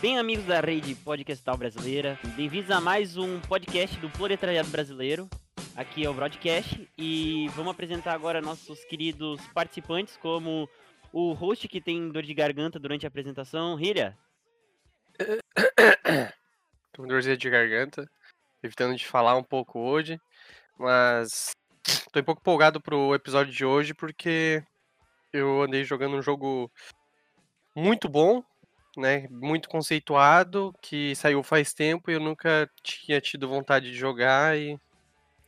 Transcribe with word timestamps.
Bem, 0.00 0.18
amigos 0.18 0.46
da 0.46 0.60
rede 0.60 0.94
podcastal 0.94 1.58
brasileira, 1.58 2.18
bem-vindos 2.34 2.70
a 2.70 2.80
mais 2.80 3.18
um 3.18 3.38
podcast 3.38 3.98
do 3.98 4.08
Proletariado 4.08 4.70
Brasileiro. 4.70 5.28
Aqui 5.76 6.06
é 6.06 6.08
o 6.08 6.14
Broadcast 6.14 6.90
e 6.96 7.48
vamos 7.48 7.72
apresentar 7.72 8.14
agora 8.14 8.40
nossos 8.40 8.82
queridos 8.86 9.46
participantes, 9.48 10.16
como 10.16 10.66
o 11.12 11.34
host 11.34 11.68
que 11.68 11.82
tem 11.82 12.08
dor 12.08 12.22
de 12.22 12.32
garganta 12.32 12.78
durante 12.78 13.04
a 13.04 13.08
apresentação, 13.08 13.78
Hilha. 13.78 14.16
Tô 16.92 17.02
com 17.02 17.06
dorzinha 17.06 17.36
de 17.36 17.50
garganta, 17.50 18.10
evitando 18.62 18.96
de 18.96 19.06
falar 19.06 19.36
um 19.36 19.44
pouco 19.44 19.80
hoje, 19.80 20.18
mas 20.78 21.50
tô 22.10 22.20
um 22.20 22.24
pouco 22.24 22.40
empolgado 22.40 22.80
pro 22.80 23.14
episódio 23.14 23.52
de 23.52 23.66
hoje 23.66 23.92
porque 23.92 24.64
eu 25.30 25.60
andei 25.60 25.84
jogando 25.84 26.16
um 26.16 26.22
jogo 26.22 26.72
muito 27.76 28.08
bom, 28.08 28.42
né? 28.96 29.28
Muito 29.30 29.68
conceituado, 29.68 30.74
que 30.80 31.14
saiu 31.14 31.42
faz 31.42 31.72
tempo 31.72 32.10
e 32.10 32.14
eu 32.14 32.20
nunca 32.20 32.70
tinha 32.82 33.20
tido 33.20 33.48
vontade 33.48 33.90
de 33.90 33.96
jogar 33.96 34.58
e 34.58 34.78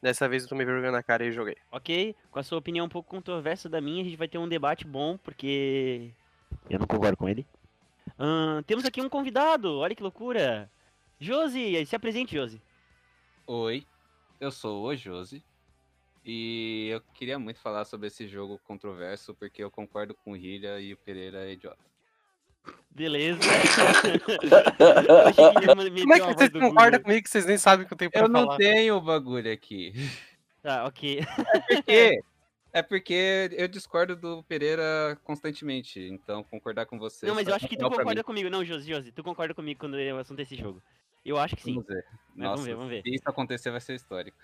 dessa 0.00 0.28
vez 0.28 0.42
eu 0.42 0.48
tomei 0.48 0.66
vergonha 0.66 0.91
na 0.91 1.02
cara 1.02 1.24
e 1.24 1.33
joguei. 1.33 1.56
Ok, 1.70 2.14
com 2.30 2.38
a 2.38 2.42
sua 2.42 2.59
opinião 2.59 2.86
um 2.86 2.88
pouco 2.88 3.10
controversa 3.10 3.69
da 3.69 3.80
minha, 3.80 4.02
a 4.02 4.05
gente 4.05 4.16
vai 4.16 4.28
ter 4.28 4.38
um 4.38 4.48
debate 4.48 4.86
bom, 4.86 5.16
porque 5.16 6.10
eu 6.69 6.78
não 6.78 6.86
concordo 6.86 7.16
com 7.16 7.28
ele. 7.28 7.47
Ahn, 8.19 8.62
temos 8.62 8.84
aqui 8.84 9.00
um 9.00 9.09
convidado, 9.09 9.78
olha 9.78 9.95
que 9.95 10.02
loucura. 10.02 10.70
Josi, 11.19 11.86
se 11.86 11.94
apresente, 11.94 12.34
Josi. 12.34 12.61
Oi, 13.47 13.86
eu 14.41 14.50
sou 14.50 14.84
o 14.84 14.97
Josi. 14.97 15.42
E 16.25 16.88
eu 16.92 17.00
queria 17.14 17.38
muito 17.38 17.59
falar 17.59 17.84
sobre 17.84 18.06
esse 18.06 18.28
jogo 18.28 18.61
controverso, 18.64 19.34
porque 19.34 19.62
eu 19.62 19.70
concordo 19.70 20.14
com 20.14 20.33
o 20.33 20.36
Hilha 20.36 20.81
e 20.81 20.92
o 20.92 20.97
Pereira 20.97 21.48
é 21.48 21.53
idiota. 21.53 21.91
Beleza. 22.91 23.41
Eu 24.78 26.02
Como 26.02 26.14
é 26.14 26.20
que 26.20 26.27
vocês 26.27 26.50
concordam 26.50 27.00
comigo 27.00 27.22
que 27.22 27.30
vocês 27.30 27.46
nem 27.46 27.56
sabem 27.56 27.86
que 27.86 27.92
eu 27.92 27.96
tenho 27.96 28.10
pra 28.10 28.20
Eu 28.20 28.28
não 28.28 28.44
falar? 28.44 28.56
tenho 28.58 28.96
o 28.96 29.00
bagulho 29.00 29.50
aqui. 29.50 29.92
Tá, 30.62 30.84
ok. 30.84 31.20
Por 31.69 31.82
quê? 31.84 32.22
É 32.74 32.80
porque 32.80 33.50
eu 33.52 33.69
discordo 33.69 34.16
do 34.16 34.42
Pereira 34.44 35.19
constantemente, 35.24 36.00
então 36.00 36.42
concordar 36.42 36.86
com 36.86 36.98
você. 36.98 37.27
Não, 37.27 37.34
mas 37.34 37.46
eu 37.46 37.52
é 37.52 37.56
acho 37.56 37.69
que 37.69 37.77
tu 37.77 37.86
concorda 37.91 38.24
comigo. 38.24 38.48
Não, 38.48 38.64
Josi, 38.64 38.88
Josi, 38.88 39.12
tu 39.12 39.22
concorda 39.22 39.52
comigo 39.52 39.78
quando 39.78 39.98
é 39.98 40.10
o 40.14 40.16
assunto 40.16 40.38
desse 40.38 40.56
jogo. 40.56 40.82
Eu 41.22 41.38
acho 41.38 41.54
que 41.54 41.62
sim. 41.64 41.74
Vamos 41.74 41.86
ver. 41.86 42.04
Nossa, 42.34 42.50
vamos 42.52 42.64
ver, 42.64 42.74
vamos 42.74 42.91
ver. 42.91 43.02
se 43.02 43.14
isso 43.14 43.24
acontecer 43.26 43.70
vai 43.70 43.80
ser 43.80 43.94
histórico. 43.94 44.38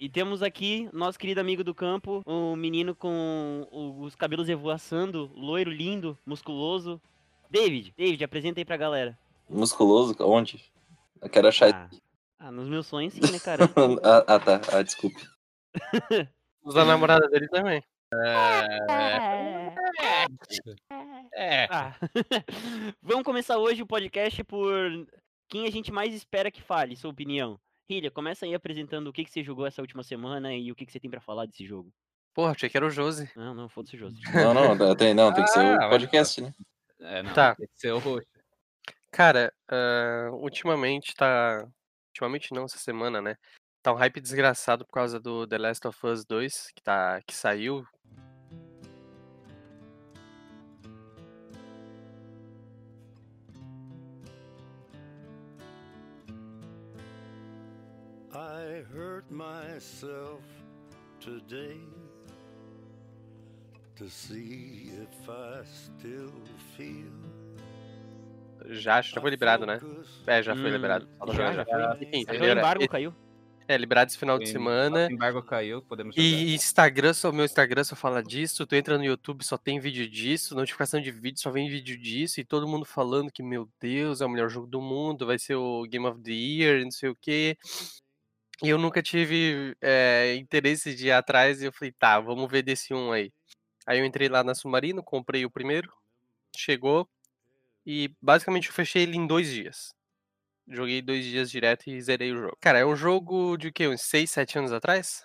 E 0.00 0.08
temos 0.08 0.42
aqui 0.42 0.88
nosso 0.94 1.18
querido 1.18 1.42
amigo 1.42 1.62
do 1.62 1.74
campo, 1.74 2.22
um 2.26 2.56
menino 2.56 2.94
com 2.94 3.68
os 3.70 4.14
cabelos 4.14 4.48
revoaçando, 4.48 5.30
loiro, 5.34 5.70
lindo, 5.70 6.18
musculoso. 6.24 6.98
David, 7.50 7.94
David, 7.96 8.24
apresenta 8.24 8.60
aí 8.60 8.64
pra 8.64 8.76
galera. 8.76 9.18
Musculoso? 9.48 10.16
Onde? 10.20 10.64
Eu 11.20 11.28
quero 11.28 11.48
achar. 11.48 11.72
Ah, 11.72 11.88
ah, 12.38 12.50
nos 12.50 12.68
meus 12.68 12.86
sonhos 12.86 13.14
sim, 13.14 13.20
né, 13.32 13.38
cara? 13.38 13.64
ah, 14.02 14.24
ah, 14.26 14.38
tá. 14.38 14.60
Ah, 14.72 14.82
desculpe. 14.82 15.22
Os 16.62 16.74
da 16.74 16.84
namorada 16.84 17.28
dele 17.28 17.48
também. 17.48 17.82
É. 21.34 21.66
Ah. 21.70 21.94
Vamos 23.02 23.24
começar 23.24 23.58
hoje 23.58 23.82
o 23.82 23.86
podcast 23.86 24.42
por 24.44 25.06
quem 25.48 25.66
a 25.66 25.70
gente 25.70 25.92
mais 25.92 26.14
espera 26.14 26.50
que 26.50 26.62
fale, 26.62 26.96
sua 26.96 27.10
opinião. 27.10 27.58
Hilha, 27.88 28.10
começa 28.10 28.46
aí 28.46 28.54
apresentando 28.54 29.08
o 29.08 29.12
que, 29.12 29.24
que 29.24 29.30
você 29.30 29.42
jogou 29.42 29.66
essa 29.66 29.82
última 29.82 30.02
semana 30.02 30.54
e 30.54 30.72
o 30.72 30.74
que, 30.74 30.86
que 30.86 30.92
você 30.92 30.98
tem 31.00 31.10
pra 31.10 31.20
falar 31.20 31.44
desse 31.46 31.66
jogo. 31.66 31.92
Porra, 32.32 32.52
achei 32.52 32.68
que 32.68 32.76
era 32.76 32.86
o 32.86 32.90
Josi. 32.90 33.30
Não, 33.36 33.54
não, 33.54 33.68
foda-se, 33.68 33.96
Josi. 33.96 34.20
Não, 34.32 34.54
não, 34.54 34.96
tem, 34.96 35.14
não, 35.14 35.32
tem 35.32 35.44
que 35.44 35.50
ser 35.50 35.60
Ah, 35.60 35.74
o 35.74 35.78
vai. 35.78 35.90
podcast, 35.90 36.40
né? 36.40 36.52
É, 37.04 37.22
não, 37.22 37.34
Tá. 37.34 37.54
tem 37.54 37.66
que 37.66 37.78
ser 37.78 37.92
o 37.92 37.98
roxo. 37.98 38.26
Cara, 39.10 39.52
ah, 39.68 40.30
ultimamente 40.32 41.14
tá. 41.14 41.66
Ultimamente 42.08 42.52
não, 42.54 42.64
essa 42.64 42.78
semana, 42.78 43.20
né? 43.20 43.36
Tá 43.82 43.92
um 43.92 43.96
hype 43.96 44.20
desgraçado 44.20 44.84
por 44.86 44.92
causa 44.92 45.20
do 45.20 45.46
The 45.46 45.58
Last 45.58 45.86
of 45.86 46.06
Us 46.06 46.24
2, 46.24 46.70
que, 46.74 46.82
tá... 46.82 47.20
que 47.26 47.34
saiu. 47.34 47.86
I 58.32 58.82
hurt 58.92 59.30
myself 59.30 60.42
today 61.20 61.78
to 63.96 64.08
see 64.08 64.90
if 65.02 65.28
I 65.28 65.64
still 65.66 66.32
feel. 66.76 67.12
Já, 68.70 69.02
já 69.02 69.20
foi 69.20 69.30
liberado, 69.30 69.66
né? 69.66 69.78
É, 70.26 70.42
já 70.42 70.54
foi 70.54 70.64
Hum, 70.70 70.72
liberado. 70.72 71.08
Já, 71.34 71.52
já 71.52 71.64
foi. 71.64 72.06
Enfim, 72.06 72.24
Até 72.26 72.40
o 72.40 72.58
embargo 72.58 72.82
esse- 72.82 72.88
caiu. 72.88 73.14
É, 73.66 73.78
liberado 73.78 74.10
esse 74.10 74.18
final 74.18 74.38
de 74.38 74.44
O 74.44 74.48
semana. 74.48 75.08
embargo 75.10 75.42
caiu, 75.42 75.80
podemos 75.82 76.14
jogar. 76.14 76.26
E 76.28 76.54
Instagram, 76.54 77.14
só 77.14 77.32
meu 77.32 77.44
Instagram 77.46 77.82
só 77.84 77.96
fala 77.96 78.22
disso. 78.22 78.66
Tu 78.66 78.74
entra 78.74 78.98
no 78.98 79.04
YouTube, 79.04 79.42
só 79.42 79.56
tem 79.56 79.80
vídeo 79.80 80.08
disso. 80.08 80.54
Notificação 80.54 81.00
de 81.00 81.10
vídeo, 81.10 81.40
só 81.40 81.50
vem 81.50 81.68
vídeo 81.70 81.96
disso. 81.98 82.40
E 82.40 82.44
todo 82.44 82.68
mundo 82.68 82.84
falando 82.84 83.30
que, 83.32 83.42
meu 83.42 83.66
Deus, 83.80 84.20
é 84.20 84.26
o 84.26 84.28
melhor 84.28 84.50
jogo 84.50 84.66
do 84.66 84.82
mundo. 84.82 85.24
Vai 85.26 85.38
ser 85.38 85.54
o 85.54 85.82
Game 85.84 86.06
of 86.06 86.20
the 86.22 86.30
Year, 86.32 86.84
não 86.84 86.90
sei 86.90 87.08
o 87.08 87.16
quê. 87.18 87.56
E 88.62 88.68
eu 88.68 88.76
nunca 88.78 89.02
tive 89.02 89.74
é, 89.80 90.34
interesse 90.36 90.94
de 90.94 91.06
ir 91.06 91.12
atrás. 91.12 91.62
E 91.62 91.64
eu 91.64 91.72
falei, 91.72 91.92
tá, 91.92 92.20
vamos 92.20 92.50
ver 92.50 92.62
desse 92.62 92.92
um 92.92 93.12
aí. 93.12 93.32
Aí 93.86 93.98
eu 93.98 94.04
entrei 94.04 94.28
lá 94.28 94.42
na 94.42 94.54
Submarino, 94.54 95.02
comprei 95.02 95.44
o 95.44 95.50
primeiro. 95.50 95.92
Chegou. 96.56 97.08
E 97.86 98.10
basicamente 98.20 98.68
eu 98.68 98.74
fechei 98.74 99.02
ele 99.02 99.16
em 99.16 99.26
dois 99.26 99.48
dias. 99.50 99.94
Joguei 100.66 101.02
dois 101.02 101.24
dias 101.24 101.50
direto 101.50 101.88
e 101.90 102.00
zerei 102.00 102.32
o 102.32 102.36
jogo. 102.38 102.56
Cara, 102.60 102.78
é 102.78 102.86
um 102.86 102.96
jogo 102.96 103.56
de 103.58 103.68
o 103.68 103.72
quê? 103.72 103.86
Uns 103.86 104.00
6, 104.02 104.30
7 104.30 104.58
anos 104.58 104.72
atrás? 104.72 105.22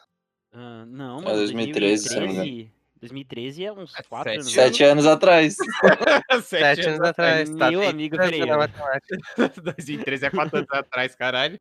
Ah, 0.52 0.86
não, 0.86 1.20
É, 1.20 1.24
mano. 1.24 1.38
2013, 1.38 2.10
se 2.10 2.16
eu 2.16 2.20
não 2.22 2.28
me 2.28 2.34
engano. 2.34 2.46
2013, 2.50 2.80
2013 3.00 3.64
é 3.64 3.72
uns 3.72 3.96
É 3.96 4.04
4 4.04 4.24
sete 4.32 4.40
anos. 4.42 4.52
Sete 4.52 4.84
anos 4.84 5.06
atrás. 5.06 5.56
Sete 6.44 6.82
anos 6.82 7.02
atrás. 7.02 7.50
Tá 7.58 7.72
Meu 7.72 7.88
amigo 7.88 8.18
matemática. 8.18 9.18
2013 9.64 10.26
é 10.26 10.30
4 10.30 10.58
anos 10.58 10.70
atrás, 10.72 11.16
caralho. 11.16 11.60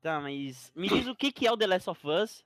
Tá, 0.00 0.18
mas 0.18 0.72
me 0.74 0.88
diz 0.88 1.06
o 1.06 1.14
que, 1.14 1.30
que 1.30 1.46
é 1.46 1.52
o 1.52 1.58
The 1.58 1.66
Last 1.66 1.90
of 1.90 2.00
Us? 2.06 2.42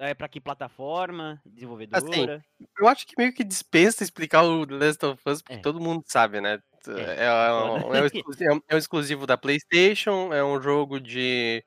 É 0.00 0.14
pra 0.14 0.28
que 0.28 0.40
plataforma? 0.40 1.40
Desenvolvedora? 1.44 2.42
Eu 2.78 2.88
acho 2.88 3.06
que 3.06 3.14
meio 3.18 3.34
que 3.34 3.44
dispensa 3.44 4.02
explicar 4.02 4.42
o 4.44 4.66
The 4.66 4.74
Last 4.74 5.04
of 5.06 5.22
Us, 5.28 5.42
porque 5.42 5.56
É. 5.56 5.58
todo 5.58 5.80
mundo 5.80 6.02
sabe, 6.06 6.40
né? 6.40 6.58
É, 6.88 7.24
É, 7.24 7.24
é 7.26 7.52
um, 7.52 7.76
foda. 7.80 7.96
é 7.96 8.02
um 8.02 8.06
exclusivo, 8.06 8.50
é 8.50 8.54
um- 8.54 8.60
é 8.68 8.74
um 8.74 8.78
exclusivo 8.78 9.26
da 9.26 9.36
PlayStation, 9.36 10.32
é 10.32 10.42
um 10.42 10.60
jogo 10.62 10.98
de 11.00 11.62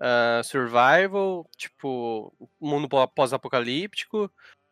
ah, 0.00 0.42
survival, 0.44 1.48
tipo, 1.58 2.32
mundo 2.60 2.88
pó- 2.88 3.06
pós-apocalíptico. 3.08 4.30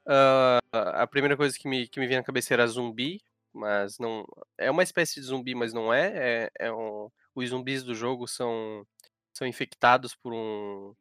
Ah, 0.08 0.58
a 0.72 1.06
primeira 1.06 1.36
coisa 1.36 1.56
que 1.58 1.68
me, 1.68 1.88
que 1.88 2.00
me 2.00 2.06
vinha 2.06 2.20
na 2.20 2.24
cabeça 2.26 2.54
era 2.54 2.66
zumbi, 2.66 3.20
mas 3.52 3.98
não. 3.98 4.24
É 4.58 4.70
uma 4.70 4.82
espécie 4.84 5.16
de 5.20 5.26
zumbi, 5.26 5.54
mas 5.54 5.72
não 5.74 5.92
é. 5.94 6.46
é, 6.46 6.50
é 6.68 6.72
um, 6.72 7.10
os 7.34 7.50
zumbis 7.50 7.84
do 7.84 7.94
jogo 7.94 8.26
são, 8.28 8.86
são 9.34 9.46
infectados 9.46 10.14
por 10.16 10.32
um. 10.34 10.94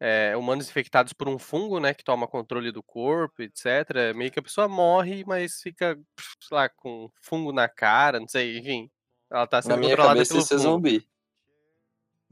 É, 0.00 0.34
humanos 0.36 0.68
infectados 0.68 1.12
por 1.12 1.28
um 1.28 1.38
fungo, 1.38 1.78
né, 1.78 1.92
que 1.92 2.02
toma 2.02 2.26
controle 2.26 2.72
do 2.72 2.82
corpo, 2.82 3.42
etc. 3.42 4.14
Meio 4.16 4.30
que 4.30 4.38
a 4.38 4.42
pessoa 4.42 4.66
morre, 4.66 5.22
mas 5.26 5.60
fica, 5.60 5.94
sei 6.40 6.56
lá, 6.56 6.68
com 6.68 7.10
fungo 7.22 7.52
na 7.52 7.68
cara, 7.68 8.18
não 8.18 8.26
sei, 8.28 8.58
enfim. 8.58 8.90
Ela 9.30 9.46
tá 9.46 9.58
Na 9.58 9.62
sendo 9.62 9.78
minha 9.78 9.90
controlada 9.90 10.14
cabeça 10.16 10.32
pelo 10.34 10.42
é 10.44 10.46
fungo. 10.46 10.62
zumbi. 10.62 11.06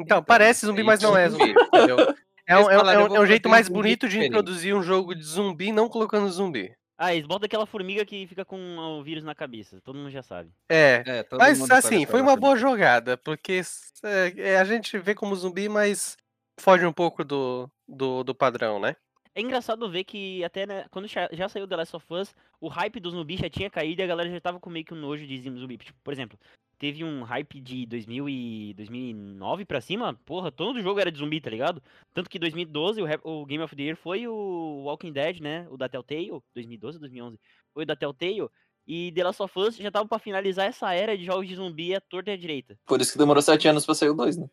Então, 0.00 0.22
parece 0.22 0.64
zumbi, 0.66 0.82
mas 0.82 1.00
não 1.02 1.16
é 1.16 1.28
zumbi, 1.30 1.50
entendeu? 1.50 1.98
É 2.46 2.56
um, 2.56 2.60
é 2.70 2.76
um- 2.76 2.78
falaram, 2.78 3.00
é 3.00 3.02
eu 3.02 3.04
um- 3.04 3.08
vou 3.08 3.16
é 3.16 3.20
um 3.20 3.26
jeito 3.26 3.48
mais 3.48 3.68
bonito 3.68 4.08
de 4.08 4.24
introduzir 4.24 4.74
um 4.74 4.82
jogo 4.82 5.14
de 5.14 5.22
zumbi 5.22 5.72
não 5.72 5.88
colocando 5.88 6.30
zumbi. 6.30 6.74
Ah, 6.96 7.14
eles 7.14 7.28
botam 7.28 7.46
aquela 7.46 7.66
formiga 7.66 8.04
que 8.04 8.26
fica 8.26 8.44
com 8.44 8.58
o 8.76 9.04
vírus 9.04 9.22
na 9.22 9.34
cabeça. 9.34 9.80
Todo 9.82 9.96
mundo 9.96 10.10
já 10.10 10.22
sabe. 10.22 10.50
É, 10.68 11.02
É, 11.06 11.22
todo 11.22 11.38
mas 11.38 11.70
assim, 11.70 12.04
foi 12.06 12.20
uma 12.20 12.32
loucura. 12.32 12.40
boa 12.40 12.56
jogada, 12.56 13.16
porque 13.16 13.60
é, 14.02 14.34
é, 14.52 14.58
a 14.58 14.64
gente 14.64 14.98
vê 14.98 15.14
como 15.14 15.36
zumbi, 15.36 15.68
mas 15.68 16.16
foge 16.58 16.84
um 16.86 16.92
pouco 16.92 17.24
do, 17.24 17.70
do, 17.86 18.22
do 18.24 18.34
padrão, 18.34 18.78
né? 18.80 18.96
É 19.34 19.40
engraçado 19.40 19.88
ver 19.88 20.04
que 20.04 20.42
até 20.42 20.66
né, 20.66 20.84
quando 20.90 21.06
já, 21.06 21.28
já 21.32 21.48
saiu 21.48 21.66
The 21.68 21.76
Last 21.76 21.94
of 21.94 22.06
Us, 22.10 22.34
o 22.60 22.68
hype 22.68 22.98
dos 22.98 23.12
zumbis 23.12 23.38
já 23.40 23.48
tinha 23.48 23.70
caído 23.70 24.00
e 24.00 24.04
a 24.04 24.06
galera 24.06 24.28
já 24.30 24.40
tava 24.40 24.58
com 24.58 24.68
meio 24.68 24.84
que 24.84 24.92
um 24.92 24.96
nojo 25.00 25.24
de 25.26 25.40
zumbi. 25.42 25.76
Tipo, 25.78 25.98
por 26.02 26.12
exemplo, 26.12 26.36
teve 26.76 27.04
um 27.04 27.22
hype 27.22 27.60
de 27.60 27.86
2000 27.86 28.28
e 28.28 28.74
2009 28.74 29.64
pra 29.64 29.80
cima, 29.80 30.14
porra, 30.24 30.50
todo 30.50 30.82
jogo 30.82 30.98
era 30.98 31.12
de 31.12 31.18
zumbi, 31.18 31.40
tá 31.40 31.50
ligado? 31.50 31.80
Tanto 32.12 32.28
que 32.28 32.38
2012 32.38 33.00
o, 33.00 33.06
o 33.22 33.46
Game 33.46 33.62
of 33.62 33.76
the 33.76 33.82
Year 33.82 33.96
foi 33.96 34.26
o 34.26 34.82
Walking 34.86 35.12
Dead, 35.12 35.38
né? 35.40 35.68
O 35.70 35.76
da 35.76 35.88
Telltale, 35.88 36.32
2012 36.54 36.96
ou 36.96 37.00
2011? 37.00 37.38
Foi 37.72 37.84
o 37.84 37.86
da 37.86 37.94
Telltale. 37.94 38.48
E 38.84 39.12
The 39.12 39.22
Last 39.22 39.42
of 39.42 39.56
Us 39.56 39.76
já 39.76 39.90
tava 39.90 40.08
pra 40.08 40.18
finalizar 40.18 40.66
essa 40.66 40.92
era 40.94 41.16
de 41.16 41.24
jogos 41.24 41.46
de 41.46 41.54
zumbi 41.54 41.94
à 41.94 42.00
torta 42.00 42.30
e 42.30 42.34
à 42.34 42.36
direita. 42.36 42.76
Por 42.86 43.00
isso 43.00 43.12
que 43.12 43.18
demorou 43.18 43.42
sete 43.42 43.68
anos 43.68 43.84
pra 43.84 43.94
sair 43.94 44.08
o 44.08 44.14
dois, 44.14 44.36
né? 44.36 44.48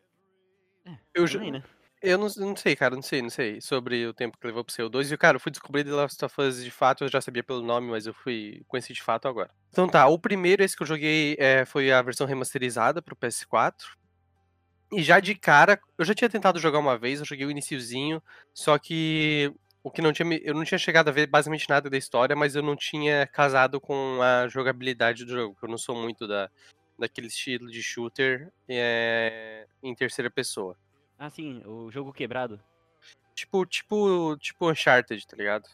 Eu, 1.14 1.26
jo- 1.26 1.38
Também, 1.38 1.50
né? 1.52 1.64
Eu 2.06 2.18
não, 2.18 2.28
não 2.36 2.54
sei, 2.54 2.76
cara, 2.76 2.94
não 2.94 3.02
sei, 3.02 3.20
não 3.20 3.30
sei 3.30 3.60
sobre 3.60 4.06
o 4.06 4.14
tempo 4.14 4.38
que 4.38 4.46
levou 4.46 4.62
pro 4.62 4.72
seu 4.72 4.88
2. 4.88 5.10
E, 5.10 5.16
cara, 5.16 5.36
eu 5.36 5.40
fui 5.40 5.50
descobrir 5.50 5.82
The 5.82 5.90
Last 5.90 6.24
of 6.24 6.40
Us 6.40 6.62
de 6.62 6.70
fato, 6.70 7.02
eu 7.02 7.08
já 7.08 7.20
sabia 7.20 7.42
pelo 7.42 7.60
nome, 7.62 7.90
mas 7.90 8.06
eu 8.06 8.14
fui 8.14 8.62
conheci 8.68 8.92
de 8.92 9.02
fato 9.02 9.26
agora. 9.26 9.50
Então 9.70 9.88
tá, 9.88 10.06
o 10.06 10.16
primeiro, 10.16 10.62
esse 10.62 10.76
que 10.76 10.84
eu 10.84 10.86
joguei, 10.86 11.36
é, 11.36 11.64
foi 11.64 11.90
a 11.90 12.00
versão 12.00 12.24
remasterizada 12.24 13.02
pro 13.02 13.16
PS4. 13.16 13.96
E 14.92 15.02
já 15.02 15.18
de 15.18 15.34
cara, 15.34 15.80
eu 15.98 16.04
já 16.04 16.14
tinha 16.14 16.30
tentado 16.30 16.60
jogar 16.60 16.78
uma 16.78 16.96
vez, 16.96 17.18
eu 17.18 17.26
joguei 17.26 17.44
o 17.44 17.50
iniciozinho, 17.50 18.22
só 18.54 18.78
que 18.78 19.52
o 19.82 19.90
que 19.90 20.00
não 20.00 20.12
tinha, 20.12 20.40
eu 20.44 20.54
não 20.54 20.64
tinha 20.64 20.78
chegado 20.78 21.08
a 21.08 21.12
ver 21.12 21.26
basicamente 21.26 21.68
nada 21.68 21.90
da 21.90 21.98
história, 21.98 22.36
mas 22.36 22.54
eu 22.54 22.62
não 22.62 22.76
tinha 22.76 23.26
casado 23.26 23.80
com 23.80 24.20
a 24.22 24.46
jogabilidade 24.46 25.24
do 25.24 25.32
jogo, 25.32 25.54
porque 25.54 25.66
eu 25.66 25.70
não 25.70 25.78
sou 25.78 25.96
muito 26.00 26.28
da, 26.28 26.48
daquele 26.96 27.26
estilo 27.26 27.68
de 27.68 27.82
shooter 27.82 28.52
é, 28.68 29.66
em 29.82 29.92
terceira 29.92 30.30
pessoa. 30.30 30.76
Ah, 31.18 31.30
sim, 31.30 31.62
o 31.64 31.90
jogo 31.90 32.12
quebrado. 32.12 32.60
Tipo, 33.34 33.64
tipo, 33.66 34.36
tipo 34.38 34.70
Uncharted, 34.70 35.26
tá 35.26 35.36
ligado? 35.36 35.68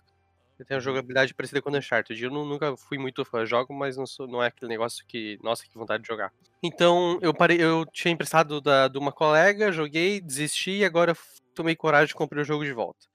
Eu 0.58 0.64
tenho 0.66 0.76
uma 0.78 0.80
Uhum. 0.80 0.84
jogabilidade 0.84 1.34
parecida 1.34 1.60
com 1.60 1.70
Uncharted. 1.70 2.22
Eu 2.22 2.30
nu- 2.30 2.44
nunca 2.44 2.76
fui 2.76 2.98
muito 2.98 3.24
fã, 3.24 3.44
jogo, 3.44 3.74
mas 3.74 3.96
não, 3.96 4.06
sou, 4.06 4.26
não 4.28 4.42
é 4.42 4.48
aquele 4.48 4.68
negócio 4.68 5.04
que, 5.06 5.38
nossa, 5.42 5.64
que 5.66 5.74
vontade 5.76 6.02
de 6.02 6.08
jogar. 6.08 6.32
Então, 6.62 7.18
eu 7.20 7.34
parei, 7.34 7.60
eu 7.60 7.84
tinha 7.86 8.12
emprestado 8.12 8.60
da, 8.60 8.86
de 8.88 8.98
uma 8.98 9.10
colega, 9.12 9.72
joguei, 9.72 10.20
desisti 10.20 10.78
e 10.78 10.84
agora 10.84 11.16
tomei 11.54 11.74
coragem 11.74 12.12
e 12.12 12.16
comprei 12.16 12.42
o 12.42 12.44
jogo 12.44 12.64
de 12.64 12.72
volta. 12.72 13.06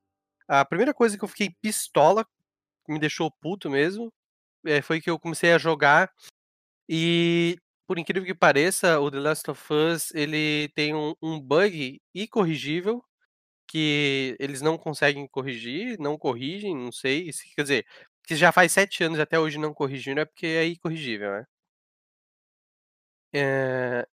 A 0.47 0.65
primeira 0.65 0.93
coisa 0.93 1.17
que 1.17 1.23
eu 1.23 1.27
fiquei 1.29 1.49
pistola, 1.61 2.25
que 2.85 2.91
me 2.91 2.99
deixou 2.99 3.31
puto 3.31 3.69
mesmo, 3.69 4.11
é, 4.65 4.81
foi 4.81 4.99
que 4.99 5.09
eu 5.09 5.19
comecei 5.19 5.53
a 5.53 5.57
jogar 5.57 6.11
e, 6.89 7.57
por 7.87 7.97
incrível 7.99 8.25
que 8.25 8.35
pareça, 8.35 8.99
o 8.99 9.09
The 9.11 9.19
Last 9.19 9.51
of 9.51 9.73
Us, 9.73 10.11
ele 10.13 10.69
tem 10.75 10.93
um, 10.95 11.15
um 11.21 11.39
bug 11.39 12.01
incorrigível 12.15 13.03
que 13.67 14.35
eles 14.39 14.61
não 14.61 14.77
conseguem 14.77 15.27
corrigir, 15.27 15.97
não 15.99 16.17
corrigem, 16.17 16.75
não 16.75 16.91
sei. 16.91 17.31
se- 17.33 17.53
Quer 17.55 17.63
dizer, 17.63 17.87
que 18.25 18.35
já 18.35 18.51
faz 18.51 18.71
sete 18.73 19.03
anos 19.03 19.19
até 19.19 19.39
hoje 19.39 19.57
não 19.59 19.73
corrigiram, 19.73 20.21
é 20.23 20.25
porque 20.25 20.47
é 20.47 20.67
incorrigível, 20.67 21.31
né? 21.31 21.45
É, 23.33 24.07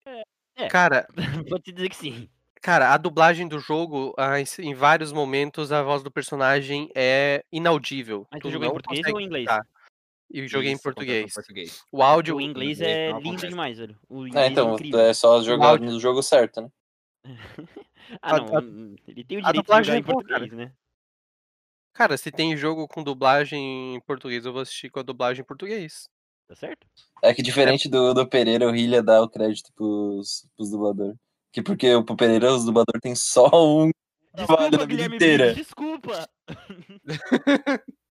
É. 0.57 0.69
Cara, 0.69 1.07
Vou 1.49 1.61
te 1.61 1.73
dizer 1.73 1.89
que 1.91 1.97
sim. 1.97 2.29
cara, 2.63 2.93
a 2.95 2.97
dublagem 2.99 3.47
do 3.49 3.59
jogo, 3.59 4.15
em, 4.59 4.75
vários 4.75 5.13
momentos, 5.13 5.71
a 5.73 5.83
voz 5.83 6.03
do 6.03 6.11
personagem 6.11 6.91
é 6.95 7.45
inaudível. 7.53 8.27
Mas 8.31 8.43
Tu 8.43 8.49
tu 8.49 8.51
jogou 8.51 8.67
em 8.67 8.71
português 8.73 9.09
ou 9.09 9.19
em 9.21 9.25
inglês? 9.25 9.47
escutar. 9.47 9.67
E 10.37 10.49
joguei 10.49 10.71
em 10.71 10.75
Isso, 10.75 10.83
português. 10.83 11.33
português. 11.33 11.85
O 11.93 12.03
áudio. 12.03 12.37
O 12.37 12.41
inglês 12.41 12.81
é 12.81 13.09
lindo 13.13 13.19
acontece. 13.29 13.49
demais, 13.49 13.79
velho. 13.79 13.97
O 14.09 14.25
É, 14.25 14.29
inglês 14.29 14.47
é 14.47 14.51
então, 14.51 14.75
incrível. 14.75 14.99
é 15.01 15.15
só 15.15 15.41
jogar 15.43 15.69
áudio- 15.69 15.91
no 15.93 16.01
jogo 16.01 16.23
certo, 16.23 16.61
né? 16.63 16.69
Ah, 18.21 18.39
não. 18.39 18.57
a- 18.59 18.61
ele 19.09 19.25
tem 19.25 19.39
o 19.39 19.41
direito 19.41 19.53
de 19.53 19.53
dublagem 19.63 19.85
jogar 19.85 19.97
é 19.97 19.99
em 19.99 20.03
cara. 20.03 20.15
português, 20.15 20.53
né? 20.53 20.73
Cara, 21.95 22.17
se 22.17 22.31
tem 22.33 22.57
jogo 22.57 22.87
com 22.89 23.03
dublagem 23.05 23.95
em 23.95 24.01
português, 24.01 24.45
eu 24.45 24.53
vou 24.53 24.61
assistir 24.63 24.91
com 24.91 24.99
a 24.99 25.03
dublagem 25.05 25.43
em 25.43 25.47
português. 25.47 26.09
Tá 26.49 26.55
certo? 26.57 26.87
É 27.23 27.33
que 27.33 27.41
diferente 27.43 27.89
do, 27.89 28.13
do 28.13 28.27
Pereira, 28.29 28.69
o 28.69 28.75
Hilha 28.77 29.03
dá 29.03 29.23
o 29.23 29.29
crédito 29.29 29.73
pros, 29.75 30.47
pros 30.57 30.71
dubladores. 30.71 31.17
Que 31.53 31.63
porque 31.63 31.95
o 31.95 32.05
pro 32.05 32.17
Pereira 32.17 32.53
os 32.53 32.65
dubladores 32.65 33.01
tem 33.01 33.15
só 33.15 33.49
um 33.55 33.91
Desculpa, 34.35 34.85
Guilherme 34.87 35.17
inteira. 35.17 35.55
Desculpa. 35.55 36.29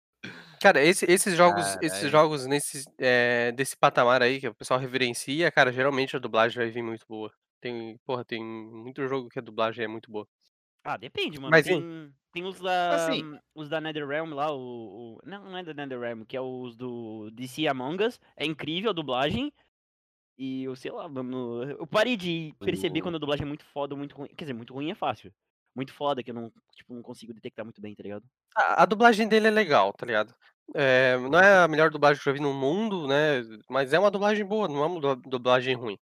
Cara, 0.62 0.80
esse- 0.82 1.04
esses 1.10 1.36
jogos, 1.36 1.76
esses 1.82 2.10
jogos 2.10 2.46
nesse, 2.46 2.84
é, 2.98 3.50
desse 3.52 3.76
patamar 3.76 4.22
aí 4.22 4.40
que 4.40 4.48
o 4.48 4.54
pessoal 4.54 4.78
reverencia, 4.78 5.50
cara, 5.50 5.72
geralmente 5.72 6.14
a 6.16 6.20
dublagem 6.20 6.56
vai 6.56 6.70
vir 6.70 6.82
muito 6.82 7.04
boa. 7.08 7.30
Tem, 7.60 7.98
porra, 8.04 8.24
tem 8.24 8.42
muito 8.44 9.06
jogo 9.08 9.28
que 9.28 9.38
a 9.38 9.42
dublagem 9.42 9.84
é 9.84 9.88
muito 9.88 10.10
boa. 10.10 10.26
Ah, 10.84 10.96
depende, 10.96 11.38
mano. 11.38 11.50
Mas, 11.50 11.64
tem, 11.64 12.12
tem 12.32 12.44
os 12.44 12.58
da. 12.60 12.94
Assim. 12.94 13.38
Os 13.54 13.68
da 13.68 13.80
NetherRealm 13.80 14.32
lá, 14.34 14.52
o, 14.52 15.16
o- 15.16 15.18
Não, 15.24 15.44
não 15.44 15.56
é 15.58 15.62
da 15.62 15.74
NetherRealm, 15.74 16.24
que 16.24 16.36
é 16.36 16.40
os 16.40 16.76
do 16.76 17.30
DC 17.32 17.66
Among 17.68 18.04
Us. 18.04 18.18
É 18.36 18.44
incrível 18.44 18.90
a 18.90 18.94
dublagem. 18.94 19.52
E 20.38 20.64
eu 20.64 20.74
sei 20.76 20.90
lá, 20.90 21.08
mano. 21.08 21.62
Eu 21.64 21.86
parei 21.86 22.16
de 22.16 22.54
perceber 22.60 23.00
O- 23.00 23.02
quando 23.02 23.16
a 23.16 23.18
dublagem 23.18 23.44
é 23.44 23.48
muito 23.48 23.64
foda 23.66 23.94
muito 23.94 24.16
ruim. 24.16 24.28
Quer 24.28 24.44
dizer, 24.44 24.54
muito 24.54 24.72
ruim 24.74 24.90
é 24.90 24.94
fácil. 24.94 25.32
Muito 25.74 25.92
foda 25.92 26.22
que 26.22 26.30
eu 26.30 26.34
não, 26.34 26.52
tipo, 26.74 26.92
não 26.94 27.02
consigo 27.02 27.32
detectar 27.32 27.64
muito 27.64 27.80
bem, 27.80 27.94
tá 27.94 28.02
ligado? 28.02 28.24
A, 28.56 28.82
a 28.82 28.86
dublagem 28.86 29.28
dele 29.28 29.48
é 29.48 29.50
legal, 29.50 29.92
tá 29.92 30.04
ligado? 30.04 30.34
É, 30.74 31.18
não 31.18 31.38
é 31.38 31.64
a 31.64 31.68
melhor 31.68 31.90
dublagem 31.90 32.22
que 32.22 32.28
eu 32.28 32.32
já 32.32 32.38
vi 32.38 32.42
no 32.42 32.54
mundo, 32.54 33.06
né? 33.06 33.42
Mas 33.68 33.92
é 33.92 33.98
uma 33.98 34.10
dublagem 34.10 34.44
boa, 34.44 34.68
não 34.68 34.82
é 34.82 34.86
uma 34.86 35.00
du- 35.00 35.22
dublagem 35.28 35.74
ruim. 35.74 35.98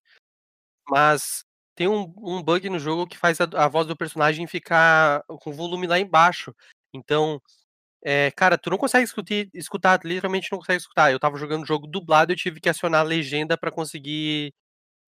Mas 0.88 1.44
tem 1.74 1.88
um, 1.88 2.12
um 2.18 2.42
bug 2.42 2.68
no 2.70 2.78
jogo 2.78 3.06
que 3.06 3.18
faz 3.18 3.40
a, 3.40 3.44
a 3.56 3.68
voz 3.68 3.86
do 3.86 3.96
personagem 3.96 4.46
ficar 4.46 5.22
com 5.26 5.50
o 5.50 5.54
volume 5.54 5.86
lá 5.86 5.98
embaixo. 5.98 6.54
Então, 6.94 7.40
é, 8.04 8.30
cara, 8.32 8.58
tu 8.58 8.70
não 8.70 8.78
consegue 8.78 9.04
escutar, 9.04 9.34
escutar, 9.54 10.00
literalmente 10.04 10.50
não 10.52 10.58
consegue 10.60 10.80
escutar. 10.80 11.12
Eu 11.12 11.20
tava 11.20 11.38
jogando 11.38 11.64
o 11.64 11.66
jogo 11.66 11.86
dublado 11.86 12.32
e 12.32 12.34
eu 12.34 12.38
tive 12.38 12.60
que 12.60 12.68
acionar 12.70 13.00
a 13.02 13.04
legenda 13.04 13.58
pra 13.58 13.70
conseguir 13.72 14.54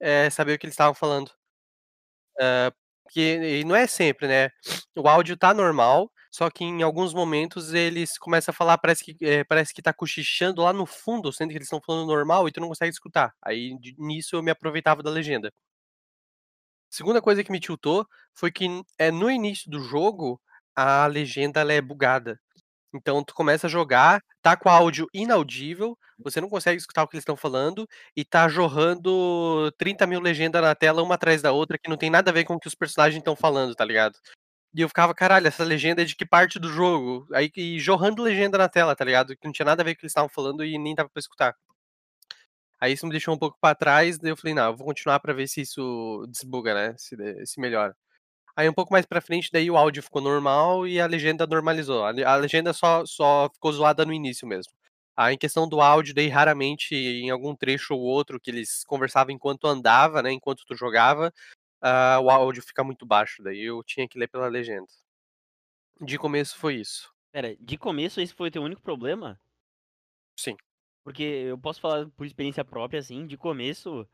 é, 0.01 0.31
saber 0.31 0.55
o 0.55 0.59
que 0.59 0.67
eles 0.67 0.75
estavam 0.75 0.95
falando. 0.95 1.33
É, 2.41 2.73
porque 3.05 3.61
e 3.61 3.65
não 3.65 3.77
é 3.77 3.87
sempre, 3.87 4.27
né? 4.29 4.51
O 4.97 5.09
áudio 5.09 5.37
tá 5.37 5.53
normal, 5.55 6.11
só 6.33 6.49
que 6.51 6.65
em 6.65 6.83
alguns 6.83 7.13
momentos 7.13 7.75
eles 7.75 8.17
começam 8.19 8.53
a 8.53 8.55
falar, 8.55 8.79
parece 8.79 9.05
que, 9.05 9.17
é, 9.25 9.45
parece 9.45 9.75
que 9.75 9.83
tá 9.83 9.93
cochichando 9.93 10.63
lá 10.63 10.73
no 10.73 10.87
fundo, 10.87 11.31
sendo 11.31 11.51
que 11.51 11.57
eles 11.57 11.67
estão 11.67 11.81
falando 11.85 12.07
normal 12.07 12.49
e 12.49 12.53
tu 12.53 12.59
não 12.61 12.69
consegue 12.69 12.91
escutar. 12.91 13.35
Aí 13.43 13.77
nisso 13.99 14.37
eu 14.37 14.43
me 14.43 14.51
aproveitava 14.51 15.03
da 15.03 15.11
legenda. 15.11 15.53
Segunda 16.91 17.21
coisa 17.21 17.45
que 17.45 17.53
me 17.53 17.61
tiltou 17.61 18.07
foi 18.35 18.51
que 18.51 18.67
é, 18.99 19.11
no 19.11 19.31
início 19.31 19.71
do 19.71 19.81
jogo 19.81 20.41
a 20.75 21.07
legenda 21.07 21.61
é 21.73 21.81
bugada. 21.83 22.41
Então 22.95 23.23
tu 23.25 23.35
começa 23.35 23.67
a 23.67 23.71
jogar, 23.71 24.23
tá 24.43 24.57
com 24.57 24.69
áudio 24.71 25.09
inaudível, 25.15 25.99
você 26.19 26.41
não 26.41 26.49
consegue 26.49 26.79
escutar 26.79 27.03
o 27.03 27.09
que 27.09 27.17
eles 27.17 27.23
estão 27.23 27.37
falando 27.37 27.87
e 28.17 28.25
tá 28.25 28.49
jorrando 28.49 29.71
30 29.79 30.07
mil 30.07 30.21
legendas 30.21 30.63
na 30.63 30.75
tela 30.75 31.03
uma 31.03 31.15
atrás 31.17 31.43
da 31.43 31.53
outra 31.53 31.79
que 31.79 31.91
não 31.91 31.97
tem 31.97 32.11
nada 32.11 32.31
a 32.31 32.35
ver 32.35 32.45
com 32.45 32.55
o 32.55 32.61
que 32.61 32.69
os 32.69 32.75
personagens 32.75 33.19
estão 33.19 33.37
falando, 33.37 33.75
tá 33.75 33.85
ligado? 33.85 34.19
E 34.75 34.81
eu 34.83 34.89
ficava, 34.89 35.15
caralho, 35.15 35.47
essa 35.47 35.65
legenda 35.65 36.03
é 36.03 36.05
de 36.05 36.15
que 36.17 36.25
parte 36.27 36.59
do 36.59 36.69
jogo? 36.69 37.27
Aí 37.35 37.51
e 37.57 37.79
jorrando 37.79 38.23
legenda 38.23 38.57
na 38.59 38.69
tela, 38.69 38.95
tá 38.97 39.05
ligado? 39.05 39.37
Que 39.37 39.45
não 39.47 39.53
tinha 39.53 39.67
nada 39.67 39.83
a 39.83 39.85
ver 39.85 39.95
com 39.95 39.99
o 39.99 40.01
que 40.01 40.05
eles 40.07 40.11
estavam 40.13 40.29
falando 40.31 40.65
e 40.65 40.79
nem 40.79 40.95
dava 40.95 41.09
pra 41.11 41.21
escutar. 41.21 41.55
Aí 42.81 42.93
isso 42.93 43.07
me 43.07 43.13
deixou 43.13 43.35
um 43.35 43.39
pouco 43.39 43.57
pra 43.61 43.75
trás, 43.75 44.19
daí 44.19 44.31
eu 44.33 44.37
falei, 44.37 44.55
não, 44.55 44.67
eu 44.67 44.77
vou 44.77 44.87
continuar 44.87 45.21
pra 45.21 45.33
ver 45.33 45.47
se 45.49 45.61
isso 45.61 46.27
desbuga, 46.29 46.75
né? 46.75 46.95
Se, 46.99 47.17
se 47.47 47.61
melhora. 47.61 47.97
Aí 48.57 48.69
um 48.69 48.75
pouco 48.75 48.93
mais 48.93 49.07
pra 49.07 49.21
frente, 49.23 49.51
daí 49.53 49.71
o 49.71 49.77
áudio 49.79 50.03
ficou 50.03 50.23
normal 50.23 50.87
e 50.87 51.01
a 51.01 51.07
legenda 51.07 51.47
normalizou. 51.47 52.05
A, 52.05 52.11
le- 52.13 52.25
a 52.25 52.37
legenda 52.37 52.73
só, 52.73 53.07
só 53.07 53.51
ficou 53.55 53.73
zoada 53.73 54.05
no 54.07 54.13
início 54.15 54.47
mesmo. 54.49 54.73
Aí 55.17 55.35
em 55.35 55.39
questão 55.39 55.69
do 55.69 55.81
áudio, 55.81 56.15
daí 56.15 56.29
raramente 56.29 56.95
em 56.97 57.31
algum 57.31 57.57
trecho 57.57 57.95
ou 57.95 58.01
outro 58.03 58.41
que 58.41 58.51
eles 58.51 58.85
conversavam 58.87 59.35
enquanto 59.35 59.67
andava, 59.69 60.23
né? 60.23 60.33
Enquanto 60.33 60.65
tu 60.67 60.75
jogava, 60.77 61.33
ah, 61.83 62.21
o 62.21 62.31
áudio 62.31 62.63
fica 62.63 62.85
muito 62.85 63.05
baixo. 63.05 63.43
Daí 63.43 63.61
eu 63.61 63.83
tinha 63.83 64.09
que 64.09 64.19
ler 64.19 64.29
pela 64.29 64.47
legenda. 64.47 64.87
De 66.01 66.17
começo 66.17 66.57
foi 66.57 66.77
isso. 66.77 67.13
Pera, 67.33 67.57
de 67.57 67.77
começo 67.77 68.21
esse 68.21 68.33
foi 68.33 68.49
o 68.49 68.51
teu 68.53 68.63
único 68.63 68.81
problema? 68.81 69.41
Sim. 70.39 70.57
Porque 71.05 71.23
eu 71.23 71.59
posso 71.59 71.81
falar 71.81 72.09
por 72.11 72.25
experiência 72.25 72.65
própria, 72.65 73.01
assim, 73.01 73.27
de 73.27 73.37
começo. 73.37 74.09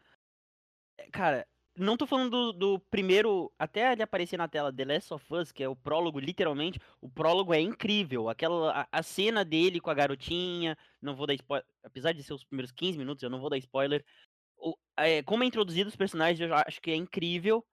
é, 0.98 1.10
Cara, 1.10 1.46
não 1.76 1.96
tô 1.96 2.06
falando 2.06 2.30
do, 2.30 2.52
do 2.52 2.80
primeiro. 2.90 3.52
Até 3.58 3.92
ele 3.92 4.02
aparecer 4.02 4.36
na 4.36 4.48
tela 4.48 4.72
The 4.72 4.84
Last 4.84 5.14
of 5.14 5.34
Us, 5.34 5.52
que 5.52 5.62
é 5.62 5.68
o 5.68 5.76
prólogo, 5.76 6.18
literalmente. 6.18 6.80
O 7.00 7.08
prólogo 7.08 7.54
é 7.54 7.60
incrível. 7.60 8.28
Aquela. 8.28 8.82
A, 8.82 8.88
a 8.90 9.02
cena 9.02 9.44
dele 9.44 9.80
com 9.80 9.90
a 9.90 9.94
garotinha. 9.94 10.76
Não 11.00 11.14
vou 11.14 11.26
dar 11.26 11.34
spoiler. 11.34 11.66
Apesar 11.82 12.12
de 12.12 12.22
ser 12.22 12.34
os 12.34 12.44
primeiros 12.44 12.72
15 12.72 12.98
minutos, 12.98 13.22
eu 13.22 13.30
não 13.30 13.40
vou 13.40 13.50
dar 13.50 13.58
spoiler. 13.58 14.04
É, 14.96 15.22
como 15.22 15.44
é 15.44 15.46
introduzido 15.46 15.88
os 15.88 15.96
personagens, 15.96 16.40
eu 16.40 16.54
acho 16.54 16.80
que 16.80 16.90
é 16.90 16.96
incrível. 16.96 17.64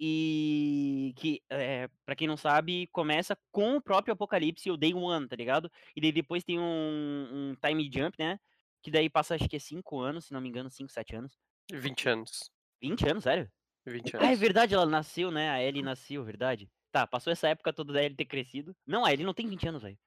E 0.00 1.14
que, 1.16 1.40
é, 1.48 1.88
para 2.04 2.16
quem 2.16 2.26
não 2.26 2.36
sabe, 2.36 2.88
começa 2.88 3.38
com 3.52 3.76
o 3.76 3.82
próprio 3.82 4.12
Apocalipse, 4.14 4.70
o 4.70 4.76
Day 4.76 4.92
One, 4.92 5.28
tá 5.28 5.36
ligado? 5.36 5.70
E 5.94 6.00
daí 6.00 6.10
depois 6.12 6.42
tem 6.42 6.58
um, 6.58 7.52
um 7.52 7.56
time 7.64 7.88
jump, 7.92 8.16
né? 8.18 8.38
Que 8.82 8.90
daí 8.90 9.08
passa, 9.08 9.36
acho 9.36 9.48
que 9.48 9.56
é 9.56 9.58
5 9.60 10.00
anos, 10.00 10.26
se 10.26 10.32
não 10.32 10.40
me 10.40 10.48
engano, 10.48 10.68
5, 10.68 10.90
7 10.90 11.14
anos. 11.16 11.38
20 11.72 12.08
anos. 12.08 12.50
20 12.82 13.08
anos, 13.08 13.22
sério? 13.24 13.50
20 13.86 14.16
Ah, 14.18 14.26
é 14.26 14.26
anos. 14.26 14.40
verdade, 14.40 14.74
ela 14.74 14.86
nasceu, 14.86 15.30
né? 15.30 15.50
A 15.50 15.62
Ellie 15.62 15.82
nasceu, 15.82 16.24
verdade. 16.24 16.68
Tá, 16.90 17.06
passou 17.06 17.32
essa 17.32 17.48
época 17.48 17.72
toda 17.72 17.92
da 17.92 18.02
Ellie 18.02 18.16
ter 18.16 18.24
crescido. 18.26 18.76
Não, 18.86 19.04
a 19.04 19.12
Ellie 19.12 19.24
não 19.26 19.34
tem 19.34 19.48
20 19.48 19.68
anos, 19.68 19.82
velho. 19.82 19.98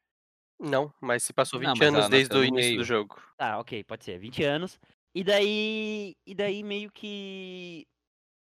Não, 0.60 0.94
mas 1.02 1.24
se 1.24 1.34
passou 1.34 1.60
Não, 1.60 1.74
20 1.74 1.80
mas 1.80 1.88
anos 1.90 2.10
desde 2.10 2.36
o 2.36 2.44
início 2.44 2.72
meio. 2.72 2.78
do 2.78 2.84
jogo. 2.84 3.22
Tá, 3.38 3.60
ok, 3.60 3.84
pode 3.84 4.04
ser, 4.04 4.20
20 4.20 4.44
anos. 4.44 4.80
E 5.16 5.24
daí. 5.24 6.16
E 6.26 6.36
daí 6.36 6.64
meio 6.64 6.92
que. 6.92 7.88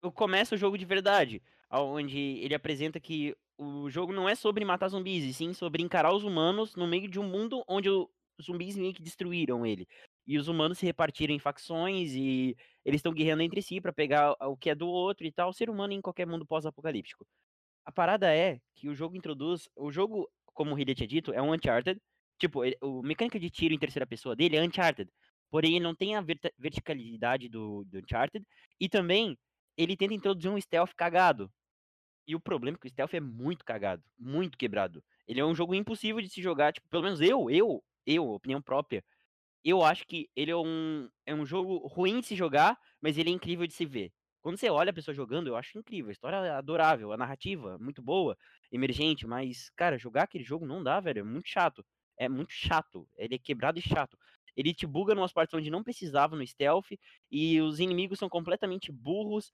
eu 0.03 0.11
começo 0.11 0.55
o 0.55 0.57
jogo 0.57 0.77
de 0.77 0.85
verdade. 0.85 1.41
Onde 1.71 2.17
ele 2.19 2.55
apresenta 2.55 2.99
que 2.99 3.35
o 3.57 3.89
jogo 3.89 4.11
não 4.13 4.27
é 4.27 4.35
sobre 4.35 4.65
matar 4.65 4.89
zumbis, 4.89 5.23
e 5.23 5.33
sim 5.33 5.53
sobre 5.53 5.83
encarar 5.83 6.13
os 6.13 6.23
humanos 6.23 6.75
no 6.75 6.87
meio 6.87 7.07
de 7.09 7.19
um 7.19 7.23
mundo 7.29 7.63
onde 7.67 7.89
os 7.89 8.07
zumbis 8.43 8.75
meio 8.77 8.93
que 8.93 9.01
destruíram 9.01 9.65
ele. 9.65 9.87
E 10.27 10.37
os 10.37 10.47
humanos 10.47 10.79
se 10.79 10.85
repartiram 10.85 11.33
em 11.33 11.39
facções 11.39 12.13
e 12.13 12.55
eles 12.85 12.99
estão 12.99 13.13
guerreando 13.13 13.43
entre 13.43 13.61
si 13.61 13.81
pra 13.81 13.93
pegar 13.93 14.35
o 14.41 14.57
que 14.57 14.69
é 14.69 14.75
do 14.75 14.87
outro 14.87 15.25
e 15.27 15.31
tal. 15.31 15.53
Ser 15.53 15.69
humano 15.69 15.93
em 15.93 16.01
qualquer 16.01 16.25
mundo 16.27 16.45
pós-apocalíptico. 16.45 17.25
a 17.85 17.91
parada 17.91 18.33
é 18.35 18.59
que 18.75 18.89
o 18.89 18.95
jogo 18.95 19.15
introduz. 19.15 19.69
O 19.75 19.91
jogo, 19.91 20.29
como 20.53 20.75
o 20.75 20.79
Hideo 20.79 20.95
tinha 20.95 21.07
dito, 21.07 21.33
é 21.33 21.41
um 21.41 21.53
Uncharted. 21.53 21.99
Tipo, 22.39 22.61
o 22.81 23.01
mecânica 23.03 23.39
de 23.39 23.49
tiro 23.49 23.73
em 23.73 23.79
terceira 23.79 24.05
pessoa 24.07 24.35
dele 24.35 24.57
é 24.57 24.63
Uncharted. 24.63 25.09
Porém, 25.51 25.79
não 25.79 25.93
tem 25.93 26.15
a 26.15 26.21
verta- 26.21 26.51
verticalidade 26.57 27.49
do, 27.49 27.83
do 27.85 27.99
Uncharted. 27.99 28.45
E 28.79 28.89
também, 28.89 29.37
ele 29.77 29.97
tenta 29.97 30.13
introduzir 30.13 30.49
um 30.49 30.59
stealth 30.59 30.93
cagado. 30.95 31.51
E 32.27 32.35
o 32.35 32.39
problema 32.39 32.77
é 32.77 32.79
que 32.79 32.87
o 32.87 32.89
stealth 32.89 33.13
é 33.13 33.19
muito 33.19 33.65
cagado. 33.65 34.03
Muito 34.17 34.57
quebrado. 34.57 35.03
Ele 35.27 35.39
é 35.39 35.45
um 35.45 35.53
jogo 35.53 35.75
impossível 35.75 36.21
de 36.21 36.29
se 36.29 36.41
jogar. 36.41 36.73
Tipo, 36.73 36.87
pelo 36.89 37.03
menos 37.03 37.21
eu, 37.21 37.49
eu, 37.49 37.83
eu, 38.05 38.29
opinião 38.29 38.61
própria. 38.61 39.03
Eu 39.63 39.83
acho 39.83 40.07
que 40.07 40.29
ele 40.35 40.51
é 40.51 40.55
um, 40.55 41.09
é 41.25 41.35
um 41.35 41.45
jogo 41.45 41.85
ruim 41.87 42.21
de 42.21 42.27
se 42.27 42.35
jogar, 42.35 42.77
mas 43.01 43.17
ele 43.17 43.29
é 43.29 43.33
incrível 43.33 43.67
de 43.67 43.73
se 43.73 43.85
ver. 43.85 44.11
Quando 44.41 44.57
você 44.57 44.69
olha 44.69 44.89
a 44.89 44.93
pessoa 44.93 45.13
jogando, 45.13 45.47
eu 45.47 45.55
acho 45.55 45.77
incrível. 45.77 46.09
A 46.09 46.13
história 46.13 46.37
é 46.37 46.49
adorável, 46.51 47.11
a 47.11 47.17
narrativa 47.17 47.77
muito 47.77 48.01
boa, 48.01 48.35
emergente, 48.71 49.27
mas, 49.27 49.69
cara, 49.75 49.99
jogar 49.99 50.23
aquele 50.23 50.43
jogo 50.43 50.65
não 50.65 50.83
dá, 50.83 50.99
velho. 50.99 51.19
É 51.19 51.23
muito 51.23 51.47
chato. 51.47 51.85
É 52.17 52.27
muito 52.27 52.51
chato. 52.51 53.07
Ele 53.17 53.35
é 53.35 53.37
quebrado 53.37 53.77
e 53.77 53.81
chato. 53.81 54.17
Ele 54.55 54.73
te 54.73 54.85
buga 54.85 55.15
numas 55.15 55.33
partes 55.33 55.53
onde 55.53 55.69
não 55.69 55.83
precisava 55.83 56.35
no 56.35 56.45
stealth, 56.45 56.91
e 57.31 57.61
os 57.61 57.79
inimigos 57.79 58.19
são 58.19 58.29
completamente 58.29 58.91
burros. 58.91 59.51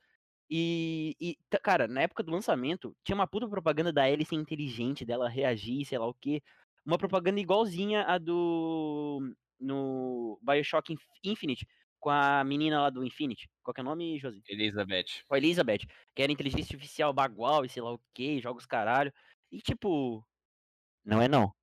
E, 0.50 1.16
e, 1.20 1.38
cara, 1.62 1.88
na 1.88 2.02
época 2.02 2.24
do 2.24 2.32
lançamento, 2.32 2.96
tinha 3.04 3.16
uma 3.16 3.28
puta 3.28 3.48
propaganda 3.50 3.92
da 3.92 4.10
Ellie 4.10 4.26
ser 4.26 4.36
inteligente, 4.36 5.06
dela 5.06 5.28
reagir, 5.30 5.86
sei 5.86 5.98
lá 5.98 6.08
o 6.08 6.14
quê. 6.14 6.42
Uma 6.86 6.98
propaganda 6.98 7.40
igualzinha 7.40 8.04
a 8.04 8.18
do. 8.18 9.20
No 9.60 10.40
Bioshock 10.42 10.94
Inf- 10.94 11.02
Infinite, 11.24 11.68
com 12.00 12.10
a 12.10 12.44
menina 12.44 12.82
lá 12.82 12.90
do 12.90 13.04
Infinite. 13.04 13.50
Qual 13.64 13.74
que 13.74 13.82
é 13.82 13.84
o 13.84 13.86
nome, 13.86 14.18
Josi? 14.20 14.42
Elizabeth. 14.48 15.24
Com 15.28 15.36
a 15.36 15.38
Elizabeth, 15.38 15.80
que 16.16 16.22
era 16.22 16.32
inteligência 16.32 16.76
artificial 16.76 17.12
bagual 17.12 17.66
e 17.66 17.70
sei 17.70 17.82
lá 17.82 17.92
o 17.92 18.00
que, 18.14 18.40
jogos 18.40 18.66
caralho. 18.66 19.12
E 19.52 19.60
tipo. 19.60 20.26
Não 21.04 21.22
é 21.22 21.28
não. 21.28 21.57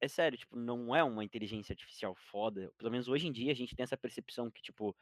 É 0.00 0.06
sério, 0.08 0.38
tipo, 0.38 0.56
não 0.56 0.94
é 0.94 1.02
uma 1.02 1.24
inteligência 1.24 1.72
artificial 1.72 2.14
foda. 2.14 2.72
Pelo 2.78 2.90
menos 2.90 3.08
hoje 3.08 3.26
em 3.26 3.32
dia 3.32 3.50
a 3.52 3.54
gente 3.54 3.74
tem 3.74 3.82
essa 3.82 3.96
percepção 3.96 4.50
que, 4.50 4.62
tipo, 4.62 4.96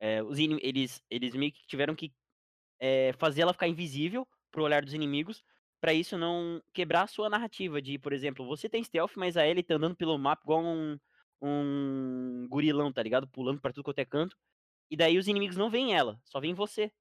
é, 0.00 0.22
os 0.22 0.38
eles, 0.38 1.02
eles 1.10 1.34
meio 1.34 1.52
que 1.52 1.66
tiveram 1.66 1.94
que 1.96 2.14
é, 2.80 3.12
fazer 3.14 3.42
ela 3.42 3.52
ficar 3.52 3.68
invisível 3.68 4.26
pro 4.50 4.64
olhar 4.64 4.84
dos 4.84 4.94
inimigos, 4.94 5.44
pra 5.80 5.94
isso 5.94 6.18
não 6.18 6.62
quebrar 6.74 7.02
a 7.04 7.06
sua 7.08 7.28
narrativa 7.30 7.82
de, 7.82 7.98
por 7.98 8.12
exemplo, 8.12 8.46
você 8.46 8.68
tem 8.68 8.82
stealth, 8.84 9.12
mas 9.16 9.36
a 9.36 9.46
Ellie 9.46 9.62
tá 9.64 9.74
andando 9.76 9.96
pelo 9.96 10.18
mapa 10.18 10.42
igual 10.44 10.62
um, 10.64 10.98
um 11.42 12.46
gurilão, 12.50 12.92
tá 12.92 13.02
ligado? 13.02 13.28
Pulando 13.28 13.60
pra 13.60 13.72
tudo 13.72 13.84
quanto 13.84 13.98
é 14.00 14.04
canto. 14.06 14.36
E 14.90 14.96
daí 14.96 15.18
os 15.18 15.28
inimigos 15.28 15.56
não 15.58 15.70
veem 15.70 15.94
ela, 15.96 16.20
só 16.24 16.40
veem 16.40 16.54
você. 16.54 16.92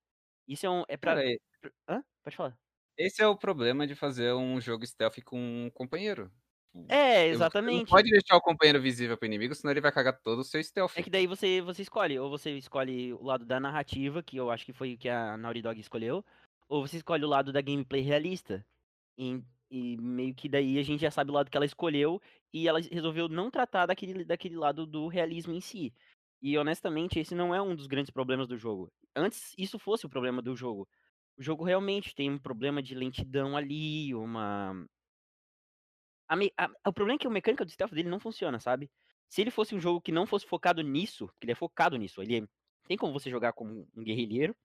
Isso 0.48 0.66
é 0.68 0.72
um. 0.72 0.84
É 0.90 0.98
pra. 0.98 1.22
Pra- 1.62 1.72
Hã? 1.90 2.04
Pode 2.24 2.36
falar. 2.38 2.60
esse 2.98 3.22
é 3.24 3.28
o 3.28 3.36
problema 3.38 3.88
de 3.88 3.96
fazer 3.96 4.34
um 4.34 4.60
jogo 4.62 4.86
stealth 4.86 5.20
com 5.24 5.40
um 5.40 5.70
companheiro. 5.72 6.32
É, 6.90 7.24
Você 7.24 7.30
não 7.30 7.36
exatamente. 7.36 7.90
pode 7.90 8.10
deixar 8.10 8.36
o 8.38 8.42
companheiro 8.42 8.82
visível 8.82 9.18
pro 9.18 9.26
inimigo, 9.26 9.54
senão 9.56 9.72
ele 9.72 9.82
vai 9.82 9.92
cagar 9.92 10.20
todo 10.22 10.40
o 10.40 10.44
seu 10.44 10.64
stealth. 10.64 10.94
É 10.96 11.04
que 11.04 11.10
daí 11.10 11.28
você, 11.28 11.62
você 11.62 11.82
escolhe, 11.82 12.18
ou 12.20 12.30
você 12.30 12.52
escolhe 12.58 13.14
o 13.14 13.24
lado 13.24 13.46
da 13.46 13.60
narrativa, 13.60 14.24
que 14.24 14.38
eu 14.38 14.50
acho 14.52 14.66
que 14.66 14.74
foi 14.74 14.94
o 14.94 14.98
que 14.98 15.10
a 15.10 15.38
Naughty 15.38 15.62
Dog 15.62 15.80
escolheu, 15.80 16.24
ou 16.70 16.88
você 16.88 16.98
escolhe 16.98 17.26
o 17.26 17.28
lado 17.28 17.52
da 17.52 17.62
gameplay 17.62 18.02
realista. 18.02 18.66
E, 19.18 19.42
e 19.72 19.98
meio 19.98 20.36
que 20.36 20.48
daí 20.48 20.80
a 20.80 20.84
gente 20.84 21.02
já 21.02 21.12
sabe 21.12 21.32
o 21.32 21.34
lado 21.34 21.50
que 21.50 21.58
ela 21.58 21.66
escolheu, 21.66 22.22
e 22.54 22.68
ela 22.68 22.80
resolveu 22.80 23.28
não 23.28 23.52
tratar 23.52 23.86
daquele, 23.86 24.24
daquele 24.24 24.56
lado 24.56 24.86
do 24.86 25.08
realismo 25.08 25.54
em 25.54 25.62
si. 25.62 25.94
E 26.42 26.58
honestamente, 26.58 27.20
esse 27.20 27.34
não 27.34 27.54
é 27.54 27.62
um 27.62 27.76
dos 27.76 27.88
grandes 27.88 28.12
problemas 28.12 28.48
do 28.48 28.58
jogo. 28.58 28.92
Antes 29.16 29.54
isso 29.58 29.80
fosse 29.80 30.06
o 30.06 30.10
problema 30.10 30.42
do 30.42 30.56
jogo. 30.56 30.88
O 31.38 31.44
jogo 31.44 31.64
realmente 31.64 32.16
tem 32.16 32.30
um 32.32 32.38
problema 32.40 32.82
de 32.82 32.96
lentidão 32.96 33.58
ali, 33.58 34.14
uma. 34.16 34.86
A 36.30 36.36
a- 36.66 36.90
o 36.90 36.94
problema 36.94 37.16
é 37.18 37.20
que 37.20 37.28
a 37.28 37.30
mecânica 37.30 37.66
do 37.66 37.72
stealth 37.72 37.92
dele 37.94 38.10
não 38.10 38.20
funciona, 38.20 38.60
sabe? 38.60 38.92
Se 39.30 39.42
ele 39.42 39.52
fosse 39.52 39.76
um 39.76 39.80
jogo 39.80 40.02
que 40.02 40.12
não 40.12 40.26
fosse 40.26 40.46
focado 40.48 40.82
nisso, 40.82 41.28
que 41.40 41.46
ele 41.46 41.52
é 41.54 41.56
focado 41.56 41.98
nisso, 41.98 42.22
ele 42.22 42.38
é- 42.40 42.48
tem 42.88 42.98
como 42.98 43.14
você 43.14 43.30
jogar 43.30 43.54
como 43.54 43.88
um 43.96 44.04
guerrilheiro, 44.04 44.56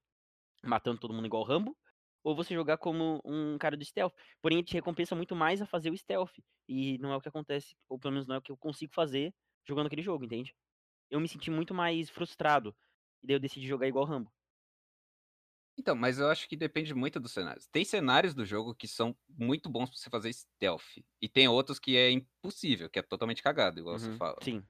matando 0.65 1.01
todo 1.01 1.15
mundo 1.15 1.27
igual 1.27 1.43
Rambo, 1.45 1.77
ou 2.25 2.35
você 2.37 2.55
jogar 2.55 2.79
como 2.79 3.21
um 3.25 3.59
cara 3.59 3.77
do 3.77 3.85
stealth. 3.85 4.15
Porém, 4.41 4.59
ele 4.59 4.67
te 4.67 4.75
recompensa 4.75 5.15
muito 5.17 5.35
mais 5.35 5.61
a 5.63 5.67
fazer 5.67 5.91
o 5.91 5.97
stealth. 5.97 6.33
E 6.69 6.99
não 6.99 7.13
é 7.13 7.17
o 7.17 7.21
que 7.21 7.29
acontece, 7.29 7.77
ou 7.89 7.99
pelo 7.99 8.13
menos 8.13 8.27
não 8.29 8.37
é 8.37 8.39
o 8.39 8.43
que 8.43 8.53
eu 8.53 8.57
consigo 8.57 8.93
fazer 8.95 9.35
jogando 9.67 9.87
aquele 9.87 10.03
jogo, 10.03 10.25
entende? 10.25 10.55
Eu 11.11 11.21
me 11.21 11.29
senti 11.29 11.51
muito 11.51 11.75
mais 11.75 12.11
frustrado. 12.11 12.77
E 13.23 13.27
daí 13.29 13.37
eu 13.37 13.41
decidi 13.41 13.67
jogar 13.69 13.89
igual 13.89 14.05
Rambo. 14.07 14.33
Então, 15.79 15.95
mas 15.97 16.19
eu 16.19 16.29
acho 16.29 16.49
que 16.49 16.57
depende 16.57 16.95
muito 16.95 17.19
dos 17.19 17.33
cenários. 17.33 17.67
Tem 17.67 17.85
cenários 17.85 18.35
do 18.35 18.45
jogo 18.45 18.75
que 18.75 18.87
são 18.87 19.17
muito 19.29 19.71
bons 19.71 19.89
pra 19.91 19.99
você 19.99 20.11
fazer 20.11 20.33
stealth. 20.33 20.99
E 21.21 21.29
tem 21.29 21.49
outros 21.49 21.79
que 21.79 21.97
é 21.97 22.11
impossível, 22.11 22.91
que 22.91 22.99
é 22.99 23.03
totalmente 23.03 23.43
cagado, 23.43 23.81
igual 23.81 23.99
você 23.99 24.11
Uhum, 24.11 24.13
fala. 24.13 24.43
Sim. 24.43 24.67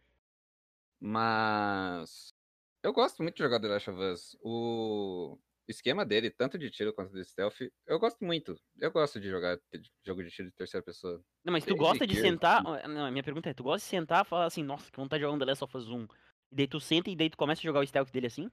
Mas. 1.00 2.32
Eu 2.82 2.92
gosto 2.92 3.22
muito 3.22 3.36
de 3.36 3.42
jogar 3.42 3.60
The 3.60 3.68
Last 3.68 3.90
of 3.90 4.00
Us. 4.00 4.36
O 4.42 5.38
esquema 5.68 6.04
dele, 6.04 6.30
tanto 6.30 6.58
de 6.58 6.70
tiro 6.70 6.92
quanto 6.92 7.12
de 7.14 7.24
stealth, 7.24 7.60
eu 7.86 7.98
gosto 7.98 8.24
muito. 8.24 8.56
Eu 8.78 8.90
gosto 8.92 9.20
de 9.20 9.28
jogar 9.30 9.58
jogo 10.04 10.22
de 10.24 10.30
tiro 10.30 10.48
de 10.50 10.54
terceira 10.56 10.84
pessoa. 10.84 11.24
Não, 11.44 11.52
mas 11.52 11.64
tu 11.66 11.74
gosta 11.76 12.06
de 12.06 12.14
eu- 12.14 12.16
sentar. 12.16 12.62
Não, 12.88 13.10
minha 13.10 13.22
pergunta 13.22 13.50
é: 13.50 13.54
tu 13.54 13.62
gosta 13.64 13.84
de 13.84 13.90
sentar 13.90 14.24
e 14.24 14.28
falar 14.28 14.46
assim, 14.46 14.62
nossa, 14.62 14.90
que 14.90 14.96
vontade 14.96 15.20
de 15.20 15.24
jogar 15.26 15.34
um 15.36 15.38
The 15.38 15.44
Last 15.46 15.64
of 15.64 15.76
Us 15.76 15.88
1. 15.88 16.04
E 16.50 16.56
daí 16.56 16.68
tu 16.68 16.80
senta 16.80 17.10
e 17.10 17.16
daí 17.16 17.30
tu 17.30 17.36
começa 17.36 17.60
a 17.60 17.64
jogar 17.64 17.80
o 17.80 17.86
stealth 17.86 18.10
dele 18.10 18.26
assim? 18.26 18.50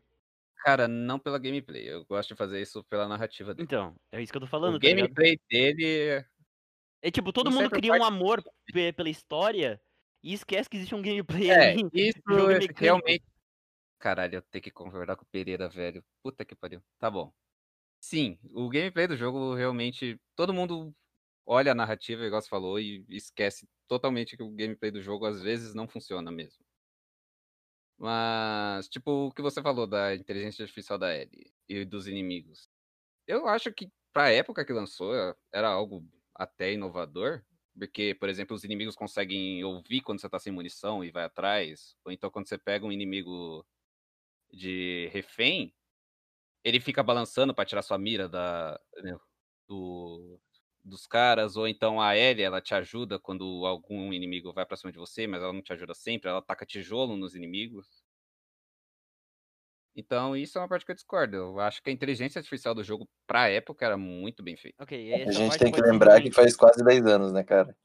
Cara, 0.59 0.87
não 0.87 1.17
pela 1.19 1.39
gameplay. 1.39 1.87
Eu 1.89 2.05
gosto 2.05 2.29
de 2.29 2.35
fazer 2.35 2.61
isso 2.61 2.83
pela 2.85 3.07
narrativa 3.07 3.53
dele. 3.53 3.65
Então, 3.65 3.95
é 4.11 4.21
isso 4.21 4.31
que 4.31 4.37
eu 4.37 4.41
tô 4.41 4.47
falando, 4.47 4.75
o 4.75 4.79
tá 4.79 4.87
ligado? 4.87 5.09
gameplay 5.09 5.37
dele. 5.49 6.25
É 7.01 7.09
tipo, 7.09 7.31
todo 7.31 7.49
mundo 7.51 7.69
cria 7.69 7.93
um 7.93 8.03
amor 8.03 8.43
pe- 8.73 8.91
pela 8.93 9.09
história 9.09 9.81
e 10.21 10.33
esquece 10.33 10.69
que 10.69 10.75
existe 10.77 10.93
um 10.95 11.01
gameplay 11.01 11.49
É, 11.51 11.73
ali. 11.73 11.83
isso 11.93 12.19
é 12.51 12.59
realmente. 12.77 13.23
Caralho, 13.99 14.35
eu 14.37 14.41
tenho 14.43 14.63
que 14.63 14.71
concordar 14.71 15.15
com 15.17 15.23
o 15.23 15.27
Pereira, 15.31 15.69
velho. 15.69 16.03
Puta 16.23 16.45
que 16.45 16.55
pariu. 16.55 16.81
Tá 16.99 17.09
bom. 17.11 17.33
Sim, 18.01 18.39
o 18.53 18.69
gameplay 18.69 19.07
do 19.07 19.17
jogo 19.17 19.55
realmente. 19.55 20.19
Todo 20.35 20.53
mundo 20.53 20.93
olha 21.45 21.73
a 21.73 21.75
narrativa, 21.75 22.23
igual 22.25 22.41
você 22.41 22.49
falou, 22.49 22.79
e 22.79 23.05
esquece 23.09 23.67
totalmente 23.87 24.37
que 24.37 24.43
o 24.43 24.51
gameplay 24.51 24.91
do 24.91 25.01
jogo 25.01 25.25
às 25.25 25.41
vezes 25.41 25.73
não 25.75 25.87
funciona 25.87 26.31
mesmo. 26.31 26.63
Mas, 27.99 28.87
tipo, 28.87 29.27
o 29.27 29.31
que 29.31 29.41
você 29.41 29.61
falou 29.61 29.85
da 29.87 30.15
inteligência 30.15 30.63
artificial 30.63 30.97
da 30.97 31.13
Ellie 31.15 31.51
e 31.67 31.85
dos 31.85 32.07
inimigos. 32.07 32.69
Eu 33.27 33.47
acho 33.47 33.73
que 33.73 33.91
pra 34.13 34.31
época 34.31 34.65
que 34.65 34.73
lançou 34.73 35.13
era 35.53 35.69
algo 35.69 36.05
até 36.35 36.73
inovador. 36.73 37.43
Porque, 37.77 38.15
por 38.15 38.29
exemplo, 38.29 38.55
os 38.55 38.63
inimigos 38.65 38.95
conseguem 38.95 39.63
ouvir 39.63 40.01
quando 40.01 40.21
você 40.21 40.29
tá 40.29 40.39
sem 40.39 40.53
munição 40.53 41.03
e 41.03 41.11
vai 41.11 41.25
atrás. 41.25 41.95
Ou 42.05 42.11
então 42.11 42.31
quando 42.31 42.47
você 42.49 42.57
pega 42.57 42.85
um 42.85 42.91
inimigo 42.91 43.65
de 44.51 45.09
refém, 45.13 45.73
ele 46.63 46.79
fica 46.79 47.03
balançando 47.03 47.53
pra 47.55 47.65
tirar 47.65 47.81
sua 47.83 47.97
mira 47.97 48.29
da, 48.29 48.79
do, 49.67 50.39
dos 50.83 51.05
caras. 51.07 51.55
Ou 51.55 51.67
então 51.67 52.01
a 52.01 52.15
Ellie, 52.17 52.43
ela 52.43 52.61
te 52.61 52.73
ajuda 52.73 53.19
quando 53.19 53.65
algum 53.65 54.11
inimigo 54.13 54.53
vai 54.53 54.65
pra 54.65 54.77
cima 54.77 54.91
de 54.91 54.97
você, 54.97 55.27
mas 55.27 55.41
ela 55.41 55.53
não 55.53 55.61
te 55.61 55.73
ajuda 55.73 55.93
sempre. 55.93 56.29
Ela 56.29 56.41
taca 56.41 56.65
tijolo 56.65 57.15
nos 57.15 57.35
inimigos. 57.35 58.03
Então, 59.95 60.35
isso 60.35 60.57
é 60.57 60.61
uma 60.61 60.67
parte 60.67 60.85
que 60.85 60.91
eu 60.91 60.95
discordo. 60.95 61.35
Eu 61.35 61.59
acho 61.59 61.81
que 61.83 61.89
a 61.89 61.93
inteligência 61.93 62.39
artificial 62.39 62.73
do 62.73 62.83
jogo, 62.83 63.07
pra 63.27 63.49
época, 63.49 63.85
era 63.85 63.97
muito 63.97 64.41
bem 64.41 64.55
feita. 64.55 64.81
Ok, 64.81 65.13
A 65.13 65.17
essa 65.17 65.31
gente 65.33 65.49
parte 65.49 65.59
tem 65.59 65.71
que 65.73 65.81
lembrar 65.81 66.21
que 66.21 66.31
faz 66.31 66.55
quase 66.55 66.83
10 66.83 67.05
anos, 67.05 67.33
né, 67.33 67.43
cara? 67.43 67.75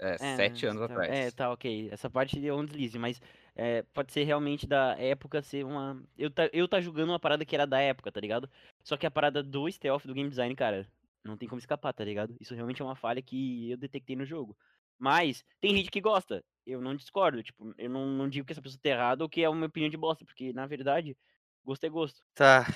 É, 0.00 0.14
É, 0.14 0.16
sete 0.36 0.66
anos 0.66 0.80
tá- 0.80 0.86
atrás. 0.86 1.10
É, 1.10 1.30
tá, 1.30 1.52
ok. 1.52 1.88
Essa 1.92 2.10
parte 2.10 2.44
é 2.44 2.52
um 2.52 2.64
deslize, 2.64 2.98
mas 2.98 3.20
é, 3.54 3.82
pode 3.94 4.12
ser 4.12 4.24
realmente 4.24 4.66
da 4.66 4.96
época 4.98 5.40
ser 5.42 5.64
uma. 5.64 6.02
Eu 6.18 6.28
tá, 6.28 6.50
eu 6.52 6.66
tá 6.66 6.80
julgando 6.80 7.12
uma 7.12 7.20
parada 7.20 7.44
que 7.44 7.54
era 7.54 7.66
da 7.68 7.78
época, 7.80 8.10
tá 8.10 8.20
ligado? 8.20 8.50
Só 8.82 8.96
que 8.96 9.06
a 9.06 9.10
parada 9.12 9.44
do 9.44 9.70
stealth 9.70 10.04
do 10.04 10.12
game 10.14 10.28
design, 10.28 10.56
cara, 10.56 10.88
não 11.24 11.36
tem 11.36 11.48
como 11.48 11.58
escapar, 11.58 11.92
tá 11.92 12.04
ligado? 12.04 12.36
Isso 12.40 12.54
realmente 12.54 12.82
é 12.82 12.84
uma 12.84 12.96
falha 12.96 13.22
que 13.22 13.70
eu 13.70 13.76
detectei 13.76 14.16
no 14.16 14.24
jogo. 14.24 14.56
Mas 14.98 15.44
tem 15.60 15.76
gente 15.76 15.90
que 15.90 16.00
gosta. 16.00 16.44
Eu 16.66 16.80
não 16.80 16.94
discordo. 16.94 17.42
Tipo, 17.42 17.74
eu 17.76 17.90
não, 17.90 18.06
não 18.06 18.28
digo 18.28 18.46
que 18.46 18.52
essa 18.52 18.62
pessoa 18.62 18.80
tá 18.82 18.90
errada 18.90 19.24
ou 19.24 19.28
que 19.28 19.42
é 19.42 19.48
uma 19.48 19.66
opinião 19.66 19.90
de 19.90 19.96
bosta, 19.96 20.24
porque 20.24 20.52
na 20.52 20.66
verdade, 20.66 21.16
gosto 21.64 21.84
é 21.84 21.88
gosto. 21.88 22.22
Tá. 22.34 22.66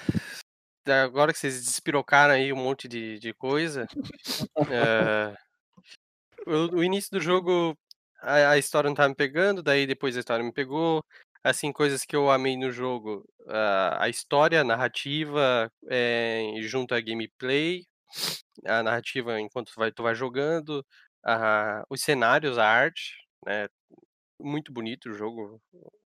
Agora 0.86 1.32
que 1.32 1.38
vocês 1.38 1.64
despirocaram 1.64 2.34
aí 2.34 2.52
um 2.52 2.56
monte 2.56 2.86
de, 2.86 3.18
de 3.18 3.32
coisa. 3.34 3.86
o, 6.46 6.76
o 6.76 6.84
início 6.84 7.10
do 7.10 7.20
jogo, 7.20 7.76
a, 8.20 8.50
a 8.50 8.58
história 8.58 8.88
não 8.88 8.94
tava 8.94 9.08
me 9.08 9.14
pegando, 9.14 9.62
daí 9.62 9.86
depois 9.86 10.16
a 10.16 10.20
história 10.20 10.44
me 10.44 10.52
pegou. 10.52 11.04
Assim, 11.42 11.72
coisas 11.72 12.04
que 12.04 12.14
eu 12.16 12.30
amei 12.30 12.56
no 12.56 12.72
jogo. 12.72 13.24
a 13.48 14.04
a 14.04 14.08
história, 14.08 14.60
a 14.60 14.64
narrativa, 14.64 15.70
é, 15.88 16.52
junto 16.62 16.94
à 16.94 17.00
gameplay. 17.00 17.84
A 18.66 18.82
narrativa 18.82 19.40
enquanto 19.40 19.72
tu 19.72 19.76
vai, 19.80 19.92
tu 19.92 20.02
vai 20.02 20.14
jogando. 20.14 20.84
a- 21.28 21.84
os 21.90 22.02
cenários, 22.02 22.56
a 22.58 22.66
arte. 22.68 23.14
Né, 23.46 23.68
muito 24.40 24.72
bonito 24.72 25.10
o 25.10 25.14
jogo 25.14 25.60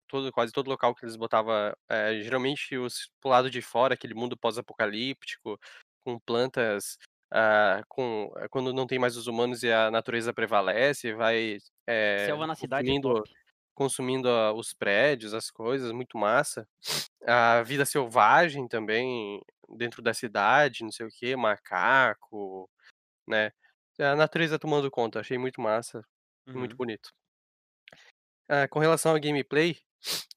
todo, 0.09 0.33
quase 0.33 0.53
todo 0.53 0.69
local 0.69 0.95
que 0.95 1.05
eles 1.05 1.17
botavam, 1.17 1.73
eh, 1.91 2.21
geralmente 2.23 2.77
os, 2.79 3.11
pro 3.21 3.31
lado 3.31 3.51
de 3.51 3.63
fora, 3.63 3.95
aquele 3.95 4.15
mundo 4.15 4.37
pós-apocalíptico, 4.39 5.59
com 6.05 6.19
plantas 6.21 6.99
ah, 7.33 7.83
com, 7.89 8.31
quando 8.51 8.73
não 8.75 8.87
tem 8.87 8.99
mais 8.99 9.17
os 9.17 9.27
humanos 9.29 9.63
e 9.65 9.73
a 9.73 9.91
natureza 9.91 10.33
prevalece, 10.35 11.13
vai 11.15 11.59
é, 11.89 12.31
Selva 12.31 12.47
na 12.47 12.55
cidade 12.55 12.91
é 12.91 12.95
consumindo, 12.95 13.25
consumindo 13.75 14.29
ah, 14.31 14.53
os 14.55 14.73
prédios, 14.75 15.35
as 15.35 15.51
coisas, 15.51 15.93
muito 15.93 16.19
massa. 16.19 16.67
A 17.27 17.63
vida 17.63 17.85
selvagem 17.87 18.69
também 18.69 19.41
dentro 19.69 20.03
da 20.03 20.15
cidade, 20.15 20.85
não 20.85 20.93
sei 20.93 21.07
o 21.07 21.11
que, 21.11 21.37
macaco, 21.37 22.71
né? 23.29 23.53
A 24.01 24.17
natureza 24.17 24.59
tomando 24.59 24.91
conta, 24.91 25.21
achei 25.21 25.39
muito 25.39 25.61
massa, 25.61 26.05
muito 26.53 26.73
Uhum. 26.73 26.77
bonito. 26.79 27.11
Ah, 28.49 28.69
com 28.69 28.79
relação 28.79 29.13
ao 29.13 29.21
gameplay, 29.21 29.77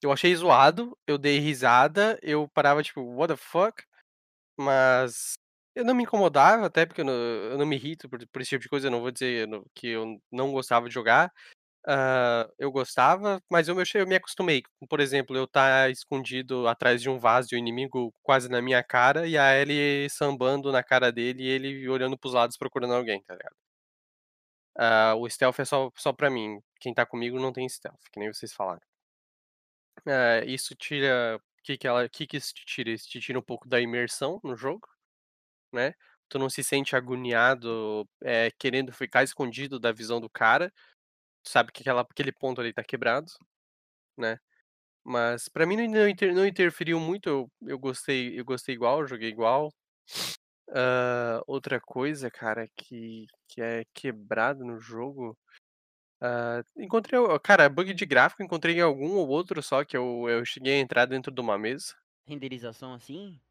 eu 0.02 0.12
achei 0.12 0.36
zoado, 0.36 0.98
eu 1.06 1.18
dei 1.18 1.40
risada, 1.40 2.20
eu 2.24 2.48
parava 2.50 2.82
tipo, 2.82 3.02
what 3.02 3.34
the 3.34 3.38
fuck? 3.38 3.84
Mas 4.58 5.34
eu 5.76 5.86
não 5.86 5.96
me 5.96 6.04
incomodava, 6.04 6.66
até 6.66 6.86
porque 6.86 7.02
eu 7.02 7.06
não, 7.06 7.14
eu 7.14 7.58
não 7.58 7.66
me 7.66 7.76
irrito 7.76 8.10
por, 8.10 8.20
por 8.28 8.42
esse 8.42 8.50
tipo 8.50 8.64
de 8.64 8.70
coisa, 8.70 8.88
eu 8.88 8.92
não 8.92 9.02
vou 9.02 9.12
dizer 9.12 9.48
que 9.76 9.88
eu 9.90 10.22
não 10.32 10.52
gostava 10.52 10.88
de 10.88 10.94
jogar. 10.94 11.32
Ah, 11.88 12.48
eu 12.60 12.72
gostava, 12.72 13.42
mas 13.50 13.68
eu, 13.68 13.76
me- 13.76 13.84
eu 13.96 14.06
me 14.08 14.16
acostumei. 14.16 14.62
Por 14.90 15.00
exemplo, 15.00 15.36
eu 15.36 15.46
estar 15.46 15.90
escondido 15.90 16.68
atrás 16.68 17.02
de 17.02 17.10
um 17.10 17.18
vaso 17.18 17.50
e 17.52 17.56
o 17.56 17.58
inimigo 17.60 18.14
quase 18.22 18.50
na 18.50 18.62
minha 18.62 18.84
cara 18.84 19.26
e 19.28 19.38
a 19.38 19.56
Ellie 19.58 20.10
sambando 20.10 20.72
na 20.72 20.84
cara 20.84 21.12
dele 21.12 21.44
e 21.44 21.48
ele 21.48 21.90
olhando 21.90 22.18
pros 22.18 22.34
lados 22.34 22.58
procurando 22.58 22.94
alguém, 22.94 23.22
tá 23.24 23.34
ligado? 23.34 23.56
Ah, 24.78 25.14
o 25.16 25.30
stealth 25.30 25.60
é 25.60 25.66
só, 25.66 25.92
só 25.96 26.12
pra 26.14 26.30
mim. 26.30 26.60
Quem 26.80 26.94
tá 26.94 27.06
comigo 27.06 27.40
não 27.40 27.52
tem 27.54 27.68
stealth, 27.70 28.00
que 28.12 28.20
nem 28.20 28.32
vocês 28.34 28.54
falaram. 28.54 28.82
Ah, 30.08 30.44
isso 30.46 30.76
tira. 30.76 31.38
O 31.38 31.64
que, 31.64 31.78
que, 31.78 31.88
ela, 31.88 32.08
que, 32.10 32.26
que 32.28 32.38
isso 32.38 32.54
te 32.54 32.66
tira? 32.66 32.90
Isso 32.92 33.08
te 33.10 33.20
tira 33.20 33.38
um 33.40 33.42
pouco 33.42 33.68
da 33.68 33.80
imersão 33.82 34.40
no 34.44 34.56
jogo, 34.56 34.88
né? 35.74 35.94
Tu 36.30 36.40
não 36.40 36.50
se 36.50 36.64
sente 36.64 36.96
agoniado, 36.96 38.08
é, 38.24 38.52
querendo 38.60 38.94
ficar 38.94 39.24
escondido 39.24 39.80
da 39.80 39.92
visão 39.94 40.22
do 40.22 40.30
cara. 40.30 40.74
Sabe 41.44 41.72
que 41.72 41.82
aquela, 41.82 42.02
aquele 42.02 42.32
ponto 42.32 42.62
ali 42.62 42.74
tá 42.74 42.84
quebrado, 42.84 43.32
né? 44.18 44.40
Mas 45.06 45.50
pra 45.50 45.66
mim 45.68 45.78
não, 45.90 46.10
inter- 46.10 46.34
não 46.36 46.46
interferiu 46.48 47.00
muito, 47.00 47.30
eu, 47.30 47.52
eu 47.64 47.80
gostei, 47.80 48.40
eu 48.40 48.46
gostei 48.46 48.76
igual, 48.76 49.02
eu 49.02 49.08
joguei 49.08 49.30
igual. 49.30 49.72
Ah, 50.72 51.42
outra 51.48 51.80
coisa, 51.82 52.30
cara, 52.30 52.68
que, 52.76 53.26
que 53.48 53.62
é 53.62 53.84
quebrado 53.94 54.64
no 54.66 54.80
jogo. 54.80 55.38
ah, 56.22 56.64
encontrei, 56.78 57.20
cara, 57.44 57.70
bug 57.70 57.94
de 57.94 58.06
gráfico, 58.06 58.44
encontrei 58.44 58.78
em 58.78 58.82
algum 58.82 59.16
ou 59.18 59.28
outro 59.30 59.62
só 59.64 59.84
que 59.86 59.98
eu, 59.98 60.28
eu 60.30 60.46
cheguei 60.46 60.76
a 60.76 60.80
entrar 60.80 61.06
dentro 61.08 61.32
de 61.34 61.42
uma 61.42 61.58
mesa. 61.60 61.96
Renderização 62.26 62.94
assim? 62.94 63.42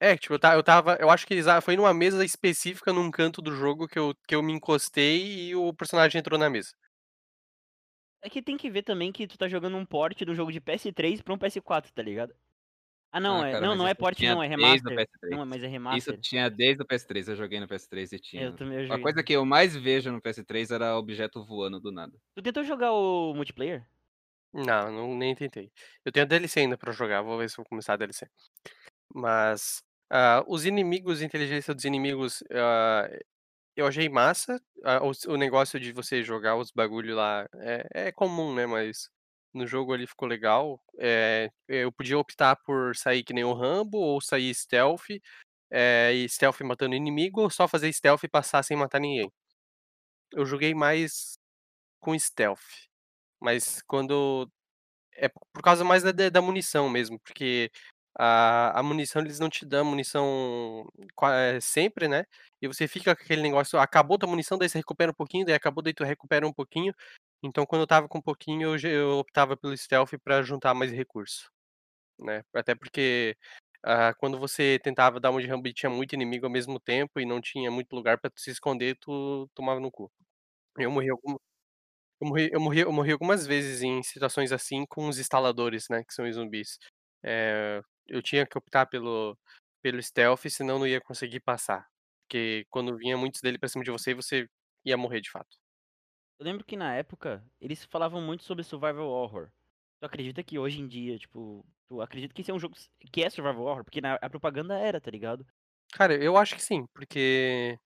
É, 0.00 0.16
tipo, 0.16 0.34
eu 0.34 0.38
ta- 0.38 0.54
eu 0.54 0.62
tava. 0.64 0.96
Eu 1.00 1.08
acho 1.10 1.26
que 1.26 1.32
eles, 1.34 1.46
foi 1.62 1.76
numa 1.76 1.94
mesa 1.94 2.24
específica 2.24 2.92
num 2.92 3.10
canto 3.10 3.40
do 3.40 3.54
jogo 3.54 3.86
que 3.86 3.98
eu, 3.98 4.14
que 4.26 4.34
eu 4.34 4.42
me 4.42 4.52
encostei 4.52 5.48
e 5.50 5.54
o 5.56 5.72
personagem 5.72 6.18
entrou 6.18 6.38
na 6.38 6.50
mesa. 6.50 6.72
É 8.22 8.30
que 8.30 8.40
tem 8.42 8.56
que 8.56 8.70
ver 8.70 8.82
também 8.82 9.10
que 9.12 9.26
tu 9.26 9.36
tá 9.36 9.48
jogando 9.48 9.76
um 9.76 9.84
port 9.84 10.20
do 10.24 10.34
jogo 10.34 10.52
de 10.52 10.60
PS3 10.60 11.22
pra 11.22 11.34
um 11.34 11.38
PS4, 11.38 11.90
tá 11.92 12.02
ligado? 12.02 12.34
Ah, 13.10 13.20
não, 13.20 13.42
Ah, 13.42 13.48
é, 13.48 13.52
cara, 13.52 13.66
não, 13.66 13.74
não 13.76 13.86
é 13.86 13.90
isso 13.90 13.98
port 13.98 14.18
não, 14.22 14.42
é 14.42 14.48
desde 14.56 14.88
o 14.88 14.90
remaster. 14.90 14.92
PS3. 14.92 15.30
Não, 15.30 15.44
mas 15.46 15.62
é 15.62 15.66
Isso 15.66 15.72
remaster. 15.72 16.20
tinha 16.20 16.48
desde 16.50 16.82
o 16.82 16.86
PS3, 16.86 17.28
eu 17.28 17.36
joguei 17.36 17.60
no 17.60 17.68
PS3 17.68 18.12
e 18.12 18.18
tinha. 18.18 18.44
Eu 18.44 18.56
também 18.56 18.78
eu 18.78 18.86
A 18.86 18.86
joguei. 18.86 19.02
coisa 19.02 19.22
que 19.22 19.32
eu 19.34 19.44
mais 19.44 19.76
vejo 19.76 20.10
no 20.12 20.20
PS3 20.22 20.70
era 20.70 20.96
objeto 20.96 21.44
voando 21.44 21.78
do 21.80 21.92
nada. 21.92 22.16
Tu 22.34 22.42
tentou 22.42 22.62
jogar 22.64 22.92
o 22.92 23.34
multiplayer? 23.34 23.86
Não, 24.54 24.90
não, 24.92 25.14
nem 25.16 25.34
tentei. 25.34 25.70
Eu 26.04 26.12
tenho 26.12 26.24
a 26.24 26.28
DLC 26.28 26.60
ainda 26.60 26.76
pra 26.78 26.92
jogar, 26.92 27.22
vou 27.22 27.38
ver 27.38 27.48
se 27.50 27.56
vou 27.56 27.66
começar 27.66 27.94
a 27.94 27.96
DLC. 27.96 28.26
Mas 29.14 29.82
ah, 30.10 30.44
os 30.46 30.64
inimigos, 30.66 31.20
a 31.22 31.24
inteligência 31.24 31.74
dos 31.74 31.84
inimigos, 31.84 32.42
ah, 32.52 33.08
eu 33.76 33.86
achei 33.86 34.08
massa. 34.08 34.60
O, 35.02 35.32
o 35.34 35.36
negócio 35.36 35.78
de 35.80 35.92
você 35.92 36.22
jogar 36.22 36.56
os 36.56 36.70
bagulho 36.70 37.14
lá 37.16 37.46
é, 37.56 38.08
é 38.08 38.12
comum, 38.12 38.54
né? 38.54 38.66
Mas 38.66 39.08
no 39.54 39.66
jogo 39.66 39.92
ali 39.92 40.06
ficou 40.06 40.28
legal. 40.28 40.82
É, 40.98 41.50
eu 41.68 41.92
podia 41.92 42.18
optar 42.18 42.56
por 42.56 42.96
sair 42.96 43.22
que 43.24 43.32
nem 43.34 43.44
o 43.44 43.52
Rambo, 43.54 43.98
ou 43.98 44.20
sair 44.20 44.54
stealth, 44.54 45.06
é, 45.70 46.12
e 46.14 46.28
stealth 46.28 46.60
matando 46.62 46.94
inimigo, 46.96 47.42
ou 47.42 47.50
só 47.50 47.68
fazer 47.68 47.92
stealth 47.92 48.24
e 48.24 48.28
passar 48.28 48.62
sem 48.64 48.76
matar 48.76 49.00
ninguém. 49.00 49.30
Eu 50.32 50.46
joguei 50.46 50.74
mais 50.74 51.38
com 52.00 52.18
stealth. 52.18 52.88
Mas 53.40 53.82
quando 53.82 54.50
é 55.16 55.28
por 55.28 55.62
causa 55.62 55.84
mais 55.84 56.02
da 56.02 56.12
da 56.30 56.42
munição 56.42 56.88
mesmo, 56.90 57.20
porque 57.20 57.70
a, 58.18 58.78
a 58.80 58.82
munição 58.82 59.22
eles 59.22 59.38
não 59.38 59.48
te 59.50 59.64
dão 59.66 59.84
munição 59.84 60.86
é, 61.24 61.60
sempre, 61.60 62.08
né? 62.08 62.24
E 62.60 62.68
você 62.68 62.86
fica 62.88 63.14
com 63.16 63.22
aquele 63.22 63.42
negócio, 63.42 63.78
acabou 63.78 64.18
tua 64.18 64.28
munição, 64.28 64.58
daí 64.58 64.68
você 64.68 64.78
recupera 64.78 65.10
um 65.10 65.14
pouquinho, 65.14 65.44
daí 65.46 65.54
acabou, 65.54 65.82
daí 65.82 65.94
tu 65.94 66.04
recupera 66.04 66.46
um 66.46 66.52
pouquinho. 66.52 66.94
Então 67.42 67.66
quando 67.66 67.82
eu 67.82 67.86
tava 67.86 68.08
com 68.08 68.18
um 68.18 68.22
pouquinho, 68.22 68.76
eu, 68.76 68.90
eu 68.90 69.18
optava 69.18 69.56
pelo 69.56 69.76
stealth 69.76 70.12
pra 70.24 70.42
juntar 70.42 70.74
mais 70.74 70.92
recurso, 70.92 71.50
né? 72.18 72.42
Até 72.54 72.74
porque 72.74 73.36
ah, 73.84 74.14
quando 74.14 74.38
você 74.38 74.78
tentava 74.82 75.20
dar 75.20 75.30
uma 75.30 75.40
de 75.42 75.48
rambo 75.48 75.68
e 75.68 75.74
tinha 75.74 75.90
muito 75.90 76.14
inimigo 76.14 76.46
ao 76.46 76.52
mesmo 76.52 76.80
tempo 76.80 77.20
e 77.20 77.26
não 77.26 77.40
tinha 77.40 77.70
muito 77.70 77.94
lugar 77.94 78.18
tu 78.20 78.30
se 78.36 78.50
esconder, 78.50 78.96
tu 79.00 79.48
tomava 79.54 79.80
no 79.80 79.90
cu. 79.90 80.10
Eu 80.78 80.90
morri 80.90 81.10
algum- 81.10 81.36
eu 82.20 82.28
morri, 82.28 82.50
eu 82.52 82.60
morri, 82.60 82.80
eu 82.80 82.92
morri 82.92 83.12
algumas 83.12 83.46
vezes 83.46 83.82
em 83.82 84.02
situações 84.02 84.52
assim 84.52 84.86
com 84.86 85.08
os 85.08 85.18
instaladores, 85.18 85.86
né? 85.90 86.04
Que 86.04 86.14
são 86.14 86.28
os 86.28 86.34
zumbis. 86.36 86.78
É, 87.24 87.82
eu 88.06 88.22
tinha 88.22 88.46
que 88.46 88.56
optar 88.58 88.86
pelo, 88.86 89.38
pelo 89.82 90.02
stealth, 90.02 90.48
senão 90.48 90.78
não 90.78 90.86
ia 90.86 91.00
conseguir 91.00 91.40
passar. 91.40 91.86
Porque 92.24 92.66
quando 92.70 92.96
vinha 92.96 93.16
muitos 93.16 93.40
dele 93.40 93.58
pra 93.58 93.68
cima 93.68 93.84
de 93.84 93.90
você, 93.90 94.14
você 94.14 94.48
ia 94.84 94.96
morrer 94.96 95.20
de 95.20 95.30
fato. 95.30 95.56
Eu 96.38 96.44
lembro 96.44 96.64
que 96.64 96.76
na 96.76 96.94
época 96.94 97.44
eles 97.60 97.84
falavam 97.84 98.20
muito 98.20 98.44
sobre 98.44 98.64
survival 98.64 99.08
horror. 99.08 99.50
Tu 100.00 100.06
acredita 100.06 100.42
que 100.42 100.58
hoje 100.58 100.80
em 100.80 100.88
dia, 100.88 101.18
tipo, 101.18 101.64
tu 101.88 102.00
acredita 102.00 102.34
que 102.34 102.42
esse 102.42 102.50
é 102.50 102.54
um 102.54 102.58
jogo 102.58 102.74
que 103.12 103.22
é 103.22 103.30
survival 103.30 103.64
horror? 103.64 103.84
Porque 103.84 104.00
na, 104.00 104.14
a 104.14 104.30
propaganda 104.30 104.76
era, 104.78 105.00
tá 105.00 105.10
ligado? 105.10 105.46
Cara, 105.92 106.14
eu 106.22 106.36
acho 106.36 106.54
que 106.54 106.62
sim, 106.62 106.86
porque. 106.94 107.78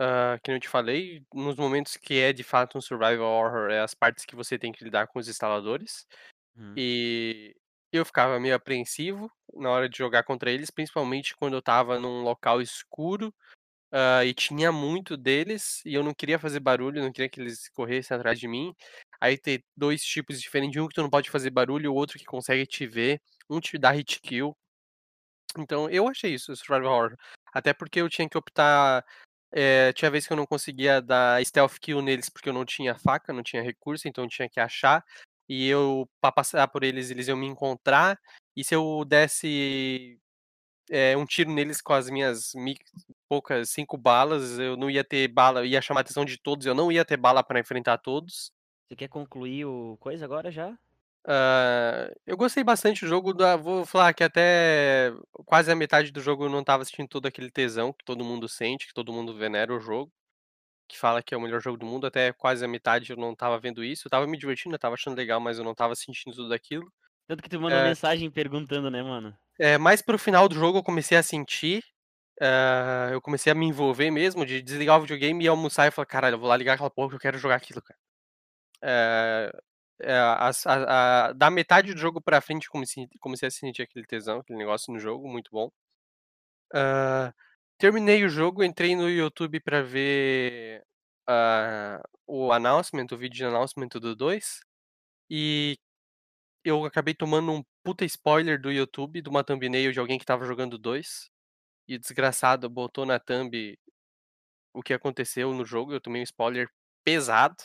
ah, 0.00 0.38
que 0.42 0.52
eu 0.52 0.60
te 0.60 0.68
falei, 0.68 1.24
nos 1.34 1.56
momentos 1.56 1.96
que 1.96 2.18
é 2.20 2.32
de 2.32 2.44
fato 2.44 2.78
um 2.78 2.82
survival 2.82 3.26
horror, 3.26 3.70
é 3.70 3.80
as 3.80 3.94
partes 3.94 4.24
que 4.26 4.36
você 4.36 4.58
tem 4.58 4.72
que 4.72 4.84
lidar 4.84 5.08
com 5.08 5.18
os 5.20 5.28
instaladores. 5.28 6.06
Uhum. 6.56 6.74
E 6.76 7.54
eu 7.92 8.04
ficava 8.04 8.38
meio 8.40 8.54
apreensivo 8.54 9.30
na 9.54 9.70
hora 9.70 9.88
de 9.88 9.98
jogar 9.98 10.22
contra 10.24 10.50
eles, 10.50 10.70
principalmente 10.70 11.34
quando 11.36 11.54
eu 11.54 11.62
tava 11.62 11.98
num 11.98 12.22
local 12.22 12.60
escuro 12.62 13.34
ah, 13.92 14.24
e 14.24 14.34
tinha 14.34 14.72
muito 14.72 15.16
deles 15.16 15.82
e 15.84 15.94
eu 15.94 16.02
não 16.04 16.14
queria 16.14 16.38
fazer 16.38 16.60
barulho, 16.60 17.02
não 17.02 17.12
queria 17.12 17.28
que 17.28 17.40
eles 17.40 17.68
corressem 17.70 18.16
atrás 18.16 18.38
de 18.38 18.48
mim. 18.48 18.74
Aí 19.20 19.36
ter 19.38 19.64
dois 19.76 20.02
tipos 20.04 20.40
diferentes, 20.40 20.80
um 20.82 20.88
que 20.88 20.94
tu 20.94 21.02
não 21.02 21.10
pode 21.10 21.30
fazer 21.30 21.50
barulho 21.50 21.92
o 21.92 21.94
outro 21.96 22.18
que 22.18 22.24
consegue 22.24 22.66
te 22.66 22.86
ver, 22.86 23.20
um 23.50 23.60
te 23.60 23.78
dá 23.78 23.90
hit 23.92 24.20
kill. 24.22 24.56
Então 25.58 25.88
eu 25.90 26.08
achei 26.08 26.34
isso, 26.34 26.54
Survival 26.56 26.92
Horror. 26.92 27.16
Até 27.52 27.72
porque 27.72 28.00
eu 28.00 28.08
tinha 28.08 28.28
que 28.28 28.38
optar. 28.38 29.04
eh, 29.52 29.92
tinha 29.94 30.10
vez 30.10 30.26
que 30.26 30.32
eu 30.32 30.36
não 30.36 30.46
conseguia 30.46 31.02
dar 31.02 31.44
stealth 31.44 31.78
kill 31.80 32.00
neles 32.02 32.28
porque 32.30 32.48
eu 32.48 32.52
não 32.52 32.64
tinha 32.64 32.94
faca, 32.98 33.32
não 33.32 33.42
tinha 33.42 33.62
recurso, 33.62 34.06
então 34.08 34.24
eu 34.24 34.30
tinha 34.30 34.48
que 34.48 34.60
achar. 34.60 35.04
E 35.50 35.66
eu, 35.68 36.08
pra 36.20 36.30
passar 36.30 36.68
por 36.68 36.84
eles, 36.84 37.10
eles 37.10 37.26
iam 37.28 37.36
me 37.36 37.46
encontrar. 37.48 38.16
E 38.56 38.62
se 38.64 38.74
eu 38.76 39.04
desse 39.04 40.16
eh, 40.90 41.16
um 41.16 41.26
tiro 41.26 41.50
neles 41.52 41.80
com 41.82 41.92
as 41.92 42.10
minhas 42.10 42.52
mi- 42.54 42.76
poucas 43.28 43.70
cinco 43.70 43.96
balas, 43.98 44.58
eu 44.58 44.76
não 44.76 44.90
ia 44.90 45.04
ter 45.04 45.28
bala, 45.28 45.66
ia 45.66 45.82
chamar 45.82 46.00
a 46.00 46.02
atenção 46.02 46.24
de 46.24 46.38
todos, 46.38 46.66
eu 46.66 46.74
não 46.74 46.92
ia 46.92 47.04
ter 47.04 47.16
bala 47.16 47.42
pra 47.42 47.60
enfrentar 47.60 47.98
todos. 47.98 48.52
Você 48.88 48.96
quer 48.96 49.08
concluir 49.08 49.64
o 49.66 49.96
coisa 50.00 50.24
agora 50.24 50.50
já? 50.52 50.76
Ah, 51.26 52.10
eu 52.26 52.36
gostei 52.36 52.64
bastante 52.64 53.02
do 53.04 53.08
jogo, 53.08 53.34
da- 53.34 53.56
vou 53.56 53.84
falar 53.84 54.14
que 54.14 54.24
até 54.24 55.12
quase 55.46 55.70
a 55.70 55.76
metade 55.76 56.10
do 56.10 56.20
jogo 56.20 56.44
eu 56.44 56.50
não 56.50 56.64
tava 56.64 56.84
sentindo 56.84 57.08
todo 57.08 57.26
aquele 57.26 57.50
tesão 57.50 57.92
que 57.92 58.04
todo 58.04 58.24
mundo 58.24 58.48
sente, 58.48 58.86
que 58.86 58.94
todo 58.94 59.12
mundo 59.12 59.36
venera 59.36 59.74
o 59.74 59.80
jogo, 59.80 60.10
que 60.90 60.98
fala 60.98 61.22
que 61.22 61.34
é 61.34 61.36
o 61.38 61.40
melhor 61.40 61.60
jogo 61.60 61.78
do 61.78 61.86
mundo, 61.86 62.06
até 62.06 62.32
quase 62.32 62.64
a 62.64 62.68
metade 62.68 63.10
eu 63.10 63.16
não 63.16 63.34
tava 63.34 63.58
vendo 63.58 63.82
isso, 63.84 64.06
eu 64.06 64.10
tava 64.10 64.26
me 64.26 64.36
divertindo, 64.38 64.74
eu 64.74 64.78
tava 64.78 64.94
achando 64.94 65.16
legal, 65.16 65.40
mas 65.40 65.58
eu 65.58 65.64
não 65.64 65.74
tava 65.74 65.94
sentindo 65.96 66.34
tudo 66.36 66.52
aquilo. 66.54 66.90
Tanto 67.28 67.42
que 67.42 67.48
tu 67.48 67.60
mandou 67.60 67.78
É. 67.78 67.88
mensagem 67.88 68.30
perguntando, 68.30 68.90
né, 68.90 69.02
mano? 69.02 69.36
É, 69.58 69.76
mais 69.78 70.00
pro 70.02 70.18
final 70.18 70.48
do 70.48 70.54
jogo 70.54 70.78
eu 70.78 70.82
comecei 70.82 71.16
a 71.18 71.22
sentir, 71.22 71.84
ah, 72.40 73.08
eu 73.12 73.20
comecei 73.20 73.52
a 73.52 73.54
me 73.54 73.66
envolver 73.66 74.10
mesmo, 74.10 74.46
de 74.46 74.62
desligar 74.62 74.98
o 74.98 75.02
videogame 75.02 75.44
e 75.44 75.48
almoçar 75.48 75.86
e 75.86 75.90
falar, 75.90 76.06
caralho, 76.06 76.34
eu 76.34 76.38
vou 76.40 76.48
lá 76.48 76.56
ligar 76.56 76.74
aquela 76.74 76.90
porra 76.90 77.10
que 77.10 77.14
eu 77.16 77.20
quero 77.20 77.38
jogar 77.38 77.56
aquilo, 77.56 77.82
cara. 77.82 77.98
É, 78.82 79.52
é, 80.02 80.14
as- 80.18 80.66
a- 80.66 81.28
a- 81.28 81.32
da 81.34 81.50
metade 81.50 81.94
do 81.94 82.00
jogo 82.00 82.20
pra 82.22 82.40
frente 82.40 82.68
comecei, 82.70 83.08
comecei 83.20 83.48
a 83.48 83.50
sentir 83.50 83.82
aquele 83.82 84.06
tesão, 84.06 84.40
aquele 84.40 84.58
negócio 84.58 84.92
no 84.92 84.98
jogo, 85.00 85.28
muito 85.28 85.50
bom. 85.52 85.70
Ah, 86.74 87.32
terminei 87.80 88.24
o 88.24 88.28
jogo, 88.28 88.62
entrei 88.62 88.94
no 88.94 89.08
YouTube 89.08 89.58
pra 89.60 89.82
ver 89.82 90.84
ah, 91.26 92.02
o 92.26 92.52
announcement, 92.52 93.06
o 93.10 93.16
vídeo 93.16 93.36
de 93.38 93.44
announcement 93.46 93.88
do 93.88 94.14
2, 94.14 94.60
e 95.30 95.78
eu 96.64 96.84
acabei 96.84 97.14
tomando 97.14 97.52
um 97.52 97.64
puta 97.82 98.04
spoiler 98.04 98.60
do 98.60 98.70
YouTube, 98.70 99.22
de 99.22 99.30
uma 99.30 99.42
thumbnail 99.42 99.92
de 99.92 100.00
alguém 100.00 100.18
que 100.18 100.26
tava 100.26 100.44
jogando 100.44 100.78
2, 100.78 101.30
e 101.88 101.96
o 101.96 101.98
desgraçado 101.98 102.68
botou 102.68 103.06
na 103.06 103.18
thumb 103.18 103.78
o 104.74 104.82
que 104.82 104.92
aconteceu 104.92 105.54
no 105.54 105.64
jogo. 105.64 105.92
Eu 105.92 106.00
tomei 106.00 106.20
um 106.20 106.24
spoiler 106.24 106.68
pesado. 107.02 107.56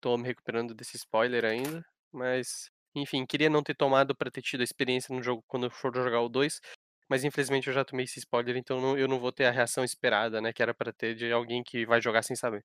Tô 0.00 0.16
me 0.18 0.24
recuperando 0.26 0.74
desse 0.74 0.96
spoiler 0.96 1.44
ainda. 1.44 1.84
Mas, 2.12 2.70
enfim, 2.94 3.24
queria 3.24 3.48
não 3.50 3.62
ter 3.62 3.74
tomado 3.74 4.16
pra 4.16 4.30
ter 4.30 4.42
tido 4.42 4.62
a 4.62 4.64
experiência 4.64 5.14
no 5.14 5.22
jogo 5.22 5.44
quando 5.46 5.70
for 5.70 5.94
jogar 5.94 6.20
o 6.20 6.28
2. 6.28 6.60
Mas 7.08 7.24
infelizmente 7.24 7.66
eu 7.68 7.72
já 7.72 7.84
tomei 7.84 8.04
esse 8.04 8.18
spoiler, 8.18 8.56
então 8.56 8.80
não- 8.80 8.98
eu 8.98 9.08
não 9.08 9.18
vou 9.18 9.32
ter 9.32 9.46
a 9.46 9.50
reação 9.50 9.82
esperada, 9.82 10.40
né? 10.40 10.52
Que 10.52 10.62
era 10.62 10.74
pra 10.74 10.92
ter 10.92 11.14
de 11.14 11.32
alguém 11.32 11.62
que 11.64 11.86
vai 11.86 12.00
jogar 12.00 12.22
sem 12.22 12.36
saber. 12.36 12.64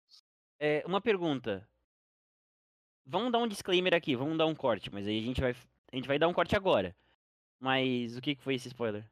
É, 0.60 0.84
uma 0.86 1.00
pergunta. 1.00 1.68
Vamos 3.06 3.32
dar 3.32 3.40
um 3.40 3.48
disclaimer 3.48 3.94
aqui, 3.94 4.16
vamos 4.16 4.38
dar 4.38 4.46
um 4.46 4.56
corte, 4.56 4.90
mas 4.92 5.08
aí 5.08 5.20
a 5.20 5.22
gente 5.24 5.42
vai, 5.42 5.52
a 5.92 5.96
gente 5.96 6.08
vai 6.08 6.20
dar 6.20 6.28
um 6.28 6.34
corte 6.34 6.56
agora. 6.56 6.96
Mas 7.60 8.18
o 8.18 8.22
que 8.22 8.36
que 8.36 8.42
foi 8.44 8.56
esse 8.56 8.68
spoiler? 8.68 9.06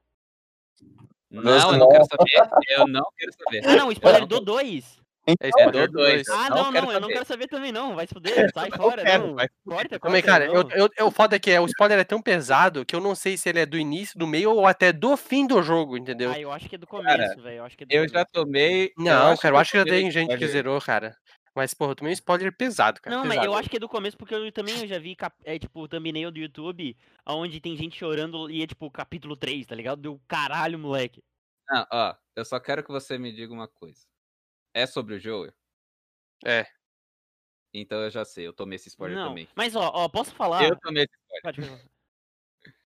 Não, 1.29 1.71
eu 1.73 1.77
não 1.77 1.89
quero 1.89 2.05
saber. 2.05 2.61
Eu 2.69 2.87
não 2.87 3.05
quero 3.17 3.31
saber. 3.33 3.61
Ah, 3.65 3.75
não, 3.77 3.87
o 3.87 3.91
spoiler 3.91 4.21
não 4.21 4.27
do 4.27 4.41
2. 4.41 5.00
É 5.27 5.33
É 5.39 5.49
spoiler 5.49 5.87
do 5.87 5.91
do 5.91 5.97
dois. 5.99 6.23
2. 6.25 6.29
Ah, 6.29 6.49
não 6.49 6.57
não, 6.63 6.71
quero 6.71 6.85
não, 6.85 6.93
eu 6.93 6.99
não 7.01 7.07
quero 7.09 7.25
saber 7.25 7.47
também 7.47 7.71
não, 7.71 7.95
vai 7.95 8.07
se 8.07 8.13
fuder, 8.13 8.51
sai 8.53 8.71
fora, 8.71 9.03
quero, 9.03 9.27
não. 9.27 9.35
vai 9.35 9.47
Corta, 9.63 9.99
Também, 9.99 10.21
corta, 10.21 10.39
cara, 10.39 10.45
eu, 10.45 10.63
não. 10.63 10.71
eu, 10.71 10.89
eu, 10.97 11.07
o 11.07 11.11
foda 11.11 11.35
é 11.35 11.39
que 11.39 11.51
é, 11.51 11.61
o 11.61 11.65
spoiler 11.67 11.99
é 11.99 12.03
tão 12.03 12.21
pesado 12.21 12.83
que 12.85 12.95
eu 12.95 12.99
não 12.99 13.13
sei 13.13 13.37
se 13.37 13.47
ele 13.47 13.59
é 13.59 13.65
do 13.65 13.77
início, 13.77 14.17
do 14.17 14.25
meio 14.25 14.51
ou 14.51 14.65
até 14.65 14.91
do 14.91 15.15
fim 15.15 15.45
do 15.45 15.61
jogo, 15.61 15.95
entendeu? 15.95 16.31
Ah, 16.31 16.39
eu 16.39 16.51
acho 16.51 16.67
que 16.67 16.75
é 16.75 16.77
do 16.77 16.87
começo, 16.87 17.41
velho, 17.41 17.57
eu 17.57 17.65
acho 17.65 17.77
que 17.77 17.83
é 17.83 17.85
do 17.85 17.91
Eu 17.91 17.99
começo. 17.99 18.13
já 18.15 18.25
tomei. 18.25 18.91
Não, 18.97 19.37
cara, 19.37 19.55
eu 19.55 19.59
acho 19.59 19.71
que 19.71 19.77
já 19.77 19.85
tem 19.85 20.09
gente 20.09 20.35
que 20.37 20.47
zerou, 20.47 20.81
cara. 20.81 21.15
Mas, 21.53 21.73
porra, 21.73 21.91
eu 21.91 21.95
tomei 21.95 22.11
um 22.11 22.13
spoiler 22.13 22.55
pesado, 22.55 23.01
cara. 23.01 23.13
Não, 23.13 23.23
mas 23.23 23.37
pesado. 23.37 23.47
eu 23.47 23.55
acho 23.55 23.69
que 23.69 23.75
é 23.75 23.79
do 23.79 23.89
começo, 23.89 24.17
porque 24.17 24.33
eu 24.33 24.51
também 24.53 24.79
eu 24.79 24.87
já 24.87 24.97
vi, 24.97 25.17
é, 25.43 25.59
tipo, 25.59 25.85
thumbnail 25.87 26.31
do 26.31 26.39
YouTube, 26.39 26.95
onde 27.27 27.59
tem 27.59 27.75
gente 27.75 27.97
chorando 27.97 28.49
e 28.49 28.63
é, 28.63 28.67
tipo, 28.67 28.89
capítulo 28.89 29.35
3, 29.35 29.65
tá 29.65 29.75
ligado? 29.75 30.01
Deu 30.01 30.19
caralho, 30.27 30.79
moleque. 30.79 31.21
Não, 31.69 31.85
ó, 31.91 32.15
eu 32.37 32.45
só 32.45 32.59
quero 32.59 32.83
que 32.83 32.91
você 32.91 33.17
me 33.17 33.33
diga 33.33 33.53
uma 33.53 33.67
coisa. 33.67 34.10
É 34.73 34.85
sobre 34.85 35.15
o 35.15 35.19
Joel? 35.19 35.53
É. 36.45 36.65
Então 37.73 37.99
eu 38.01 38.09
já 38.09 38.25
sei, 38.25 38.47
eu 38.47 38.53
tomei 38.53 38.75
esse 38.75 38.89
spoiler 38.89 39.17
não, 39.17 39.29
também. 39.29 39.47
mas 39.55 39.75
ó, 39.75 39.91
ó, 39.93 40.09
posso 40.09 40.33
falar? 40.35 40.63
Eu 40.63 40.77
tomei 40.79 41.03
esse 41.03 41.13
spoiler. 41.13 41.69
Pode. 41.69 41.91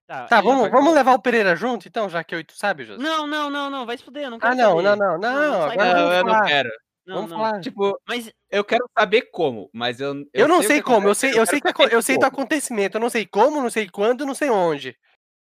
Tá, 0.06 0.26
Tá, 0.26 0.40
vamos, 0.42 0.70
vamos 0.70 0.92
levar 0.92 1.14
o 1.14 1.18
Pereira 1.18 1.56
junto, 1.56 1.88
então, 1.88 2.10
já 2.10 2.22
que 2.22 2.34
eu, 2.34 2.44
tu 2.44 2.54
sabe, 2.54 2.84
José? 2.84 3.02
Não, 3.02 3.26
não, 3.26 3.48
não, 3.48 3.70
não, 3.70 3.86
vai 3.86 3.96
se 3.96 4.04
fuder, 4.04 4.24
eu 4.24 4.30
não 4.30 4.38
quero 4.38 4.52
Ah, 4.52 4.54
não, 4.54 4.82
não, 4.82 4.96
não, 4.96 5.18
não, 5.18 5.62
agora. 5.62 5.94
Não, 5.94 5.94
vamos 5.94 6.14
eu 6.14 6.24
não 6.24 6.44
quero. 6.44 6.70
Não, 7.06 7.14
Vamos 7.16 7.30
não. 7.30 7.38
falar. 7.38 7.60
Tipo, 7.60 7.98
Mas, 8.06 8.30
eu 8.50 8.64
quero 8.64 8.88
saber 8.98 9.22
como, 9.30 9.68
mas 9.72 10.00
eu. 10.00 10.14
Eu, 10.32 10.48
não 10.48 10.60
o 10.60 10.62
sei 10.62 10.78
que 10.78 10.82
como, 10.82 11.08
eu 11.08 11.14
sei, 11.14 11.38
eu 11.38 11.46
sei, 11.46 11.60
que, 11.60 11.68
eu 11.90 12.02
sei 12.02 12.18
do 12.18 12.26
acontecimento, 12.26 12.96
eu 12.96 13.00
não 13.00 13.10
sei 13.10 13.26
como, 13.26 13.60
não 13.60 13.70
sei 13.70 13.88
quando, 13.88 14.26
não 14.26 14.34
sei 14.34 14.50
onde. 14.50 14.96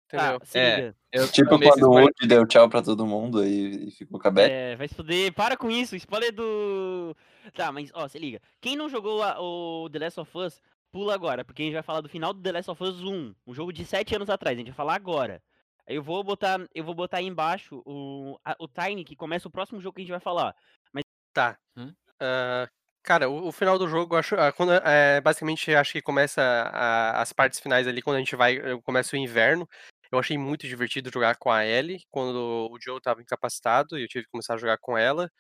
Entendeu? 0.07 0.38
tá, 0.40 0.47
se 0.47 0.59
É. 0.59 0.77
liga. 0.77 0.97
Eu 1.12 1.29
Tipo 1.33 1.49
quando 1.51 1.62
o 1.62 1.69
spoiler. 1.69 2.05
Woody 2.05 2.27
deu 2.29 2.47
tchau 2.47 2.69
pra 2.69 2.83
todo 2.83 3.07
mundo 3.07 3.40
aí 3.40 3.88
e 3.88 3.90
ficou 3.90 4.21
com 4.21 4.29
a 4.29 4.31
Beth. 4.31 4.49
É, 4.51 4.77
vai 4.77 4.87
se 4.87 4.95
fuder, 4.95 5.33
para 5.33 5.57
com 5.57 5.71
isso, 5.71 5.97
spoiler 5.97 6.33
do... 6.33 7.16
Tá, 7.55 7.73
mas, 7.73 7.90
ó, 7.95 8.07
se 8.07 8.19
liga. 8.19 8.40
Quem 8.61 8.77
não 8.77 8.88
jogou 8.88 9.23
a- 9.23 9.40
o 9.40 9.88
The 9.90 9.99
Last 9.99 10.21
of 10.21 10.38
Us, 10.38 10.61
pula 10.92 11.14
agora, 11.14 11.45
porque 11.45 11.62
a 11.62 11.64
gente 11.64 11.75
vai 11.75 11.83
falar 11.83 12.01
do 12.01 12.09
final 12.09 12.33
do 12.33 12.40
The 12.42 12.53
Last 12.53 12.71
of 12.71 12.83
Us 12.83 13.03
1, 13.03 13.35
um 13.47 13.55
jogo 13.55 13.73
de 13.73 13.85
7 13.85 14.14
anos 14.14 14.31
atrás, 14.31 14.55
a 14.57 14.59
gente 14.59 14.69
vai 14.69 14.77
falar 14.77 14.95
agora. 14.95 15.42
Aí 15.88 15.97
eu 15.97 16.03
vou 16.03 16.23
botar, 16.23 16.61
eu 16.75 16.85
vou 16.85 16.95
botar 16.95 17.19
aí 17.19 17.27
embaixo 17.27 17.83
o, 17.87 18.38
a- 18.45 18.57
o 18.61 18.69
time 18.69 19.05
que 19.05 19.16
começa 19.16 19.49
o 19.49 19.51
próximo 19.51 19.81
jogo 19.81 19.95
que 19.97 20.03
a 20.03 20.05
gente 20.05 20.11
vai 20.12 20.21
falar. 20.21 20.55
Tá. 21.33 21.57
Hum? 21.77 21.92
Ah, 22.21 22.66
cara, 23.03 23.29
o, 23.29 23.49
o 23.49 23.53
final 23.53 23.79
do 23.79 23.87
jogo, 23.88 24.14
eu 24.14 24.19
acho, 24.19 24.35
ah, 24.37 24.51
quando, 24.53 24.73
é, 24.73 25.21
basicamente, 25.21 25.75
acho 25.75 25.92
que 25.92 26.01
começa 26.03 26.40
a- 26.42 27.21
as 27.21 27.33
partes 27.33 27.61
finais 27.61 27.87
ali, 27.87 28.01
quando 28.03 28.16
a 28.16 28.19
gente 28.21 28.35
vai, 28.35 28.59
começa 28.83 29.14
o 29.14 29.19
inverno. 29.19 29.69
Eu 30.12 30.19
achei 30.19 30.38
muito 30.38 30.66
divertido 30.66 31.11
jogar 31.12 31.37
com 31.37 31.51
a 31.51 31.64
Ellie, 31.66 32.01
quando 32.11 32.37
o 32.71 32.79
Joe 32.81 33.01
tava 33.01 33.23
incapacitado 33.23 33.99
e 33.99 34.03
eu 34.05 34.09
tive 34.09 34.25
que 34.25 34.31
começar 34.31 34.55
a 34.55 34.59
jogar 34.59 34.79
com 34.79 34.97
ela. 34.99 35.31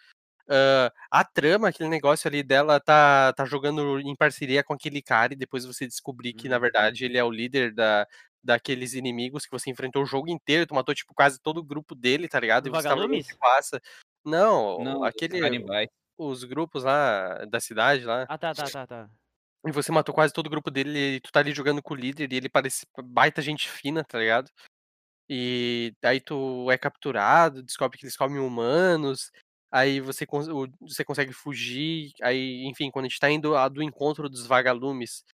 Ah, 0.48 0.92
a 1.10 1.24
trama, 1.24 1.68
aquele 1.68 1.88
negócio 1.88 2.28
ali 2.28 2.42
dela 2.42 2.80
tá, 2.80 3.32
tá 3.34 3.44
jogando 3.44 3.98
em 4.00 4.14
parceria 4.16 4.62
com 4.64 4.72
aquele 4.74 5.02
cara 5.02 5.32
e 5.34 5.36
depois 5.36 5.64
você 5.64 5.86
descobrir 5.86 6.34
que, 6.34 6.48
na 6.48 6.58
Uhum. 6.58 6.60
verdade, 6.60 7.04
ele 7.04 7.18
é 7.18 7.24
o 7.24 7.30
líder 7.30 7.74
da, 7.74 8.06
daqueles 8.42 8.94
inimigos 8.94 9.44
que 9.44 9.50
você 9.52 9.70
enfrentou 9.70 10.02
o 10.02 10.06
jogo 10.06 10.28
inteiro, 10.30 10.66
tu 10.66 10.74
matou, 10.74 10.94
tipo, 10.94 11.12
quase 11.14 11.40
todo 11.40 11.58
o 11.58 11.64
grupo 11.64 11.94
dele, 11.94 12.28
tá 12.28 12.38
ligado? 12.40 12.66
Do 12.66 12.68
E 12.68 12.70
você 12.70 12.86
tava 12.86 13.06
de 13.08 13.34
passa. 13.38 13.80
Não, 14.24 14.78
Não, 14.78 15.02
aquele 15.02 15.60
os 16.18 16.44
grupos 16.44 16.84
lá 16.84 17.44
da 17.46 17.60
cidade 17.60 18.04
lá. 18.04 18.28
Ah, 18.28 18.38
tá, 18.38 18.54
tá, 18.54 18.70
tá, 18.70 18.86
tá. 18.86 19.10
E 19.66 19.72
você 19.72 19.90
matou 19.92 20.14
quase 20.14 20.32
todo 20.32 20.46
o 20.46 20.50
grupo 20.50 20.70
dele 20.70 21.16
e 21.16 21.20
tu 21.20 21.32
tá 21.32 21.40
ali 21.40 21.52
jogando 21.52 21.82
com 21.82 21.94
o 21.94 21.96
líder 21.96 22.32
e 22.32 22.36
ele 22.36 22.48
parece 22.48 22.86
baita 23.04 23.42
gente 23.42 23.68
fina, 23.68 24.04
tá 24.04 24.18
ligado? 24.18 24.48
E 25.30 25.94
aí 26.04 26.20
tu 26.20 26.70
é 26.70 26.78
capturado, 26.78 27.62
descobre 27.62 27.98
que 27.98 28.04
eles 28.06 28.16
comem 28.16 28.40
humanos, 28.40 29.30
aí 29.72 30.00
você, 30.00 30.26
você 30.80 31.04
consegue 31.04 31.32
fugir, 31.32 32.12
aí, 32.22 32.64
enfim, 32.66 32.90
quando 32.90 33.06
a 33.06 33.08
gente 33.08 33.20
tá 33.20 33.30
indo 33.30 33.56
a- 33.56 33.68
do 33.68 33.82
encontro 33.82 34.28
dos 34.28 34.46
vagalumes, 34.46 35.24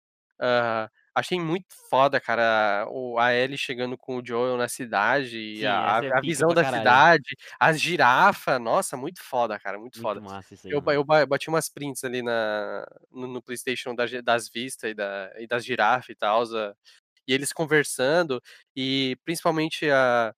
ah, 0.41 0.91
achei 1.15 1.39
muito 1.41 1.67
foda, 1.91 2.21
cara, 2.21 2.87
o, 2.91 3.19
a 3.19 3.33
Ellie 3.35 3.59
chegando 3.59 3.97
com 3.99 4.17
o 4.19 4.23
Joel 4.27 4.57
na 4.57 4.69
cidade, 4.69 5.61
Sim, 5.61 5.67
a, 5.67 5.99
é 6.01 6.13
a 6.19 6.21
visão 6.23 6.53
da 6.55 6.65
cidade, 6.65 7.37
as 7.61 7.81
girafas, 7.81 8.61
nossa, 8.61 8.97
muito 8.97 9.23
foda, 9.23 9.59
cara, 9.61 9.79
muito 9.79 9.99
Muito 9.99 9.99
foda. 9.99 10.21
massa 10.21 10.53
isso 10.55 10.69
aí. 10.69 10.75
Eu, 10.75 10.83
eu 10.93 11.05
ba- 11.05 11.27
bati 11.27 11.49
umas 11.49 11.69
prints 11.69 12.05
ali 12.05 12.23
na, 12.23 12.87
no, 13.11 13.27
no 13.27 13.43
PlayStation 13.43 13.95
da 13.95 14.07
gi- 14.07 14.23
das 14.23 14.49
vistas 14.49 14.91
e, 14.91 14.95
da, 14.95 15.33
e 15.39 15.47
das 15.47 15.65
girafas 15.65 16.09
e 16.11 16.15
tal, 16.15 16.43
e 17.27 17.33
eles 17.35 17.53
conversando, 17.53 18.41
e 18.77 19.17
principalmente 19.25 19.89
a. 19.91 20.35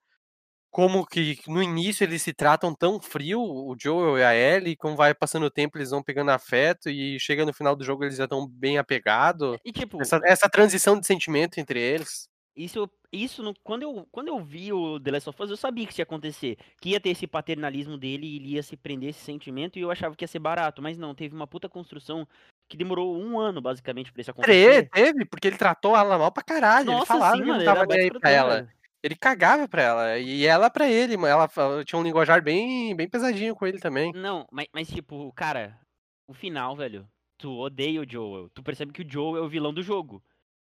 Como 0.75 1.07
que 1.07 1.39
no 1.47 1.63
início 1.63 2.03
eles 2.03 2.21
se 2.21 2.33
tratam 2.33 2.75
tão 2.75 3.01
frio, 3.01 3.41
o 3.41 3.77
Joel 3.81 4.19
e 4.19 4.25
a 4.25 4.35
Ellie, 4.35 4.73
e 4.73 4.77
como 4.77 4.97
vai 4.97 5.15
passando 5.15 5.47
o 5.47 5.51
tempo 5.51 5.79
eles 5.79 5.91
vão 5.91 6.03
pegando 6.03 6.33
afeto, 6.33 6.91
e 6.91 7.17
chega 7.21 7.47
no 7.47 7.55
final 7.55 7.77
do 7.77 7.85
jogo 7.85 8.03
eles 8.03 8.17
já 8.17 8.25
estão 8.25 8.45
bem 8.45 8.77
apegados. 8.77 9.57
E 9.65 9.71
tipo, 9.71 10.03
Essa, 10.03 10.21
essa 10.25 10.49
transição 10.49 10.99
de 10.99 11.07
sentimento 11.07 11.61
entre 11.61 11.81
eles. 11.81 12.29
Isso, 12.57 12.91
isso 13.13 13.55
quando, 13.63 13.85
eu, 13.85 14.09
quando 14.11 14.27
eu 14.27 14.41
vi 14.41 14.73
o 14.73 14.99
The 14.99 15.13
Last 15.13 15.31
of 15.31 15.41
Us, 15.45 15.51
eu 15.51 15.57
sabia 15.57 15.87
que 15.87 15.93
isso 15.93 16.01
ia 16.01 16.05
acontecer. 16.05 16.57
Que 16.81 16.89
ia 16.91 17.01
ter 17.01 17.11
esse 17.11 17.29
paternalismo 17.29 17.97
dele 17.97 18.27
e 18.27 18.37
ele 18.37 18.49
ia 18.55 18.63
se 18.65 18.77
prender 18.77 19.11
esse 19.11 19.21
sentimento 19.21 19.79
e 19.79 19.83
eu 19.83 19.93
achava 19.93 20.17
que 20.17 20.25
ia 20.25 20.29
ser 20.29 20.41
barato. 20.41 20.83
Mas 20.83 20.99
não, 20.99 21.15
teve 21.15 21.37
uma 21.37 21.47
puta 21.47 21.69
construção 21.69 22.27
que 22.69 22.77
demorou 22.77 23.17
um 23.17 23.39
ano, 23.39 23.61
basicamente, 23.61 24.13
pra 24.13 24.23
isso 24.23 24.33
acontecer. 24.33 24.89
Teve, 24.91 25.25
porque 25.25 25.47
ele 25.47 25.57
tratou 25.57 25.97
ela 25.97 26.19
mal 26.19 26.33
pra 26.33 26.43
caralho. 26.43 26.91
ele 26.91 26.97
Nossa, 26.97 27.07
falava 27.07 27.37
sim, 27.37 27.43
que 27.43 27.49
não 27.49 27.57
ele 27.57 27.65
tava 27.65 27.87
nem 27.87 28.01
aí 28.01 28.11
pra 28.11 28.31
ela. 28.31 28.69
Ele 29.05 29.15
cagava 29.15 29.69
pra 29.69 29.83
ela. 29.83 30.19
E 30.19 30.47
ela 30.47 30.71
pra 30.71 30.89
ele, 30.89 31.15
mano. 31.15 31.31
Ela 31.59 31.85
tinha 31.85 31.99
um 31.99 32.03
linguajar 32.03 32.43
bem, 32.43 32.97
bem 32.97 33.07
pesadinho 33.07 33.55
com 33.55 33.67
ele 33.67 33.79
também. 33.79 34.11
Não, 34.15 34.47
mas, 34.51 34.67
mas 34.73 34.89
tipo, 34.89 35.31
cara, 35.35 35.79
o 36.27 36.33
final, 36.33 36.75
velho, 36.75 37.07
tu 37.37 37.51
odeia 37.59 38.01
o 38.01 38.11
Joel. 38.11 38.49
Tu 38.49 38.63
percebe 38.63 38.95
que 38.95 39.03
o 39.03 39.07
Joel 39.11 39.37
é 39.43 39.47
o 39.47 39.49
vilão 39.49 39.75
do 39.75 39.83
jogo. 39.83 40.25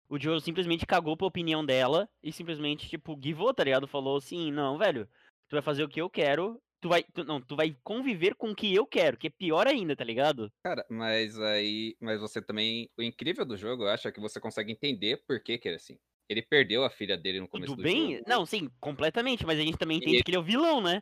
O 0.09 0.17
Joel 0.17 0.39
simplesmente 0.39 0.85
cagou 0.85 1.17
pra 1.17 1.27
opinião 1.27 1.65
dela 1.65 2.07
e 2.23 2.31
simplesmente, 2.31 2.87
tipo, 2.87 3.19
givou, 3.21 3.53
tá 3.53 3.61
ligado? 3.61 3.87
Falou 3.89 4.15
assim, 4.15 4.51
não, 4.53 4.77
velho, 4.77 5.05
tu 5.49 5.57
vai 5.57 5.61
fazer 5.61 5.83
o 5.83 5.89
que 5.89 5.99
eu 6.01 6.09
quero, 6.09 6.61
tu 6.81 6.87
vai. 6.87 7.03
tu- 7.03 7.25
não, 7.25 7.41
tu 7.41 7.57
vai 7.57 7.75
conviver 7.83 8.35
com 8.35 8.51
o 8.51 8.55
que 8.55 8.73
eu 8.73 8.87
quero, 8.87 9.17
que 9.17 9.27
é 9.27 9.29
pior 9.29 9.67
ainda, 9.67 9.97
tá 9.97 10.03
ligado? 10.05 10.49
Cara, 10.63 10.85
mas 10.89 11.37
aí. 11.37 11.95
Mas 11.99 12.21
você 12.21 12.41
também. 12.41 12.89
O 12.97 13.03
incrível 13.03 13.45
do 13.45 13.57
jogo, 13.57 13.83
eu 13.83 13.89
acho, 13.89 14.07
é 14.07 14.11
que 14.13 14.21
você 14.21 14.39
consegue 14.39 14.71
entender 14.71 15.17
por 15.27 15.43
que, 15.43 15.57
que 15.57 15.67
ele 15.67 15.75
é 15.75 15.77
assim. 15.77 15.97
Ele 16.29 16.41
perdeu 16.41 16.85
a 16.85 16.89
filha 16.89 17.17
dele 17.17 17.41
no 17.41 17.49
começo 17.49 17.75
Tudo 17.75 17.75
do 17.75 17.83
bem? 17.83 18.21
jogo. 18.23 18.23
Não, 18.27 18.45
sim, 18.45 18.69
completamente, 18.79 19.45
mas 19.45 19.59
a 19.59 19.61
gente 19.61 19.77
também 19.77 19.97
entende 19.97 20.17
ele- 20.17 20.23
que 20.23 20.29
ele 20.31 20.37
é 20.37 20.39
o 20.39 20.43
vilão, 20.43 20.81
né? 20.81 21.01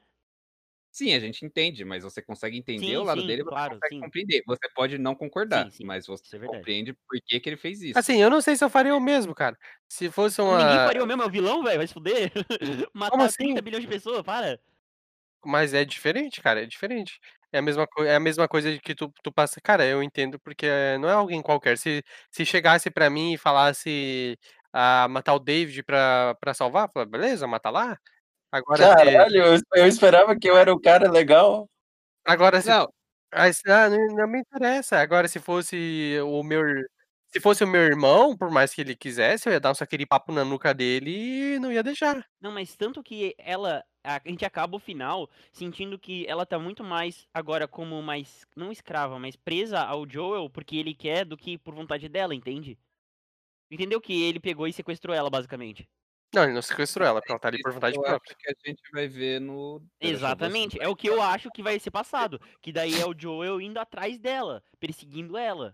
Sim, 0.92 1.14
a 1.14 1.20
gente 1.20 1.46
entende, 1.46 1.86
mas 1.86 2.04
você 2.04 2.22
consegue 2.24 2.58
entender 2.58 2.98
Sim, 2.98 2.98
o 2.98 3.04
lado 3.04 3.22
sim, 3.22 3.24
dele, 3.24 3.44
você 3.44 3.52
claro, 3.52 3.80
consegue 3.80 3.94
sim. 3.94 4.02
compreender. 4.02 4.42
Você 4.48 4.68
pode 4.74 4.98
não 4.98 5.14
concordar, 5.16 5.68
Sim, 5.68 5.72
sim, 5.72 5.86
mas 5.86 6.08
você 6.08 6.40
é 6.40 6.40
compreende 6.46 6.94
por 6.94 7.20
que, 7.26 7.40
que 7.40 7.50
ele 7.50 7.58
fez 7.58 7.82
isso. 7.84 8.04
Assim, 8.04 8.22
eu 8.22 8.30
não 8.30 8.42
sei 8.42 8.56
se 8.56 8.64
eu 8.64 8.70
faria 8.70 8.96
o 8.96 9.00
mesmo, 9.00 9.34
cara. 9.34 9.58
Se 9.90 10.12
fosse 10.12 10.42
uma. 10.42 10.58
Ninguém 10.58 10.80
faria 10.80 11.04
o 11.04 11.08
mesmo, 11.08 11.24
é 11.24 11.26
o 11.26 11.30
vilão, 11.30 11.64
velho, 11.64 11.78
vai 11.78 11.88
se 11.88 11.94
fuder. 11.94 12.32
Matar 12.94 13.26
assim? 13.26 13.34
30 13.34 13.62
bilhões 13.62 13.82
de 13.82 13.88
pessoas, 13.88 14.22
para. 14.24 14.60
Mas 15.46 15.74
é 15.74 15.86
diferente, 15.86 16.42
cara, 16.42 16.64
é 16.64 16.66
diferente. 16.66 17.20
É 17.52 17.60
a 17.60 17.62
mesma, 17.62 17.88
co- 17.88 18.04
é 18.04 18.16
a 18.16 18.20
mesma 18.20 18.48
coisa 18.48 18.72
de 18.72 18.80
que 18.80 18.94
tu, 18.96 19.12
tu 19.24 19.32
passa. 19.32 19.62
Cara, 19.62 19.86
eu 19.86 20.04
entendo 20.04 20.40
porque 20.40 20.68
não 21.00 21.08
é 21.10 21.14
alguém 21.14 21.42
qualquer. 21.42 21.78
Se, 21.78 22.04
se 22.32 22.46
chegasse 22.46 22.90
pra 22.92 23.10
mim 23.10 23.34
e 23.34 23.38
falasse 23.38 24.38
a 24.74 25.08
matar 25.10 25.34
o 25.36 25.40
David 25.40 25.84
pra, 25.84 26.36
pra 26.40 26.54
salvar, 26.54 26.90
falava, 26.92 27.10
beleza, 27.10 27.48
mata 27.48 27.70
lá. 27.70 27.98
Agora, 28.52 28.84
se, 28.84 28.96
Caralho, 28.96 29.36
eu, 29.36 29.60
eu 29.76 29.88
esperava 29.88 30.38
que 30.38 30.50
eu 30.50 30.58
era 30.58 30.74
o 30.74 30.80
cara 30.80 31.12
legal. 31.12 31.70
agora 32.26 32.62
se, 32.62 32.70
Não, 32.70 32.88
ah, 33.32 33.90
não, 33.90 34.08
não 34.16 34.28
me 34.28 34.40
interessa. 34.40 34.98
Agora, 35.00 35.28
se 35.28 35.40
fosse 35.40 36.18
o 36.24 36.44
meu. 36.44 36.64
Se 37.30 37.42
fosse 37.42 37.62
o 37.64 37.68
meu 37.68 37.82
irmão, 37.82 38.38
por 38.38 38.50
mais 38.50 38.74
que 38.74 38.80
ele 38.80 38.96
quisesse, 38.96 39.50
eu 39.50 39.54
ia 39.54 39.60
dar 39.60 39.74
só 39.76 39.84
aquele 39.84 40.06
papo 40.06 40.32
na 40.32 40.46
nuca 40.46 40.74
dele 40.74 41.56
e 41.56 41.60
não 41.60 41.72
ia 41.72 41.84
deixar. 41.84 42.26
Não, 42.40 42.52
mas 42.52 42.76
tanto 42.76 43.04
que 43.04 43.36
ela. 43.38 43.84
A 44.02 44.22
gente 44.26 44.46
acaba 44.46 44.78
o 44.78 44.80
final 44.80 45.30
sentindo 45.52 46.00
que 46.00 46.26
ela 46.28 46.46
tá 46.46 46.58
muito 46.58 46.84
mais 46.86 47.28
agora 47.34 47.68
como 47.68 48.02
mais. 48.02 48.48
Não 48.56 48.72
escrava, 48.72 49.20
mas 49.20 49.36
presa 49.36 49.82
ao 49.82 50.10
Joel 50.10 50.50
porque 50.50 50.78
ele 50.78 50.94
quer 50.94 51.26
do 51.26 51.36
que 51.36 51.58
por 51.58 51.76
vontade 51.76 52.08
dela, 52.08 52.34
entende? 52.34 52.80
Entendeu 53.70 54.00
que 54.02 54.24
ele 54.24 54.40
pegou 54.40 54.68
e 54.68 54.74
sequestrou 54.74 55.16
ela, 55.16 55.30
basicamente. 55.30 55.88
Não, 56.34 56.44
ele 56.44 56.54
não 56.54 56.62
sequestrou 56.62 57.08
ela, 57.08 57.22
porque 57.22 57.32
ela 57.32 57.40
tá 57.40 57.48
ali 57.48 57.62
por 57.62 57.72
vontade 57.72 57.96
eu 57.96 58.02
própria. 58.02 58.36
acho 58.36 58.38
que 58.38 58.50
a 58.50 58.70
gente 58.70 58.82
vai 58.92 59.08
ver 59.08 59.40
no. 59.40 59.82
Exatamente. 60.00 60.78
É 60.82 60.88
o 60.88 60.96
que 60.96 61.08
eu 61.10 61.22
acho 61.22 61.50
que 61.52 61.64
vai 61.64 61.80
ser 61.80 61.92
passado. 61.92 62.40
Que 62.62 62.72
daí 62.72 63.00
é 63.00 63.06
o 63.06 63.16
Joel 63.18 63.62
indo 63.62 63.80
atrás 63.80 64.18
dela, 64.18 64.62
perseguindo 64.80 65.38
ela. 65.38 65.74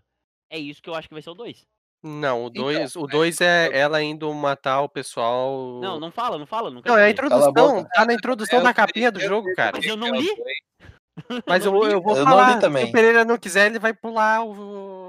É 0.50 0.58
isso 0.58 0.80
que 0.80 0.88
eu 0.88 0.94
acho 0.94 1.08
que 1.08 1.14
vai 1.14 1.22
ser 1.22 1.30
o 1.30 1.34
2. 1.34 1.66
Não, 2.06 2.44
o 2.44 2.46
Então, 2.48 2.64
2 2.64 2.96
o 2.96 3.00
mas- 3.02 3.10
dois 3.10 3.40
é 3.40 3.70
ela 3.76 4.02
indo 4.02 4.32
matar 4.34 4.82
o 4.82 4.88
pessoal. 4.88 5.80
Não, 5.80 5.98
não 5.98 6.10
fala, 6.12 6.38
não 6.38 6.46
fala. 6.46 6.70
Não, 6.70 6.82
Não, 6.84 6.98
é 6.98 7.06
a 7.06 7.10
introdução. 7.10 7.84
Tá 7.94 8.04
na 8.04 8.12
introdução 8.14 8.62
da 8.62 8.74
capinha 8.74 9.10
do 9.10 9.20
eu 9.20 9.28
jogo, 9.28 9.48
cara. 9.56 9.76
Mas 9.78 9.86
eu 9.86 9.96
não 9.96 10.08
é 10.08 10.10
o 10.12 10.14
li. 10.16 10.28
Mas 11.48 11.64
eu, 11.64 11.72
não 11.72 11.84
eu 11.84 12.02
vou 12.02 12.16
Eu 12.16 12.24
não 12.24 12.32
li 12.32 12.38
falar. 12.38 12.52
Se 12.54 12.60
também. 12.60 12.84
o 12.86 12.92
Pereira 12.92 13.24
não 13.24 13.38
quiser, 13.38 13.66
ele 13.66 13.78
vai 13.78 13.94
pular 13.94 14.44
o, 14.44 14.52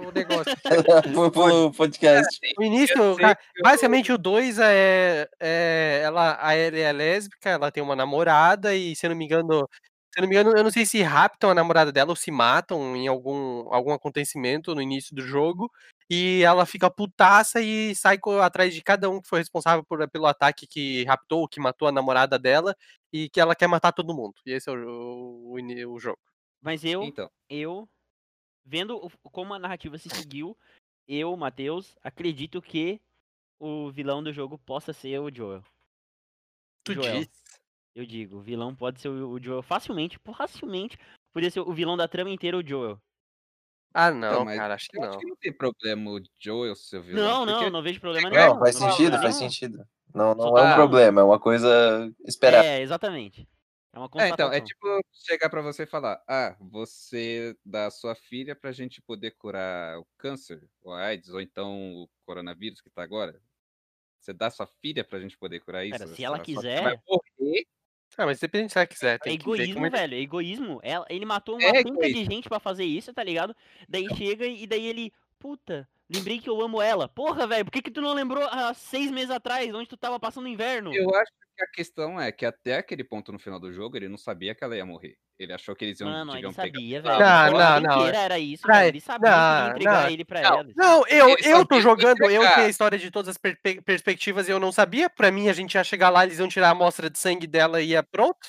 o 0.08 0.12
negócio. 0.12 0.56
pro, 1.13 1.32
pro 1.32 1.72
podcast. 1.74 2.39
No 2.58 2.63
início, 2.63 2.98
eu- 2.98 3.18
basicamente 3.63 4.12
o 4.12 4.18
2 4.18 4.60
é, 4.60 5.28
é. 5.39 6.02
Ela, 6.04 6.38
a 6.41 6.56
Ellie 6.56 6.82
é 6.82 6.91
lésbica, 6.91 7.50
ela 7.50 7.72
tem 7.72 7.82
uma 7.84 7.96
namorada 7.96 8.76
e, 8.76 8.96
se 8.96 9.06
eu 9.06 9.10
não 9.10 9.18
me 9.18 9.26
engano. 9.26 9.68
Se 10.13 10.20
eu 10.20 10.22
não 10.22 10.30
me 10.30 10.36
engano, 10.36 10.58
eu 10.58 10.63
não 10.63 10.72
sei 10.72 10.86
se 10.86 11.02
raptam 11.02 11.50
a 11.50 11.54
namorada 11.54 11.91
dela 11.91 12.12
ou 12.12 12.15
se 12.15 12.32
matam 12.32 12.96
em 12.96 13.06
algum, 13.06 13.68
algum 13.74 13.91
acontecimento 13.91 14.74
no 14.74 14.82
início 14.82 15.13
do 15.13 15.22
jogo. 15.22 15.70
E 16.10 16.41
ela 16.44 16.65
fica 16.65 16.89
putaça 16.89 17.60
e 17.60 17.94
sai 17.96 18.18
atrás 18.41 18.74
de 18.74 18.82
cada 18.82 19.10
um 19.10 19.20
que 19.22 19.28
foi 19.28 19.39
responsável 19.39 19.84
por- 19.84 20.08
pelo 20.10 20.26
ataque 20.28 20.65
que 20.68 21.04
raptou, 21.04 21.48
que 21.50 21.60
matou 21.60 21.88
a 21.88 21.91
namorada 21.91 22.39
dela, 22.39 22.74
e 23.12 23.28
que 23.30 23.41
ela 23.41 23.56
quer 23.56 23.68
matar 23.68 23.91
todo 23.91 24.13
mundo. 24.15 24.36
E 24.46 24.52
esse 24.54 24.70
é 24.70 24.74
o, 24.74 25.58
o, 25.58 25.94
o 25.94 26.00
jogo. 26.00 26.20
Mas 26.62 26.84
eu, 26.86 27.04
Então, 27.04 27.30
eu, 27.50 27.88
vendo 28.65 28.99
como 29.32 29.54
a 29.54 29.60
narrativa 29.60 29.97
se 29.97 30.10
seguiu, 30.10 30.58
eu, 31.08 31.36
Matheus, 31.38 31.95
acredito 32.01 32.62
que 32.62 32.99
o 33.60 33.91
vilão 33.91 34.23
do 34.23 34.34
jogo 34.34 34.58
possa 34.58 34.91
ser 34.91 35.19
o 35.19 35.34
Joel. 35.34 35.63
Tu 36.84 36.93
Joel. 36.93 37.19
diz? 37.19 37.30
Eu 37.95 38.06
digo, 38.06 38.38
o 38.38 38.41
vilão 38.41 38.75
pode 38.75 38.99
ser 38.99 39.08
o 39.10 39.41
Joel 39.41 39.62
facilmente, 39.62 40.19
facilmente, 40.36 40.97
podia 41.34 41.49
ser 41.49 41.62
o 41.62 41.71
vilão 41.73 41.95
da 41.95 42.08
trama 42.08 42.30
inteira 42.30 42.58
o 42.58 42.67
Joel. 42.67 42.99
Ah, 43.93 44.12
não, 44.12 44.43
mas 44.43 44.58
cara, 44.58 44.73
acho 44.75 44.89
que 44.89 44.99
não. 44.99 45.08
acho 45.10 45.19
que 45.19 45.25
não 45.25 45.36
tem 45.38 45.54
problema 45.54 46.12
o 46.12 46.19
Joel 46.38 46.75
ser 46.75 46.97
o 46.97 47.04
vilão. 47.04 47.23
Não, 47.23 47.45
não, 47.45 47.54
porque- 47.54 47.69
não 47.69 47.82
vejo 47.82 48.01
problema 48.01 48.30
Não, 48.30 48.36
nenhum. 48.36 48.54
Não, 48.56 48.60
faz 48.60 48.78
vejo 48.78 48.91
sentido, 48.91 49.17
faz 49.19 49.38
nenhum. 49.39 49.49
sentido. 49.51 49.88
Não, 50.13 50.36
não 50.36 50.43
Só 50.49 50.58
é 50.58 50.62
um 50.62 50.65
tá- 50.65 50.75
problema, 50.75 51.21
é 51.21 51.23
uma 51.23 51.39
coisa 51.39 52.13
esperada. 52.25 52.65
É, 52.67 52.82
exatamente. 52.82 53.47
É 53.96 54.00
uma 54.00 54.10
É, 54.18 54.30
então, 54.30 54.52
é 54.52 54.60
constatação. 54.60 54.62
tipo 54.62 55.02
chegar 55.12 55.50
pra 55.50 55.62
você 55.62 55.84
e 55.84 55.86
falar: 55.86 56.22
ah, 56.28 56.56
você 56.60 57.56
dá 57.66 57.88
a 57.88 57.92
sua 57.92 58.16
filha 58.16 58.56
pra 58.56 58.72
gente 58.72 59.02
poder 59.02 59.32
curar 59.32 60.00
o 60.00 60.06
câncer, 60.18 60.70
o 60.82 60.92
AIDS, 60.92 61.30
ou 61.30 61.40
então 61.42 62.04
o 62.04 62.10
coronavírus 62.26 62.82
que 62.82 62.90
tá 62.90 63.04
agora. 63.04 63.42
Você 64.20 64.34
dá 64.34 64.50
sua 64.52 64.68
filha 64.68 65.04
pra 65.06 65.20
gente 65.20 65.38
poder 65.38 65.62
curar 65.62 65.86
isso? 65.86 66.00
Pera, 66.00 66.08
se 66.16 66.24
ela 66.24 66.40
quiser- 66.40 66.84
Vai 66.84 66.98
morrer. 67.08 67.66
Ah, 68.18 68.26
mas 68.26 68.40
depende 68.40 68.72
se 68.72 68.78
ela 68.80 68.88
quiser. 68.88 69.16
É 69.16 69.18
Tem 69.20 69.38
que 69.38 69.46
ver 69.52 69.64
egoísmo, 69.64 69.90
velho, 69.92 70.16
é 70.16 70.20
egoísmo. 70.20 70.80
Ela- 70.84 71.06
ele 71.10 71.26
matou 71.26 71.58
uma 71.58 71.64
É 71.78 71.80
egoísmo. 71.82 72.02
de 72.02 72.26
gente 72.26 72.50
pra 72.50 72.60
fazer 72.60 72.86
isso, 72.86 73.14
tá 73.14 73.24
ligado? 73.24 73.56
Daí 73.90 74.08
chega 74.16 74.46
e 74.48 74.68
daí 74.68 74.86
ele, 74.88 75.14
puta, 75.40 75.88
lembrei 76.10 76.39
que 76.39 76.50
eu 76.50 76.62
amo 76.62 76.82
ela. 76.82 77.08
Porra, 77.08 77.48
velho, 77.48 77.65
por 77.65 77.72
que 77.72 77.82
que 77.82 77.91
tu 77.91 78.02
não 78.02 78.13
lembrou 78.13 78.44
há 78.52 78.74
seis 78.74 79.10
meses 79.12 79.32
atrás, 79.32 79.74
onde 79.74 79.88
tu 79.89 79.98
tava 79.98 80.20
passando 80.20 80.48
inverno? 80.48 80.94
Eu 80.94 81.13
acho 81.15 81.32
que 81.58 81.63
a 81.63 81.68
questão 81.68 82.20
é 82.20 82.32
que 82.32 82.46
até 82.46 82.78
aquele 82.78 83.04
ponto 83.04 83.32
no 83.32 83.39
final 83.39 83.60
do 83.60 83.72
jogo 83.72 83.96
ele 83.98 84.10
não 84.10 84.18
sabia 84.18 84.54
que 84.54 84.63
ela 84.63 84.76
ia 84.76 84.86
morrer. 84.86 85.15
Ele 85.38 85.52
achou 85.52 85.76
que 85.76 85.84
eles 85.84 86.00
iam, 86.00 86.10
Mano, 86.10 86.38
ele 86.38 86.50
sabia, 86.54 87.02
velho. 87.02 87.20
não, 87.20 87.52
não, 87.52 87.82
não. 87.82 88.08
era 88.08 88.39
isso, 88.39 88.63
Pra- 88.63 88.76
velho. 88.80 88.88
Ele 88.88 89.02
sabia 89.02 89.30
que 89.30 89.36
não, 89.36 89.65
ia 89.68 89.70
entregar 89.72 90.04
não, 90.04 90.10
ele 90.10 90.26
pra 90.26 90.41
não. 90.41 90.48
ela. 90.60 90.68
Não, 90.76 91.08
eu, 91.08 91.36
eu 91.44 91.65
tô 91.65 91.82
jogando, 91.82 92.22
eu 92.24 92.39
tenho 92.41 92.65
a 92.65 92.70
história 92.70 92.98
de 92.98 93.12
todas 93.12 93.30
as 93.30 93.38
per- 93.38 93.60
perspectivas 93.84 94.48
e 94.48 94.52
eu 94.52 94.60
não 94.62 94.72
sabia. 94.72 95.10
Pra 95.10 95.32
mim, 95.32 95.50
a 95.50 95.54
gente 95.54 95.74
ia 95.76 95.84
chegar 95.84 96.10
lá, 96.10 96.24
eles 96.24 96.39
iam 96.39 96.48
tirar 96.48 96.70
a 96.70 96.72
amostra 96.72 97.10
de 97.10 97.20
sangue 97.20 97.48
dela 97.48 97.82
e 97.82 97.88
ia 97.89 98.02
pronto. 98.02 98.48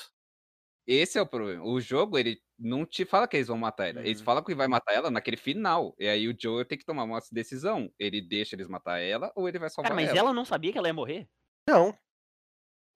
Esse 0.87 1.17
é 1.17 1.21
o 1.21 1.27
problema. 1.27 1.65
O 1.65 1.81
jogo, 1.81 2.17
ele 2.17 2.39
não 2.59 2.85
te 2.85 3.05
fala 3.05 3.27
que 3.27 3.37
eles 3.37 3.47
vão 3.47 3.57
matar 3.57 3.87
ela. 3.89 3.99
Eles 4.01 4.19
Uhum. 4.19 4.25
falam 4.25 4.43
que 4.43 4.55
vai 4.55 4.67
matar 4.67 4.93
ela 4.93 5.11
naquele 5.11 5.37
final. 5.37 5.95
E 5.99 6.07
aí 6.07 6.27
o 6.27 6.35
Joel 6.37 6.65
tem 6.65 6.77
que 6.77 6.85
tomar 6.85 7.03
uma 7.03 7.19
decisão. 7.31 7.91
Ele 7.99 8.19
deixa 8.21 8.55
eles 8.55 8.67
matar 8.67 8.99
ela 8.99 9.31
ou 9.35 9.47
ele 9.47 9.59
vai 9.59 9.69
salvar 9.69 9.91
Cara, 9.91 9.95
mas 10.01 10.09
ela. 10.09 10.19
ela 10.19 10.33
não 10.33 10.43
sabia 10.45 10.71
que 10.71 10.77
ela 10.77 10.87
ia 10.87 10.93
morrer? 10.93 11.27
Não. 11.67 11.95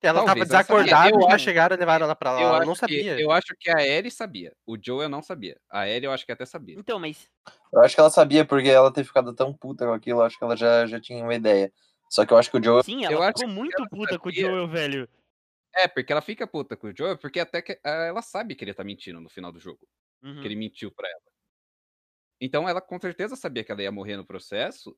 Ela 0.03 0.25
Talvez 0.25 0.47
tava 0.49 0.63
ela 0.63 0.63
sabia. 0.63 0.83
desacordada 0.83 1.09
Eu 1.15 1.19
e 1.19 1.29
já 1.29 1.35
acho- 1.35 1.43
chegaram 1.45 1.75
e 1.75 1.79
levaram 1.79 2.05
ela 2.05 2.15
pra 2.15 2.31
lá. 2.31 2.41
Eu 2.41 2.47
Ela 2.47 2.65
não 2.65 2.73
que- 2.73 2.79
sabia. 2.79 3.19
eu 3.21 3.31
acho 3.31 3.55
que 3.59 3.69
a 3.69 3.85
Ellie 3.85 4.09
sabia. 4.09 4.51
O 4.65 4.75
Joel 4.83 5.07
não 5.07 5.21
sabia. 5.21 5.59
A 5.69 5.87
Ellie 5.87 6.05
eu 6.05 6.11
acho 6.11 6.25
que 6.25 6.31
até 6.31 6.43
sabia. 6.43 6.75
Então, 6.79 6.97
mas 6.99 7.29
Eu 7.71 7.81
acho 7.81 7.93
que 7.93 8.01
ela 8.01 8.09
sabia, 8.09 8.43
porque 8.43 8.67
ela 8.67 8.91
ter 8.91 9.03
ficado 9.03 9.31
tão 9.33 9.53
puta 9.53 9.85
com 9.85 9.93
aquilo, 9.93 10.19
eu 10.21 10.23
acho 10.25 10.37
que 10.39 10.43
ela 10.43 10.57
já, 10.57 10.87
já 10.87 10.99
tinha 10.99 11.23
uma 11.23 11.35
ideia. 11.35 11.71
Só 12.09 12.25
que 12.25 12.33
eu 12.33 12.37
acho 12.37 12.49
que 12.51 12.57
o 12.57 12.63
Joe. 12.63 12.83
sim, 12.83 13.05
Eu 13.05 13.11
ela 13.11 13.29
acho 13.29 13.37
ficou 13.37 13.47
que 13.47 13.53
muito 13.59 13.75
ela 13.79 13.87
puta 13.89 14.17
com 14.19 14.27
o 14.27 14.31
sabia. 14.33 14.49
Joel, 14.49 14.67
velho. 14.67 15.09
É, 15.75 15.87
porque 15.87 16.11
ela 16.11 16.21
fica 16.21 16.45
puta 16.47 16.75
com 16.75 16.87
o 16.87 16.93
Joel, 16.95 17.17
porque 17.17 17.39
até 17.39 17.61
que 17.61 17.79
ah, 17.83 17.89
ela 18.05 18.21
sabe 18.21 18.55
que 18.55 18.63
ele 18.63 18.73
tá 18.73 18.83
mentindo 18.83 19.21
no 19.21 19.29
final 19.29 19.51
do 19.51 19.59
jogo. 19.59 19.87
Uhum. 20.21 20.41
Que 20.41 20.47
ele 20.47 20.55
mentiu 20.55 20.91
pra 20.91 21.07
ela. 21.09 21.21
Então 22.39 22.67
ela 22.67 22.81
com 22.81 22.99
certeza 22.99 23.35
sabia 23.35 23.63
que 23.63 23.71
ela 23.71 23.83
ia 23.83 23.91
morrer 23.91 24.17
no 24.17 24.25
processo 24.25 24.97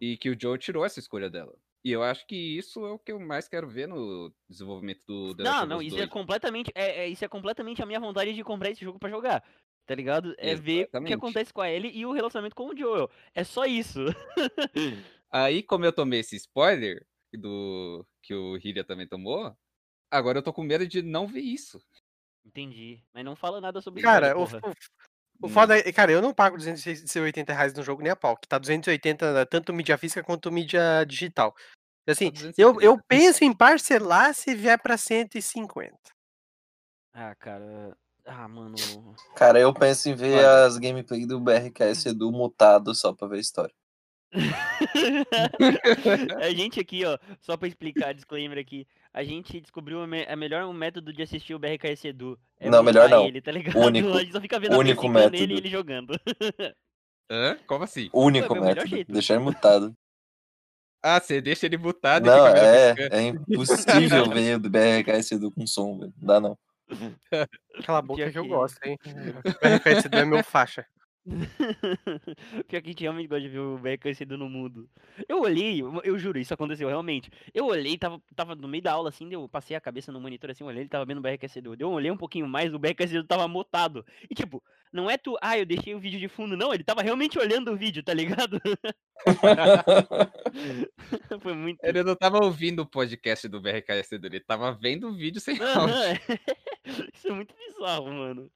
e 0.00 0.16
que 0.16 0.30
o 0.30 0.36
Joel 0.40 0.58
tirou 0.58 0.84
essa 0.84 0.98
escolha 0.98 1.30
dela. 1.30 1.54
E 1.84 1.92
eu 1.92 2.02
acho 2.02 2.26
que 2.26 2.34
isso 2.34 2.84
é 2.86 2.90
o 2.92 2.98
que 2.98 3.12
eu 3.12 3.20
mais 3.20 3.46
quero 3.46 3.68
ver 3.68 3.86
no 3.86 4.34
desenvolvimento 4.48 5.04
do 5.06 5.36
The 5.36 5.42
Não, 5.42 5.66
não, 5.66 5.82
isso 5.82 5.96
2. 5.96 6.08
é 6.08 6.10
completamente. 6.10 6.72
É, 6.74 7.04
é- 7.04 7.08
isso 7.08 7.24
é 7.24 7.28
completamente 7.28 7.82
a 7.82 7.86
minha 7.86 8.00
vontade 8.00 8.32
de 8.32 8.42
comprar 8.42 8.70
esse 8.70 8.82
jogo 8.82 8.98
pra 8.98 9.10
jogar. 9.10 9.44
Tá 9.86 9.94
ligado? 9.94 10.34
É 10.38 10.54
ver 10.54 10.72
o 10.72 10.74
que 10.76 10.80
Exatamente. 10.84 11.14
acontece 11.14 11.52
com 11.52 11.60
a 11.60 11.70
Ellie 11.70 11.92
e 11.94 12.06
o 12.06 12.12
relacionamento 12.12 12.56
com 12.56 12.68
o 12.70 12.76
Joel. 12.76 13.10
É 13.34 13.44
só 13.44 13.66
isso. 13.66 14.00
Aí, 15.30 15.62
como 15.62 15.84
eu 15.84 15.92
tomei 15.92 16.20
esse 16.20 16.36
spoiler 16.36 17.06
do 17.34 18.06
que 18.22 18.32
o 18.32 18.56
Hylia 18.56 18.84
também 18.84 19.06
tomou, 19.06 19.54
agora 20.14 20.38
eu 20.38 20.42
tô 20.42 20.52
com 20.52 20.62
medo 20.62 20.86
de 20.86 21.02
não 21.02 21.26
ver 21.26 21.40
isso. 21.40 21.80
Entendi. 22.44 23.02
Mas 23.12 23.24
não 23.24 23.34
fala 23.34 23.60
nada 23.60 23.80
sobre 23.80 24.02
Cara, 24.02 24.28
isso. 24.40 24.56
o, 24.58 24.70
o, 24.70 25.46
o 25.46 25.48
foda 25.48 25.76
é, 25.78 25.92
cara, 25.92 26.12
eu 26.12 26.22
não 26.22 26.32
pago 26.34 26.56
280 26.56 27.52
reais 27.52 27.74
no 27.74 27.82
jogo 27.82 28.02
nem 28.02 28.12
a 28.12 28.16
pau, 28.16 28.36
que 28.36 28.46
tá 28.46 28.58
280 28.58 29.46
tanto 29.46 29.72
mídia 29.72 29.98
física 29.98 30.22
quanto 30.22 30.52
mídia 30.52 31.04
digital. 31.04 31.54
Assim, 32.06 32.30
Tá 32.30 32.40
eu, 32.58 32.74
250. 32.74 32.84
eu 32.84 33.00
penso 33.08 33.44
em 33.44 33.52
parcelar 33.52 34.34
se 34.34 34.54
vier 34.54 34.78
pra 34.80 34.96
150. 34.96 35.96
Ah, 37.14 37.34
cara. 37.34 37.96
Ah, 38.26 38.48
mano. 38.48 38.74
Cara, 39.36 39.58
eu 39.58 39.72
penso 39.72 40.08
em 40.08 40.14
ver 40.14 40.38
Olha. 40.38 40.64
as 40.64 40.78
gameplay 40.78 41.26
do 41.26 41.40
BRKS 41.40 42.06
Edu 42.06 42.30
mutado 42.30 42.94
só 42.94 43.12
pra 43.12 43.28
ver 43.28 43.36
a 43.36 43.40
história. 43.40 43.74
a 46.40 46.50
gente 46.50 46.80
aqui, 46.80 47.04
ó, 47.04 47.18
só 47.40 47.56
pra 47.56 47.68
explicar, 47.68 48.14
disclaimer 48.14 48.58
aqui. 48.58 48.86
A 49.14 49.22
gente 49.22 49.60
descobriu 49.60 50.02
a, 50.02 50.06
me- 50.08 50.26
a 50.26 50.34
melhor 50.34 50.70
método 50.74 51.12
de 51.12 51.22
assistir 51.22 51.54
o 51.54 51.58
BRKS 51.58 52.04
Edu. 52.08 52.36
É 52.58 52.68
Não, 52.68 52.82
melhor 52.82 53.08
não. 53.08 53.24
Ele, 53.24 53.40
tá 53.40 53.52
ligado? 53.52 53.78
Único. 53.78 54.08
A 54.18 54.20
gente 54.20 54.32
só 54.32 54.40
fica 54.40 54.58
vendo 54.58 54.76
Único 54.76 55.08
método. 55.08 55.36
nele 55.36 55.54
e 55.54 55.56
ele 55.58 55.70
jogando. 55.70 56.18
Hã? 57.30 57.56
Como 57.66 57.84
assim? 57.84 58.10
Único 58.12 58.54
método. 58.56 59.04
Deixar 59.08 59.34
ele 59.34 59.44
mutado. 59.44 59.94
Ah, 61.06 61.20
você 61.20 61.38
deixa 61.38 61.66
ele 61.66 61.76
mutado 61.76 62.24
Não, 62.24 62.46
e 62.48 62.58
é, 62.58 62.94
é 63.12 63.20
impossível 63.24 64.24
ver 64.30 64.56
o 64.56 64.58
BRKS 64.58 65.32
Edu 65.32 65.50
com 65.52 65.66
som, 65.66 65.98
velho. 65.98 66.14
Não 66.16 66.26
dá 66.26 66.40
não. 66.40 66.58
Cala 67.84 67.98
a 67.98 68.00
boca 68.02 68.22
Pior 68.22 68.32
que 68.32 68.38
eu 68.38 68.42
que- 68.44 68.48
gosto, 68.48 68.78
hein? 68.86 68.96
O 69.04 69.68
RPS 69.76 70.08
é 70.10 70.24
meu 70.24 70.42
faixa. 70.42 70.86
Pior 72.68 72.82
que 72.82 72.88
a 72.88 72.90
gente 72.90 73.00
realmente 73.00 73.28
gosta 73.28 73.40
de 73.40 73.48
ver 73.48 73.58
o 73.58 73.78
BRKS 73.78 74.20
Edu 74.20 74.36
no 74.36 74.48
mundo. 74.48 74.90
Eu 75.26 75.40
olhei, 75.40 75.80
eu, 75.80 76.18
juro, 76.18 76.38
isso 76.38 76.52
aconteceu 76.52 76.86
realmente. 76.88 77.30
Eu 77.54 77.66
olhei, 77.66 77.96
tava, 77.96 78.22
tava 78.36 78.54
no 78.54 78.68
meio 78.68 78.82
da 78.82 78.92
aula 78.92 79.08
assim, 79.08 79.32
eu 79.32 79.48
passei 79.48 79.74
a 79.74 79.80
cabeça 79.80 80.12
no 80.12 80.20
monitor 80.20 80.50
assim, 80.50 80.64
olhei, 80.64 80.82
ele 80.82 80.88
tava 80.88 81.06
vendo 81.06 81.18
o 81.18 81.22
BRKS 81.22 81.56
Edu. 81.58 81.76
Daí 81.76 81.84
Eu 81.84 81.90
olhei 81.90 82.10
um 82.10 82.16
pouquinho 82.16 82.46
mais, 82.46 82.74
o 82.74 82.78
BRKS 82.78 83.14
Edu 83.14 83.26
tava 83.26 83.48
mutado. 83.48 84.04
E 84.28 84.34
tipo, 84.34 84.62
não 84.94 85.10
é 85.10 85.18
tu, 85.18 85.36
ah, 85.42 85.58
eu 85.58 85.66
deixei 85.66 85.92
o 85.92 85.98
vídeo 85.98 86.20
de 86.20 86.28
fundo, 86.28 86.56
não, 86.56 86.72
ele 86.72 86.84
tava 86.84 87.02
realmente 87.02 87.36
olhando 87.36 87.72
o 87.72 87.76
vídeo, 87.76 88.00
tá 88.02 88.14
ligado? 88.14 88.60
Foi 91.42 91.52
muito. 91.52 91.84
Ele 91.84 92.02
não 92.04 92.14
tava 92.14 92.38
ouvindo 92.38 92.82
o 92.82 92.86
podcast 92.86 93.48
do 93.48 93.60
BRKS 93.60 94.10
dele, 94.10 94.36
ele 94.36 94.44
tava 94.44 94.70
vendo 94.72 95.08
o 95.08 95.14
vídeo 95.14 95.40
sem 95.40 95.60
Aham, 95.60 95.90
áudio. 95.90 96.22
Isso 97.12 97.26
é 97.28 97.32
muito 97.32 97.54
bizarro, 97.56 98.12
mano. 98.12 98.50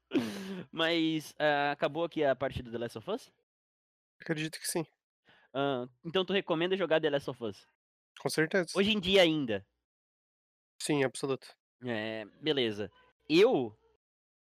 Mas 0.71 1.35
ah, 1.39 1.73
acabou 1.73 2.05
aqui 2.05 2.23
a 2.23 2.37
parte 2.37 2.63
do 2.63 2.71
The 2.71 2.79
Last 2.79 2.99
of 2.99 3.11
Us? 3.11 3.33
Acredito 4.21 4.61
que 4.61 4.69
sim, 4.69 4.85
Ah, 5.53 5.89
então 6.05 6.25
tu 6.25 6.33
recomenda 6.33 6.77
jogar 6.77 7.01
The 7.01 7.11
Last 7.11 7.31
of 7.31 7.45
Us? 7.45 7.67
com 8.21 8.29
certeza. 8.29 8.71
Hoje 8.77 8.93
em 8.93 9.01
dia 9.01 9.23
ainda. 9.23 9.67
Sim, 10.81 11.03
absoluto. 11.05 11.49
É, 11.85 12.25
beleza. 12.41 12.91
Eu 13.29 13.77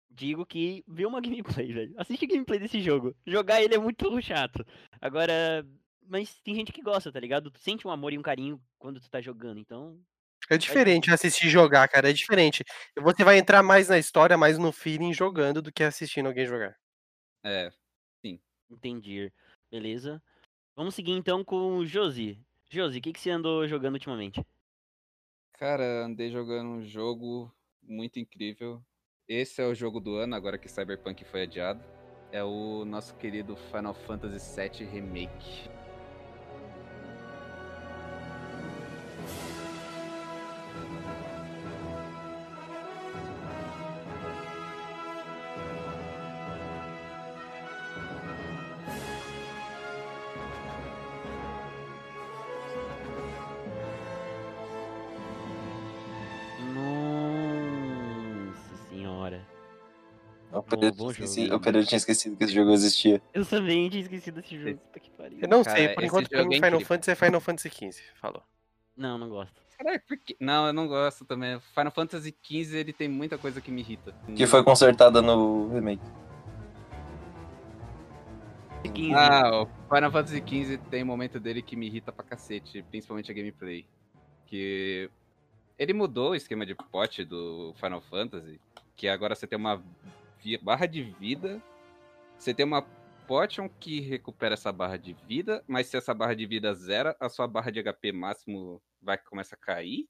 digo 0.09 0.45
que 0.45 0.83
vê 0.87 1.05
uma 1.05 1.21
gameplay, 1.21 1.71
velho. 1.73 1.93
Assiste 1.97 2.25
a 2.25 2.27
gameplay 2.27 2.59
desse 2.59 2.81
jogo. 2.81 3.15
Jogar 3.25 3.61
ele 3.61 3.75
é 3.75 3.77
muito 3.77 4.21
chato. 4.21 4.65
Agora, 4.99 5.65
mas 6.07 6.39
tem 6.41 6.55
gente 6.55 6.71
que 6.71 6.81
gosta, 6.81 7.11
tá 7.11 7.19
ligado? 7.19 7.51
Tu 7.51 7.59
sente 7.59 7.87
um 7.87 7.91
amor 7.91 8.13
e 8.13 8.17
um 8.17 8.23
carinho 8.23 8.61
quando 8.77 8.99
tu 8.99 9.09
tá 9.09 9.21
jogando, 9.21 9.59
então. 9.59 9.99
É 10.49 10.57
diferente 10.57 11.11
assistir 11.11 11.47
jogar, 11.49 11.87
cara, 11.87 12.09
é 12.09 12.13
diferente. 12.13 12.63
Você 12.97 13.23
vai 13.23 13.37
entrar 13.37 13.61
mais 13.61 13.87
na 13.87 13.99
história, 13.99 14.37
mais 14.37 14.57
no 14.57 14.71
feeling 14.71 15.13
jogando 15.13 15.61
do 15.61 15.71
que 15.71 15.83
assistindo 15.83 16.25
alguém 16.25 16.47
jogar. 16.47 16.75
É, 17.43 17.71
Entendi. 18.69 19.33
Beleza. 19.71 20.21
Vamos 20.75 20.93
seguir 20.93 21.13
então 21.13 21.43
com 21.43 21.77
o 21.77 21.85
Josi. 21.85 22.39
Josi, 22.69 22.99
o 22.99 23.01
que, 23.01 23.11
que 23.11 23.19
você 23.19 23.31
andou 23.31 23.67
jogando 23.67 23.95
ultimamente? 23.95 24.45
Cara, 25.53 26.05
andei 26.05 26.31
jogando 26.31 26.69
um 26.69 26.85
jogo 26.85 27.51
muito 27.81 28.19
incrível. 28.19 28.81
Esse 29.29 29.61
é 29.61 29.65
o 29.67 29.75
jogo 29.75 29.99
do 29.99 30.15
ano, 30.15 30.33
agora 30.35 30.57
que 30.57 30.67
Cyberpunk 30.67 31.23
foi 31.23 31.43
adiado. 31.43 31.79
É 32.31 32.43
o 32.43 32.83
nosso 32.83 33.13
querido 33.13 33.55
Final 33.55 33.93
Fantasy 33.93 34.59
VII 34.59 34.87
Remake. 34.87 35.69
Bom 60.75 60.81
tinha 60.81 60.93
jogo. 60.93 61.11
esquecido, 61.11 61.55
o 61.55 61.59
Pereira 61.59 61.87
tinha 61.87 61.97
esquecido 61.97 62.37
que 62.37 62.43
esse 62.43 62.53
jogo 62.53 62.71
existia. 62.71 63.21
Eu 63.33 63.45
também 63.45 63.89
tinha 63.89 64.03
esquecido 64.03 64.41
desse 64.41 64.57
jogo. 64.57 64.77
Puta 64.77 64.99
que 64.99 65.09
pariu. 65.11 65.39
Eu 65.41 65.47
não 65.47 65.63
Cara, 65.63 65.77
sei, 65.77 65.89
por 65.89 66.03
esse 66.03 66.07
enquanto 66.07 66.29
pra 66.29 66.43
mim 66.45 66.55
é 66.55 66.57
Final 66.57 66.67
incrível. 66.69 66.87
Fantasy 66.87 67.11
é 67.11 67.15
Final 67.15 67.41
Fantasy 67.41 67.69
XV. 67.69 68.03
Falou. 68.15 68.43
Não, 68.95 69.17
não 69.17 69.29
gosto. 69.29 69.61
Caralho, 69.77 70.01
por 70.07 70.17
quê? 70.17 70.35
Não, 70.39 70.67
eu 70.67 70.73
não 70.73 70.87
gosto 70.87 71.23
também. 71.23 71.59
Final 71.73 71.91
Fantasy 71.91 72.35
XV, 72.43 72.77
ele 72.77 72.91
tem 72.93 73.07
muita 73.07 73.37
coisa 73.37 73.61
que 73.61 73.71
me 73.71 73.81
irrita. 73.81 74.13
Que 74.35 74.45
foi 74.45 74.63
consertada 74.63 75.21
no 75.21 75.69
remake. 75.73 76.03
15. 78.93 79.13
Ah, 79.13 79.61
o 79.61 79.65
Final 79.93 80.11
Fantasy 80.11 80.43
XV 80.45 80.77
tem 80.89 81.03
momento 81.03 81.39
dele 81.39 81.61
que 81.61 81.75
me 81.75 81.87
irrita 81.87 82.11
pra 82.11 82.23
cacete, 82.23 82.81
principalmente 82.83 83.31
a 83.31 83.33
gameplay. 83.33 83.85
Que 84.45 85.09
ele 85.77 85.93
mudou 85.93 86.31
o 86.31 86.35
esquema 86.35 86.65
de 86.65 86.75
pote 86.75 87.23
do 87.23 87.73
Final 87.79 88.01
Fantasy, 88.01 88.59
que 88.95 89.07
agora 89.07 89.35
você 89.35 89.47
tem 89.47 89.57
uma 89.57 89.81
barra 90.57 90.85
de 90.85 91.03
vida, 91.03 91.61
você 92.37 92.53
tem 92.53 92.65
uma 92.65 92.81
potion 93.27 93.69
que 93.69 93.99
recupera 93.99 94.55
essa 94.55 94.71
barra 94.71 94.97
de 94.97 95.13
vida, 95.13 95.63
mas 95.67 95.87
se 95.87 95.97
essa 95.97 96.13
barra 96.13 96.33
de 96.33 96.45
vida 96.45 96.73
zera, 96.73 97.15
a 97.19 97.29
sua 97.29 97.47
barra 97.47 97.71
de 97.71 97.83
HP 97.83 98.11
máximo 98.11 98.81
vai 99.01 99.17
começa 99.17 99.55
a 99.55 99.57
cair. 99.57 100.09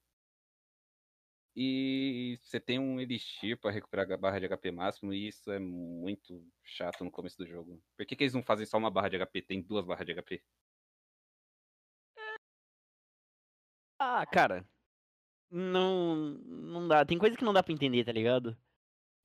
E 1.55 2.39
você 2.41 2.59
tem 2.59 2.79
um 2.79 2.99
elixir 3.01 3.57
pra 3.59 3.71
recuperar 3.71 4.09
a 4.09 4.17
barra 4.17 4.39
de 4.39 4.47
HP 4.47 4.71
máximo, 4.71 5.13
e 5.13 5.27
isso 5.27 5.51
é 5.51 5.59
muito 5.59 6.41
chato 6.63 7.03
no 7.03 7.11
começo 7.11 7.37
do 7.37 7.45
jogo. 7.45 7.81
Por 7.97 8.05
que, 8.05 8.15
que 8.15 8.23
eles 8.23 8.33
não 8.33 8.43
fazem 8.43 8.65
só 8.65 8.77
uma 8.77 8.89
barra 8.89 9.09
de 9.09 9.17
HP? 9.17 9.41
Tem 9.41 9.61
duas 9.61 9.85
barras 9.85 10.05
de 10.05 10.13
HP. 10.13 10.41
Ah, 13.99 14.25
cara. 14.25 14.65
Não. 15.51 16.15
Não 16.45 16.87
dá. 16.87 17.05
Tem 17.05 17.17
coisa 17.17 17.35
que 17.37 17.43
não 17.43 17.53
dá 17.53 17.61
pra 17.63 17.73
entender, 17.73 18.05
tá 18.05 18.11
ligado? 18.11 18.57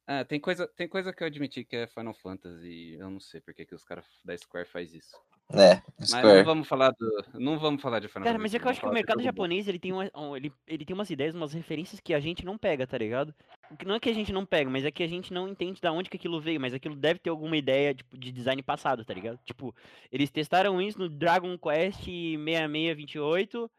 Ah, 0.07 0.23
tem 0.25 0.39
coisa, 0.39 0.69
tem 0.69 0.87
coisa 0.87 1.13
que 1.15 1.23
eu 1.23 1.27
admiti 1.27 1.65
que 1.65 1.77
é 1.77 1.87
Final 1.87 2.13
Fantasy. 2.15 2.95
Eu 2.99 3.09
não 3.11 3.19
sei 3.21 3.41
por 3.41 3.55
que, 3.55 3.65
que 3.65 3.75
os 3.75 3.85
caras 3.85 4.05
da 4.23 4.37
Square 4.37 4.69
faz 4.69 4.93
isso. 4.93 5.17
É, 5.53 5.81
Mas 5.99 6.11
não 6.11 6.19
Square. 6.21 6.43
vamos 6.43 6.69
falar 6.69 6.91
do. 6.91 7.25
Não 7.35 7.59
vamos 7.59 7.81
falar 7.81 8.01
de 8.01 8.09
Final 8.09 8.25
Cara, 8.25 8.37
Fantasy. 8.39 8.43
mas 8.43 8.55
é 8.55 8.59
que 8.59 8.67
eu 8.67 8.71
acho 8.71 8.81
que 8.81 8.87
o 8.87 8.93
mercado 8.93 9.23
japonês, 9.23 9.67
ele 9.67 9.79
tem, 9.79 9.93
uma, 9.93 10.11
um- 10.15 10.37
ele, 10.37 10.53
ele 10.67 10.85
tem 10.85 10.93
umas 10.95 11.09
ideias, 11.09 11.35
umas 11.35 11.53
referências 11.55 12.01
que 12.01 12.13
a 12.13 12.21
gente 12.21 12.45
não 12.45 12.59
pega, 12.59 12.87
tá 12.87 12.99
ligado? 12.99 13.35
Não 13.87 13.95
é 13.95 14.01
que 14.01 14.11
a 14.11 14.15
gente 14.15 14.31
não 14.33 14.45
pega, 14.45 14.69
mas 14.71 14.85
é 14.85 14.91
que 14.91 15.03
a 15.03 15.07
gente 15.07 15.33
não 15.33 15.49
entende 15.49 15.81
da 15.81 15.91
onde 15.93 16.11
que 16.11 16.17
aquilo 16.19 16.39
veio, 16.41 16.61
mas 16.61 16.75
aquilo 16.75 16.97
deve 16.97 17.19
ter 17.19 17.31
alguma 17.31 17.57
ideia, 17.57 17.95
tipo, 17.95 18.19
de 18.19 18.31
design 18.31 18.63
passado, 18.63 19.05
tá 19.07 19.15
ligado? 19.15 19.39
Tipo, 19.45 19.75
eles 20.13 20.31
testaram 20.31 20.81
isso 20.83 20.99
no 20.99 21.09
Dragon 21.09 21.57
Quest 21.59 22.05
6628, 22.05 23.71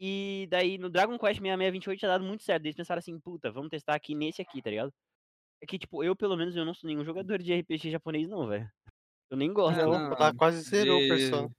e 0.00 0.46
daí 0.50 0.78
no 0.78 0.88
Dragon 0.88 1.18
Quest 1.18 1.40
6628 1.40 1.98
tinha 1.98 2.08
dado 2.08 2.24
muito 2.24 2.42
certo, 2.42 2.64
eles 2.64 2.76
pensaram 2.76 2.98
assim, 2.98 3.18
puta, 3.18 3.50
vamos 3.50 3.70
testar 3.70 3.94
aqui 3.94 4.14
nesse 4.14 4.40
aqui, 4.42 4.62
tá 4.62 4.70
ligado? 4.70 4.92
É 5.60 5.66
que, 5.66 5.78
tipo, 5.78 6.02
eu, 6.04 6.14
pelo 6.14 6.36
menos, 6.36 6.54
eu 6.56 6.64
não 6.64 6.74
sou 6.74 6.88
nenhum 6.88 7.04
jogador 7.04 7.38
de 7.42 7.52
RPG 7.54 7.90
japonês, 7.90 8.28
não, 8.28 8.46
velho. 8.46 8.70
Eu 9.30 9.36
nem 9.36 9.52
gosto. 9.52 9.78
Ah, 9.78 9.84
Não, 9.84 10.08
não, 10.08 10.18
lá 10.18 10.32
quase 10.32 10.62
zerou 10.62 11.02
o 11.02 11.06
Persona. 11.08 11.50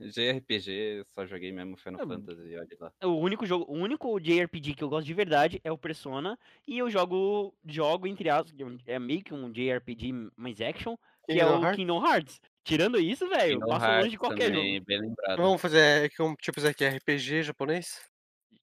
JRPG, 0.00 1.04
só 1.14 1.24
joguei 1.26 1.52
mesmo 1.52 1.76
Final 1.76 2.00
Ah, 2.02 2.06
Fantasy, 2.08 2.56
olha 2.56 2.68
lá. 2.80 2.92
O 3.04 3.18
único 3.18 3.46
jogo, 3.46 3.64
o 3.72 3.76
único 3.76 4.18
JRPG 4.18 4.74
que 4.74 4.82
eu 4.82 4.88
gosto 4.88 5.06
de 5.06 5.14
verdade 5.14 5.60
é 5.62 5.70
o 5.70 5.78
Persona 5.78 6.36
e 6.66 6.76
eu 6.78 6.90
jogo 6.90 7.54
jogo 7.64 8.08
entre 8.08 8.28
aspas, 8.28 8.52
que 8.52 8.64
é 8.64 8.94
é 8.94 8.98
meio 8.98 9.22
que 9.22 9.32
um 9.32 9.52
JRPG 9.52 10.12
mais 10.36 10.60
action, 10.60 10.96
que 11.24 11.34
é 11.40 11.44
Kingdom 11.44 11.58
o 11.60 11.62
Hearts? 11.62 11.76
Kingdom 11.76 12.06
Hearts. 12.06 12.40
Tirando 12.64 12.98
isso, 12.98 13.28
velho, 13.28 13.60
Kingdom 13.60 13.68
passo 13.68 13.86
longe 13.86 13.94
de 13.96 14.00
Hearts 14.00 14.18
qualquer 14.18 14.50
também, 14.50 14.74
jogo. 14.74 14.86
bem 14.86 15.00
lembrado. 15.00 15.36
Vamos 15.36 15.60
fazer 15.62 15.78
é, 16.04 16.08
que 16.08 16.20
um, 16.20 16.34
tipo 16.34 16.58
isso 16.58 16.66
aqui, 16.68 16.84
RPG 16.84 17.44
japonês? 17.44 18.00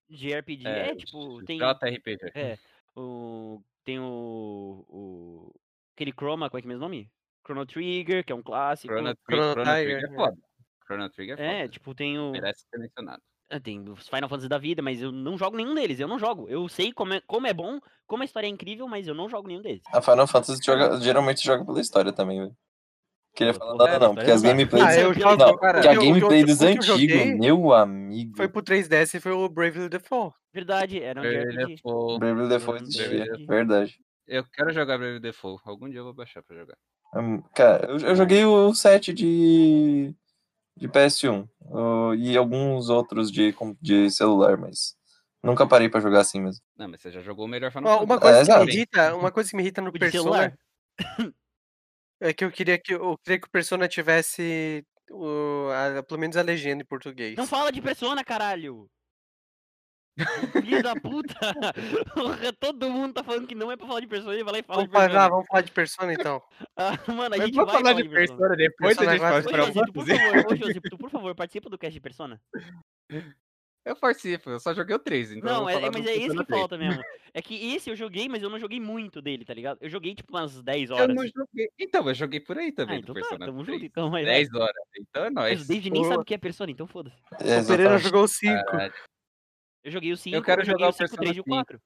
JRPG 0.10 0.68
é, 0.68 0.94
tipo, 0.96 1.42
tem 1.46 1.58
JRPG. 1.58 2.32
é, 2.36 2.58
o 2.98 3.62
tem 3.86 4.00
o, 4.00 4.86
o 4.90 5.54
aquele 5.96 6.12
Chroma, 6.12 6.50
qual 6.50 6.58
é 6.58 6.62
que 6.62 6.68
é 6.68 6.70
o 6.70 6.70
mesmo 6.70 6.82
nome? 6.84 7.10
Chrono 7.46 7.66
Trigger, 7.66 8.26
que 8.26 8.32
é 8.32 8.36
um 8.36 8.42
clássico. 8.42 8.94
Chrono, 8.94 9.16
Chrono 9.26 9.42
Chrono 9.54 9.72
Trigger 9.72 10.00
Trigger, 10.00 10.12
é 10.12 10.16
foda. 10.16 10.38
Chrono 10.86 11.10
Trigger 11.12 11.34
é 11.34 11.38
foda. 11.38 11.50
É, 11.50 11.68
tipo, 11.68 11.96
tem 11.96 12.20
o 12.20 12.32
Merece 12.32 12.66
ser 12.70 12.78
mencionado. 12.80 13.22
Ah, 13.48 13.60
Tem 13.60 13.80
os 13.88 14.10
Final 14.10 14.28
Fantasy 14.28 14.50
da 14.50 14.58
vida, 14.58 14.82
mas 14.82 15.00
eu 15.00 15.12
não 15.12 15.38
jogo 15.38 15.56
nenhum 15.56 15.76
deles. 15.76 16.00
Eu 16.00 16.08
não 16.08 16.18
jogo. 16.18 16.50
Eu 16.50 16.68
sei 16.68 16.92
como 16.92 17.14
é, 17.14 17.22
como 17.22 17.46
é 17.46 17.54
bom, 17.54 17.80
como 18.08 18.24
a 18.24 18.26
história 18.26 18.48
é 18.48 18.50
incrível, 18.50 18.88
mas 18.88 19.08
eu 19.08 19.14
não 19.14 19.30
jogo 19.30 19.48
nenhum 19.48 19.62
deles. 19.62 19.84
A 19.94 20.02
Final 20.02 20.26
Fantasy 20.26 20.60
joga- 20.66 21.00
geralmente 21.00 21.44
joga 21.46 21.64
pela 21.64 21.80
história 21.80 22.12
também, 22.12 22.40
velho. 22.40 22.58
Queria 23.36 23.54
falar 23.54 23.76
nada 23.76 23.90
é, 23.92 24.00
não, 24.00 24.16
porque 24.16 24.32
as 24.32 24.42
gameplays. 24.42 24.86
Ah, 24.86 24.96
eu 24.98 25.10
Não, 25.10 25.14
jogo. 25.14 25.36
Não, 25.36 25.58
cara, 25.58 25.74
porque 25.74 25.88
a 25.90 25.94
eu- 25.94 26.02
gameplay 26.02 26.44
dos 26.46 26.62
antigos, 26.62 27.40
meu 27.40 27.74
amigo. 27.74 28.38
Foi 28.38 28.48
pro 28.48 28.64
3DS 28.64 29.14
e 29.18 29.20
foi 29.20 29.34
o 29.34 29.50
Bravely 29.50 29.90
Default. 29.90 30.36
Verdade, 30.54 31.02
era 31.02 31.20
um 31.20 31.24
Bravely. 31.24 31.76
Default. 31.76 32.20
Bravely 32.20 32.48
Default 32.50 32.84
existia, 32.84 33.26
verdade. 33.46 34.00
Eu 34.26 34.44
quero 34.54 34.72
jogar 34.74 34.98
Bravely 34.98 35.20
Default. 35.20 35.62
Algum 35.66 35.90
dia 35.90 36.00
eu 36.00 36.06
vou 36.06 36.14
baixar 36.14 36.42
pra 36.44 36.56
jogar. 36.56 36.78
Hum, 37.14 37.42
Cara, 37.54 37.88
eu, 37.92 37.98
eu 38.00 38.16
joguei 38.16 38.46
o 38.46 38.74
set 38.74 39.14
de, 39.14 40.14
de 40.78 40.88
PS1 40.88 41.48
uh, 41.62 42.16
e 42.16 42.36
alguns 42.38 42.90
outros 42.90 43.30
de, 43.32 43.54
de 43.82 44.10
celular, 44.12 44.58
mas 44.58 44.96
nunca 45.44 45.68
parei 45.68 45.90
pra 45.90 46.00
jogar 46.00 46.22
assim 46.22 46.40
mesmo. 46.42 46.62
Não, 46.78 46.88
mas 46.88 47.02
você 47.02 47.12
já 47.12 47.22
jogou 47.22 47.46
o 47.46 47.48
melhor 47.50 47.70
Final 47.72 48.00
Fantasy. 48.00 48.06
uma 48.06 48.20
coisa 48.20 48.40
É, 48.40 48.46
que 48.60 48.66
me 48.66 48.72
irrita, 48.74 49.16
uma 49.16 49.32
coisa 49.32 49.50
que 49.50 49.56
me 49.58 49.62
irrita 49.64 49.82
no 49.82 49.90
O 49.90 49.94
Persona 49.94 50.12
celular? 50.24 50.54
é 52.22 52.34
que 52.34 52.44
eu 52.46 52.52
queria 52.52 52.78
que 52.78 52.94
eu 52.94 53.18
queria 53.24 53.40
que 53.40 53.48
o 53.48 53.52
Persona 53.52 53.88
tivesse 53.88 54.86
o, 55.12 55.70
a- 55.72 56.04
pelo 56.04 56.20
menos 56.20 56.38
a 56.38 56.42
legenda 56.42 56.82
em 56.84 56.86
português. 56.86 57.36
Não 57.36 57.46
fala 57.48 57.72
de 57.72 57.82
Persona, 57.82 58.24
caralho! 58.24 58.88
Filho 60.64 60.82
da 60.82 60.96
puta! 60.96 61.36
Porra, 62.16 62.54
Todo 62.54 62.90
mundo 62.90 63.14
tá 63.16 63.24
falando 63.24 63.46
que 63.46 63.54
não 63.54 63.70
é 63.70 63.76
pra 63.76 63.86
falar 63.86 64.00
de 64.00 64.08
Persona 64.08 64.34
e 64.36 64.44
vai 64.44 64.54
lá 64.54 64.60
e 64.60 64.64
fala 64.64 64.78
Vamos 64.78 64.90
de 64.90 64.94
falar, 64.94 65.08
Persona. 65.10 65.30
vamos 65.30 65.46
falar 65.48 65.62
de 65.62 65.72
Persona 65.72 66.14
então. 66.14 66.42
Ah, 66.78 66.92
mano, 67.08 67.36
a 67.36 67.38
Mas 67.38 67.46
gente 67.48 67.56
vamos 67.56 67.72
vai 67.74 67.82
falar 67.82 67.94
de 67.94 68.10
Persona. 68.10 68.38
Persona 68.38 68.56
depois 68.56 68.98
Persona 68.98 69.12
a 69.12 69.14
gente 69.14 69.22
fala 69.22 69.42
de 69.42 69.48
Ô, 69.48 69.66
Josito, 69.66 69.94
por 69.94 70.06
favor, 70.08 70.46
ô, 70.52 70.56
Josito, 70.56 70.90
tu, 70.90 70.98
por 70.98 71.10
favor, 71.10 71.36
participa 71.36 71.70
do 71.70 71.78
cast 71.78 71.94
de 71.94 72.00
Persona. 72.02 72.42
Eu 73.86 73.96
participo, 73.96 74.50
eu 74.50 74.60
só 74.60 74.74
joguei 74.74 74.96
o 74.96 75.00
3, 75.00 75.32
então 75.32 75.48
eu 75.48 75.56
Não, 75.58 75.62
vou 75.62 75.70
é, 75.70 75.76
é- 75.76 75.92
mas 75.92 76.08
é 76.08 76.16
esse 76.16 76.36
que 76.36 76.44
3. 76.46 76.60
falta 76.60 76.78
mesmo. 76.78 77.02
É 77.36 77.42
que 77.42 77.54
esse 77.76 77.90
eu 77.90 77.98
joguei, 77.98 78.30
mas 78.30 78.42
eu 78.42 78.50
não 78.50 78.58
joguei 78.58 78.80
muito 78.80 79.22
dele, 79.22 79.44
tá 79.44 79.54
ligado? 79.54 79.78
Eu 79.82 79.90
joguei 79.90 80.16
tipo 80.16 80.32
umas 80.34 80.64
10 80.64 80.90
Eu 80.90 80.96
horas. 80.96 81.14
não 81.14 81.24
joguei. 81.28 81.68
Então, 81.78 82.08
eu 82.08 82.14
joguei 82.16 82.40
por 82.40 82.58
aí 82.58 82.70
Ah, 82.70 82.74
também 82.74 83.00
então 83.00 83.14
do 83.14 83.20
tá, 83.20 83.28
Persona 83.28 83.46
tamo 83.46 83.62
3. 83.66 83.76
junto 83.82 83.86
então, 83.92 84.10
mas, 84.10 84.26
10 84.26 84.54
horas. 84.54 84.74
Então 84.98 85.26
é 85.26 85.30
mas 85.30 85.44
nóis. 85.50 85.62
o 85.64 85.68
David 85.68 85.90
nem 85.92 86.04
sabe 86.06 86.22
o 86.22 86.26
que 86.26 86.34
é 86.34 86.38
Persona, 86.38 86.72
então 86.72 86.88
foda-se. 86.88 87.18
É, 87.42 87.60
O 87.60 87.68
Pereira 87.68 87.98
jogou 87.98 88.24
o 88.24 88.28
5. 88.30 88.64
Caralho. 88.68 88.94
Eu 89.84 89.92
joguei 89.92 90.12
o 90.14 90.18
5, 90.18 90.36
Eu 90.38 90.42
quero 90.44 90.62
joguei 90.64 90.74
jogar 90.76 90.88
o 90.88 90.90
o 90.90 90.94
5, 90.94 91.00
Persona 91.00 91.22
3 91.24 91.36
e 91.36 91.40
o 91.42 91.44
5. 91.44 91.50
4. 91.58 91.82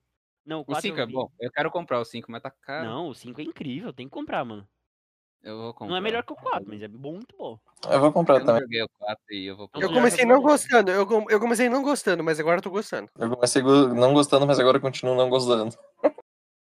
Não, 0.46 0.58
o 0.60 0.62
O 0.62 0.66
4 0.66 0.82
5 0.84 1.00
eu 1.00 1.04
é 1.04 1.06
vi. 1.08 1.14
bom. 1.14 1.32
Eu 1.40 1.52
quero 1.52 1.72
comprar 1.72 2.00
o 2.00 2.06
5, 2.06 2.32
mas 2.32 2.44
tá 2.44 2.52
caro. 2.62 2.88
Não, 2.88 3.10
o 3.10 3.16
5 3.16 3.42
é 3.42 3.44
incrível, 3.44 3.92
tem 3.92 4.06
que 4.08 4.12
comprar, 4.14 4.46
mano. 4.46 4.68
Eu 5.42 5.58
vou 5.58 5.74
comprar. 5.74 5.92
Não 5.92 5.98
é 5.98 6.02
melhor 6.02 6.24
que 6.24 6.34
o 6.34 6.36
4, 6.36 6.66
mas 6.68 6.82
é 6.82 6.88
muito 6.88 7.36
bom. 7.38 7.58
Eu 7.90 8.00
vou 8.02 8.12
comprar 8.12 8.40
Eu 8.40 8.46
também. 8.46 8.62
joguei 8.62 8.84
o 8.84 8.90
4 9.00 9.24
e 9.32 9.46
eu 9.46 9.56
vou 9.56 9.70
Eu 9.76 9.82
Eu 9.82 9.94
comecei 9.94 10.26
não 10.26 10.42
gostando, 10.42 10.92
eu, 10.92 11.08
com- 11.08 11.26
eu 11.30 11.40
comecei 11.40 11.70
não 11.70 11.82
gostando, 11.82 12.24
mas 12.24 12.40
agora 12.40 12.58
eu 12.58 12.62
tô 12.62 12.70
gostando. 12.70 13.10
Eu 13.18 13.30
comecei 13.30 13.62
go- 13.62 13.88
não 13.94 14.14
gostando, 14.14 14.46
mas 14.46 14.60
agora 14.60 14.78
eu 14.78 14.82
continuo 14.82 15.16
não 15.16 15.30
gostando. 15.30 15.74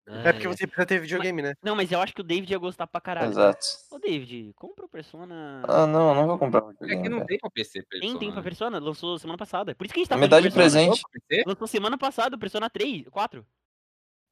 É 0.07 0.33
porque 0.33 0.47
Ai, 0.49 0.53
você 0.57 0.67
precisa 0.67 0.87
ter 0.87 0.99
videogame, 1.01 1.41
né? 1.41 1.55
Não, 1.63 1.77
mas 1.77 1.91
eu 1.93 2.01
acho 2.01 2.13
que 2.13 2.21
o 2.21 2.25
David 2.25 2.51
ia 2.53 2.59
gostar 2.59 2.85
pra 2.87 3.01
caralho. 3.01 3.31
Exato. 3.31 3.65
Ô, 3.93 3.99
David, 3.99 4.53
compra 4.57 4.85
o 4.85 4.89
Persona. 4.89 5.63
Ah, 5.69 5.87
não, 5.87 6.13
não 6.15 6.27
vou 6.27 6.37
comprar 6.39 6.65
É 6.83 6.97
que 7.01 7.09
não 7.09 7.25
tem 7.25 7.39
pra 7.39 7.49
PC, 7.51 7.83
Persona. 7.85 8.11
Nem 8.13 8.19
tem 8.19 8.33
pra 8.33 8.43
Persona, 8.43 8.79
lançou 8.81 9.19
semana 9.21 9.39
passada. 9.39 9.73
Por 9.75 9.85
isso 9.85 9.95
que 9.95 10.01
a 10.01 10.03
gente 10.03 10.09
tá 10.09 10.17
Me 10.17 10.23
falando 10.29 10.43
dá 10.43 10.49
de 10.49 10.53
presente. 10.55 10.89
Lançou 10.91 11.11
pra 11.13 11.21
PC? 11.29 11.45
Lançou 11.47 11.67
semana 11.69 11.97
passada 11.99 12.35
o 12.37 12.39
Persona 12.39 12.69
3, 12.71 13.09
4, 13.09 13.47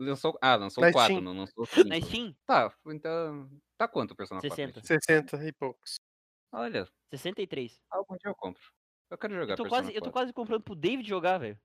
Lançou... 0.00 0.36
Ah, 0.40 0.54
lançou 0.56 0.82
Na 0.82 0.90
o 0.90 0.92
4, 0.92 1.12
Steam. 1.14 1.20
não 1.24 1.36
lançou 1.40 1.64
o 1.64 1.66
5. 1.66 1.88
na 1.88 2.00
Steam, 2.00 2.34
Tá, 2.46 2.72
então... 2.88 3.48
Tá 3.78 3.86
quanto 3.88 4.10
o 4.10 4.16
Persona 4.16 4.40
4? 4.40 4.56
60. 4.56 4.80
60 4.84 5.44
e 5.46 5.52
poucos. 5.52 5.94
Olha, 6.52 6.86
63. 7.10 7.80
algum 7.90 8.16
dia 8.16 8.30
eu 8.30 8.34
compro. 8.34 8.62
Eu 9.10 9.16
quero 9.16 9.34
jogar 9.34 9.52
Eu 9.52 9.56
tô, 9.56 9.62
Persona 9.62 9.82
quase, 9.82 9.94
eu 9.96 10.02
tô 10.02 10.10
4. 10.10 10.12
quase 10.12 10.32
comprando 10.32 10.62
pro 10.62 10.74
David 10.74 11.08
jogar, 11.08 11.38
velho. 11.38 11.58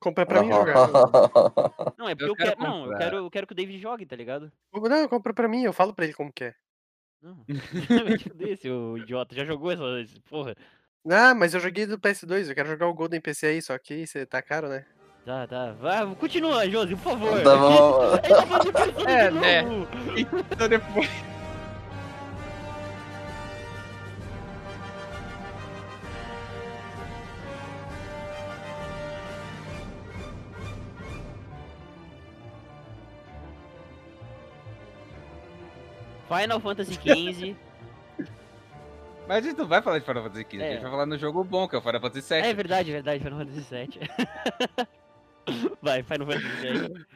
Compra 0.00 0.26
pra 0.26 0.42
mim 0.42 0.50
jogar. 0.52 0.74
Não, 1.96 2.08
é 2.08 2.14
porque 2.16 2.24
Eu 2.24 2.28
eu, 2.28 2.34
quero 2.36 2.56
quero. 2.56 2.60
Não, 2.60 2.76
eu 2.78 2.82
comprar. 2.82 2.98
quero, 2.98 3.16
eu 3.18 3.30
quero 3.30 3.46
que 3.46 3.52
o 3.52 3.56
David 3.56 3.78
jogue, 3.80 4.04
tá 4.04 4.16
ligado? 4.16 4.52
Não, 4.74 5.08
compra 5.08 5.32
pra 5.32 5.46
mim, 5.48 5.62
eu 5.62 5.72
falo 5.72 5.94
pra 5.94 6.04
ele 6.04 6.14
como 6.14 6.32
que 6.32 6.44
é. 6.44 6.54
Não. 7.22 7.44
Fuder, 8.28 8.58
seu 8.58 8.98
idiota. 8.98 9.34
Já 9.34 9.44
jogou 9.44 9.70
essa. 9.70 9.84
Porra. 10.28 10.56
Ah, 11.08 11.34
mas 11.34 11.54
eu 11.54 11.60
joguei 11.60 11.86
do 11.86 11.98
PS2, 11.98 12.48
eu 12.48 12.54
quero 12.54 12.68
jogar 12.68 12.88
o 12.88 12.94
Golden 12.94 13.20
PC 13.20 13.46
aí, 13.46 13.62
só 13.62 13.78
que 13.78 14.04
você 14.06 14.26
tá 14.26 14.42
caro, 14.42 14.68
né? 14.68 14.84
Tá, 15.24 15.46
tá. 15.46 15.72
Vai, 15.74 16.14
continua, 16.16 16.68
Josi, 16.68 16.96
por 16.96 17.12
favor. 17.12 17.42
Tá 17.42 17.56
bom. 17.56 18.00
Tá 19.04 19.10
É, 19.10 19.30
né? 19.30 19.62
Então 20.50 20.68
depois. 20.68 21.31
Final 36.40 36.60
Fantasy 36.60 36.94
XV. 36.94 37.56
Mas 39.28 39.44
a 39.44 39.48
gente 39.48 39.58
não 39.58 39.66
vai 39.68 39.80
falar 39.82 39.98
de 39.98 40.04
Final 40.04 40.22
Fantasy 40.24 40.44
XV, 40.50 40.62
a 40.62 40.64
É. 40.66 40.72
gente 40.72 40.82
vai 40.82 40.90
falar 40.90 41.06
no 41.06 41.18
jogo 41.18 41.44
bom, 41.44 41.68
que 41.68 41.76
é 41.76 41.78
o 41.78 41.82
Final 41.82 42.00
Fantasy 42.00 42.34
VII. 42.34 42.42
É 42.48 42.54
verdade, 42.54 42.90
é 42.90 42.92
verdade, 42.94 43.22
Final 43.24 43.38
Fantasy 43.38 43.60
VII. 43.74 44.00
Vai, 45.82 46.02
Final 46.02 46.26
Fantasy 46.26 46.48
VII. 46.88 47.06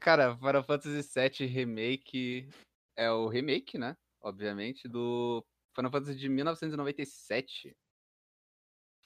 Cara, 0.00 0.36
Final 0.36 0.62
Fantasy 0.64 1.02
VII 1.14 1.46
Remake 1.46 2.48
é 2.96 3.10
o 3.10 3.28
remake, 3.28 3.76
né? 3.78 3.96
Obviamente, 4.22 4.88
do 4.88 5.44
Final 5.74 5.90
Fantasy 5.90 6.16
de 6.16 6.28
1997. 6.28 7.76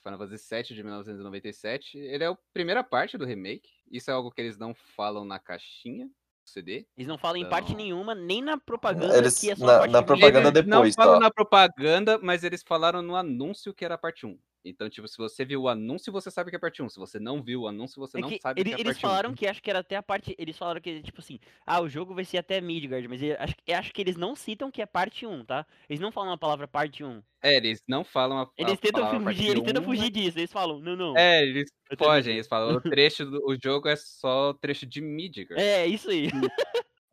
Final 0.05 0.19
Fantasy 0.19 0.55
VII 0.55 0.63
de 0.77 0.83
1997. 0.85 1.99
Ele 1.99 2.25
é 2.25 2.29
a 2.29 2.39
primeira 2.53 2.85
parte 2.85 3.19
do 3.19 3.25
remake. 3.25 3.69
Isso 3.91 4.11
é 4.11 4.15
algo 4.15 4.31
que 4.31 4.41
eles 4.41 4.57
não 4.57 4.73
falam 4.75 5.25
na 5.25 5.39
caixinha 5.39 6.09
CD. 6.51 6.87
Eles 6.97 7.09
não 7.09 7.19
falam 7.19 7.37
em 7.39 7.43
Não. 7.43 7.51
parte 7.51 7.75
nenhuma, 7.75 8.15
nem 8.15 8.41
na 8.43 8.57
propaganda 8.59 9.17
Eles- 9.17 9.39
que 9.39 9.51
é 9.51 9.57
só 9.57 9.67
na- 9.67 9.79
parte 9.81 9.91
na 9.93 10.03
propaganda 10.03 10.49
Eles 10.49 10.65
depois, 10.65 10.97
não 10.97 11.05
falam 11.05 11.15
tá? 11.19 11.21
na 11.27 11.31
propaganda, 11.31 12.19
mas 12.23 12.45
eles 12.45 12.63
falaram 12.67 13.03
no 13.03 13.17
anúncio 13.17 13.75
que 13.75 13.85
era 13.85 13.95
a 13.95 13.99
parte 13.99 14.25
1. 14.27 14.39
Então, 14.65 14.89
tipo, 14.91 15.07
se 15.07 15.17
você 15.17 15.45
viu 15.45 15.63
o 15.63 15.69
anúncio, 15.69 16.13
você 16.13 16.31
sabe 16.31 16.51
que 16.51 16.57
é 16.57 16.59
parte 16.59 16.83
1. 16.83 16.89
Se 16.89 16.99
você 16.99 17.21
não 17.21 17.43
viu 17.43 17.63
o 17.63 17.69
anúncio, 17.69 18.01
você 18.01 18.19
É 18.19 18.21
não 18.21 18.29
que 18.29 18.41
sabe 18.41 18.61
ele- 18.61 18.71
que 18.71 18.75
é 18.75 18.81
eles 18.81 18.85
parte 18.95 18.99
1. 18.99 19.01
falaram 19.09 19.35
que 19.35 19.47
acho 19.47 19.63
que 19.63 19.71
era 19.71 19.79
até 19.79 19.97
a 19.97 20.03
parte. 20.03 20.35
Eles 20.39 20.59
falaram 20.59 20.81
que, 20.81 21.03
tipo 21.03 21.21
assim, 21.21 21.39
ah, 21.65 21.81
o 21.81 21.89
jogo 21.89 22.15
vai 22.15 22.25
ser 22.25 22.39
até 22.39 22.61
Midgard, 22.61 23.07
mas 23.09 23.23
eu 23.23 23.37
acho, 23.39 23.55
eu 23.67 23.77
acho 23.79 23.93
que 23.93 24.01
eles 24.01 24.17
não 24.17 24.35
citam 24.35 24.71
que 24.71 24.83
é 24.83 24.87
parte 24.87 25.25
1, 25.27 25.45
tá? 25.45 25.65
Eles 25.89 26.01
não 26.01 26.11
falam 26.11 26.33
a 26.33 26.39
palavra 26.39 26.67
parte 26.67 27.05
1. 27.05 27.23
É, 27.43 27.57
eles 27.57 27.81
não 27.87 28.03
falam 28.05 28.39
a 28.41 28.51
Eles 28.57 28.73
a 28.73 28.77
tentam 28.77 29.03
palavra 29.03 29.21
parte 29.25 29.37
fugir, 29.37 29.51
eles 29.51 29.63
tentam 29.63 29.83
1, 29.83 29.85
fugir 29.85 30.11
disso, 30.11 30.39
eles 30.39 30.53
falam, 30.53 30.81
não, 30.81 30.97
não. 30.97 31.17
É, 31.17 31.43
eles 31.43 31.71
Eu 31.91 31.97
fogem, 31.97 32.19
dizendo. 32.21 32.35
eles 32.37 32.49
falam, 32.49 32.75
o 32.77 32.81
trecho 32.99 33.25
do 33.27 33.41
o 33.47 33.57
jogo 33.63 33.89
é 33.89 33.95
só 33.97 34.51
o 34.51 34.55
trecho 34.55 34.85
de 34.87 35.01
Midgar. 35.01 35.59
É, 35.59 35.87
isso 35.87 36.11
aí. 36.11 36.29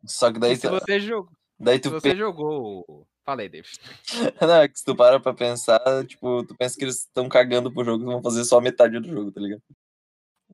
Só 0.06 0.32
que 0.32 0.38
daí, 0.38 0.52
E 0.52 0.56
se 0.56 0.68
você, 0.68 0.98
jogou, 1.00 1.30
daí 1.58 1.76
se 1.76 1.82
tu 1.82 1.90
você 1.90 2.16
jogou. 2.16 3.06
Falei, 3.24 3.48
David. 3.48 3.78
Não, 4.40 4.56
é 4.62 4.68
que 4.68 4.78
se 4.78 4.84
tu 4.84 4.94
para 4.94 5.18
pra 5.18 5.32
pensar, 5.32 5.80
tipo, 6.06 6.44
tu 6.44 6.54
pensa 6.56 6.76
que 6.76 6.84
eles 6.84 7.00
estão 7.00 7.28
cagando 7.28 7.72
pro 7.72 7.84
jogo 7.84 8.02
e 8.04 8.06
vão 8.06 8.22
fazer 8.22 8.44
só 8.44 8.60
metade 8.60 9.00
do 9.00 9.08
jogo, 9.08 9.32
tá 9.32 9.40
ligado? 9.40 9.62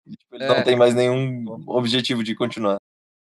E, 0.07 0.13
tipo, 0.17 0.37
eles 0.37 0.49
É. 0.49 0.57
não 0.57 0.65
tem 0.65 0.77
mais 0.77 0.95
nenhum 0.95 1.45
objetivo 1.69 2.23
de 2.23 2.35
continuar. 2.35 2.79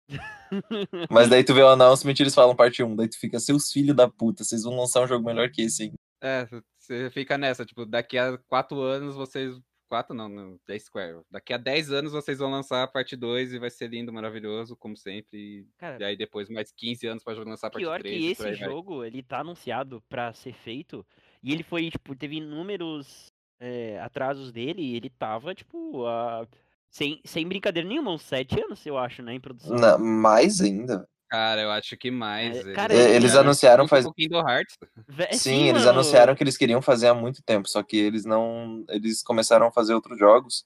Mas 1.11 1.29
daí 1.29 1.45
tu 1.45 1.55
vê 1.55 1.63
o 1.63 1.69
announcement 1.69 2.15
e 2.19 2.23
eles 2.23 2.35
falam 2.35 2.57
parte 2.57 2.83
1. 2.83 2.97
Daí 2.97 3.09
tu 3.09 3.19
fica, 3.19 3.39
seus 3.39 3.71
filhos 3.71 3.95
da 3.95 4.09
puta, 4.09 4.43
vocês 4.43 4.63
vão 4.63 4.77
lançar 4.77 5.03
um 5.03 5.07
jogo 5.07 5.25
melhor 5.25 5.51
que 5.51 5.63
esse, 5.63 5.85
hein? 5.85 5.93
É, 6.21 6.47
você 6.79 7.11
fica 7.11 7.39
nessa, 7.39 7.65
tipo, 7.65 7.87
daqui 7.87 8.19
a 8.19 8.37
quatro 8.49 8.81
anos 8.81 9.15
vocês. 9.15 9.55
Quatro 9.89 10.15
não, 10.15 10.29
não, 10.29 10.61
10 10.67 10.85
Square. 10.85 11.23
Daqui 11.31 11.53
a 11.53 11.57
10 11.57 11.91
anos 11.91 12.13
vocês 12.13 12.39
vão 12.39 12.51
lançar 12.51 12.83
a 12.83 12.87
parte 12.87 13.17
2 13.17 13.55
e 13.55 13.59
vai 13.59 13.71
ser 13.71 13.89
lindo, 13.89 14.13
maravilhoso, 14.13 14.77
como 14.77 14.97
sempre. 14.97 15.39
E, 15.39 15.67
Cara, 15.79 15.97
e 16.01 16.05
aí 16.05 16.17
depois 16.17 16.49
mais 16.51 16.71
15 16.71 17.07
anos 17.07 17.25
pra 17.25 17.33
lançar 17.33 17.69
a 17.69 17.71
parte 17.71 17.83
pior 17.83 18.01
3. 18.01 18.15
que 18.15 18.21
e 18.21 18.35
por 18.37 18.43
esse 18.43 18.47
aí 18.47 18.59
vai. 18.59 18.69
jogo, 18.69 19.05
ele 19.05 19.23
tá 19.23 19.41
anunciado 19.41 20.03
pra 20.09 20.33
ser 20.35 20.53
feito, 20.53 21.05
e 21.43 21.53
ele 21.53 21.63
foi, 21.63 21.91
tipo, 21.91 22.15
teve 22.15 22.37
inúmeros 22.37 23.33
é, 23.59 23.99
atrasos 24.01 24.53
dele, 24.53 24.83
e 24.83 24.95
ele 24.95 25.09
tava, 25.09 25.55
tipo, 25.55 26.05
a... 26.07 26.47
sem, 26.91 27.21
sem 27.25 27.49
brincadeira 27.49 27.89
nenhuma, 27.89 28.13
uns 28.13 28.23
7 28.23 28.61
anos, 28.61 28.85
eu 28.85 28.99
acho, 28.99 29.23
né, 29.23 29.33
em 29.35 29.41
produção. 29.41 29.77
Na- 29.77 29.97
mais 29.97 30.61
ainda. 30.61 31.09
Cara, 31.29 31.61
eu 31.61 31.71
acho 31.71 31.97
que 31.97 32.11
mais. 32.11 32.57
É, 32.57 32.61
eles- 32.61 32.75
cara, 32.75 32.95
E- 32.95 32.97
eles 33.17 33.35
anunciaram 33.37 33.87
faz- 33.87 34.05
com 34.05 34.11
o 34.11 34.15
Kingdom 34.15 34.49
Hearts. 34.49 34.77
Vé- 35.07 35.33
Sim, 35.33 35.69
eles 35.69 35.83
anunciaram 35.87 36.35
que 36.35 36.43
eles 36.43 36.57
queriam 36.57 36.81
fazer 36.81 37.09
há 37.09 37.15
muito 37.15 37.43
tempo, 37.43 37.69
só 37.69 37.83
que 37.83 37.97
eles 37.97 38.25
não. 38.25 38.85
Eles 38.89 39.23
começaram 39.23 39.67
a 39.67 39.71
fazer 39.73 39.93
outros 39.95 40.19
jogos 40.19 40.65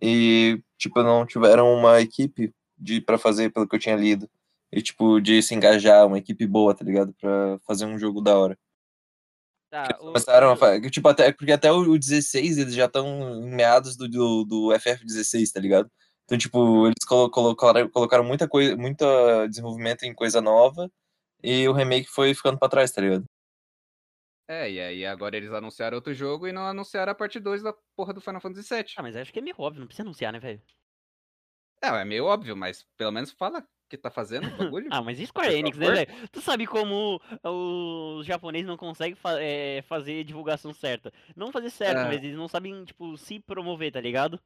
e, 0.00 0.62
tipo, 0.78 1.02
não 1.02 1.26
tiveram 1.26 1.72
uma 1.74 2.00
equipe 2.00 2.52
de 2.78 3.00
para 3.00 3.18
fazer, 3.18 3.50
pelo 3.50 3.68
que 3.68 3.74
eu 3.76 3.80
tinha 3.80 3.96
lido. 3.96 4.28
E, 4.72 4.80
tipo, 4.82 5.20
de 5.20 5.42
se 5.42 5.54
engajar, 5.54 6.06
uma 6.06 6.18
equipe 6.18 6.46
boa, 6.46 6.74
tá 6.74 6.84
ligado? 6.84 7.12
Pra 7.20 7.58
fazer 7.66 7.84
um 7.86 7.98
jogo 7.98 8.20
da 8.20 8.36
hora. 8.38 8.58
Tá, 9.70 9.86
o- 10.00 10.06
Começaram 10.06 10.50
a 10.50 10.56
fazer. 10.56 10.88
Tipo, 10.90 11.08
até, 11.08 11.30
porque 11.32 11.52
até 11.52 11.70
o 11.70 11.80
o 11.90 11.98
16 11.98 12.56
eles 12.56 12.74
já 12.74 12.86
estão 12.86 13.42
em 13.44 13.50
meados 13.54 13.96
do, 13.96 14.08
do, 14.08 14.44
do 14.44 14.72
FF16, 14.72 15.52
tá 15.52 15.60
ligado? 15.60 15.90
Então, 16.28 16.36
tipo, 16.36 16.84
eles 16.86 17.06
colo- 17.06 17.30
colocaram, 17.30 17.88
colocaram 17.88 18.22
muita 18.22 18.46
coisa, 18.46 18.76
muito 18.76 19.02
desenvolvimento 19.48 20.02
em 20.02 20.14
coisa 20.14 20.42
nova 20.42 20.90
e 21.42 21.66
o 21.66 21.72
remake 21.72 22.06
foi 22.06 22.34
ficando 22.34 22.58
pra 22.58 22.68
trás, 22.68 22.90
tá 22.92 23.00
ligado? 23.00 23.24
É, 24.46 24.70
e 24.70 24.78
aí 24.78 25.06
agora 25.06 25.38
eles 25.38 25.50
anunciaram 25.50 25.96
outro 25.96 26.12
jogo 26.12 26.46
e 26.46 26.52
não 26.52 26.66
anunciaram 26.66 27.12
a 27.12 27.14
parte 27.14 27.40
2 27.40 27.62
da 27.62 27.74
porra 27.96 28.12
do 28.12 28.20
Final 28.20 28.42
Fantasy 28.42 28.68
VII. 28.74 28.84
Ah, 28.98 29.02
mas 29.02 29.16
acho 29.16 29.32
que 29.32 29.38
é 29.38 29.42
meio 29.42 29.56
óbvio, 29.58 29.80
não 29.80 29.86
precisa 29.86 30.06
anunciar, 30.06 30.30
né, 30.30 30.38
velho? 30.38 30.60
É, 31.82 31.88
é 31.88 32.04
meio 32.04 32.26
óbvio, 32.26 32.54
mas 32.54 32.84
pelo 32.96 33.12
menos 33.12 33.30
fala 33.32 33.66
que 33.88 33.96
tá 33.96 34.10
fazendo 34.10 34.48
o 34.48 34.50
bagulho. 34.76 34.88
Ah, 34.90 35.00
mas 35.00 35.18
e 35.18 35.26
Square 35.26 35.54
Enix, 35.54 35.78
né, 35.78 35.90
velho? 36.04 36.28
Tu 36.30 36.42
sabe 36.42 36.66
como 36.66 37.18
os 37.42 38.26
japoneses 38.26 38.66
não 38.66 38.76
conseguem 38.76 39.14
fa- 39.14 39.40
é, 39.40 39.80
fazer 39.82 40.24
divulgação 40.24 40.74
certa. 40.74 41.10
Não 41.34 41.50
fazer 41.50 41.70
certo, 41.70 42.00
É. 42.00 42.04
mas 42.04 42.22
eles 42.22 42.36
não 42.36 42.48
sabem, 42.48 42.84
tipo, 42.84 43.16
se 43.16 43.40
promover, 43.40 43.92
tá 43.92 44.00
ligado? 44.00 44.38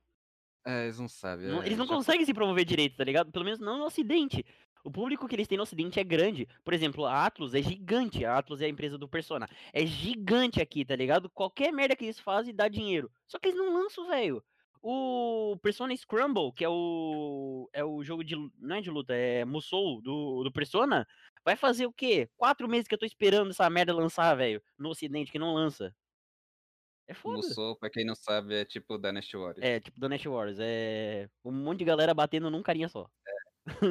É, 0.65 0.85
eles 0.85 0.99
não 0.99 1.09
sabem. 1.09 1.49
Não- 1.49 1.63
é, 1.63 1.67
eles 1.67 1.79
não 1.79 1.87
já- 1.87 1.95
conseguem 1.95 2.25
se 2.25 2.33
promover 2.35 2.65
direito, 2.65 2.97
tá 2.97 3.05
ligado? 3.05 3.31
Pelo 3.33 3.45
menos 3.45 3.59
não 3.61 3.79
no 3.79 3.85
ocidente. 3.85 4.45
O 4.85 4.91
público 4.91 5.29
que 5.29 5.35
eles 5.37 5.47
têm 5.47 5.57
no 5.57 5.63
ocidente 5.63 6.01
é 6.01 6.05
grande. 6.05 6.49
Por 6.65 6.75
exemplo, 6.75 7.05
a 7.07 7.25
Atlus 7.27 7.55
é 7.55 7.63
gigante. 7.63 8.25
A 8.25 8.39
Atlus 8.39 8.61
é 8.61 8.67
a 8.67 8.69
empresa 8.69 8.99
do 8.99 9.09
Persona. 9.09 9.49
É 9.73 9.87
gigante 9.87 10.61
aqui, 10.61 10.85
tá 10.85 10.97
ligado? 10.97 11.31
Qualquer 11.31 11.73
merda 11.73 11.95
que 11.95 12.05
eles 12.05 12.19
fazem 12.19 12.55
dá 12.55 12.67
dinheiro. 12.69 13.11
Só 13.29 13.39
que 13.39 13.49
eles 13.49 13.59
não 13.59 13.73
lançam, 13.73 14.09
velho. 14.09 14.43
O 14.85 15.57
Persona 15.63 15.97
Scramble, 15.97 16.53
que 16.53 16.65
é 16.65 16.69
o 16.69 17.71
é 17.73 17.85
o 17.85 18.03
jogo 18.03 18.25
de 18.25 18.35
não 18.59 18.75
é 18.77 18.81
de 18.81 18.91
luta, 18.91 19.15
é 19.15 19.45
Musou 19.45 20.03
do, 20.03 20.43
do 20.43 20.51
Persona, 20.51 21.07
vai 21.45 21.55
fazer 21.55 21.87
o 21.87 21.93
quê? 21.93 22.29
Quatro 22.37 22.69
meses 22.69 22.89
que 22.89 22.95
eu 22.95 22.99
tô 22.99 23.07
esperando 23.07 23.51
essa 23.51 23.71
merda 23.71 23.95
lançar, 23.95 24.35
velho, 24.37 24.61
no 24.77 24.89
ocidente 24.89 25.31
que 25.31 25.39
não 25.39 25.55
lança. 25.55 25.95
É 27.09 27.15
foda. 27.15 27.37
Musou, 27.37 27.77
pra 27.77 27.91
quem 27.91 28.05
não 28.05 28.15
sabe, 28.15 28.55
é 28.55 28.65
tipo 28.65 28.99
Dynasty 28.99 29.37
Warriors. 29.37 29.63
É, 29.63 29.81
tipo 29.81 30.01
Dynasty 30.01 30.29
Wars, 30.29 30.59
é 30.61 31.29
um 31.45 31.53
monte 31.53 31.81
de 31.81 31.85
galera 31.85 32.15
batendo 32.15 32.51
num 32.51 32.63
carinha 32.63 32.89
só. 32.89 33.11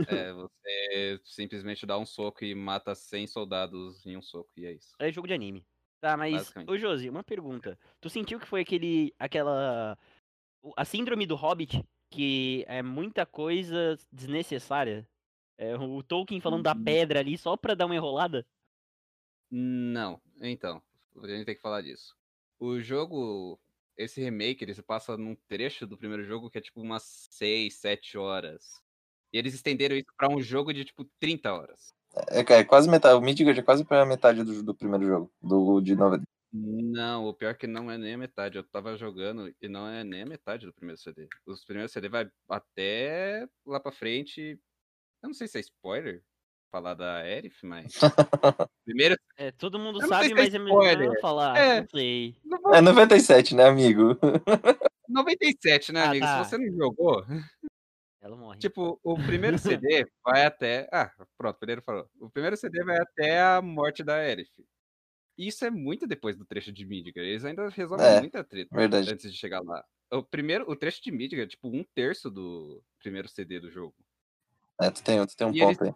É, 0.08 0.34
você 0.34 1.22
simplesmente 1.24 1.86
dá 1.86 1.98
um 1.98 2.06
soco 2.06 2.44
e 2.44 2.56
mata 2.56 2.96
100 2.96 3.28
soldados 3.28 4.06
em 4.06 4.18
um 4.18 4.22
soco, 4.22 4.52
e 4.58 4.66
é 4.66 4.72
isso. 4.74 4.94
É 5.00 5.12
jogo 5.12 5.28
de 5.28 5.34
anime. 5.34 5.66
Tá, 6.00 6.18
mas, 6.18 6.52
ô 6.68 6.76
Josi, 6.78 7.10
uma 7.10 7.24
pergunta. 7.24 7.78
Tu 8.00 8.10
sentiu 8.10 8.40
que 8.40 8.48
foi 8.48 8.62
aquele, 8.62 9.14
aquela, 9.20 9.96
a 10.76 10.84
síndrome 10.84 11.28
do 11.28 11.36
Hobbit, 11.36 11.86
que 12.10 12.66
é 12.68 12.82
muita 12.82 13.26
coisa 13.26 13.96
desnecessária? 14.12 15.08
É, 15.58 15.76
o 15.78 16.02
Tolkien 16.02 16.42
falando 16.42 16.64
da 16.64 16.74
Uhum. 16.74 16.84
pedra 16.84 17.20
ali 17.20 17.38
só 17.38 17.56
pra 17.56 17.76
dar 17.76 17.86
uma 17.86 17.96
enrolada? 17.96 18.44
Não, 19.52 20.20
então, 20.42 20.82
a 21.22 21.28
gente 21.28 21.46
tem 21.46 21.56
que 21.56 21.62
falar 21.62 21.82
disso. 21.82 22.16
O 22.62 22.80
jogo, 22.80 23.60
esse 23.98 24.22
remake, 24.22 24.64
ele 24.64 24.76
se 24.76 24.84
passa 24.84 25.18
num 25.18 25.36
trecho 25.48 25.88
do 25.88 25.98
primeiro 25.98 26.24
jogo 26.24 26.48
que 26.48 26.60
é 26.60 26.62
tipo 26.62 26.80
umas 26.80 27.28
6, 27.32 27.74
7 27.74 28.20
horas. 28.20 28.80
E 29.34 29.40
eles 29.40 29.56
estenderam 29.56 29.96
isso 29.96 30.14
pra 30.16 30.30
um 30.30 30.40
jogo 30.40 30.72
de 30.72 30.86
tipo 30.86 31.04
30 31.20 31.52
horas. 31.52 31.92
É, 32.30 32.42
é 32.42 32.64
quase 32.64 32.88
metade. 32.88 33.16
O 33.16 33.22
Midgard 33.22 33.60
é 33.60 33.64
quase 33.64 33.84
pra 33.84 34.06
metade 34.06 34.44
do, 34.44 34.62
do 34.62 34.76
primeiro 34.76 35.08
jogo. 35.08 35.34
Do, 35.42 35.82
de 35.82 35.96
90. 35.96 36.24
Não, 36.54 37.26
o 37.26 37.34
pior 37.34 37.50
é 37.50 37.54
que 37.56 37.66
não 37.66 37.90
é 37.90 37.98
nem 37.98 38.14
a 38.14 38.18
metade. 38.20 38.60
Eu 38.60 38.64
tava 38.64 38.96
jogando 38.96 39.52
e 39.60 39.68
não 39.68 39.88
é 39.88 40.04
nem 40.04 40.22
a 40.22 40.28
metade 40.28 40.68
do 40.68 40.74
primeiro 40.74 41.02
CD. 41.02 41.28
Os 41.48 41.66
primeiros 41.66 41.92
CD 41.92 42.10
vai 42.10 42.30
até 42.48 43.50
lá 43.66 43.80
pra 43.80 43.92
frente. 43.92 44.60
Eu 45.24 45.30
não 45.30 45.34
sei 45.34 45.48
se 45.48 45.58
é 45.58 45.62
spoiler 45.62 46.24
falar 46.72 46.94
da 46.94 47.18
Aerith, 47.18 47.58
mas. 47.64 47.94
Primeiro. 48.86 49.16
É, 49.38 49.52
todo 49.52 49.78
mundo 49.78 50.00
sabe, 50.08 50.32
é 50.32 50.34
mas 50.34 50.54
é 50.54 50.60
melhor 50.60 51.20
falar, 51.20 51.58
É. 51.58 51.82
não 51.82 51.88
sei. 51.90 52.36
É 52.74 52.82
97, 52.82 53.54
né, 53.56 53.66
amigo? 53.66 54.18
97, 55.08 55.92
né, 55.92 56.02
Ah, 56.02 56.10
amigo? 56.10 56.26
tá. 56.26 56.44
Se 56.44 56.50
você 56.50 56.58
não 56.58 56.74
jogou, 56.78 57.26
Ela 58.22 58.38
morre. 58.38 58.60
tipo, 58.60 59.00
o 59.04 59.16
primeiro 59.16 59.58
CD 59.84 60.06
vai 60.24 60.46
até. 60.46 60.88
Ah, 60.92 61.12
pronto, 61.38 61.56
o 61.58 61.60
primeiro 61.60 61.82
falou. 61.82 62.10
O 62.20 62.30
primeiro 62.30 62.56
CD 62.56 62.84
vai 62.84 62.98
até 62.98 63.42
a 63.42 63.62
morte 63.62 64.04
da 64.04 64.16
Aerith. 64.16 64.50
Isso 65.38 65.66
é 65.66 65.70
muito 65.72 66.06
depois 66.08 66.38
do 66.38 66.46
trecho 66.46 66.72
de 66.72 66.86
Midgar. 66.86 67.24
Eles 67.26 67.44
ainda 67.44 67.68
resolvem 67.70 68.06
É, 68.06 68.20
muita 68.20 68.44
treta 68.44 68.76
Verdade. 68.76 69.12
antes 69.12 69.32
de 69.32 69.38
chegar 69.38 69.62
lá. 69.62 69.84
O 70.12 70.22
primeiro, 70.24 70.70
o 70.70 70.76
trecho 70.76 71.02
de 71.02 71.12
Midgar 71.12 71.46
é 71.46 71.48
tipo 71.48 71.68
um 71.68 71.84
terço 71.96 72.30
do 72.30 72.84
primeiro 73.00 73.28
CD 73.28 73.60
do 73.60 73.72
jogo. 73.72 73.96
É, 74.80 74.90
tu 74.92 75.02
tem, 75.04 75.26
tu 75.26 75.36
tem 75.36 75.48
um 75.48 75.54
E 75.56 75.60
ponto 75.60 75.84
aí. 75.84 75.94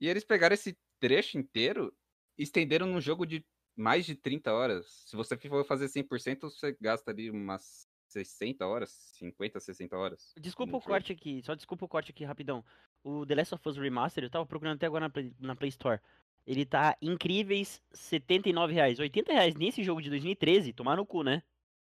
E 0.00 0.08
eles 0.08 0.24
pegaram 0.24 0.54
esse 0.54 0.76
trecho 0.98 1.38
inteiro 1.38 1.92
e 2.38 2.42
estenderam 2.42 2.86
num 2.86 3.00
jogo 3.00 3.26
de 3.26 3.44
mais 3.76 4.06
de 4.06 4.14
30 4.14 4.52
horas. 4.52 5.04
Se 5.06 5.16
você 5.16 5.36
for 5.36 5.64
fazer 5.64 5.86
100%, 5.86 6.40
você 6.42 6.76
gasta 6.80 7.10
ali 7.10 7.30
umas 7.30 7.86
60 8.08 8.66
horas, 8.66 8.90
50, 9.18 9.60
60 9.60 9.96
horas. 9.96 10.32
Desculpa 10.38 10.76
o 10.76 10.80
corte 10.80 11.12
aqui, 11.12 11.42
só 11.42 11.54
desculpa 11.54 11.84
o 11.84 11.88
corte 11.88 12.10
aqui 12.10 12.24
rapidão. 12.24 12.64
O 13.02 13.24
The 13.24 13.34
Last 13.34 13.54
of 13.54 13.68
Us 13.68 13.76
Remastered, 13.76 14.26
eu 14.26 14.30
tava 14.30 14.46
procurando 14.46 14.76
até 14.76 14.86
agora 14.86 15.06
na 15.06 15.10
Play, 15.10 15.32
na 15.38 15.56
Play 15.56 15.68
Store. 15.68 16.00
Ele 16.46 16.64
tá 16.64 16.96
incríveis 17.00 17.80
79 17.92 18.72
reais. 18.72 18.98
80 18.98 19.32
reais 19.32 19.54
nesse 19.54 19.84
jogo 19.84 20.02
de 20.02 20.10
2013, 20.10 20.72
tomar 20.72 20.96
no 20.96 21.06
cu, 21.06 21.22
né? 21.22 21.42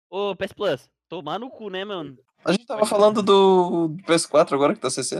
Ô, 0.08 0.34
PS 0.36 0.52
Plus, 0.52 0.90
tomar 1.08 1.38
no 1.38 1.48
cu, 1.48 1.70
né, 1.70 1.84
mano? 1.84 2.18
A 2.44 2.52
gente 2.52 2.66
tava 2.66 2.84
falando 2.84 3.22
do 3.22 3.88
do 3.88 4.02
PS4 4.04 4.52
agora 4.52 4.74
que 4.74 4.80
tá 4.80 4.90
60. 4.90 5.19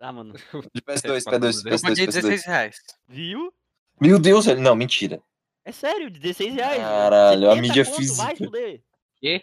Ah, 0.00 0.12
mano. 0.12 0.32
De 0.74 0.80
PS2, 0.82 1.24
PS4, 1.24 1.38
PS2, 1.38 1.66
Eu 1.66 1.72
PS2, 1.76 1.82
paguei 1.82 2.06
PS2. 2.06 2.12
16 2.22 2.44
reais. 2.46 2.76
Viu? 3.06 3.52
Meu 4.00 4.18
Deus. 4.18 4.46
Não, 4.46 4.74
mentira. 4.74 5.22
É 5.64 5.72
sério, 5.72 6.10
16 6.10 6.54
reais. 6.54 6.78
Caralho, 6.82 7.50
a 7.50 7.54
70 7.54 7.60
mídia 7.62 7.84
conto, 7.84 7.96
física. 7.96 8.50
Vai. 8.50 8.82
Quê? 9.20 9.42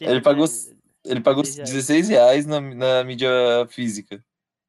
Ele 0.00 0.20
pagou- 0.20 0.46
Ele 1.04 1.20
pagou 1.20 1.42
16 1.42 1.68
16 1.70 2.08
reais 2.08 2.46
na, 2.46 2.60
na 2.60 3.02
mídia 3.04 3.28
física. 3.70 4.24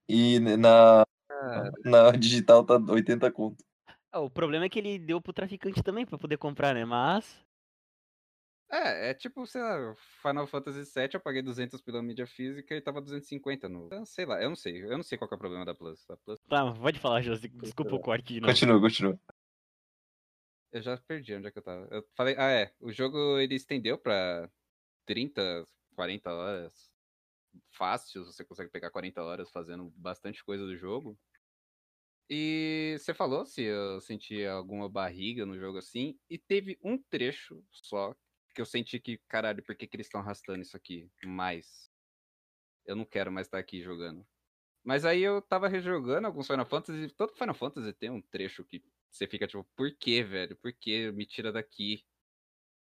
E 0.07 0.39
na, 0.39 1.05
na 1.85 2.11
digital 2.11 2.63
tá 2.65 2.75
80 2.77 3.31
conto. 3.31 3.63
Ah, 4.11 4.21
o 4.21 4.29
problema 4.29 4.65
é 4.65 4.69
que 4.69 4.79
ele 4.79 4.97
deu 4.97 5.21
pro 5.21 5.31
traficante 5.31 5.83
também 5.83 6.03
pra 6.07 6.17
poder 6.17 6.37
comprar, 6.37 6.73
né? 6.73 6.83
Mas. 6.83 7.25
É, 8.71 9.09
é 9.09 9.13
tipo, 9.15 9.47
sei 9.47 9.61
lá, 9.61 9.95
Final 10.21 10.45
Fantasy 10.45 10.83
VII 10.83 11.09
eu 11.13 11.19
paguei 11.19 11.41
200 11.41 11.81
pela 11.81 12.03
mídia 12.03 12.27
física 12.27 12.75
e 12.75 12.81
tava 12.81 13.01
250 13.01 13.67
no... 13.67 13.87
Então, 13.87 14.05
sei 14.05 14.25
lá, 14.25 14.41
eu 14.41 14.49
não 14.49 14.55
sei, 14.55 14.83
eu 14.83 14.95
não 14.95 15.03
sei 15.03 15.17
qual 15.17 15.27
que 15.27 15.33
é 15.33 15.37
o 15.37 15.39
problema 15.39 15.65
da 15.65 15.73
Plus. 15.73 16.07
A 16.09 16.17
Plus 16.17 16.39
Tá, 16.47 16.71
pode 16.71 16.99
falar, 16.99 17.21
José. 17.21 17.47
Desculpa 17.47 17.95
o 17.95 17.99
corte 17.99 18.33
de 18.33 18.41
novo. 18.41 18.53
Continua, 18.53 18.79
continua. 18.79 19.19
Eu 20.71 20.83
já 20.83 20.97
perdi 20.97 21.33
onde 21.33 21.47
é 21.47 21.51
que 21.51 21.57
eu 21.57 21.63
tava. 21.63 21.87
Eu 21.89 22.07
falei, 22.13 22.35
ah 22.37 22.51
é, 22.51 22.71
o 22.79 22.91
jogo 22.91 23.39
ele 23.39 23.55
estendeu 23.55 23.97
pra 23.97 24.47
30, 25.07 25.65
40 25.95 26.31
horas. 26.31 26.91
Fácil, 27.71 28.23
você 28.23 28.45
consegue 28.45 28.69
pegar 28.69 28.91
40 28.91 29.23
horas 29.23 29.49
fazendo 29.49 29.91
bastante 29.95 30.43
coisa 30.43 30.63
do 30.63 30.77
jogo. 30.77 31.17
E 32.29 32.95
você 32.99 33.15
falou 33.15 33.43
se 33.43 33.63
eu 33.63 33.99
senti 33.99 34.45
alguma 34.45 34.87
barriga 34.87 35.43
no 35.47 35.57
jogo 35.57 35.79
assim. 35.79 36.19
E 36.29 36.37
teve 36.37 36.77
um 36.83 36.95
trecho 36.95 37.63
só 37.71 38.15
que 38.53 38.61
eu 38.61 38.65
senti 38.65 38.99
que, 38.99 39.17
caralho, 39.27 39.63
por 39.63 39.75
que, 39.75 39.87
que 39.87 39.95
eles 39.95 40.07
estão 40.07 40.21
arrastando 40.21 40.61
isso 40.61 40.75
aqui 40.75 41.09
mais? 41.23 41.89
Eu 42.85 42.95
não 42.95 43.05
quero 43.05 43.31
mais 43.31 43.47
estar 43.47 43.59
aqui 43.59 43.81
jogando. 43.81 44.25
Mas 44.83 45.05
aí 45.05 45.21
eu 45.21 45.41
tava 45.41 45.67
rejogando 45.67 46.27
alguns 46.27 46.47
Final 46.47 46.65
Fantasy. 46.65 47.03
e 47.03 47.09
Todo 47.11 47.35
Final 47.35 47.53
Fantasy 47.53 47.93
tem 47.93 48.09
um 48.09 48.21
trecho 48.21 48.63
que 48.63 48.83
você 49.09 49.27
fica 49.27 49.47
tipo, 49.47 49.63
por 49.75 49.91
que, 49.95 50.23
velho? 50.23 50.55
Por 50.57 50.71
que? 50.73 51.11
Me 51.11 51.25
tira 51.25 51.51
daqui. 51.51 52.05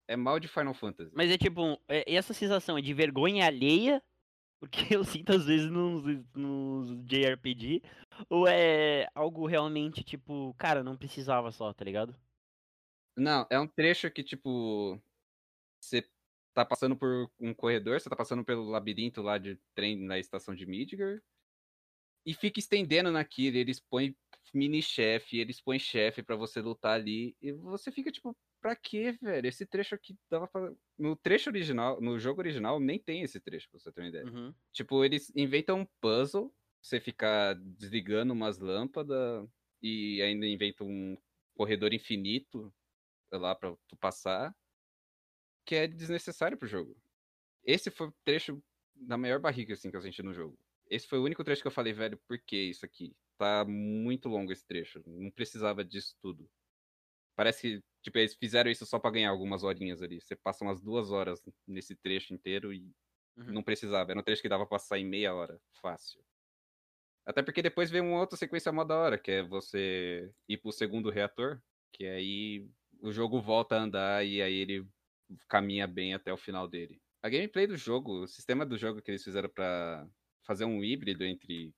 É 0.06 0.16
mal 0.16 0.40
de 0.40 0.48
Final 0.48 0.74
Fantasy. 0.74 1.10
Mas 1.14 1.30
é 1.30 1.36
tipo, 1.36 1.78
é- 1.88 2.14
essa 2.14 2.32
sensação 2.32 2.78
é 2.78 2.80
de 2.80 2.94
vergonha 2.94 3.46
alheia, 3.46 4.02
porque 4.60 4.96
eu 4.96 5.04
sinto 5.04 5.32
às 5.32 5.44
vezes 5.44 5.70
nos, 5.70 6.02
nos 6.34 6.90
JRPG, 7.04 7.82
ou 8.28 8.46
é 8.46 9.08
algo 9.14 9.46
realmente 9.46 10.02
tipo, 10.02 10.54
cara, 10.54 10.82
não 10.82 10.96
precisava 10.96 11.50
só, 11.52 11.72
tá 11.72 11.84
ligado? 11.84 12.16
Não, 13.16 13.46
é 13.50 13.58
um 13.58 13.66
trecho 13.66 14.10
que, 14.10 14.22
tipo, 14.22 15.00
você 15.80 16.08
tá 16.54 16.64
passando 16.64 16.96
por 16.96 17.30
um 17.38 17.54
corredor, 17.54 18.00
você 18.00 18.08
tá 18.08 18.16
passando 18.16 18.44
pelo 18.44 18.68
labirinto 18.68 19.22
lá 19.22 19.38
de 19.38 19.58
trem 19.74 19.96
na 19.96 20.18
estação 20.18 20.54
de 20.54 20.66
Midgar, 20.66 21.22
e 22.26 22.34
fica 22.34 22.58
estendendo 22.58 23.10
naquilo, 23.10 23.56
eles 23.56 23.80
põem 23.80 24.14
mini-chefe, 24.52 25.38
eles 25.38 25.60
põem 25.60 25.78
chefe 25.78 26.22
pra 26.22 26.36
você 26.36 26.60
lutar 26.60 26.94
ali, 26.94 27.36
e 27.40 27.52
você 27.52 27.92
fica 27.92 28.10
tipo, 28.10 28.36
pra 28.60 28.74
quê, 28.74 29.16
velho? 29.22 29.46
Esse 29.46 29.64
trecho 29.64 29.94
aqui 29.94 30.16
dava 30.28 30.48
pra... 30.48 30.72
No 30.98 31.14
trecho 31.14 31.48
original, 31.48 32.00
no 32.00 32.18
jogo 32.18 32.40
original, 32.40 32.80
nem 32.80 32.98
tem 32.98 33.22
esse 33.22 33.38
trecho, 33.40 33.70
pra 33.70 33.78
você 33.78 33.92
ter 33.92 34.00
uma 34.00 34.08
ideia. 34.08 34.26
Uhum. 34.26 34.54
Tipo, 34.72 35.04
eles 35.04 35.32
inventam 35.34 35.80
um 35.80 35.86
puzzle, 36.00 36.52
você 36.82 37.00
ficar 37.00 37.54
desligando 37.54 38.32
umas 38.32 38.58
lâmpadas 38.58 39.48
e 39.82 40.20
ainda 40.22 40.46
inventam 40.46 40.86
um 40.86 41.16
corredor 41.54 41.92
infinito 41.92 42.72
lá 43.32 43.54
pra 43.54 43.74
tu 43.86 43.96
passar, 43.96 44.54
que 45.68 45.76
é 45.76 45.86
desnecessário 45.86 46.56
pro 46.58 46.66
jogo. 46.66 46.96
Esse 47.64 47.90
foi 47.90 48.08
o 48.08 48.14
trecho 48.24 48.62
da 48.94 49.18
maior 49.18 49.40
barriga 49.40 49.74
assim 49.74 49.90
que 49.90 49.96
eu 49.96 50.02
senti 50.02 50.22
no 50.22 50.34
jogo. 50.34 50.58
Esse 50.90 51.06
foi 51.06 51.18
o 51.18 51.24
único 51.24 51.44
trecho 51.44 51.62
que 51.62 51.68
eu 51.68 51.72
falei, 51.72 51.92
velho, 51.92 52.18
por 52.28 52.38
que 52.40 52.56
isso 52.56 52.86
aqui? 52.86 53.16
Tá 53.38 53.64
muito 53.66 54.28
longo 54.28 54.52
esse 54.52 54.66
trecho, 54.66 55.02
não 55.06 55.30
precisava 55.30 55.84
disso 55.84 56.16
tudo. 56.22 56.50
Parece 57.36 57.62
que, 57.62 57.84
tipo, 58.02 58.18
eles 58.18 58.34
fizeram 58.34 58.70
isso 58.70 58.86
só 58.86 58.98
pra 58.98 59.10
ganhar 59.12 59.30
algumas 59.30 59.64
horinhas 59.64 60.02
ali. 60.02 60.20
Você 60.20 60.36
passa 60.36 60.64
umas 60.64 60.80
duas 60.82 61.10
horas 61.12 61.40
nesse 61.66 61.96
trecho 61.96 62.34
inteiro 62.34 62.72
e 62.72 62.92
Uhum. 63.36 63.54
não 63.54 63.62
precisava. 63.62 64.12
Era 64.12 64.20
um 64.20 64.24
trecho 64.24 64.42
que 64.42 64.48
dava 64.48 64.66
pra 64.66 64.78
passar 64.78 64.98
em 64.98 65.06
meia 65.06 65.34
hora, 65.34 65.60
fácil. 65.80 66.24
Até 67.24 67.42
porque 67.42 67.62
depois 67.62 67.90
vem 67.90 68.00
uma 68.00 68.18
outra 68.20 68.36
sequência 68.38 68.72
mó 68.72 68.84
da 68.84 68.96
hora, 68.96 69.18
que 69.18 69.30
é 69.30 69.42
você 69.42 70.32
ir 70.48 70.58
pro 70.58 70.72
segundo 70.72 71.10
reator, 71.10 71.62
que 71.92 72.06
aí 72.06 72.70
o 73.00 73.12
jogo 73.12 73.40
volta 73.40 73.76
a 73.76 73.80
andar 73.82 74.24
e 74.26 74.40
aí 74.40 74.54
ele 74.54 74.88
caminha 75.48 75.86
bem 75.86 76.14
até 76.14 76.32
o 76.32 76.36
final 76.36 76.68
dele. 76.68 77.00
A 77.22 77.28
gameplay 77.28 77.66
do 77.66 77.76
jogo, 77.76 78.22
o 78.22 78.28
sistema 78.28 78.64
do 78.64 78.78
jogo 78.78 79.02
que 79.02 79.10
eles 79.10 79.24
fizeram 79.24 79.48
pra 79.48 80.08
fazer 80.46 80.64
um 80.64 80.82
híbrido 80.84 81.24
entre 81.24 81.74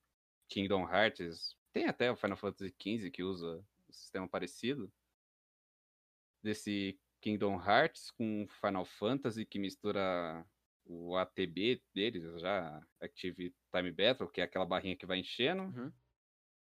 Kingdom 0.48 0.88
Hearts, 0.88 1.56
tem 1.72 1.86
até 1.86 2.10
o 2.10 2.16
Final 2.16 2.36
Fantasy 2.36 2.74
XV 2.78 3.10
que 3.10 3.22
usa 3.22 3.64
um 3.88 3.92
sistema 3.92 4.28
parecido, 4.28 4.92
desse 6.42 6.98
Kingdom 7.20 7.56
Hearts 7.60 8.10
com 8.10 8.46
Final 8.60 8.84
Fantasy 8.84 9.44
que 9.44 9.58
mistura 9.58 10.44
o 10.84 11.16
ATB 11.16 11.82
deles, 11.94 12.40
já 12.40 12.80
Active 13.00 13.54
Time 13.74 13.92
Battle, 13.92 14.28
que 14.30 14.40
é 14.40 14.44
aquela 14.44 14.64
barrinha 14.66 14.96
que 14.96 15.06
vai 15.06 15.18
enchendo, 15.18 15.74
Uhum. 15.74 15.92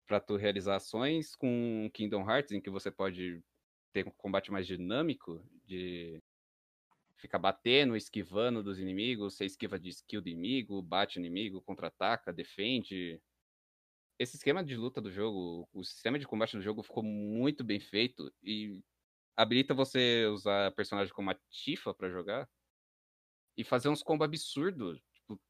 pra 0.07 0.21
tu 0.21 0.37
realizar 0.37 0.77
ações 0.77 1.35
com 1.37 1.91
Kingdom 1.93 2.29
Hearts, 2.29 2.53
em 2.53 2.61
que 2.61 2.71
você 2.71 2.91
pode 2.91 3.43
ter 3.93 4.07
um 4.07 4.11
combate 4.11 4.51
mais 4.51 4.67
dinâmico, 4.67 5.45
de 5.65 6.19
ficar 7.21 7.39
batendo, 7.39 7.97
esquivando 7.97 8.63
dos 8.63 8.79
inimigos, 8.81 9.35
você 9.37 9.45
esquiva 9.47 9.79
de 9.79 9.91
skill 9.91 10.21
do 10.23 10.29
inimigo, 10.29 10.83
bate 10.83 11.19
o 11.19 11.21
inimigo, 11.21 11.63
contra-ataca, 11.63 12.33
defende. 12.33 13.21
Esse 14.19 14.37
esquema 14.37 14.63
de 14.65 14.77
luta 14.77 15.01
do 15.01 15.11
jogo, 15.11 15.69
o 15.73 15.85
sistema 15.85 16.19
de 16.19 16.27
combate 16.27 16.57
do 16.57 16.63
jogo 16.63 16.83
ficou 16.83 17.03
muito 17.03 17.65
bem 17.65 17.81
feito 17.81 18.33
e 18.43 18.83
habilita 19.37 19.75
você 19.75 20.27
usar 20.27 20.73
personagem 20.75 21.15
como 21.15 21.31
a 21.31 21.37
Tifa 21.51 21.95
pra 21.95 22.11
jogar 22.11 22.49
e 23.57 23.65
fazer 23.65 23.89
uns 23.89 24.03
combos 24.03 24.25
absurdos. 24.27 25.01
Tipo, 25.13 25.41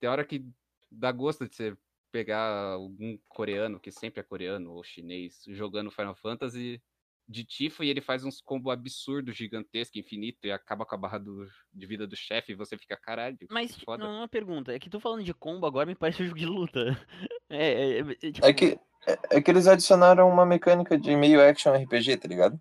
tem 0.00 0.08
hora 0.08 0.24
que 0.26 0.46
dá 0.90 1.12
gosto 1.12 1.48
de 1.48 1.54
você 1.54 1.78
pegar 2.10 2.72
algum 2.74 3.18
coreano, 3.28 3.80
que 3.80 3.90
sempre 3.90 4.20
é 4.20 4.24
coreano 4.24 4.72
ou 4.72 4.82
chinês, 4.84 5.44
jogando 5.48 5.90
Final 5.90 6.16
Fantasy 6.16 6.82
de 7.28 7.44
Tifa 7.44 7.84
e 7.84 7.90
ele 7.90 8.00
faz 8.00 8.24
uns 8.24 8.40
combos 8.40 8.72
absurdos, 8.72 9.36
gigantescos, 9.36 9.96
infinito, 10.00 10.38
e 10.46 10.50
acaba 10.50 10.86
com 10.86 10.94
a 10.94 10.98
barra 10.98 11.18
do- 11.18 11.46
de 11.72 11.86
vida 11.86 12.06
do 12.06 12.16
chefe 12.16 12.52
e 12.52 12.54
você 12.54 12.78
fica, 12.78 12.96
caralho. 12.96 13.36
Mas, 13.50 13.74
que 13.76 13.84
foda. 13.84 14.02
não, 14.02 14.20
uma 14.20 14.28
pergunta, 14.28 14.72
é 14.74 14.78
que 14.78 14.88
tu 14.88 14.98
falando 14.98 15.22
de 15.22 15.34
combo 15.34 15.66
agora 15.66 15.84
me 15.86 15.94
parece 15.94 16.22
um 16.22 16.26
jogo 16.26 16.38
de 16.38 16.46
luta. 16.46 16.80
É, 17.50 17.72
é, 17.72 17.98
é, 18.00 18.04
tipo, 18.32 18.46
É 18.46 18.52
que, 18.52 18.78
é, 19.06 19.36
é 19.38 19.40
que 19.40 19.50
eles 19.50 19.66
adicionaram 19.66 20.28
uma 20.28 20.44
mecânica 20.44 20.98
de 20.98 21.16
meio 21.16 21.40
action 21.40 21.72
RPG, 21.74 22.18
tá 22.18 22.28
ligado? 22.28 22.60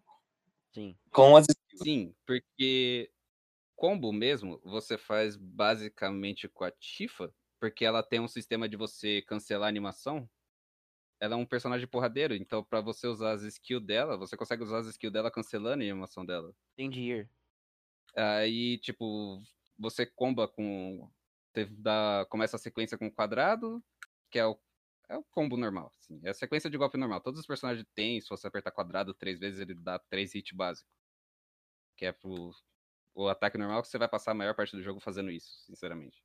Sim. 0.74 0.96
Com 1.12 1.36
as 1.36 1.46
skills. 1.50 1.84
Sim, 1.84 2.16
porque 2.26 3.12
combo 3.76 4.14
mesmo 4.14 4.62
você 4.64 4.98
faz 4.98 5.36
basicamente 5.36 6.48
com 6.48 6.64
a 6.64 6.72
Tifa, 6.72 7.34
porque 7.60 7.84
ela 7.84 8.02
tem 8.02 8.22
um 8.22 8.30
sistema 8.30 8.70
de 8.70 8.78
você 8.78 9.22
cancelar 9.24 9.66
a 9.66 9.70
animação. 9.70 10.30
Ela 11.20 11.34
é 11.34 11.38
um 11.38 11.46
personagem 11.46 11.88
porradeiro, 11.88 12.36
então 12.36 12.64
pra 12.64 12.80
você 12.80 13.08
usar 13.08 13.32
as 13.32 13.42
skills 13.42 13.84
dela, 13.86 14.18
você 14.18 14.38
consegue 14.38 14.64
usar 14.64 14.80
as 14.80 14.88
skills 14.88 15.12
dela 15.12 15.32
cancelando 15.32 15.70
a 15.70 15.74
animação 15.74 16.26
dela. 16.26 16.54
Entendi. 16.78 17.28
Aí, 18.16 18.78
tipo, 18.80 19.42
você 19.78 20.06
comba 20.06 20.48
com. 20.48 21.10
Você 21.54 21.66
dá, 21.66 22.26
começa 22.30 22.56
a 22.56 22.60
sequência 22.60 22.98
com 22.98 23.12
quadrado, 23.12 23.84
que 24.30 24.38
é 24.40 24.46
o, 24.46 24.60
é 25.10 25.18
o 25.18 25.24
combo 25.24 25.58
normal. 25.58 25.92
Assim, 25.98 26.20
é 26.24 26.30
a 26.30 26.34
sequência 26.34 26.70
de 26.70 26.78
golpe 26.78 26.98
normal. 26.98 27.22
Todos 27.22 27.40
os 27.40 27.48
personagens 27.48 27.88
têm, 27.96 28.22
se 28.22 28.30
você 28.30 28.48
apertar 28.48 28.72
quadrado 28.72 29.14
três 29.14 29.40
vezes, 29.40 29.60
ele 29.60 29.74
dá 29.74 30.00
três 30.00 30.36
hits 30.36 30.56
básicos. 30.56 30.92
Que 31.96 32.06
é 32.06 32.12
pro 32.12 32.52
o 33.16 33.28
ataque 33.28 33.58
normal 33.58 33.82
que 33.82 33.88
você 33.88 33.98
vai 33.98 34.08
passar 34.08 34.32
a 34.32 34.36
maior 34.36 34.54
parte 34.56 34.76
do 34.76 34.84
jogo 34.84 35.00
fazendo 35.00 35.32
isso, 35.32 35.50
sinceramente. 35.66 36.24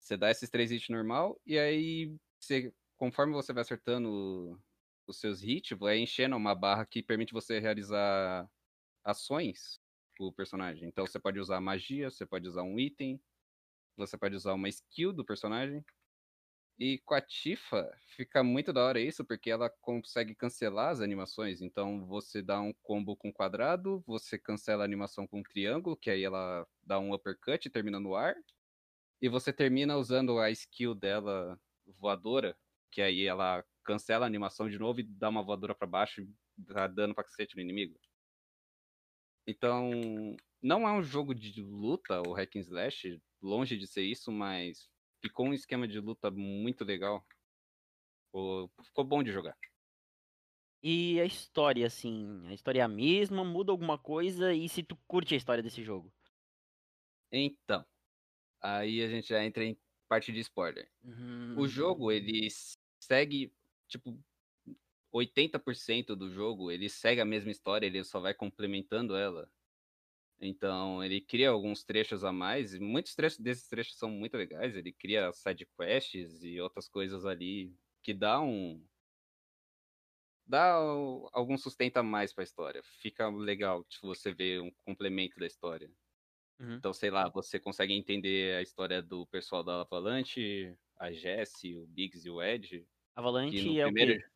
Você 0.00 0.16
dá 0.16 0.30
esses 0.30 0.48
três 0.48 0.72
hits 0.72 0.88
normal, 0.88 1.38
e 1.46 1.58
aí, 1.58 2.16
você, 2.40 2.74
conforme 2.96 3.32
você 3.32 3.52
vai 3.52 3.62
acertando 3.62 4.60
os 5.06 5.18
seus 5.18 5.42
hits, 5.42 5.78
vai 5.78 5.98
enchendo 5.98 6.36
uma 6.36 6.54
barra 6.54 6.86
que 6.86 7.02
permite 7.02 7.32
você 7.32 7.58
realizar 7.58 8.48
ações 9.04 9.80
o 10.18 10.32
personagem. 10.32 10.88
Então 10.88 11.06
você 11.06 11.18
pode 11.18 11.40
usar 11.40 11.60
magia, 11.60 12.10
você 12.10 12.24
pode 12.26 12.48
usar 12.48 12.62
um 12.62 12.78
item, 12.78 13.20
você 13.96 14.16
pode 14.16 14.36
usar 14.36 14.54
uma 14.54 14.68
skill 14.68 15.12
do 15.12 15.24
personagem. 15.24 15.84
E 16.78 16.98
com 17.04 17.14
a 17.14 17.20
Tifa 17.20 17.88
fica 18.16 18.42
muito 18.42 18.72
da 18.72 18.84
hora 18.84 19.00
isso, 19.00 19.24
porque 19.24 19.50
ela 19.50 19.70
consegue 19.80 20.34
cancelar 20.34 20.90
as 20.90 21.00
animações. 21.00 21.62
Então 21.62 22.04
você 22.06 22.42
dá 22.42 22.60
um 22.60 22.72
combo 22.82 23.16
com 23.16 23.32
quadrado, 23.32 24.02
você 24.06 24.38
cancela 24.38 24.82
a 24.82 24.84
animação 24.84 25.26
com 25.26 25.42
triângulo, 25.42 25.96
que 25.96 26.10
aí 26.10 26.24
ela 26.24 26.66
dá 26.82 26.98
um 26.98 27.14
uppercut 27.14 27.66
e 27.66 27.70
termina 27.70 28.00
no 28.00 28.14
ar. 28.14 28.34
E 29.22 29.28
você 29.28 29.52
termina 29.52 29.96
usando 29.96 30.38
a 30.38 30.50
skill 30.50 30.94
dela 30.94 31.60
voadora, 31.86 32.56
que 32.94 33.02
aí 33.02 33.24
ela 33.26 33.64
cancela 33.84 34.24
a 34.24 34.28
animação 34.28 34.68
de 34.70 34.78
novo 34.78 35.00
e 35.00 35.02
dá 35.02 35.28
uma 35.28 35.42
voadora 35.44 35.74
pra 35.74 35.86
baixo 35.86 36.22
e 36.22 36.28
dá 36.56 36.86
dano 36.86 37.14
pra 37.14 37.24
cacete 37.24 37.56
no 37.56 37.62
inimigo. 37.62 37.98
Então, 39.46 39.90
não 40.62 40.88
é 40.88 40.92
um 40.92 41.02
jogo 41.02 41.34
de 41.34 41.60
luta, 41.62 42.22
o 42.26 42.32
Hack 42.32 42.56
and 42.56 42.60
Slash, 42.60 43.20
longe 43.42 43.76
de 43.76 43.86
ser 43.86 44.02
isso, 44.02 44.32
mas 44.32 44.88
ficou 45.22 45.46
um 45.46 45.52
esquema 45.54 45.86
de 45.86 46.00
luta 46.00 46.30
muito 46.30 46.84
legal. 46.84 47.26
Ficou, 48.82 49.04
bom 49.04 49.22
de 49.22 49.32
jogar. 49.32 49.56
E 50.82 51.18
a 51.20 51.24
história, 51.24 51.84
assim, 51.86 52.46
a 52.46 52.52
história 52.54 52.80
é 52.80 52.82
a 52.82 52.88
mesma, 52.88 53.42
muda 53.44 53.72
alguma 53.72 53.98
coisa, 53.98 54.52
e 54.54 54.68
se 54.68 54.82
tu 54.84 54.96
curte 55.06 55.34
a 55.34 55.36
história 55.36 55.62
desse 55.62 55.82
jogo? 55.82 56.12
Então, 57.30 57.84
aí 58.62 59.02
a 59.02 59.08
gente 59.08 59.28
já 59.28 59.44
entra 59.44 59.64
em 59.64 59.78
parte 60.08 60.32
de 60.32 60.40
spoiler. 60.40 60.90
O 61.54 61.68
Hum, 61.68 61.68
jogo, 61.68 62.12
ele 62.12 62.48
segue, 63.04 63.52
tipo, 63.88 64.18
80% 65.12 66.16
do 66.16 66.30
jogo, 66.30 66.70
ele 66.70 66.88
segue 66.88 67.20
a 67.20 67.24
mesma 67.24 67.50
história, 67.50 67.86
ele 67.86 68.02
só 68.04 68.20
vai 68.20 68.34
complementando 68.34 69.14
ela. 69.16 69.50
Então, 70.40 71.02
ele 71.02 71.20
cria 71.20 71.50
alguns 71.50 71.84
trechos 71.84 72.24
a 72.24 72.32
mais, 72.32 72.74
e 72.74 72.80
muitos 72.80 73.14
trechos 73.14 73.38
desses 73.38 73.68
trechos 73.68 73.96
são 73.96 74.10
muito 74.10 74.36
legais, 74.36 74.76
ele 74.76 74.92
cria 74.92 75.32
side 75.32 75.66
quests 75.78 76.42
e 76.42 76.60
outras 76.60 76.88
coisas 76.88 77.24
ali 77.24 77.74
que 78.02 78.12
dá 78.12 78.40
um 78.40 78.84
dá 80.46 80.72
algum 81.32 81.56
sustento 81.56 81.96
a 81.96 82.02
mais 82.02 82.32
pra 82.32 82.44
história. 82.44 82.82
Fica 82.82 83.28
legal 83.30 83.86
se 83.88 84.00
você 84.02 84.32
vê 84.34 84.60
um 84.60 84.70
complemento 84.84 85.38
da 85.38 85.46
história. 85.46 85.90
Uhum. 86.60 86.74
Então, 86.74 86.92
sei 86.92 87.10
lá, 87.10 87.28
você 87.30 87.58
consegue 87.58 87.94
entender 87.94 88.56
a 88.56 88.62
história 88.62 89.00
do 89.00 89.26
pessoal 89.26 89.64
da 89.64 89.80
Avalanche, 89.80 90.76
a 90.98 91.10
Jessie, 91.10 91.76
o 91.76 91.86
Biggs 91.86 92.26
e 92.26 92.30
o 92.30 92.42
Ed, 92.42 92.86
Avalanche 93.16 93.78
é 93.78 93.84
o 93.86 93.92
primeiro. 93.92 94.20
quê? 94.20 94.26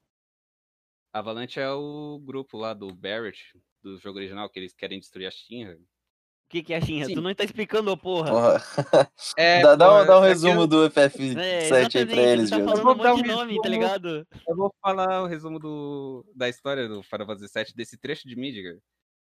Avalanche 1.13 1.59
é 1.61 1.71
o 1.71 2.21
grupo 2.25 2.57
lá 2.59 2.75
do 2.75 2.95
Barrett, 2.95 3.59
do 3.83 3.99
jogo 3.99 4.19
original, 4.19 4.49
que 4.49 4.59
eles 4.59 4.75
querem 4.75 5.01
destruir 5.01 5.27
a 5.27 5.31
Shinra. 5.31 5.75
O 5.77 6.51
que, 6.51 6.63
que 6.63 6.73
é 6.73 6.77
a 6.77 6.81
Shinra? 6.81 7.07
Sim. 7.07 7.15
Tu 7.15 7.21
não 7.21 7.35
tá 7.35 7.45
explicando, 7.45 7.91
ô 7.91 7.97
porra. 7.97 8.31
Porra. 8.31 8.59
É, 9.37 9.61
dá, 9.63 9.75
dá 9.77 10.03
um, 10.03 10.07
dá 10.07 10.21
um 10.21 10.25
é 10.25 10.29
resumo 10.29 10.61
eu- 10.63 10.67
do 10.67 10.85
É, 10.85 10.89
FF7 10.89 11.97
aí 11.99 12.07
pra 12.07 12.23
eles, 12.23 12.51
tá 12.51 12.57
viu? 12.57 12.65
falando 12.67 12.83
Vou 12.83 12.95
um 12.95 12.99
dar 12.99 13.11
monte 13.11 13.21
um 13.21 13.23
de 13.23 13.29
nome, 13.29 13.57
tá 13.57 13.69
resumo. 13.69 13.69
ligado? 13.69 14.27
Eu 14.47 14.57
vou 14.57 14.75
falar 14.81 15.23
o 15.23 15.27
resumo 15.27 15.59
do, 15.59 16.25
da 16.35 16.49
história 16.49 16.89
do 16.89 17.03
Final 17.03 17.27
Fantasy 17.27 17.53
VII, 17.55 17.75
desse 17.75 17.99
trecho 17.99 18.27
de 18.29 18.37
Midgar. 18.37 18.77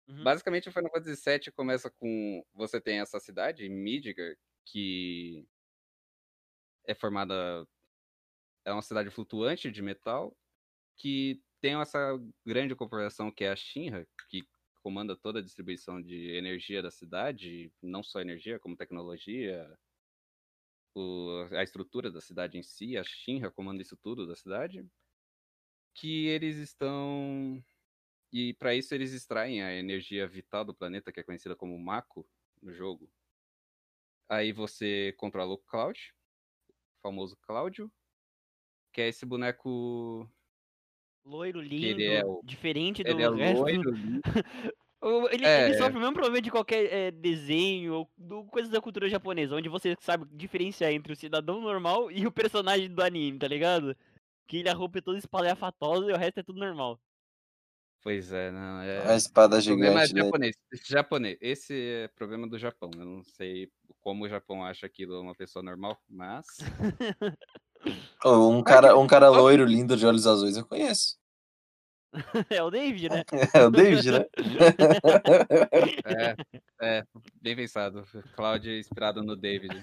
Uhum. 0.07 0.23
Basicamente, 0.23 0.69
o 0.69 0.71
Final 0.71 0.91
Fantasy 0.91 1.21
VII 1.23 1.51
começa 1.53 1.89
com... 1.89 2.45
Você 2.53 2.79
tem 2.79 2.99
essa 2.99 3.19
cidade, 3.19 3.67
Midgar, 3.69 4.33
que 4.65 5.45
é 6.87 6.93
formada... 6.95 7.65
É 8.65 8.71
uma 8.71 8.81
cidade 8.81 9.09
flutuante 9.09 9.71
de 9.71 9.81
metal, 9.81 10.37
que 10.97 11.43
tem 11.61 11.75
essa 11.75 12.19
grande 12.45 12.75
corporação 12.75 13.31
que 13.31 13.43
é 13.43 13.51
a 13.51 13.55
Shinra, 13.55 14.07
que 14.29 14.43
comanda 14.83 15.15
toda 15.17 15.39
a 15.39 15.43
distribuição 15.43 16.01
de 16.01 16.31
energia 16.35 16.81
da 16.81 16.91
cidade, 16.91 17.73
não 17.81 18.03
só 18.03 18.21
energia, 18.21 18.59
como 18.59 18.77
tecnologia, 18.77 19.77
o- 20.95 21.47
a 21.51 21.63
estrutura 21.63 22.11
da 22.11 22.21
cidade 22.21 22.57
em 22.57 22.63
si, 22.63 22.97
a 22.97 23.03
Shinra 23.03 23.51
comanda 23.51 23.81
isso 23.81 23.97
tudo 23.97 24.25
da 24.27 24.35
cidade, 24.35 24.85
que 25.93 26.27
eles 26.27 26.57
estão 26.57 27.63
e 28.33 28.53
para 28.55 28.75
isso 28.75 28.95
eles 28.95 29.13
extraem 29.13 29.63
a 29.63 29.73
energia 29.73 30.27
vital 30.27 30.65
do 30.65 30.75
planeta, 30.75 31.11
que 31.11 31.19
é 31.19 31.23
conhecida 31.23 31.55
como 31.55 31.77
Mako 31.79 32.29
no 32.61 32.73
jogo. 32.73 33.11
Aí 34.29 34.51
você 34.51 35.13
controla 35.17 35.53
o 35.53 35.57
Cloud, 35.57 36.13
o 36.97 37.01
famoso 37.01 37.37
Cláudio, 37.41 37.91
que 38.91 39.01
é 39.01 39.07
esse 39.07 39.25
boneco 39.25 40.29
Loiro, 41.25 41.61
lindo, 41.61 41.85
ele 41.85 42.05
é 42.05 42.25
o- 42.25 42.41
diferente 42.43 43.03
do 43.03 43.09
ele 43.09 43.23
é 43.23 43.29
resto. 43.29 43.61
loiro, 43.61 43.91
lindo. 43.93 44.21
Ele, 45.31 45.45
É. 45.45 45.65
ele 45.65 45.77
sofre 45.77 45.97
o 45.97 45.99
mesmo 45.99 46.13
problema 46.13 46.39
de 46.41 46.51
qualquer 46.51 46.85
é, 46.93 47.11
desenho 47.11 47.93
ou 47.93 48.11
do, 48.17 48.43
coisas 48.45 48.71
da 48.71 48.79
cultura 48.81 49.09
japonesa, 49.09 49.55
onde 49.55 49.67
você 49.69 49.95
sabe 49.99 50.25
diferenciar 50.31 50.91
entre 50.91 51.13
o 51.13 51.15
cidadão 51.15 51.59
normal 51.59 52.11
e 52.11 52.27
o 52.27 52.31
personagem 52.31 52.87
do 52.93 53.01
anime, 53.01 53.39
tá 53.39 53.47
ligado? 53.47 53.95
Que 54.47 54.57
ele, 54.57 54.69
a 54.69 54.73
roupa 54.73 54.99
é 54.99 55.01
toda 55.01 55.17
espalhafatosa 55.17 56.09
e 56.09 56.13
o 56.13 56.17
resto 56.17 56.39
é 56.39 56.43
tudo 56.43 56.59
normal. 56.59 56.99
Pois 58.03 58.31
é, 58.31 58.51
não, 58.51 58.81
é. 58.81 59.11
A 59.11 59.15
espada 59.15 59.57
é 59.57 59.61
gigante, 59.61 60.13
né? 60.13 60.23
japonês. 60.23 60.55
Japonês. 60.87 61.37
Esse 61.39 61.73
é 62.03 62.07
problema 62.09 62.47
do 62.47 62.57
Japão. 62.57 62.89
Eu 62.95 63.05
não 63.05 63.23
sei 63.23 63.71
como 63.99 64.25
o 64.25 64.29
Japão 64.29 64.63
acha 64.65 64.85
aquilo 64.87 65.21
uma 65.21 65.35
pessoa 65.35 65.61
normal, 65.63 65.99
mas. 66.09 66.45
Oh, 68.23 68.49
um, 68.49 68.63
cara, 68.63 68.97
um 68.97 69.07
cara 69.07 69.29
loiro, 69.29 69.65
lindo, 69.65 69.97
de 69.97 70.05
olhos 70.05 70.27
azuis, 70.27 70.57
eu 70.57 70.65
conheço. 70.65 71.19
é 72.49 72.61
o 72.61 72.69
David, 72.69 73.09
né? 73.09 73.23
É 73.55 73.63
o 73.63 73.71
David, 73.71 74.11
né? 74.11 74.25
É, 76.05 76.35
é, 76.81 77.03
bem 77.41 77.55
pensado. 77.55 78.03
Cláudio 78.35 78.77
inspirado 78.77 79.23
no 79.23 79.35
David. 79.35 79.81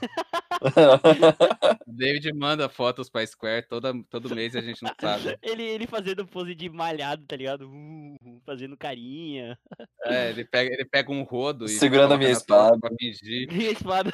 O 1.87 1.93
David 1.93 2.33
manda 2.35 2.69
fotos 2.69 3.09
pra 3.09 3.27
Square 3.27 3.67
toda, 3.67 3.95
todo 4.11 4.35
mês 4.35 4.55
e 4.55 4.59
a 4.59 4.61
gente 4.61 4.83
não 4.83 4.93
sabe. 5.01 5.39
ele, 5.43 5.63
ele 5.63 5.87
fazendo 5.87 6.27
pose 6.27 6.55
de 6.55 6.69
malhado, 6.69 7.25
tá 7.27 7.37
ligado? 7.37 7.69
Uh, 7.69 8.41
fazendo 8.45 8.77
carinha. 8.77 9.59
É, 10.05 10.31
ele 10.31 10.45
pega, 10.45 10.73
ele 10.73 10.85
pega 10.85 11.11
um 11.11 11.23
rodo 11.23 11.65
e. 11.65 11.71
Segurando 11.71 12.15
a 12.15 12.19
minha 12.19 12.31
espada. 12.31 12.79
Pra 12.79 12.91
fingir. 12.99 13.49
E 13.53 13.69
a 13.69 13.73
espada. 13.73 14.11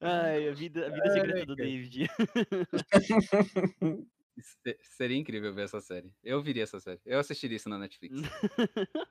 Ai, 0.00 0.48
a 0.48 0.54
vida, 0.54 0.86
a 0.86 0.90
vida 0.90 1.10
secreta 1.10 1.46
do 1.46 1.56
cara. 1.56 1.68
David. 1.68 2.08
Se- 4.38 4.78
Seria 4.82 5.16
incrível 5.16 5.52
ver 5.54 5.64
essa 5.64 5.80
série. 5.80 6.12
Eu 6.22 6.42
viria 6.42 6.62
essa 6.62 6.78
série. 6.78 7.00
Eu 7.04 7.18
assistiria 7.18 7.56
isso 7.56 7.68
na 7.68 7.78
Netflix. 7.78 8.14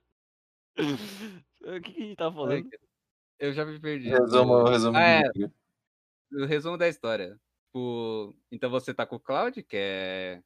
o 0.78 1.82
que, 1.82 1.92
que 1.94 2.04
a 2.04 2.06
gente 2.06 2.22
Ai, 2.22 2.32
falando? 2.32 2.70
Eu 3.40 3.54
já 3.54 3.66
me 3.66 3.80
perdi. 3.80 4.10
resumo, 4.10 4.64
resumo 4.64 4.98
Ah, 4.98 5.02
é, 5.02 5.24
o 6.32 6.46
resumo 6.46 6.78
da 6.78 6.88
história. 6.88 7.40
Tipo, 7.66 8.34
então 8.52 8.70
você 8.70 8.94
tá 8.94 9.06
com 9.06 9.18
o 9.18 9.20
Cloud, 9.20 9.62
que 9.64 9.76
é 9.76 10.42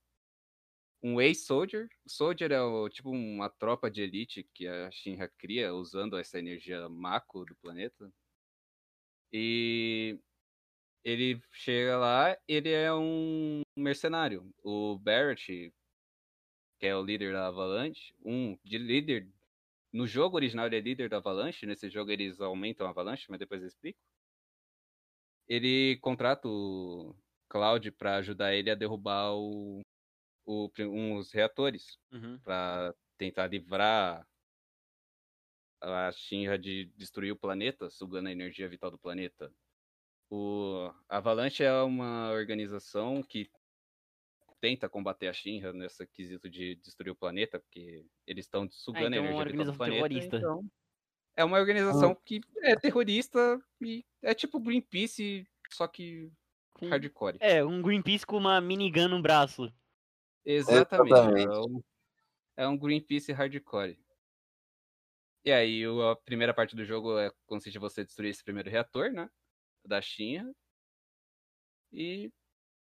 um 1.03 1.22
ex-soldier. 1.22 1.88
O 2.05 2.09
soldier 2.09 2.51
é 2.51 2.61
o, 2.61 2.89
tipo 2.89 3.11
uma 3.11 3.49
tropa 3.49 3.91
de 3.91 4.01
elite 4.01 4.47
que 4.53 4.67
a 4.67 4.89
Shinra 4.89 5.28
cria 5.38 5.74
usando 5.74 6.17
essa 6.17 6.39
energia 6.39 6.89
Mako 6.89 7.45
do 7.45 7.55
planeta. 7.57 8.11
E 9.32 10.19
ele 11.03 11.41
chega 11.51 11.97
lá, 11.97 12.38
ele 12.47 12.71
é 12.71 12.93
um 12.93 13.61
mercenário. 13.77 14.51
O 14.63 14.97
Barrett, 14.99 15.73
que 16.80 16.86
é 16.86 16.95
o 16.95 17.03
líder 17.03 17.34
da 17.34 17.47
Avalanche, 17.47 18.13
um 18.23 18.57
de 18.63 18.77
líder. 18.77 19.30
No 19.93 20.07
jogo 20.07 20.38
original 20.38 20.67
ele 20.67 20.77
é 20.77 20.82
líder 20.82 21.09
da 21.09 21.17
Avalanche, 21.17 21.65
nesse 21.65 21.89
jogo 21.89 22.11
eles 22.11 22.41
aumentam 22.41 22.88
a 22.88 22.91
Avalanche, 22.91 23.27
mas 23.30 23.39
depois 23.39 23.61
eu 23.61 23.67
explico. 23.67 23.99
Ele 25.47 25.97
contrata 26.01 26.47
o 26.47 27.15
Cloud 27.49 27.91
para 27.93 28.17
ajudar 28.17 28.53
ele 28.53 28.69
a 28.69 28.75
derrubar 28.75 29.34
o, 29.36 29.82
o, 30.45 30.71
uns 30.80 31.32
reatores 31.34 31.99
Uhum. 32.11 32.39
para 32.43 32.95
tentar 33.17 33.47
livrar 33.47 34.28
a 35.82 36.11
Shinra 36.11 36.57
de 36.57 36.86
destruir 36.95 37.32
o 37.32 37.38
planeta, 37.38 37.89
sugando 37.89 38.27
a 38.27 38.32
energia 38.32 38.67
vital 38.67 38.91
do 38.91 38.97
planeta. 38.97 39.51
O 40.30 40.91
Avalanche 41.07 41.63
é 41.63 41.73
uma 41.82 42.32
organização 42.32 43.23
que 43.23 43.49
tenta 44.61 44.89
combater 44.89 45.27
a 45.27 45.34
Shinra 45.34 45.71
nessa 45.73 46.05
quesito 46.05 46.49
de 46.49 46.75
destruir 46.75 47.11
o 47.11 47.15
planeta, 47.15 47.59
porque 47.59 48.05
eles 48.27 48.45
estão 48.45 48.69
sugando 48.69 49.15
então 49.15 49.25
é 49.25 49.27
a 49.30 49.32
uma 49.32 49.41
energia 49.41 49.45
vital 49.51 49.65
do 49.65 49.71
organização 49.71 49.77
planeta. 49.77 50.09
terrorista. 50.09 50.38
Então, 50.38 50.71
é 51.36 51.43
uma 51.45 51.57
organização 51.57 52.15
que 52.25 52.41
é 52.63 52.75
terrorista 52.75 53.59
e 53.82 54.05
é 54.21 54.34
tipo 54.34 54.59
Greenpeace, 54.59 55.47
só 55.71 55.88
que 55.88 56.30
Com- 56.73 56.89
hardcore. 56.89 57.38
É, 57.39 57.63
um 57.63 57.82
Greenpeace 57.82 58.25
com 58.25 58.38
uma 58.38 58.59
minigun 58.59 59.07
no 59.07 59.21
braço. 59.21 59.71
Exatamente. 60.45 61.13
Exatamente. 61.13 61.47
É 61.47 61.59
um, 61.59 61.84
é 62.57 62.67
um 62.67 62.77
Greenpeace 62.77 63.32
hardcore. 63.32 63.97
E 65.50 65.52
aí, 65.52 65.84
a 65.84 66.16
primeira 66.16 66.54
parte 66.54 66.76
do 66.76 66.86
jogo 66.86 67.18
é, 67.18 67.32
consiste 67.47 67.76
em 67.76 67.80
você 67.80 68.04
destruir 68.06 68.30
esse 68.30 68.43
primeiro 68.43 68.70
reator, 68.70 69.12
né? 69.12 69.28
Da 69.84 70.00
Shinra. 70.00 70.54
E 71.91 72.32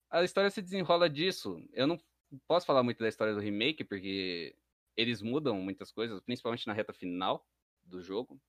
a 0.09 0.23
história 0.23 0.49
se 0.49 0.61
desenrola 0.61 1.09
disso. 1.09 1.57
Eu 1.73 1.85
não 1.85 1.99
posso 2.47 2.65
falar 2.65 2.81
muito 2.81 2.99
da 2.99 3.09
história 3.09 3.33
do 3.33 3.41
remake, 3.41 3.83
porque 3.83 4.57
eles 4.95 5.21
mudam 5.21 5.59
muitas 5.59 5.91
coisas, 5.91 6.21
principalmente 6.21 6.65
na 6.65 6.71
reta 6.71 6.93
final 6.93 7.45
do 7.83 8.01
jogo. 8.01 8.41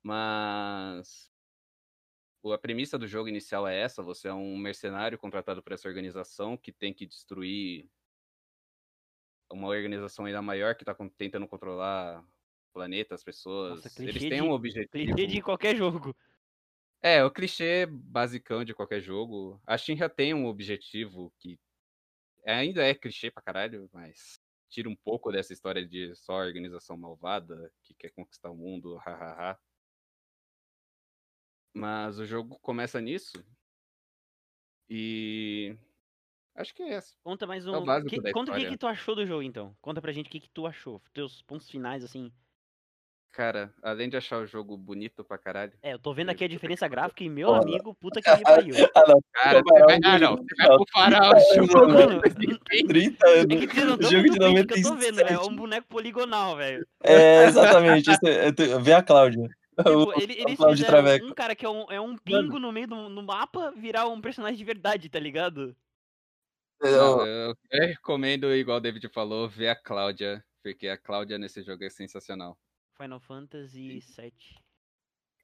Mas 0.00 1.28
a 2.54 2.58
premissa 2.58 2.96
do 2.96 3.08
jogo 3.08 3.28
inicial 3.28 3.66
é 3.66 3.80
essa: 3.80 4.00
você 4.00 4.28
é 4.28 4.32
um 4.32 4.56
mercenário 4.56 5.18
contratado 5.18 5.60
por 5.60 5.72
essa 5.72 5.88
organização 5.88 6.56
que 6.56 6.70
tem 6.70 6.94
que 6.94 7.04
destruir 7.04 7.90
uma 9.50 9.66
organização 9.66 10.24
ainda 10.24 10.40
maior 10.40 10.76
que 10.76 10.84
tá 10.84 10.94
con- 10.94 11.08
tentando 11.08 11.48
controlar 11.48 12.24
planeta, 12.76 13.14
as 13.14 13.24
pessoas. 13.24 13.82
Nossa, 13.82 14.02
Eles 14.02 14.20
têm 14.22 14.28
de- 14.30 14.42
um 14.42 14.50
objetivo. 14.50 14.90
Clichê 14.92 15.26
de 15.26 15.40
qualquer 15.40 15.74
jogo. 15.74 16.14
É, 17.00 17.24
o 17.24 17.30
clichê 17.30 17.86
basicão 17.86 18.64
de 18.64 18.74
qualquer 18.74 19.00
jogo. 19.00 19.58
A 19.66 19.78
Shinra 19.78 20.10
tem 20.10 20.34
um 20.34 20.44
objetivo 20.46 21.32
que 21.38 21.58
ainda 22.44 22.84
é 22.84 22.94
clichê 22.94 23.30
pra 23.30 23.42
caralho, 23.42 23.88
mas 23.92 24.38
tira 24.68 24.88
um 24.90 24.96
pouco 24.96 25.32
dessa 25.32 25.52
história 25.54 25.86
de 25.86 26.14
só 26.16 26.34
organização 26.34 26.96
malvada 26.98 27.72
que 27.82 27.94
quer 27.94 28.10
conquistar 28.10 28.50
o 28.50 28.56
mundo, 28.56 28.96
hahaha. 28.96 29.58
Mas 31.72 32.18
o 32.18 32.26
jogo 32.26 32.58
começa 32.60 33.00
nisso. 33.00 33.42
E. 34.88 35.76
Acho 36.54 36.74
que 36.74 36.82
é 36.82 36.92
essa. 36.94 37.14
Conta 37.22 37.46
mais 37.46 37.66
É 37.66 37.70
o 37.70 37.82
um. 37.82 38.04
que- 38.06 38.32
conta 38.32 38.52
o 38.52 38.54
que, 38.54 38.66
que 38.68 38.78
tu 38.78 38.86
achou 38.86 39.14
do 39.14 39.26
jogo, 39.26 39.42
então. 39.42 39.76
Conta 39.80 40.00
pra 40.00 40.12
gente 40.12 40.26
o 40.26 40.30
que, 40.30 40.40
que 40.40 40.48
tu 40.50 40.66
achou. 40.66 41.02
Teus 41.12 41.42
pontos 41.42 41.68
finais, 41.70 42.02
assim. 42.04 42.32
Cara, 43.36 43.70
além 43.82 44.08
de 44.08 44.16
achar 44.16 44.38
o 44.38 44.46
jogo 44.46 44.78
bonito 44.78 45.22
pra 45.22 45.36
caralho. 45.36 45.74
É, 45.82 45.92
eu 45.92 45.98
tô 45.98 46.14
vendo 46.14 46.30
aqui 46.30 46.42
a 46.42 46.48
diferença 46.48 46.88
gráfica 46.88 47.22
e, 47.22 47.28
meu 47.28 47.52
amigo, 47.52 47.94
puta 47.94 48.22
que 48.22 48.30
me 48.34 48.42
pariu. 48.72 48.74
Ah, 48.94 49.04
não. 49.06 49.20
Cara, 49.30 49.62
você 49.62 49.80
vai, 49.84 49.98
o 49.98 50.00
ah, 50.02 50.18
não, 50.18 50.28
jogo- 50.30 50.42
você 50.48 50.66
vai 50.66 50.78
comparar 50.78 51.32
o 51.36 51.66
jogo. 51.66 51.92
Mano, 51.92 52.20
30 52.88 53.26
é 53.28 53.38
anos. 53.40 53.60
que 53.60 53.66
vocês 53.74 53.86
não 53.86 53.98
tão 53.98 54.10
Jogo 54.10 54.22
de 54.30 54.38
o 54.38 54.40
print 54.40 54.66
que 54.66 54.78
eu 54.78 54.82
tô 54.84 54.88
97. 54.88 54.98
vendo. 54.98 55.20
É 55.20 55.38
um 55.42 55.54
boneco 55.54 55.86
poligonal, 55.86 56.56
velho. 56.56 56.86
É, 57.04 57.44
exatamente. 57.44 58.10
É- 58.10 58.46
é 58.48 58.78
vê 58.80 58.92
a 58.94 59.02
Cláudia. 59.02 59.42
O- 59.80 59.82
Tipo, 60.06 60.22
ele, 60.22 60.32
eles 60.32 60.58
fizeram 60.58 61.26
um 61.28 61.34
cara 61.34 61.54
que 61.54 61.66
é 61.66 61.68
um, 61.68 61.92
é 61.92 62.00
um 62.00 62.16
pingo 62.16 62.58
no 62.58 62.72
meio 62.72 62.86
do 62.88 63.10
no 63.10 63.22
mapa 63.22 63.70
virar 63.76 64.08
um 64.08 64.18
personagem 64.18 64.56
de 64.56 64.64
verdade, 64.64 65.10
tá 65.10 65.20
ligado? 65.20 65.76
Eu- 66.80 67.26
eu, 67.26 67.54
eu 67.70 67.86
recomendo, 67.86 68.54
igual 68.54 68.78
o 68.78 68.80
David 68.80 69.06
falou, 69.10 69.46
ver 69.46 69.68
a 69.68 69.76
Cláudia, 69.76 70.42
porque 70.62 70.88
a 70.88 70.96
Cláudia 70.96 71.36
nesse 71.36 71.62
jogo 71.62 71.84
é 71.84 71.90
sensacional. 71.90 72.56
Final 72.96 73.20
Fantasy 73.20 74.00
VII. 74.16 74.32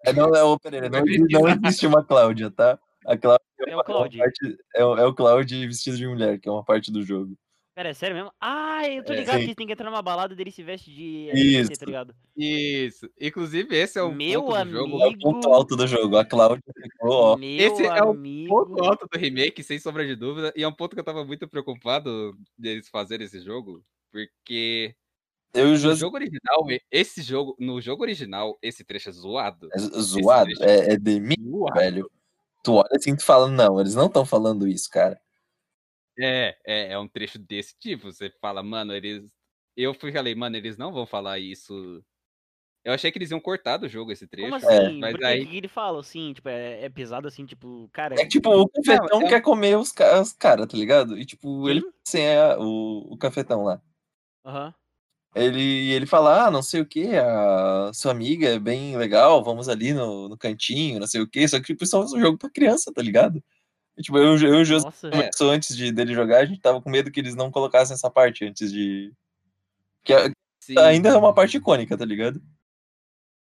É, 0.05 0.13
não, 0.13 0.35
é 0.35 0.43
o 0.43 0.59
Pereira, 0.59 0.89
não, 0.89 1.01
não 1.05 1.49
existe 1.49 1.87
uma 1.87 2.05
Cláudia, 2.05 2.51
tá? 2.51 2.79
A 3.07 3.17
Cláudia 3.17 3.41
É 3.67 3.77
o 3.77 3.85
Cloud. 3.85 4.19
parte- 4.19 4.57
é, 4.75 4.85
o- 4.85 4.97
é 4.97 5.07
o 5.07 5.15
Cloud 5.15 5.67
vestido 5.67 5.97
de 5.97 6.07
mulher, 6.07 6.41
que 6.41 6.49
é 6.49 6.53
uma 6.53 6.65
parte 6.65 6.91
do 6.91 7.03
jogo. 7.03 7.37
Pera, 7.75 7.89
é 7.89 7.95
sério 7.95 8.15
mesmo? 8.17 8.31
Ah, 8.39 8.87
eu 8.87 9.03
tô 9.03 9.15
É, 9.15 9.17
ligado 9.17 9.41
sim. 9.41 9.47
que 9.47 9.55
tem 9.55 9.67
que 9.67 9.73
entrar 9.73 9.89
numa 9.91 10.03
balada 10.03 10.35
dele 10.35 10.51
se 10.51 10.63
veste 10.63 10.93
de 10.93 11.31
Isso. 11.33 11.57
LGBT, 11.57 11.77
tá 11.79 11.87
ligado? 11.87 12.15
Isso. 12.37 13.09
Inclusive, 13.19 13.75
esse 13.75 13.99
é 13.99 14.03
o 14.03 14.13
Meu 14.13 14.43
ponto 14.43 14.65
do 14.65 14.71
jogo. 14.71 15.03
É 15.03 15.07
o 15.09 15.19
ponto 15.19 15.49
alto 15.49 15.77
do 15.77 15.87
jogo. 15.87 16.17
A 16.19 16.25
Cláudia 16.25 16.63
ficou, 16.83 17.11
ó. 17.13 17.37
Meu 17.37 17.49
Esse 17.67 17.87
é 17.87 18.03
o 18.05 18.11
amigo. 18.11 18.49
Ponto 18.55 18.85
alto 18.85 19.09
do 19.11 19.19
remake, 19.19 19.63
sem 19.63 19.79
sombra 19.79 20.05
de 20.07 20.15
dúvida. 20.15 20.53
E 20.55 20.63
é 20.63 20.69
um 20.69 20.73
ponto 20.73 20.95
que 20.95 21.01
eu 21.01 21.05
tava 21.05 21.25
muito 21.25 21.49
preocupado 21.49 22.37
deles 22.59 22.89
fazerem 22.91 23.25
esse 23.25 23.41
jogo. 23.41 23.83
Porque 24.13 24.95
Eu 25.55 25.67
e 25.67 25.69
o 25.69 25.73
no 25.73 25.77
José. 25.77 26.01
jogo 26.01 26.17
original, 26.17 26.67
esse 26.91 27.23
jogo, 27.23 27.57
no 27.59 27.81
jogo 27.81 28.03
original, 28.03 28.59
esse 28.63 28.83
trecho 28.85 29.11
é 29.11 29.13
zoado. 29.13 29.69
É 29.73 29.79
zoado, 29.79 30.47
trecho 30.47 30.63
é, 30.65 30.95
é 30.95 30.97
de 30.97 31.21
mim, 31.21 31.37
Zoado. 31.51 31.79
velho. 31.79 32.11
Tu 32.65 32.73
olha 32.75 32.89
assim 32.93 33.13
e 33.13 33.17
tu 33.17 33.25
fala, 33.25 33.49
não, 33.49 33.81
eles 33.81 33.95
não 33.95 34.07
estão 34.07 34.25
falando 34.25 34.67
isso, 34.67 34.89
cara. 34.91 35.21
É, 36.19 36.57
é, 36.65 36.93
é 36.93 36.99
um 36.99 37.09
trecho 37.09 37.39
desse 37.39 37.75
tipo. 37.79 38.13
Você 38.13 38.31
fala, 38.41 38.63
mano, 38.63 38.95
eles. 38.95 39.25
Eu 39.77 39.95
fui 39.95 40.13
falei, 40.13 40.35
mano, 40.35 40.57
eles 40.57 40.77
não 40.77 40.93
vão 40.93 41.07
falar 41.07 41.39
isso. 41.39 42.03
Eu 42.85 42.93
achei 42.93 43.11
que 43.13 43.19
eles 43.19 43.31
iam 43.31 43.41
cortar 43.41 43.77
do 43.77 43.89
jogo 43.89 44.11
esse 44.13 44.27
trecho. 44.27 44.51
Como 44.51 44.57
assim? 44.57 44.99
Mas 44.99 45.13
Porque 45.13 45.25
aí. 45.25 45.43
o 45.45 45.49
que 45.49 45.57
ele 45.57 45.69
fala, 45.69 46.01
assim, 46.01 46.33
tipo, 46.33 46.49
é, 46.49 46.85
é 46.85 46.89
pesado 46.89 47.29
assim, 47.29 47.47
tipo, 47.47 47.89
cara. 47.93 48.21
É 48.21 48.27
tipo, 48.27 48.51
o 48.51 48.69
cafetão 48.69 49.21
Não, 49.21 49.27
é- 49.27 49.31
quer 49.31 49.41
comer 49.41 49.77
os, 49.79 49.93
ca- 49.93 50.21
os 50.21 50.33
caras, 50.33 50.67
tá 50.67 50.77
ligado? 50.77 51.17
E, 51.19 51.25
tipo, 51.25 51.69
ele 51.69 51.81
Quem? 51.83 51.93
sem 52.05 52.25
é 52.27 52.57
o, 52.59 53.07
o 53.13 53.17
cafetão 53.17 53.63
lá. 53.65 53.81
Aham. 54.45 54.75
Ele, 55.35 55.93
ele 55.93 56.05
fala, 56.05 56.47
ah, 56.47 56.51
não 56.51 56.63
sei 56.63 56.83
o 56.83 56.87
que, 56.87 57.17
a 57.17 57.91
sua 57.95 58.13
amiga 58.13 58.49
é 58.49 58.59
bem 58.59 58.97
legal, 58.99 59.43
vamos 59.43 59.67
ali 59.67 59.95
no, 59.95 60.29
no 60.29 60.37
cantinho, 60.37 61.01
não 61.01 61.07
sei 61.07 61.23
o 61.23 61.27
que. 61.27 61.49
Só 61.49 61.59
que, 61.59 61.67
tipo, 61.67 61.85
isso 61.85 61.97
é 61.97 62.01
um 62.01 62.21
jogo 62.21 62.37
pra 62.37 62.51
criança, 62.51 62.93
tá 62.93 63.01
ligado? 63.01 63.43
E, 63.97 64.03
tipo, 64.03 64.19
eu, 64.19 64.37
eu 64.37 64.55
e 64.59 64.63
o 64.63 64.65
José 64.65 64.89
começou 65.01 65.51
antes 65.51 65.75
de, 65.75 65.91
dele 65.91 66.13
jogar, 66.15 66.41
a 66.41 66.45
gente 66.45 66.61
tava 66.61 66.83
com 66.83 66.91
medo 66.91 67.11
que 67.11 67.21
eles 67.21 67.35
não 67.35 67.51
colocassem 67.51 67.95
essa 67.95 68.11
parte 68.11 68.45
antes 68.45 68.71
de. 68.71 69.13
Que 70.05 70.15
Sim, 70.61 70.79
ainda 70.79 71.09
é 71.09 71.17
uma 71.17 71.35
parte 71.35 71.57
icônica, 71.57 71.97
tá 71.97 72.05
ligado? 72.05 72.41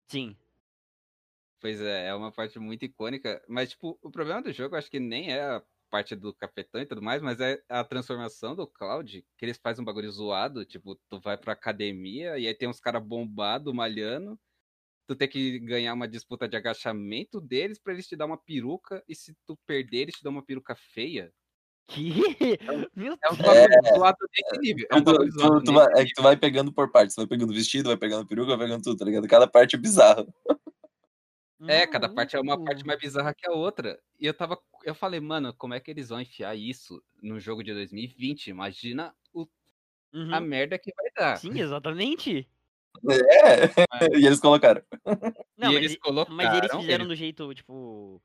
Sim. 0.10 0.36
Pois 1.60 1.82
é, 1.82 2.08
é 2.08 2.14
uma 2.14 2.32
parte 2.32 2.60
muito 2.60 2.86
icônica. 2.86 3.42
Mas, 3.48 3.70
tipo, 3.70 3.98
o 4.02 4.12
problema 4.12 4.42
do 4.42 4.54
jogo, 4.54 4.76
acho 4.76 4.92
que 4.92 5.00
nem 5.00 5.32
é 5.32 5.42
a 5.42 5.64
parte 5.90 6.16
do 6.16 6.34
cafetão 6.34 6.82
e 6.82 6.86
tudo 6.86 7.02
mais, 7.02 7.22
mas 7.22 7.40
é 7.40 7.62
a 7.70 7.84
transformação 7.84 8.56
do 8.56 8.68
Cloud, 8.68 9.26
que 9.38 9.46
eles 9.46 9.58
fazem 9.62 9.82
um 9.82 9.86
bagulho 9.86 10.12
zoado, 10.12 10.66
tipo, 10.66 10.96
tu 11.10 11.20
vai 11.20 11.38
pra 11.38 11.54
academia 11.54 12.38
e 12.40 12.48
aí 12.48 12.54
tem 12.54 12.68
uns 12.70 12.80
caras 12.80 13.04
bombados, 13.04 13.74
malhando, 13.74 14.40
tu 15.08 15.16
tem 15.16 15.28
que 15.30 15.60
ganhar 15.60 15.94
uma 15.94 16.08
disputa 16.08 16.48
de 16.50 16.58
agachamento 16.58 17.42
deles 17.42 17.80
pra 17.80 17.94
eles 17.94 18.08
te 18.08 18.16
dar 18.16 18.26
uma 18.28 18.38
peruca, 18.38 19.04
e 19.08 19.16
se 19.16 19.36
tu 19.48 19.58
perder, 19.68 20.00
eles 20.04 20.16
te 20.16 20.24
dão 20.24 20.32
uma 20.34 20.44
peruca 20.46 20.76
feia. 20.76 21.32
Que? 21.90 22.12
Meu 22.96 23.14
É 23.24 23.32
um 23.32 23.36
Deus. 23.36 23.48
bagulho 23.48 23.96
zoado 23.96 24.18
nesse 24.36 24.60
nível. 24.62 24.88
É 24.92 24.96
um 24.98 25.00
Tu- 25.04 25.06
bagulho 25.06 25.32
tu- 25.32 25.40
zoado 25.40 25.64
tu 25.64 25.72
nesse 25.72 25.86
vai- 25.94 26.02
é 26.02 26.06
que 26.06 26.14
tu 26.14 26.22
vai 26.24 26.38
pegando 26.38 26.74
por 26.74 26.92
partes, 26.92 27.16
tu 27.16 27.20
vai 27.20 27.28
pegando 27.28 27.54
vestido, 27.54 27.88
vai 27.90 27.98
pegando 27.98 28.28
peruca, 28.28 28.58
vai 28.58 28.68
pegando 28.68 28.84
tudo, 28.84 28.98
tá 28.98 29.06
ligado? 29.06 29.28
Cada 29.28 29.48
parte 29.48 29.76
é 29.78 29.80
É, 31.68 31.88
cada 31.88 32.08
parte 32.08 32.36
é 32.36 32.40
uma 32.40 32.64
parte 32.64 32.86
mais 32.86 33.00
bizarra 33.00 33.34
que 33.34 33.48
a 33.48 33.52
outra. 33.52 34.00
E 34.20 34.26
eu 34.28 34.34
tava. 34.34 34.60
Eu 34.84 34.94
falei, 34.94 35.20
mano, 35.20 35.54
como 35.56 35.74
é 35.74 35.80
que 35.80 35.90
eles 35.90 36.10
vão 36.10 36.22
enfiar 36.22 36.56
isso 36.56 37.02
no 37.22 37.40
jogo 37.40 37.64
de 37.64 37.74
2020? 37.74 38.48
Imagina 38.52 39.16
o- 39.34 39.48
Uhum. 40.14 40.34
a 40.36 40.40
merda 40.40 40.78
que 40.78 40.94
vai 40.96 41.12
dar. 41.16 41.38
Sim, 41.38 41.60
exatamente. 41.60 42.48
É, 43.10 43.10
e 44.22 44.26
eles 44.26 44.40
colocaram. 44.40 44.82
Não, 45.58 45.72
e 45.72 45.74
mas, 45.74 45.76
eles 45.76 45.98
colocaram. 45.98 46.36
mas 46.36 46.54
eles 46.58 46.72
fizeram 46.76 47.06
eles- 47.06 47.08
do 47.08 47.16
jeito, 47.16 47.54
tipo. 47.54 48.22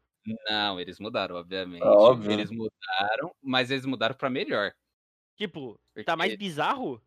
Não, 0.48 0.78
eles 0.78 1.00
mudaram, 1.00 1.34
obviamente. 1.36 1.82
Óbvio. 1.82 2.30
Eles 2.32 2.50
mudaram, 2.50 3.34
mas 3.42 3.70
eles 3.70 3.84
mudaram 3.84 4.14
pra 4.14 4.30
melhor. 4.30 4.72
Tipo, 5.36 5.80
Porque, 5.92 6.04
tá 6.04 6.14
mais 6.16 6.36
bizarro? 6.36 7.02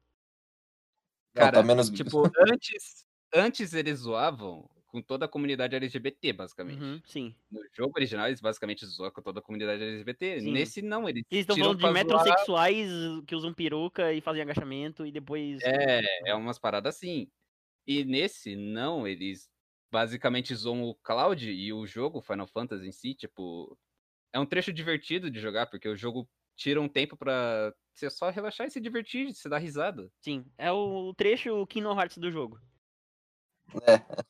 Não, 1.33 1.41
cara, 1.43 1.57
tá 1.57 1.63
menos. 1.63 1.89
tipo, 1.89 2.23
antes, 2.49 3.05
antes 3.33 3.73
eles 3.73 3.99
zoavam 3.99 4.69
com 4.95 5.01
toda 5.01 5.25
a 5.25 5.27
comunidade 5.27 5.75
LGBT, 5.75 6.31
basicamente. 6.31 6.81
Uhum, 6.81 7.01
sim. 7.05 7.35
No 7.51 7.59
jogo 7.73 7.93
original, 7.97 8.27
eles 8.27 8.39
basicamente 8.39 8.85
zoam 8.85 9.11
com 9.11 9.21
toda 9.21 9.39
a 9.39 9.43
comunidade 9.43 9.83
LGBT. 9.83 10.39
Sim. 10.39 10.51
Nesse, 10.53 10.81
não, 10.81 11.07
eles. 11.09 11.23
Eles 11.29 11.41
estão 11.43 11.57
falando 11.57 11.75
de 11.77 11.81
pra 11.81 11.91
zoar- 11.91 12.05
metrosexuais 12.05 12.89
que 13.27 13.35
usam 13.35 13.53
peruca 13.53 14.13
e 14.13 14.21
fazem 14.21 14.41
agachamento 14.41 15.05
e 15.05 15.11
depois. 15.11 15.61
É, 15.63 16.01
é 16.29 16.33
umas 16.35 16.57
paradas 16.57 16.95
assim. 16.95 17.29
E 17.85 18.05
nesse, 18.05 18.55
não, 18.55 19.05
eles 19.05 19.49
basicamente 19.91 20.55
zoam 20.55 20.83
o 20.83 20.95
Cloud 20.95 21.51
e 21.51 21.73
o 21.73 21.85
jogo, 21.85 22.21
Final 22.21 22.47
Fantasy 22.47 22.87
em 22.87 22.91
si, 22.93 23.13
tipo. 23.13 23.77
É 24.33 24.39
um 24.39 24.45
trecho 24.45 24.71
divertido 24.71 25.29
de 25.29 25.39
jogar, 25.39 25.65
porque 25.67 25.87
o 25.89 25.95
jogo 25.95 26.27
tira 26.55 26.79
um 26.81 26.87
tempo 26.87 27.17
pra 27.17 27.73
você 27.93 28.09
só 28.09 28.29
relaxar 28.29 28.67
e 28.67 28.71
se 28.71 28.79
divertir, 28.79 29.33
se 29.33 29.47
dar 29.49 29.57
risada. 29.59 30.09
Sim. 30.21 30.45
É 30.57 30.71
o 30.71 31.13
trecho 31.15 31.65
Kingdom 31.67 31.97
Hearts 31.99 32.17
do 32.17 32.31
jogo. 32.31 32.59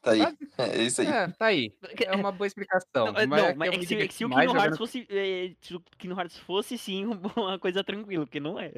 Tá 0.02 0.12
aí. 0.12 0.20
Basi- 0.20 0.38
É 0.58 0.84
isso 0.84 1.02
aí. 1.02 1.08
É, 1.08 1.28
tá 1.32 1.46
aí. 1.48 1.74
É 2.06 2.16
uma 2.16 2.32
boa 2.32 2.48
explicação. 2.48 3.12
Não, 3.12 3.20
é- 3.20 3.26
mas 3.28 3.42
não, 3.42 3.50
é 3.50 3.54
mas 3.56 3.68
é 3.70 3.72
me 3.72 3.80
que 3.80 3.86
se, 3.88 3.96
é 3.96 4.08
que 4.08 4.14
se 4.14 4.26
o 4.26 4.30
Kingdom 4.30 4.42
Hearts 4.42 4.54
jogando- 4.64 4.78
fosse. 4.78 5.08
é, 5.10 5.56
se 5.62 5.76
o 5.76 5.82
Kingdom 5.98 6.20
Hearts 6.20 6.38
fosse 6.40 6.78
sim 6.78 7.06
uma 7.38 7.60
coisa 7.60 7.84
tranquila, 7.84 8.26
porque 8.26 8.40
não 8.40 8.60
é. 8.60 8.72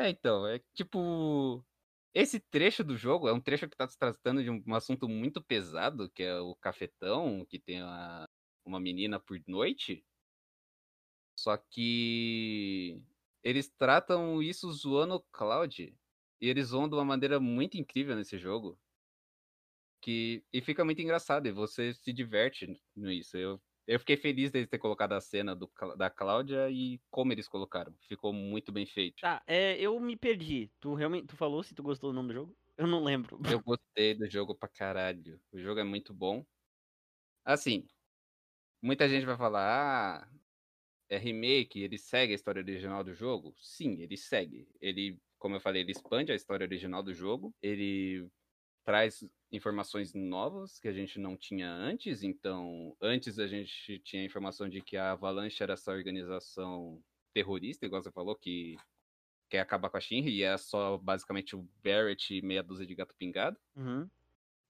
É, 0.00 0.08
então, 0.10 0.46
é 0.46 0.58
tipo. 0.74 1.64
Esse 2.14 2.38
trecho 2.40 2.84
do 2.84 2.94
jogo 2.96 3.26
é 3.26 3.32
um 3.32 3.40
trecho 3.40 3.66
que 3.68 3.76
tá 3.76 3.88
se 3.88 3.96
tratando 3.98 4.42
de 4.42 4.50
um, 4.50 4.62
um 4.66 4.74
assunto 4.74 5.08
muito 5.08 5.42
pesado, 5.42 6.10
que 6.10 6.22
é 6.22 6.38
o 6.40 6.54
cafetão, 6.56 7.44
que 7.48 7.58
tem 7.58 7.80
a- 7.80 8.28
uma 8.66 8.78
menina 8.78 9.18
por 9.18 9.40
noite. 9.46 10.04
Só 11.38 11.56
que 11.56 13.00
eles 13.42 13.68
tratam 13.78 14.42
isso 14.42 14.70
zoando 14.72 15.14
o 15.14 15.20
Cloud. 15.32 15.96
E 16.42 16.48
eles 16.48 16.66
zoam 16.66 16.88
de 16.88 16.96
uma 16.96 17.04
maneira 17.04 17.38
muito 17.38 17.78
incrível 17.78 18.16
nesse 18.16 18.36
jogo. 18.36 18.76
Que, 20.00 20.42
e 20.52 20.60
fica 20.60 20.84
muito 20.84 21.00
engraçado, 21.00 21.46
e 21.46 21.52
você 21.52 21.94
se 21.94 22.12
diverte 22.12 22.82
nisso. 22.96 23.36
Eu, 23.36 23.62
eu 23.86 24.00
fiquei 24.00 24.16
feliz 24.16 24.50
deles 24.50 24.68
ter 24.68 24.78
colocado 24.78 25.12
a 25.12 25.20
cena 25.20 25.54
do, 25.54 25.70
da 25.96 26.10
Cláudia 26.10 26.68
e 26.68 27.00
como 27.08 27.32
eles 27.32 27.46
colocaram. 27.46 27.94
Ficou 28.08 28.32
muito 28.32 28.72
bem 28.72 28.84
feito. 28.84 29.20
Tá, 29.20 29.40
é, 29.46 29.80
eu 29.80 30.00
me 30.00 30.16
perdi. 30.16 30.68
Tu 30.80 30.92
realmente. 30.94 31.28
Tu 31.28 31.36
falou 31.36 31.62
se 31.62 31.76
tu 31.76 31.82
gostou 31.84 32.10
do 32.10 32.16
nome 32.16 32.30
do 32.30 32.34
jogo? 32.34 32.56
Eu 32.76 32.88
não 32.88 33.04
lembro. 33.04 33.38
Eu 33.48 33.60
gostei 33.64 34.14
do 34.16 34.28
jogo 34.28 34.52
pra 34.56 34.68
caralho. 34.68 35.40
O 35.52 35.58
jogo 35.60 35.78
é 35.78 35.84
muito 35.84 36.12
bom. 36.12 36.44
Assim, 37.44 37.86
muita 38.82 39.08
gente 39.08 39.24
vai 39.24 39.36
falar, 39.36 40.24
ah, 40.24 40.28
é 41.08 41.18
remake, 41.18 41.80
ele 41.80 41.98
segue 41.98 42.32
a 42.32 42.34
história 42.34 42.60
original 42.60 43.04
do 43.04 43.14
jogo? 43.14 43.54
Sim, 43.60 44.00
ele 44.00 44.16
segue. 44.16 44.68
Ele, 44.80 45.20
como 45.42 45.56
eu 45.56 45.60
falei, 45.60 45.82
ele 45.82 45.90
expande 45.90 46.30
a 46.30 46.36
história 46.36 46.64
original 46.64 47.02
do 47.02 47.12
jogo. 47.12 47.52
Ele 47.60 48.30
traz 48.84 49.28
informações 49.50 50.14
novas 50.14 50.78
que 50.78 50.86
a 50.86 50.92
gente 50.92 51.18
não 51.18 51.36
tinha 51.36 51.68
antes. 51.68 52.22
Então, 52.22 52.96
antes 53.00 53.40
a 53.40 53.48
gente 53.48 53.98
tinha 54.04 54.22
a 54.22 54.24
informação 54.24 54.68
de 54.68 54.80
que 54.80 54.96
a 54.96 55.10
Avalanche 55.10 55.60
era 55.60 55.72
essa 55.72 55.90
organização 55.90 57.02
terrorista, 57.34 57.84
igual 57.84 58.00
você 58.00 58.12
falou, 58.12 58.36
que 58.36 58.76
quer 59.50 59.58
acabar 59.58 59.90
com 59.90 59.96
a 59.96 60.00
Shinra, 60.00 60.30
e 60.30 60.44
é 60.44 60.56
só 60.56 60.96
basicamente 60.96 61.56
o 61.56 61.68
Barrett 61.82 62.32
e 62.32 62.40
meia 62.40 62.62
dúzia 62.62 62.86
de 62.86 62.94
gato 62.94 63.14
pingado. 63.16 63.58
Uhum. 63.74 64.08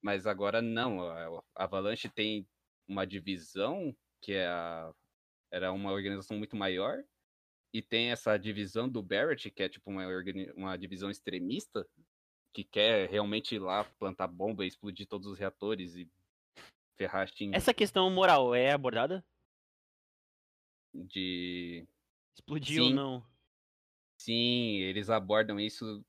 Mas 0.00 0.26
agora 0.26 0.62
não, 0.62 1.06
a 1.06 1.42
a 1.54 1.64
Avalanche 1.64 2.08
tem 2.08 2.48
uma 2.88 3.06
divisão 3.06 3.94
que 4.22 4.32
é 4.32 4.46
a, 4.46 4.90
era 5.50 5.70
uma 5.70 5.92
organização 5.92 6.38
muito 6.38 6.56
maior, 6.56 7.04
e 7.72 7.80
tem 7.80 8.10
essa 8.10 8.36
divisão 8.36 8.88
do 8.88 9.02
Barrett, 9.02 9.50
que 9.50 9.62
é 9.62 9.68
tipo 9.68 9.90
uma, 9.90 10.04
uma 10.54 10.76
divisão 10.76 11.10
extremista, 11.10 11.88
que 12.52 12.62
quer 12.62 13.08
realmente 13.08 13.54
ir 13.54 13.58
lá 13.58 13.84
plantar 13.98 14.28
bomba 14.28 14.64
e 14.64 14.68
explodir 14.68 15.06
todos 15.06 15.26
os 15.26 15.38
reatores 15.38 15.94
e 15.96 16.10
ferrar 16.96 17.22
a 17.22 17.26
Shinra 17.26 17.56
Essa 17.56 17.72
questão 17.72 18.10
moral 18.10 18.54
é 18.54 18.72
abordada? 18.72 19.24
de 20.94 21.86
Explodir 22.34 22.82
ou 22.82 22.88
Sim. 22.88 22.94
não? 22.94 23.26
Sim, 24.18 24.76
eles 24.80 25.10
abordam 25.10 25.58
isso 25.58 26.04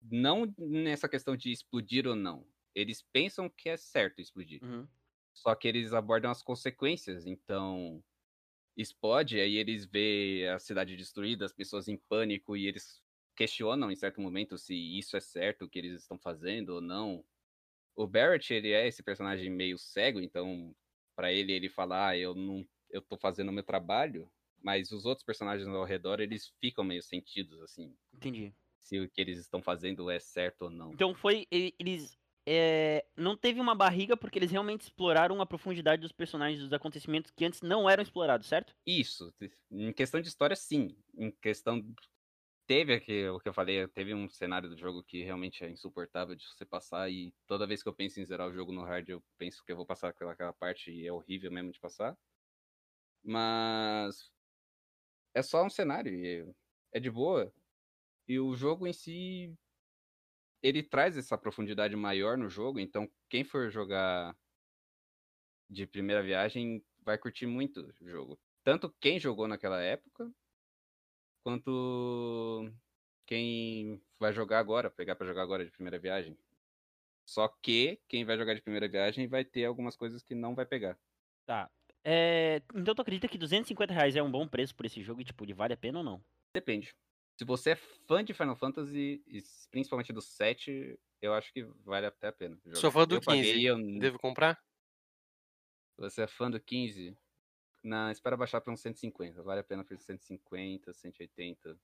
não 0.00 0.52
nessa 0.56 1.08
questão 1.08 1.36
de 1.36 1.50
explodir 1.50 2.06
ou 2.06 2.16
não. 2.16 2.46
Eles 2.74 3.02
pensam 3.12 3.48
que 3.48 3.68
é 3.68 3.76
certo 3.76 4.20
explodir. 4.20 4.62
Uhum. 4.62 4.86
Só 5.34 5.54
que 5.54 5.68
eles 5.68 5.92
abordam 5.92 6.30
as 6.30 6.42
consequências. 6.42 7.26
Então, 7.26 8.02
explode, 8.78 9.40
aí 9.40 9.56
eles 9.56 9.86
vê 9.86 10.48
a 10.54 10.60
cidade 10.60 10.96
destruída, 10.96 11.46
as 11.46 11.52
pessoas 11.54 11.88
em 11.88 11.98
pânico 11.98 12.56
e 12.56 12.66
eles 12.68 13.02
questionam 13.36 13.90
em 13.90 13.96
certo 13.96 14.20
momento 14.20 14.58
se 14.58 14.74
isso 14.74 15.16
é 15.16 15.20
certo 15.20 15.66
o 15.66 15.70
que 15.70 15.78
eles 15.78 16.00
estão 16.02 16.18
fazendo 16.18 16.70
ou 16.70 16.80
não. 16.80 17.24
O 17.96 18.06
Barrett, 18.06 18.52
ele 18.54 18.72
é 18.72 18.86
esse 18.88 19.02
personagem 19.02 19.50
meio 19.50 19.78
cego, 19.78 20.20
então 20.20 20.74
pra 21.16 21.32
ele 21.32 21.52
ele 21.52 21.68
fala, 21.68 22.08
ah, 22.10 22.18
eu 22.18 22.34
não 22.34 22.66
eu 22.90 23.02
tô 23.02 23.18
fazendo 23.18 23.50
o 23.50 23.52
meu 23.52 23.64
trabalho, 23.64 24.30
mas 24.62 24.92
os 24.92 25.04
outros 25.06 25.24
personagens 25.24 25.68
ao 25.68 25.84
redor, 25.84 26.20
eles 26.20 26.48
ficam 26.60 26.84
meio 26.84 27.02
sentidos 27.02 27.60
assim, 27.62 27.96
Entendi. 28.12 28.54
se 28.80 29.00
o 29.00 29.10
que 29.10 29.20
eles 29.20 29.38
estão 29.38 29.62
fazendo 29.62 30.10
é 30.10 30.20
certo 30.20 30.62
ou 30.62 30.70
não. 30.70 30.92
Então 30.92 31.14
foi. 31.14 31.46
Eles. 31.50 32.18
É, 32.50 33.04
não 33.14 33.36
teve 33.36 33.60
uma 33.60 33.74
barriga 33.74 34.16
porque 34.16 34.38
eles 34.38 34.50
realmente 34.50 34.80
exploraram 34.80 35.38
a 35.42 35.46
profundidade 35.46 36.00
dos 36.00 36.12
personagens, 36.12 36.62
dos 36.62 36.72
acontecimentos 36.72 37.30
que 37.30 37.44
antes 37.44 37.60
não 37.60 37.88
eram 37.88 38.02
explorados, 38.02 38.46
certo? 38.46 38.74
Isso, 38.86 39.30
em 39.70 39.92
questão 39.92 40.18
de 40.18 40.28
história, 40.28 40.56
sim. 40.56 40.96
Em 41.14 41.30
questão. 41.30 41.84
Teve 42.66 42.94
aqui, 42.94 43.26
o 43.28 43.38
que 43.38 43.48
eu 43.48 43.52
falei, 43.52 43.86
teve 43.88 44.14
um 44.14 44.28
cenário 44.28 44.68
do 44.68 44.76
jogo 44.76 45.02
que 45.02 45.22
realmente 45.22 45.62
é 45.64 45.70
insuportável 45.70 46.34
de 46.34 46.46
você 46.46 46.64
passar, 46.64 47.10
e 47.10 47.34
toda 47.46 47.66
vez 47.66 47.82
que 47.82 47.88
eu 47.88 47.94
penso 47.94 48.20
em 48.20 48.24
zerar 48.24 48.48
o 48.48 48.52
jogo 48.52 48.72
no 48.72 48.82
hard, 48.82 49.08
eu 49.08 49.22
penso 49.38 49.62
que 49.64 49.72
eu 49.72 49.76
vou 49.76 49.86
passar 49.86 50.08
aquela, 50.08 50.52
parte 50.54 50.90
e 50.90 51.06
é 51.06 51.12
horrível 51.12 51.50
mesmo 51.50 51.70
de 51.70 51.80
passar. 51.80 52.16
Mas. 53.22 54.30
É 55.34 55.42
só 55.42 55.64
um 55.64 55.70
cenário, 55.70 56.54
é 56.92 56.98
de 56.98 57.10
boa. 57.10 57.52
E 58.26 58.38
o 58.40 58.54
jogo 58.54 58.86
em 58.86 58.92
si. 58.92 59.54
Ele 60.62 60.82
traz 60.82 61.16
essa 61.16 61.38
profundidade 61.38 61.96
maior 61.96 62.36
no 62.38 62.48
jogo, 62.48 62.78
então 62.80 63.10
quem 63.28 63.44
for 63.44 63.70
jogar 63.70 64.36
de 65.68 65.86
primeira 65.86 66.22
viagem 66.22 66.84
vai 67.04 67.18
curtir 67.18 67.46
muito 67.46 67.80
o 68.00 68.08
jogo. 68.08 68.38
Tanto 68.62 68.94
quem 69.00 69.18
jogou 69.18 69.48
naquela 69.48 69.80
época, 69.80 70.30
quanto 71.42 72.70
quem 73.26 74.02
vai 74.18 74.32
jogar 74.32 74.58
agora, 74.60 74.90
pegar 74.90 75.16
pra 75.16 75.26
jogar 75.26 75.42
agora 75.42 75.64
de 75.64 75.70
primeira 75.70 75.98
viagem. 75.98 76.38
Só 77.26 77.48
que 77.48 78.00
quem 78.08 78.24
vai 78.24 78.38
jogar 78.38 78.54
de 78.54 78.62
primeira 78.62 78.88
viagem 78.88 79.28
vai 79.28 79.44
ter 79.44 79.66
algumas 79.66 79.96
coisas 79.96 80.22
que 80.22 80.34
não 80.34 80.54
vai 80.54 80.66
pegar. 80.66 80.98
Tá. 81.46 81.70
É, 82.04 82.62
então 82.74 82.94
tu 82.94 83.02
acredita 83.02 83.28
que 83.28 83.38
250 83.38 83.92
reais 83.92 84.16
é 84.16 84.22
um 84.22 84.30
bom 84.30 84.46
preço 84.46 84.74
por 84.74 84.86
esse 84.86 85.02
jogo 85.02 85.20
e, 85.20 85.24
tipo, 85.24 85.44
ele 85.44 85.54
vale 85.54 85.74
a 85.74 85.76
pena 85.76 85.98
ou 85.98 86.04
não? 86.04 86.24
Depende. 86.54 86.94
Se 87.38 87.44
você 87.44 87.70
é 87.70 87.76
fã 87.76 88.24
de 88.24 88.34
Final 88.34 88.56
Fantasy, 88.56 89.22
e 89.26 89.40
principalmente 89.70 90.12
do 90.12 90.20
7, 90.20 90.98
eu 91.22 91.32
acho 91.34 91.52
que 91.52 91.62
vale 91.84 92.06
até 92.06 92.28
a 92.28 92.32
pena. 92.32 92.58
jogar. 92.66 92.76
Sou 92.80 92.90
fã 92.90 93.06
do 93.06 93.16
eu 93.16 93.22
paguei, 93.22 93.60
15. 93.60 93.66
eu- 93.68 93.76
Devo 94.00 94.18
comprar? 94.18 94.58
Se 95.94 96.00
você 96.00 96.22
é 96.22 96.26
fã 96.26 96.50
do 96.50 96.58
15, 96.58 97.14
na, 97.84 98.10
espera 98.12 98.36
baixar 98.36 98.60
pra 98.60 98.72
uns 98.72 98.80
150. 98.80 99.42
Vale 99.42 99.60
a 99.60 99.64
pena 99.64 99.84
por 99.84 99.98
150, 99.98 100.92
180. 100.94 101.78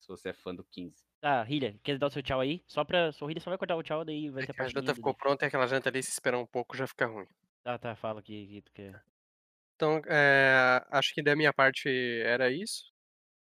Se 0.00 0.08
você 0.08 0.30
é 0.30 0.34
fã 0.34 0.54
do 0.54 0.64
15. 0.64 1.04
Tá, 1.20 1.44
Hilha, 1.48 1.78
quer 1.82 1.98
dar 1.98 2.06
o 2.06 2.10
seu 2.10 2.22
tchau 2.22 2.40
aí? 2.40 2.62
Só 2.66 2.84
pra. 2.84 3.10
Hilha 3.28 3.40
só 3.40 3.50
vai 3.50 3.58
cortar 3.58 3.76
o 3.76 3.82
tchau, 3.82 4.04
daí 4.04 4.30
vai 4.30 4.42
É 4.42 4.44
ter 4.44 4.52
a 4.62 4.64
a 4.64 4.68
janta 4.68 4.94
ficou 4.94 5.14
pronta 5.14 5.44
e 5.44 5.48
aquela 5.48 5.66
janta 5.66 5.90
ali, 5.90 6.02
se 6.02 6.10
esperar 6.10 6.38
um 6.38 6.46
pouco, 6.46 6.74
já 6.74 6.86
fica 6.86 7.04
ruim. 7.06 7.26
Tá, 7.62 7.78
tá, 7.78 7.94
fala 7.96 8.22
que, 8.22 8.46
que 8.46 8.62
tu 8.62 8.72
quer. 8.72 9.04
Então, 9.74 10.00
é, 10.06 10.82
acho 10.90 11.12
que 11.14 11.22
da 11.22 11.36
minha 11.36 11.52
parte 11.52 11.88
era 12.24 12.50
isso. 12.50 12.84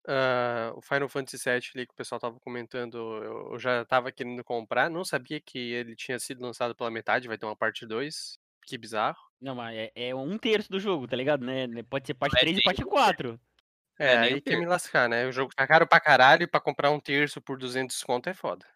Ah, 0.07 0.73
o 0.77 0.83
Final 0.83 1.09
Fantasy 1.09 1.39
VII 1.39 1.73
ali 1.75 1.87
que 1.87 1.93
o 1.95 1.97
pessoal 1.97 2.21
tava 2.21 2.39
comentando, 2.41 2.97
eu 3.25 3.53
eu 3.55 3.59
já 3.59 3.85
tava 3.87 4.13
querendo 4.13 4.45
comprar, 4.45 4.91
não 4.91 5.05
sabia 5.05 5.41
que 5.41 5.59
ele 5.59 5.97
tinha 5.97 6.19
sido 6.19 6.43
lançado 6.43 6.75
pela 6.77 6.91
metade, 6.91 7.29
vai 7.29 7.39
ter 7.39 7.47
uma 7.47 7.57
parte 7.57 7.87
2. 7.87 8.39
Que 8.67 8.77
bizarro. 8.79 9.19
Não, 9.41 9.55
mas 9.55 9.77
é, 9.77 9.93
é 9.95 10.15
um 10.15 10.39
terço 10.39 10.71
do 10.71 10.81
jogo, 10.81 11.07
tá 11.07 11.17
ligado, 11.17 11.45
né? 11.45 11.67
Pode 11.85 12.07
ser 12.07 12.15
parte 12.15 12.37
Não 12.37 12.41
é 12.41 12.45
3 12.45 12.57
e 12.59 12.63
parte 12.63 12.85
4. 12.85 13.41
É, 13.99 14.17
É, 14.17 14.19
aí 14.19 14.35
um 14.35 14.41
quer 14.43 14.57
me 14.57 14.67
terço. 14.67 14.67
lascar, 14.67 15.09
né? 15.09 15.27
O 15.27 15.33
jogo 15.33 15.53
tá 15.55 15.67
caro 15.67 15.87
pra 15.87 16.01
caralho 16.01 16.43
e 16.45 16.47
pra 16.47 16.61
comprar 16.61 16.91
um 16.91 17.01
terço 17.01 17.41
por 17.41 17.57
200 17.59 18.03
conto 18.03 18.29
é 18.29 18.35
foda. 18.35 18.67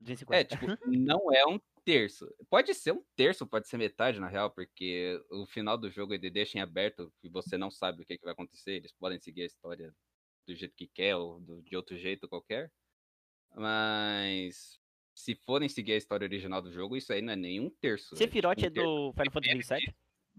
250. 0.00 0.28
É, 0.30 0.44
tipo, 0.44 0.70
não 0.84 1.32
é 1.32 1.46
um 1.46 1.58
terço. 1.84 2.26
Pode 2.50 2.74
ser 2.74 2.92
um 2.92 3.02
terço, 3.16 3.46
pode 3.46 3.66
ser 3.68 3.78
metade, 3.78 4.20
na 4.20 4.28
real, 4.28 4.50
porque 4.50 5.18
o 5.30 5.46
final 5.46 5.78
do 5.78 5.90
jogo 5.90 6.12
ele 6.14 6.30
deixa 6.30 6.58
em 6.58 6.60
aberto 6.60 7.12
e 7.22 7.28
você 7.30 7.56
não 7.56 7.70
sabe 7.70 8.02
o 8.02 8.06
que, 8.06 8.18
que 8.18 8.24
vai 8.24 8.32
acontecer. 8.34 8.72
Eles 8.72 8.92
podem 8.92 9.18
seguir 9.18 9.42
a 9.42 9.46
história 9.46 9.94
do 10.48 10.56
jeito 10.56 10.74
que 10.74 10.86
quer 10.86 11.14
ou 11.14 11.38
do- 11.40 11.62
de 11.62 11.76
outro 11.76 11.96
jeito 11.96 12.26
qualquer. 12.28 12.72
Mas 13.54 14.78
se 15.14 15.34
forem 15.44 15.68
seguir 15.68 15.92
a 15.92 15.96
história 15.96 16.24
original 16.24 16.62
do 16.62 16.72
jogo, 16.72 16.96
isso 16.96 17.12
aí 17.12 17.20
não 17.20 17.32
é 17.32 17.36
nem 17.36 17.60
um 17.60 17.68
terço. 17.70 18.16
Sephiroth 18.16 18.56
tipo 18.56 18.66
é 18.66 18.70
um 18.70 18.72
terço. 18.72 18.88
do 18.88 19.12
Final 19.12 19.32
Fantasy 19.32 19.54
27? 19.54 19.96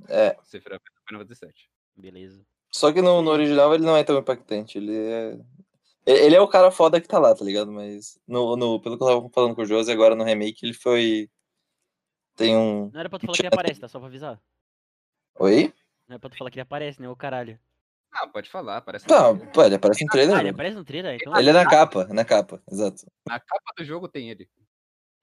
É. 0.07 0.37
Sephiroth 0.43 0.81
é 0.81 0.89
do 0.99 1.05
Final 1.07 1.21
Fantasy 1.21 1.45
VII. 1.45 1.53
Beleza. 1.95 2.45
Só 2.71 2.91
que 2.93 3.01
no, 3.01 3.21
no 3.21 3.31
original 3.31 3.73
ele 3.73 3.83
não 3.85 3.95
é 3.97 4.03
tão 4.03 4.17
impactante. 4.17 4.77
Ele 4.77 4.95
é. 4.95 5.39
Ele 6.05 6.19
ele 6.25 6.35
é 6.35 6.41
o 6.41 6.47
cara 6.47 6.71
foda 6.71 6.99
que 7.01 7.07
tá 7.07 7.19
lá, 7.19 7.35
tá 7.35 7.43
ligado? 7.43 7.71
Mas 7.71 8.19
no, 8.27 8.55
no, 8.55 8.79
pelo 8.81 8.97
que 8.97 9.03
eu 9.03 9.07
tava 9.07 9.29
falando 9.29 9.55
com 9.55 9.61
o 9.61 9.65
Josi, 9.65 9.91
agora 9.91 10.15
no 10.15 10.23
remake 10.23 10.65
ele 10.65 10.73
foi. 10.73 11.29
Tem 12.35 12.55
um. 12.55 12.89
Não 12.91 12.99
era 12.99 13.09
pra 13.09 13.19
tu 13.19 13.25
falar 13.25 13.35
que 13.35 13.41
ele 13.41 13.47
aparece, 13.49 13.79
tá? 13.81 13.87
Só 13.87 13.99
pra 13.99 14.07
avisar. 14.07 14.41
Oi? 15.39 15.73
Não 16.07 16.15
é 16.15 16.19
pra 16.19 16.29
tu 16.29 16.37
falar 16.37 16.49
que 16.49 16.55
ele 16.55 16.61
aparece, 16.61 17.01
né? 17.01 17.09
Ô 17.09 17.15
caralho. 17.15 17.59
Ah, 18.11 18.27
pode 18.27 18.49
falar, 18.49 18.81
parece 18.81 19.05
Tá, 19.05 19.33
pô, 19.53 19.63
ele 19.63 19.75
aparece 19.75 20.03
no 20.03 20.09
trailer. 20.09 20.35
Ah, 20.35 20.39
ele 20.39 20.49
aparece 20.49 20.75
no 20.75 20.83
trailer? 20.83 21.15
Então. 21.15 21.35
Ele 21.37 21.49
é 21.49 21.53
na 21.53 21.67
capa, 21.67 22.05
na 22.07 22.25
capa, 22.25 22.61
exato. 22.71 23.05
Na 23.27 23.39
capa 23.39 23.73
do 23.77 23.83
jogo 23.83 24.07
tem 24.07 24.29
ele. 24.29 24.49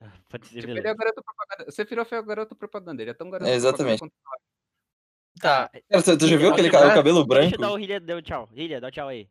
Ah, 0.00 0.12
Pode 0.28 0.46
ser, 0.46 0.60
Tipo, 0.60 0.72
ele 0.72 0.86
é 0.86 0.92
o 0.92 0.96
garoto 0.96 1.22
propaganda. 1.22 1.70
Sephiroth 1.72 2.12
é 2.12 2.18
o 2.18 2.24
garoto 2.24 2.56
propaganda. 2.56 3.02
Ele 3.02 3.10
é 3.10 3.14
tão 3.14 3.30
garoto 3.30 3.50
É, 3.50 3.54
exatamente. 3.54 3.98
propaganda 3.98 4.12
quanto 4.32 4.46
Tá, 5.38 5.68
Cara, 5.68 6.02
tu, 6.02 6.18
tu 6.18 6.28
já 6.28 6.36
viu 6.36 6.50
aquele 6.50 6.70
cara, 6.70 6.88
o 6.88 6.94
cabelo 6.94 7.26
Deixa 7.26 7.50
branco? 7.50 7.54
eu 7.56 7.60
dar 7.60 7.72
o 7.72 7.78
Hilha, 7.78 8.00
deu 8.00 8.22
tchau. 8.22 8.48
Hilha, 8.54 8.80
dá 8.80 8.90
tchau 8.90 9.08
aí. 9.08 9.28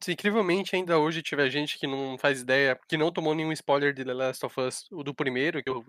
se 0.00 0.12
incrivelmente 0.12 0.74
ainda 0.74 0.98
hoje 0.98 1.22
tiver 1.22 1.48
gente 1.50 1.78
que 1.78 1.86
não 1.86 2.18
faz 2.18 2.40
ideia, 2.40 2.78
que 2.88 2.96
não 2.96 3.12
tomou 3.12 3.34
nenhum 3.34 3.52
spoiler 3.52 3.94
de 3.94 4.04
The 4.04 4.12
Last 4.12 4.44
of 4.44 4.60
Us, 4.60 4.86
o 4.90 5.04
do 5.04 5.14
primeiro, 5.14 5.62
que 5.62 5.70
eu 5.70 5.84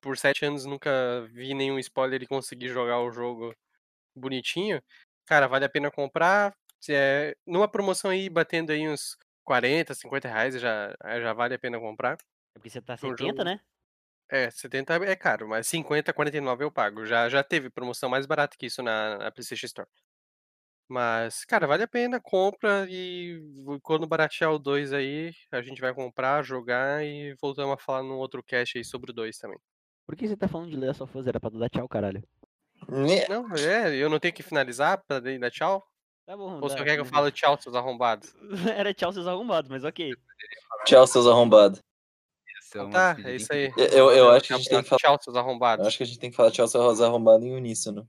por 0.00 0.18
sete 0.18 0.44
anos 0.44 0.64
nunca 0.64 0.90
vi 1.32 1.54
nenhum 1.54 1.78
spoiler 1.78 2.22
e 2.22 2.26
consegui 2.26 2.68
jogar 2.68 3.00
o 3.00 3.10
jogo 3.10 3.54
bonitinho, 4.16 4.82
cara, 5.26 5.46
vale 5.48 5.64
a 5.64 5.68
pena 5.68 5.90
comprar. 5.90 6.54
É 6.88 7.34
numa 7.46 7.68
promoção 7.68 8.10
aí, 8.10 8.28
batendo 8.30 8.70
aí 8.72 8.88
uns 8.88 9.16
40, 9.44 9.94
50 9.94 10.28
reais, 10.28 10.60
já, 10.60 10.94
já 11.20 11.32
vale 11.32 11.54
a 11.54 11.58
pena 11.58 11.78
comprar. 11.80 12.16
É 12.54 12.58
porque 12.58 12.70
você 12.70 12.82
tá 12.82 12.96
Um 13.02 13.16
70, 13.16 13.16
jogo- 13.16 13.44
né? 13.44 13.60
É, 14.30 14.50
70 14.50 14.94
é 14.96 15.16
caro, 15.16 15.48
mas 15.48 15.68
50, 15.68 16.12
49 16.14 16.64
eu 16.64 16.72
pago. 16.72 17.06
Já, 17.06 17.28
já 17.30 17.44
teve 17.44 17.70
promoção 17.70 18.08
mais 18.10 18.26
barata 18.26 18.56
que 18.58 18.66
isso 18.66 18.82
na, 18.82 19.18
na 19.18 19.32
PlayStation 19.32 19.66
Store. 19.66 19.88
Mas, 20.88 21.44
cara, 21.44 21.66
vale 21.66 21.82
a 21.82 21.88
pena, 21.88 22.20
compra 22.20 22.86
e 22.88 23.40
quando 23.82 24.06
baratear 24.06 24.52
o 24.52 24.58
2 24.58 24.92
aí, 24.92 25.32
a 25.50 25.60
gente 25.60 25.80
vai 25.80 25.92
comprar, 25.92 26.44
jogar 26.44 27.04
e 27.04 27.34
voltamos 27.40 27.74
a 27.74 27.78
falar 27.78 28.02
num 28.04 28.14
outro 28.16 28.42
cast 28.42 28.78
aí 28.78 28.84
sobre 28.84 29.10
o 29.10 29.14
2 29.14 29.36
também. 29.38 29.58
Por 30.04 30.16
que 30.16 30.26
você 30.26 30.36
tá 30.36 30.48
falando 30.48 30.70
de 30.70 30.76
Last 30.76 31.02
of 31.04 31.16
Us? 31.16 31.26
Era 31.28 31.38
pra 31.40 31.50
dar 31.50 31.68
tchau, 31.70 31.88
caralho. 31.88 32.22
Né? 32.88 33.26
Não, 33.28 33.54
é, 33.56 33.94
eu 33.96 34.08
não 34.08 34.18
tenho 34.18 34.34
que 34.34 34.42
finalizar 34.42 35.02
pra 35.06 35.20
dar 35.20 35.50
tchau? 35.50 35.86
Tá 36.26 36.36
bom. 36.36 36.60
Ou 36.60 36.68
só 36.68 36.82
quer 36.82 36.96
que 36.96 37.00
eu 37.00 37.04
fale 37.04 37.30
tchau, 37.30 37.56
seus 37.60 37.74
arrombados? 37.74 38.34
Era 38.76 38.92
tchau 38.92 39.12
seus 39.12 39.26
arrumbados, 39.26 39.70
mas 39.70 39.84
ok. 39.84 40.14
Tchau, 40.84 41.06
seus 41.06 41.26
arrombados. 41.26 41.80
É 42.74 42.82
uma 42.82 42.90
Tá, 42.90 43.16
é 43.24 43.36
isso 43.36 43.52
aí. 43.52 43.72
Eu, 43.92 44.10
eu 44.10 44.30
acho 44.30 44.48
que 44.48 44.54
a 44.54 44.56
gente 44.56 44.68
tem 44.68 44.82
que 44.82 44.88
falar. 44.88 44.98
Tchau, 44.98 45.18
seus 45.22 45.36
arrombados. 45.36 45.84
Eu 45.84 45.88
acho 45.88 45.96
que 45.96 46.02
a 46.02 46.06
gente 46.06 46.18
tem 46.18 46.30
que 46.30 46.36
falar 46.36 46.50
tchau, 46.50 46.66
seus 46.66 47.00
arrombados 47.00 47.46
em 47.46 47.54
uníssono. 47.54 48.08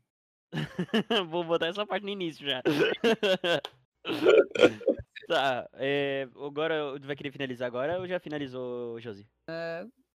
Vou 1.29 1.43
botar 1.43 1.67
essa 1.67 1.85
parte 1.85 2.03
no 2.03 2.09
início 2.09 2.45
já. 2.45 2.63
tá, 5.27 5.69
é, 5.73 6.27
agora 6.35 6.99
tu 6.99 7.05
vai 7.05 7.15
querer 7.15 7.31
finalizar 7.31 7.67
agora 7.67 7.99
ou 7.99 8.07
já 8.07 8.19
finalizou, 8.19 8.99
Josi? 8.99 9.27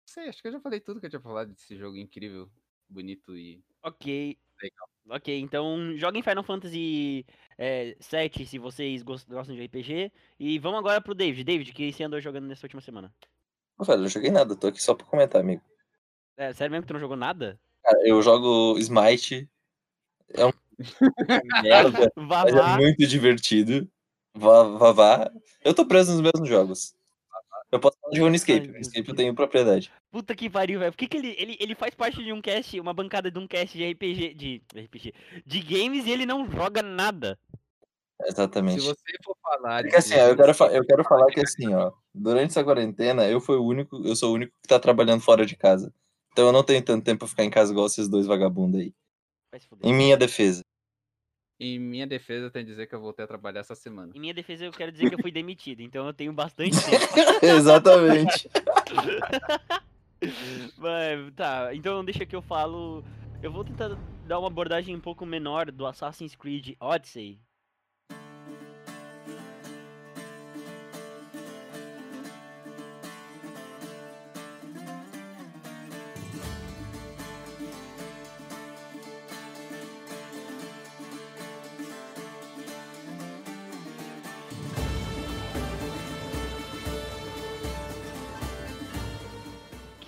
sei, 0.06 0.28
acho 0.28 0.40
que 0.40 0.48
eu 0.48 0.52
já 0.52 0.60
falei 0.60 0.80
tudo 0.80 1.00
que 1.00 1.06
eu 1.06 1.10
tinha 1.10 1.20
falado 1.20 1.52
desse 1.52 1.76
jogo 1.76 1.96
incrível, 1.96 2.50
bonito 2.88 3.36
e. 3.36 3.62
Ok. 3.82 4.36
Legal. 4.62 4.88
Ok, 5.08 5.40
então 5.40 5.96
joguem 5.96 6.22
Final 6.22 6.44
Fantasy 6.44 7.24
é, 7.58 7.96
7 7.98 8.46
se 8.46 8.58
vocês 8.58 9.02
gos- 9.02 9.24
gostam 9.24 9.56
de 9.56 9.62
RPG. 9.64 10.12
E 10.38 10.58
vamos 10.58 10.78
agora 10.78 11.00
pro 11.00 11.14
David. 11.14 11.44
David, 11.44 11.72
que 11.72 11.92
você 11.92 12.04
andou 12.04 12.20
jogando 12.20 12.46
nessa 12.46 12.66
última 12.66 12.80
semana? 12.82 13.12
Ô, 13.78 13.84
velho, 13.84 13.98
eu 13.98 14.02
não 14.02 14.08
joguei 14.08 14.30
nada, 14.30 14.54
tô 14.54 14.66
aqui 14.68 14.82
só 14.82 14.94
pra 14.94 15.06
comentar, 15.06 15.40
amigo. 15.40 15.62
É, 16.36 16.52
sério 16.52 16.70
mesmo 16.70 16.82
que 16.82 16.88
tu 16.88 16.94
não 16.94 17.00
jogou 17.00 17.16
nada? 17.16 17.58
Cara, 17.82 17.98
eu 18.06 18.22
jogo 18.22 18.78
Smite. 18.78 19.48
É 20.34 20.46
um 20.46 20.52
merda, 21.62 22.12
mas 22.16 22.54
é 22.54 22.76
muito 22.76 23.06
divertido. 23.06 23.90
Vá, 24.34 24.62
vá, 24.62 24.92
vá. 24.92 25.32
Eu 25.64 25.74
tô 25.74 25.84
preso 25.86 26.12
nos 26.12 26.20
mesmos 26.20 26.48
jogos. 26.48 26.94
Eu 27.70 27.78
posso 27.78 27.96
falar 28.00 28.12
de 28.12 28.20
RuneScape. 28.20 28.66
Ai, 28.66 28.72
RuneScape 28.72 29.08
eu 29.08 29.14
tenho 29.14 29.34
propriedade. 29.34 29.92
Puta 30.10 30.34
que 30.34 30.50
pariu, 30.50 30.80
velho. 30.80 30.92
Por 30.92 30.98
que, 30.98 31.06
que 31.06 31.16
ele, 31.16 31.36
ele, 31.38 31.56
ele 31.60 31.74
faz 31.74 31.94
parte 31.94 32.22
de 32.22 32.32
um 32.32 32.42
cast, 32.42 32.78
uma 32.80 32.92
bancada 32.92 33.30
de 33.30 33.38
um 33.38 33.46
cast 33.46 33.76
de 33.76 33.88
RPG, 33.92 34.34
de 34.34 34.62
RPG, 34.74 35.14
de 35.46 35.60
games 35.60 36.06
e 36.06 36.10
ele 36.10 36.26
não 36.26 36.50
joga 36.50 36.82
nada? 36.82 37.38
Exatamente. 38.26 38.80
Se 38.80 38.86
você 38.86 39.02
for 39.24 39.36
falar. 39.42 39.82
Porque 39.82 39.96
assim, 39.96 40.14
ó, 40.14 40.28
eu 40.28 40.36
quero, 40.36 40.52
eu 40.72 40.84
quero 40.84 41.04
falar 41.04 41.26
que 41.26 41.40
assim, 41.40 41.72
ó, 41.72 41.92
durante 42.14 42.50
essa 42.50 42.64
quarentena, 42.64 43.28
eu 43.28 43.40
fui 43.40 43.56
o 43.56 43.64
único, 43.64 44.04
eu 44.04 44.16
sou 44.16 44.32
o 44.32 44.34
único 44.34 44.52
que 44.62 44.68
tá 44.68 44.78
trabalhando 44.78 45.22
fora 45.22 45.46
de 45.46 45.56
casa. 45.56 45.92
Então 46.32 46.46
eu 46.46 46.52
não 46.52 46.64
tenho 46.64 46.82
tanto 46.84 47.04
tempo 47.04 47.20
pra 47.20 47.28
ficar 47.28 47.44
em 47.44 47.50
casa 47.50 47.72
igual 47.72 47.86
esses 47.86 48.08
dois 48.08 48.26
vagabundos 48.26 48.80
aí. 48.80 48.92
Em 49.82 49.94
minha 49.94 50.16
defesa. 50.16 50.62
Em 51.62 51.78
minha 51.78 52.06
defesa, 52.06 52.46
eu 52.46 52.50
tenho 52.50 52.64
que 52.64 52.70
dizer 52.70 52.86
que 52.86 52.94
eu 52.94 53.00
voltei 53.00 53.22
a 53.22 53.28
trabalhar 53.28 53.60
essa 53.60 53.74
semana. 53.74 54.10
Em 54.14 54.18
minha 54.18 54.32
defesa, 54.32 54.64
eu 54.64 54.72
quero 54.72 54.90
dizer 54.90 55.10
que 55.10 55.14
eu 55.14 55.18
fui 55.18 55.30
demitido, 55.30 55.82
então 55.82 56.06
eu 56.06 56.12
tenho 56.14 56.32
bastante 56.32 56.70
tempo. 56.82 57.44
Exatamente. 57.44 58.48
Mas, 60.78 61.30
tá, 61.36 61.74
então 61.74 62.02
deixa 62.02 62.24
que 62.24 62.34
eu 62.34 62.40
falo. 62.40 63.04
Eu 63.42 63.52
vou 63.52 63.62
tentar 63.62 63.90
dar 64.26 64.38
uma 64.38 64.48
abordagem 64.48 64.96
um 64.96 65.00
pouco 65.00 65.26
menor 65.26 65.70
do 65.70 65.86
Assassin's 65.86 66.34
Creed 66.34 66.76
Odyssey. 66.80 67.38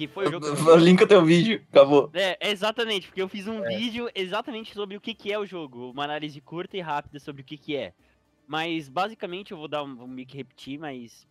Que 0.03 0.09
foi 0.09 0.27
o 0.29 0.33
jogo 0.33 0.47
eu 0.47 0.77
Linka 0.77 1.07
teu 1.07 1.25
vídeo, 1.25 1.65
acabou. 1.71 2.11
É, 2.13 2.51
exatamente, 2.51 3.07
porque 3.07 3.23
eu 3.23 3.29
fiz 3.29 3.47
um 3.47 3.63
vídeo 3.63 4.11
exatamente 4.15 4.75
sobre 4.75 4.97
o 4.97 5.01
que, 5.01 5.15
que 5.15 5.33
é 5.33 5.39
o 5.39 5.47
jogo, 5.47 5.91
uma 5.91 6.03
análise 6.03 6.41
curta 6.41 6.77
e 6.77 6.81
rápida 6.81 7.21
sobre 7.21 7.43
o 7.43 7.45
que, 7.45 7.57
que 7.57 7.77
é. 7.77 7.93
Mas 8.47 8.89
basicamente 8.89 9.53
eu 9.53 9.57
vou 9.59 9.69
dar 9.69 9.85
um, 9.85 9.95
vou 9.95 10.09
meio 10.09 10.27
que 10.27 10.37
repetir, 10.37 10.77
mas 10.77 11.25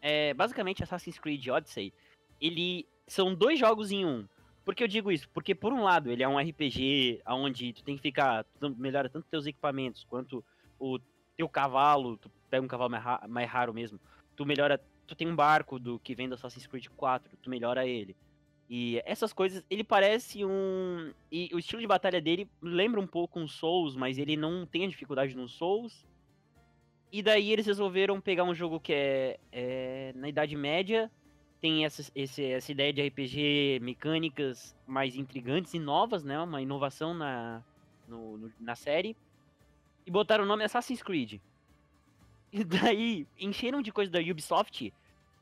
é, 0.00 0.32
basicamente 0.34 0.84
Assassin's 0.84 1.18
Creed 1.18 1.48
Odyssey, 1.48 1.92
ele 2.40 2.86
são 3.08 3.34
dois 3.34 3.58
jogos 3.58 3.90
em 3.90 4.06
um. 4.06 4.24
Por 4.64 4.74
que 4.74 4.84
eu 4.84 4.88
digo 4.88 5.10
isso? 5.10 5.28
Porque 5.30 5.52
por 5.52 5.72
um 5.72 5.82
lado, 5.82 6.08
ele 6.08 6.22
é 6.22 6.28
um 6.28 6.38
RPG 6.38 7.22
onde 7.26 7.72
tu 7.72 7.82
tem 7.82 7.96
que 7.96 8.02
ficar, 8.02 8.44
tu 8.60 8.70
melhora 8.78 9.08
tanto 9.08 9.26
teus 9.28 9.46
equipamentos 9.46 10.04
quanto 10.04 10.44
o 10.78 11.00
teu 11.36 11.48
cavalo, 11.48 12.16
tu 12.18 12.30
pega 12.48 12.64
um 12.64 12.68
cavalo 12.68 12.94
mais 13.28 13.50
raro 13.50 13.74
mesmo. 13.74 13.98
Tu 14.36 14.46
melhora, 14.46 14.80
tu 15.06 15.14
tem 15.14 15.28
um 15.28 15.36
barco 15.36 15.78
do 15.78 15.98
que 15.98 16.14
vem 16.14 16.28
do 16.28 16.34
Assassin's 16.34 16.66
Creed 16.66 16.86
4, 16.96 17.36
tu 17.42 17.50
melhora 17.50 17.86
ele. 17.86 18.16
E 18.68 19.00
essas 19.04 19.32
coisas, 19.32 19.64
ele 19.70 19.84
parece 19.84 20.44
um. 20.44 21.12
E 21.30 21.48
o 21.54 21.58
estilo 21.58 21.80
de 21.80 21.86
batalha 21.86 22.20
dele 22.20 22.48
lembra 22.60 23.00
um 23.00 23.06
pouco 23.06 23.38
um 23.38 23.46
Souls, 23.46 23.94
mas 23.94 24.18
ele 24.18 24.36
não 24.36 24.66
tem 24.66 24.84
a 24.84 24.88
dificuldade 24.88 25.36
no 25.36 25.48
Souls. 25.48 26.04
E 27.12 27.22
daí 27.22 27.52
eles 27.52 27.66
resolveram 27.66 28.20
pegar 28.20 28.42
um 28.42 28.54
jogo 28.54 28.80
que 28.80 28.92
é, 28.92 29.38
é 29.52 30.12
na 30.16 30.28
Idade 30.28 30.56
Média, 30.56 31.10
tem 31.60 31.84
essa, 31.84 32.10
esse- 32.14 32.44
essa 32.44 32.72
ideia 32.72 32.92
de 32.92 33.00
RPG, 33.06 33.78
mecânicas 33.80 34.76
mais 34.86 35.14
intrigantes 35.14 35.72
e 35.72 35.78
novas, 35.78 36.24
né? 36.24 36.38
Uma 36.40 36.60
inovação 36.60 37.14
na, 37.14 37.62
no- 38.08 38.36
no- 38.36 38.52
na 38.58 38.74
série. 38.74 39.16
E 40.04 40.10
botaram 40.10 40.42
o 40.44 40.46
nome 40.46 40.64
Assassin's 40.64 41.02
Creed. 41.02 41.40
E 42.56 42.64
daí 42.64 43.26
encheram 43.38 43.82
de 43.82 43.92
coisa 43.92 44.10
da 44.10 44.18
Ubisoft, 44.18 44.90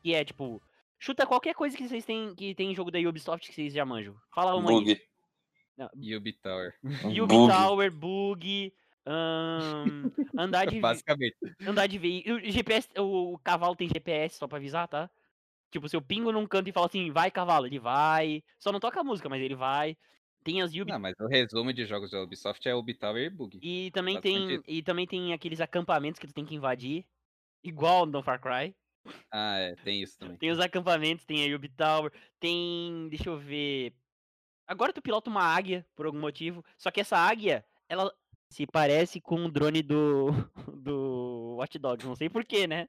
que 0.03 0.13
é 0.13 0.25
tipo. 0.25 0.61
Chuta 0.99 1.25
qualquer 1.25 1.55
coisa 1.55 1.75
que 1.77 1.87
vocês 1.87 2.03
têm 2.03 2.35
que 2.35 2.53
tem 2.53 2.71
em 2.71 2.75
jogo 2.75 2.91
da 2.91 2.99
Ubisoft 2.99 3.47
que 3.47 3.55
vocês 3.55 3.73
já 3.73 3.85
manjam. 3.85 4.15
Fala 4.33 4.53
uma 4.55 4.69
aí. 4.69 4.75
Bug. 4.75 5.01
Não, 5.77 5.89
Yubi 5.95 6.33
Tower. 6.33 6.73
Ubi 6.83 7.21
Bug. 7.21 7.53
Tower, 7.53 7.91
bug, 7.91 8.73
andar 10.37 10.65
de 10.65 10.79
Basicamente. 10.79 11.35
andar 11.65 11.87
de 11.87 11.97
veículo. 11.97 12.37
O 12.37 12.51
GPS, 12.51 12.89
o, 12.97 13.33
o 13.33 13.39
cavalo 13.39 13.75
tem 13.75 13.87
GPS 13.87 14.37
só 14.37 14.47
pra 14.47 14.57
avisar, 14.57 14.87
tá? 14.87 15.09
Tipo, 15.71 15.87
se 15.87 15.95
eu 15.95 16.01
pingo 16.01 16.31
num 16.31 16.47
canto 16.47 16.69
e 16.69 16.71
falo 16.71 16.85
assim, 16.87 17.11
vai 17.11 17.29
cavalo, 17.31 17.65
ele 17.65 17.79
vai. 17.79 18.43
Só 18.59 18.71
não 18.71 18.79
toca 18.79 18.99
a 18.99 19.03
música, 19.03 19.29
mas 19.29 19.41
ele 19.41 19.55
vai. 19.55 19.97
Tem 20.45 20.61
as 20.61 20.71
Ubi 20.75 20.91
Não, 20.91 20.99
mas 20.99 21.15
o 21.19 21.25
resumo 21.25 21.73
de 21.73 21.85
jogos 21.87 22.11
da 22.11 22.21
Ubisoft 22.21 22.69
é 22.69 22.75
Ubi 22.75 22.93
Tower 22.93 23.23
e 23.23 23.29
Bug. 23.31 23.59
e 23.63 23.89
também 23.89 24.21
tem 24.21 24.61
e 24.67 24.83
também 24.83 25.07
tem 25.07 25.33
aqueles 25.33 25.59
acampamentos 25.59 26.19
que 26.19 26.27
tu 26.27 26.33
tem 26.33 26.45
que 26.45 26.53
invadir, 26.53 27.03
igual 27.63 28.05
no 28.05 28.21
Far 28.21 28.39
Cry. 28.39 28.75
Ah, 29.31 29.57
é, 29.57 29.75
tem 29.83 30.03
isso 30.03 30.19
também. 30.19 30.37
Tem 30.37 30.51
os 30.51 30.59
acampamentos, 30.59 31.25
tem 31.25 31.51
a 31.51 31.55
Ubi 31.55 31.67
Tower, 31.69 32.11
tem, 32.39 33.09
deixa 33.09 33.27
eu 33.27 33.39
ver. 33.39 33.95
Agora 34.67 34.93
tu 34.93 35.01
pilota 35.01 35.31
uma 35.31 35.41
águia 35.41 35.83
por 35.95 36.05
algum 36.05 36.19
motivo, 36.19 36.63
só 36.77 36.91
que 36.91 37.01
essa 37.01 37.17
águia, 37.17 37.65
ela 37.89 38.13
se 38.47 38.67
parece 38.67 39.19
com 39.19 39.45
o 39.45 39.51
drone 39.51 39.81
do 39.81 40.27
do 40.77 41.55
Watch 41.57 41.79
Dogs, 41.79 42.07
não 42.07 42.15
sei 42.15 42.29
porquê, 42.29 42.67
né? 42.67 42.87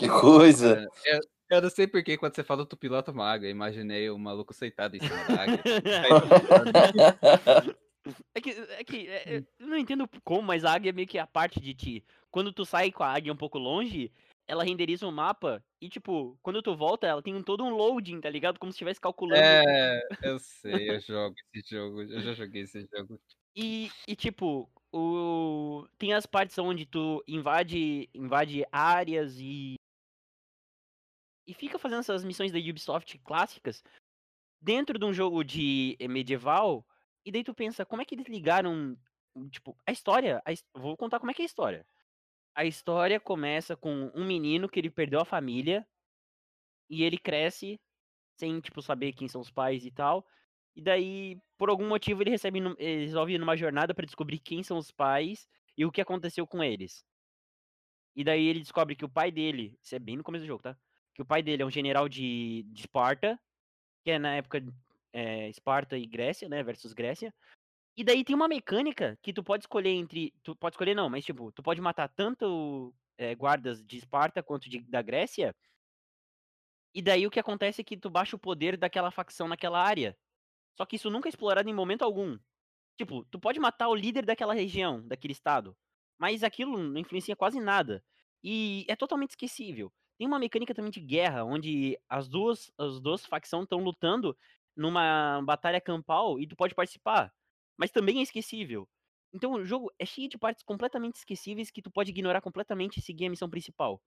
Que 0.00 0.08
coisa. 0.08 0.84
Eu, 1.04 1.20
eu 1.52 1.62
não 1.62 1.70
sei 1.70 1.86
porque 1.86 2.16
quando 2.16 2.34
você 2.34 2.42
falou 2.42 2.66
tu 2.66 2.76
pilota 2.76 3.12
uma 3.12 3.30
águia, 3.30 3.48
imaginei 3.48 4.10
o 4.10 4.18
maluco 4.18 4.52
sentado 4.52 4.96
em 4.96 5.00
cima 5.00 5.24
da 5.24 5.42
águia. 5.42 5.62
É 8.34 8.40
que, 8.40 8.50
é 8.50 8.82
que 8.82 9.08
é, 9.08 9.36
é, 9.36 9.44
eu 9.60 9.66
não 9.68 9.76
entendo 9.76 10.10
como, 10.24 10.42
mas 10.42 10.64
a 10.64 10.72
águia 10.72 10.90
é 10.90 10.92
meio 10.92 11.06
que 11.06 11.18
a 11.18 11.26
parte 11.26 11.60
de 11.60 11.72
ti. 11.72 12.04
Quando 12.32 12.52
tu 12.52 12.64
sai 12.64 12.90
com 12.90 13.04
a 13.04 13.12
águia 13.12 13.32
um 13.32 13.36
pouco 13.36 13.58
longe, 13.58 14.10
ela 14.46 14.64
renderiza 14.64 15.06
um 15.06 15.12
mapa 15.12 15.64
e, 15.80 15.88
tipo, 15.88 16.38
quando 16.42 16.62
tu 16.62 16.76
volta, 16.76 17.06
ela 17.06 17.22
tem 17.22 17.34
um, 17.34 17.42
todo 17.42 17.64
um 17.64 17.70
loading, 17.70 18.20
tá 18.20 18.28
ligado? 18.28 18.58
Como 18.58 18.72
se 18.72 18.76
estivesse 18.76 19.00
calculando. 19.00 19.40
É, 19.40 20.02
eu 20.22 20.38
sei, 20.38 20.90
eu 20.90 21.00
jogo 21.00 21.34
esse 21.54 21.70
jogo, 21.70 22.02
eu 22.02 22.20
já 22.20 22.34
joguei 22.34 22.62
esse 22.62 22.88
jogo. 22.92 23.20
E, 23.54 23.90
e, 24.08 24.16
tipo, 24.16 24.68
o... 24.92 25.86
tem 25.98 26.12
as 26.12 26.26
partes 26.26 26.58
onde 26.58 26.86
tu 26.86 27.22
invade, 27.26 28.08
invade 28.14 28.64
áreas 28.72 29.38
e. 29.38 29.74
E 31.46 31.54
fica 31.54 31.78
fazendo 31.78 32.00
essas 32.00 32.24
missões 32.24 32.52
da 32.52 32.58
Ubisoft 32.58 33.18
clássicas 33.18 33.82
dentro 34.60 34.98
de 34.98 35.04
um 35.04 35.12
jogo 35.12 35.42
de 35.42 35.96
eh, 35.98 36.08
medieval. 36.08 36.86
E 37.24 37.32
daí 37.32 37.42
tu 37.42 37.54
pensa, 37.54 37.84
como 37.84 38.02
é 38.02 38.04
que 38.04 38.14
eles 38.14 38.26
ligaram. 38.26 38.96
Tipo, 39.50 39.76
a 39.86 39.92
história. 39.92 40.42
a 40.44 40.78
vou 40.78 40.96
contar 40.96 41.18
como 41.18 41.30
é 41.30 41.34
que 41.34 41.42
é 41.42 41.44
a 41.44 41.46
história. 41.46 41.86
A 42.54 42.64
história 42.64 43.18
começa 43.18 43.76
com 43.76 44.10
um 44.14 44.24
menino 44.24 44.68
que 44.68 44.78
ele 44.78 44.90
perdeu 44.90 45.20
a 45.20 45.24
família. 45.24 45.86
E 46.88 47.02
ele 47.02 47.18
cresce 47.18 47.80
sem, 48.38 48.60
tipo, 48.60 48.82
saber 48.82 49.12
quem 49.12 49.28
são 49.28 49.40
os 49.40 49.50
pais 49.50 49.84
e 49.84 49.90
tal. 49.90 50.26
E 50.74 50.82
daí, 50.82 51.38
por 51.58 51.68
algum 51.68 51.88
motivo, 51.88 52.22
ele 52.22 52.30
recebe, 52.30 52.58
ele 52.78 53.06
resolve 53.06 53.34
ir 53.34 53.38
numa 53.38 53.56
jornada 53.56 53.94
pra 53.94 54.06
descobrir 54.06 54.38
quem 54.38 54.62
são 54.62 54.78
os 54.78 54.90
pais 54.90 55.48
e 55.76 55.84
o 55.84 55.92
que 55.92 56.00
aconteceu 56.00 56.46
com 56.46 56.62
eles. 56.62 57.04
E 58.14 58.24
daí 58.24 58.46
ele 58.46 58.60
descobre 58.60 58.94
que 58.94 59.04
o 59.04 59.08
pai 59.08 59.30
dele, 59.30 59.78
isso 59.82 59.94
é 59.94 59.98
bem 59.98 60.16
no 60.16 60.22
começo 60.22 60.44
do 60.44 60.48
jogo, 60.48 60.62
tá? 60.62 60.76
Que 61.14 61.22
o 61.22 61.26
pai 61.26 61.42
dele 61.42 61.62
é 61.62 61.66
um 61.66 61.70
general 61.70 62.08
de, 62.08 62.64
de 62.64 62.80
Esparta, 62.80 63.38
que 64.04 64.10
é 64.10 64.18
na 64.18 64.36
época 64.36 64.64
é, 65.12 65.48
Esparta 65.48 65.96
e 65.96 66.06
Grécia, 66.06 66.48
né? 66.48 66.62
Versus 66.62 66.92
Grécia. 66.92 67.34
E 67.96 68.02
daí 68.02 68.24
tem 68.24 68.34
uma 68.34 68.48
mecânica 68.48 69.18
que 69.22 69.32
tu 69.32 69.42
pode 69.42 69.64
escolher 69.64 69.90
entre. 69.90 70.32
Tu 70.42 70.56
pode 70.56 70.74
escolher 70.74 70.94
não, 70.94 71.10
mas 71.10 71.24
tipo, 71.24 71.52
tu 71.52 71.62
pode 71.62 71.80
matar 71.80 72.08
tanto 72.08 72.94
é, 73.18 73.34
guardas 73.34 73.84
de 73.84 73.98
Esparta 73.98 74.42
quanto 74.42 74.68
de, 74.68 74.80
da 74.80 75.02
Grécia. 75.02 75.54
E 76.94 77.02
daí 77.02 77.26
o 77.26 77.30
que 77.30 77.40
acontece 77.40 77.80
é 77.80 77.84
que 77.84 77.96
tu 77.96 78.10
baixa 78.10 78.36
o 78.36 78.38
poder 78.38 78.76
daquela 78.76 79.10
facção 79.10 79.48
naquela 79.48 79.82
área. 79.82 80.16
Só 80.76 80.86
que 80.86 80.96
isso 80.96 81.10
nunca 81.10 81.28
é 81.28 81.30
explorado 81.30 81.68
em 81.68 81.74
momento 81.74 82.02
algum. 82.02 82.38
Tipo, 82.96 83.24
tu 83.26 83.38
pode 83.38 83.58
matar 83.58 83.88
o 83.88 83.94
líder 83.94 84.24
daquela 84.24 84.54
região, 84.54 85.06
daquele 85.06 85.32
estado. 85.32 85.76
Mas 86.18 86.42
aquilo 86.42 86.78
não 86.78 87.00
influencia 87.00 87.36
quase 87.36 87.60
nada. 87.60 88.04
E 88.42 88.84
é 88.88 88.96
totalmente 88.96 89.30
esquecível. 89.30 89.92
Tem 90.22 90.28
uma 90.28 90.38
mecânica 90.38 90.72
também 90.72 90.92
de 90.92 91.00
guerra, 91.00 91.42
onde 91.44 91.98
as 92.08 92.28
duas, 92.28 92.70
as 92.78 93.00
duas 93.00 93.26
facções 93.26 93.64
estão 93.64 93.80
lutando 93.80 94.38
numa 94.76 95.42
batalha 95.42 95.80
campal 95.80 96.38
e 96.38 96.46
tu 96.46 96.54
pode 96.54 96.76
participar. 96.76 97.34
Mas 97.76 97.90
também 97.90 98.20
é 98.20 98.22
esquecível. 98.22 98.88
Então 99.32 99.54
o 99.54 99.64
jogo 99.64 99.92
é 99.98 100.06
cheio 100.06 100.28
de 100.28 100.38
partes 100.38 100.62
completamente 100.62 101.16
esquecíveis 101.16 101.72
que 101.72 101.82
tu 101.82 101.90
pode 101.90 102.10
ignorar 102.10 102.40
completamente 102.40 102.98
e 102.98 103.02
seguir 103.02 103.26
a 103.26 103.30
missão 103.30 103.50
principal. 103.50 104.00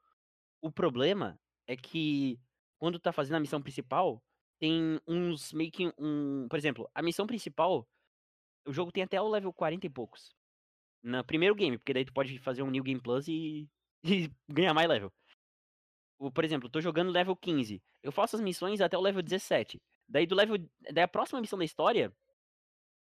O 0.62 0.72
problema 0.72 1.38
é 1.68 1.76
que 1.76 2.40
quando 2.80 2.98
tu 2.98 3.02
tá 3.02 3.12
fazendo 3.12 3.36
a 3.36 3.42
missão 3.42 3.62
principal, 3.62 4.24
tem 4.58 4.98
uns 5.06 5.52
meio 5.52 5.70
que 5.70 5.92
um. 5.98 6.48
Por 6.50 6.58
exemplo, 6.58 6.90
a 6.96 7.02
missão 7.02 7.28
principal, 7.28 7.86
o 8.66 8.72
jogo 8.72 8.90
tem 8.90 9.04
até 9.04 9.22
o 9.22 9.28
level 9.28 9.52
40 9.52 9.86
e 9.86 9.90
poucos. 9.90 10.34
No 11.04 11.22
primeiro 11.26 11.56
game, 11.56 11.78
porque 11.78 11.94
daí 11.94 12.06
tu 12.06 12.14
pode 12.14 12.40
fazer 12.40 12.64
um 12.64 12.72
New 12.72 12.84
Game 12.84 13.02
Plus 13.02 13.28
e, 13.28 13.70
e 14.02 14.32
ganhar 14.48 14.74
mais 14.74 14.88
level. 14.88 15.12
Por 16.18 16.44
exemplo, 16.44 16.68
eu 16.68 16.72
tô 16.72 16.82
jogando 16.82 17.12
level 17.12 17.36
15. 17.36 17.82
Eu 18.02 18.12
faço 18.12 18.36
as 18.36 18.42
missões 18.42 18.82
até 18.82 18.98
o 18.98 19.02
level 19.02 19.22
17. 19.22 19.82
Daí 20.08 20.26
do 20.26 20.36
level. 20.36 20.58
Daí 20.92 21.04
a 21.04 21.08
próxima 21.08 21.42
missão 21.42 21.60
da 21.60 21.66
história. 21.66 22.16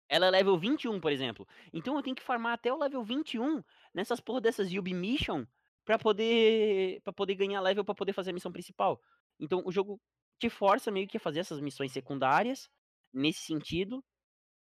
Ela 0.09 0.27
é 0.27 0.31
level 0.31 0.59
21, 0.59 1.01
por 1.01 1.13
exemplo. 1.13 1.47
Então 1.73 1.97
eu 1.97 2.03
tenho 2.03 2.17
que 2.17 2.23
farmar 2.23 2.55
até 2.55 2.73
o 2.73 2.79
level 2.79 3.03
21 3.03 3.63
nessas 3.93 4.21
porra 4.21 4.41
dessas 4.41 4.71
Yubi 4.73 4.95
Mission 4.95 5.47
pra 5.85 5.99
poder. 5.99 7.01
para 7.03 7.13
poder 7.13 7.35
ganhar 7.35 7.61
level 7.61 7.85
pra 7.85 7.95
poder 7.95 8.13
fazer 8.13 8.31
a 8.31 8.35
missão 8.35 8.53
principal. 8.53 9.01
Então 9.39 9.63
o 9.65 9.73
jogo 9.73 10.01
te 10.39 10.49
força 10.49 10.91
meio 10.91 11.09
que 11.09 11.17
a 11.17 11.21
fazer 11.21 11.41
essas 11.41 11.61
missões 11.61 11.93
secundárias. 11.93 12.71
Nesse 13.13 13.41
sentido. 13.41 14.05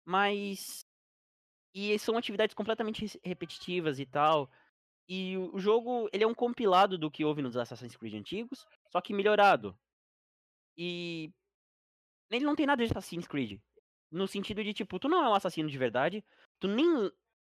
Mas. 0.05 0.85
E 1.73 1.97
são 1.99 2.17
atividades 2.17 2.55
completamente 2.55 3.19
repetitivas 3.23 3.99
e 3.99 4.05
tal. 4.05 4.49
E 5.11 5.35
o 5.35 5.57
jogo, 5.57 6.07
ele 6.13 6.23
é 6.23 6.27
um 6.27 6.35
compilado 6.35 6.95
do 6.95 7.09
que 7.09 7.25
houve 7.25 7.41
nos 7.41 7.57
Assassin's 7.57 7.97
Creed 7.97 8.13
antigos, 8.13 8.63
só 8.91 9.01
que 9.01 9.11
melhorado. 9.11 9.75
E 10.77 11.33
ele 12.29 12.45
não 12.45 12.55
tem 12.55 12.67
nada 12.67 12.85
de 12.85 12.91
Assassin's 12.91 13.27
Creed. 13.27 13.59
No 14.11 14.27
sentido 14.27 14.63
de, 14.63 14.71
tipo, 14.71 14.99
tu 14.99 15.09
não 15.09 15.25
é 15.25 15.27
um 15.29 15.33
assassino 15.33 15.67
de 15.67 15.77
verdade, 15.79 16.23
tu 16.59 16.67
nem... 16.67 17.11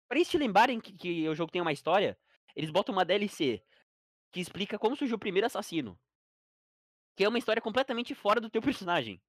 Pra 0.09 0.16
eles 0.16 0.28
te 0.28 0.38
lembrarem 0.38 0.80
que, 0.80 0.92
que 0.92 1.28
o 1.28 1.34
jogo 1.34 1.51
tem 1.51 1.61
uma 1.61 1.72
história, 1.72 2.16
eles 2.55 2.70
botam 2.70 2.92
uma 2.92 3.05
DLC 3.05 3.64
que 4.32 4.40
explica 4.40 4.78
como 4.78 4.94
surgiu 4.96 5.16
o 5.16 5.20
primeiro 5.20 5.46
assassino. 5.46 5.98
Que 7.16 7.24
é 7.24 7.28
uma 7.28 7.38
história 7.38 7.61
completamente 7.61 8.14
fora 8.14 8.40
do 8.40 8.48
teu 8.48 8.62
personagem. 8.62 9.20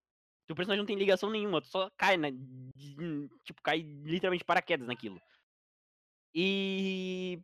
Teu 0.46 0.56
personagem 0.56 0.80
não 0.80 0.86
tem 0.88 0.96
ligação 0.98 1.32
nenhuma, 1.32 1.62
tu 1.62 1.68
só 1.68 1.90
cai, 1.98 2.18
de- 2.18 3.30
Tipo, 3.44 3.62
cai 3.64 3.80
literalmente 3.80 4.46
paraquedas 4.46 4.88
naquilo. 4.88 5.20
E 6.34 7.40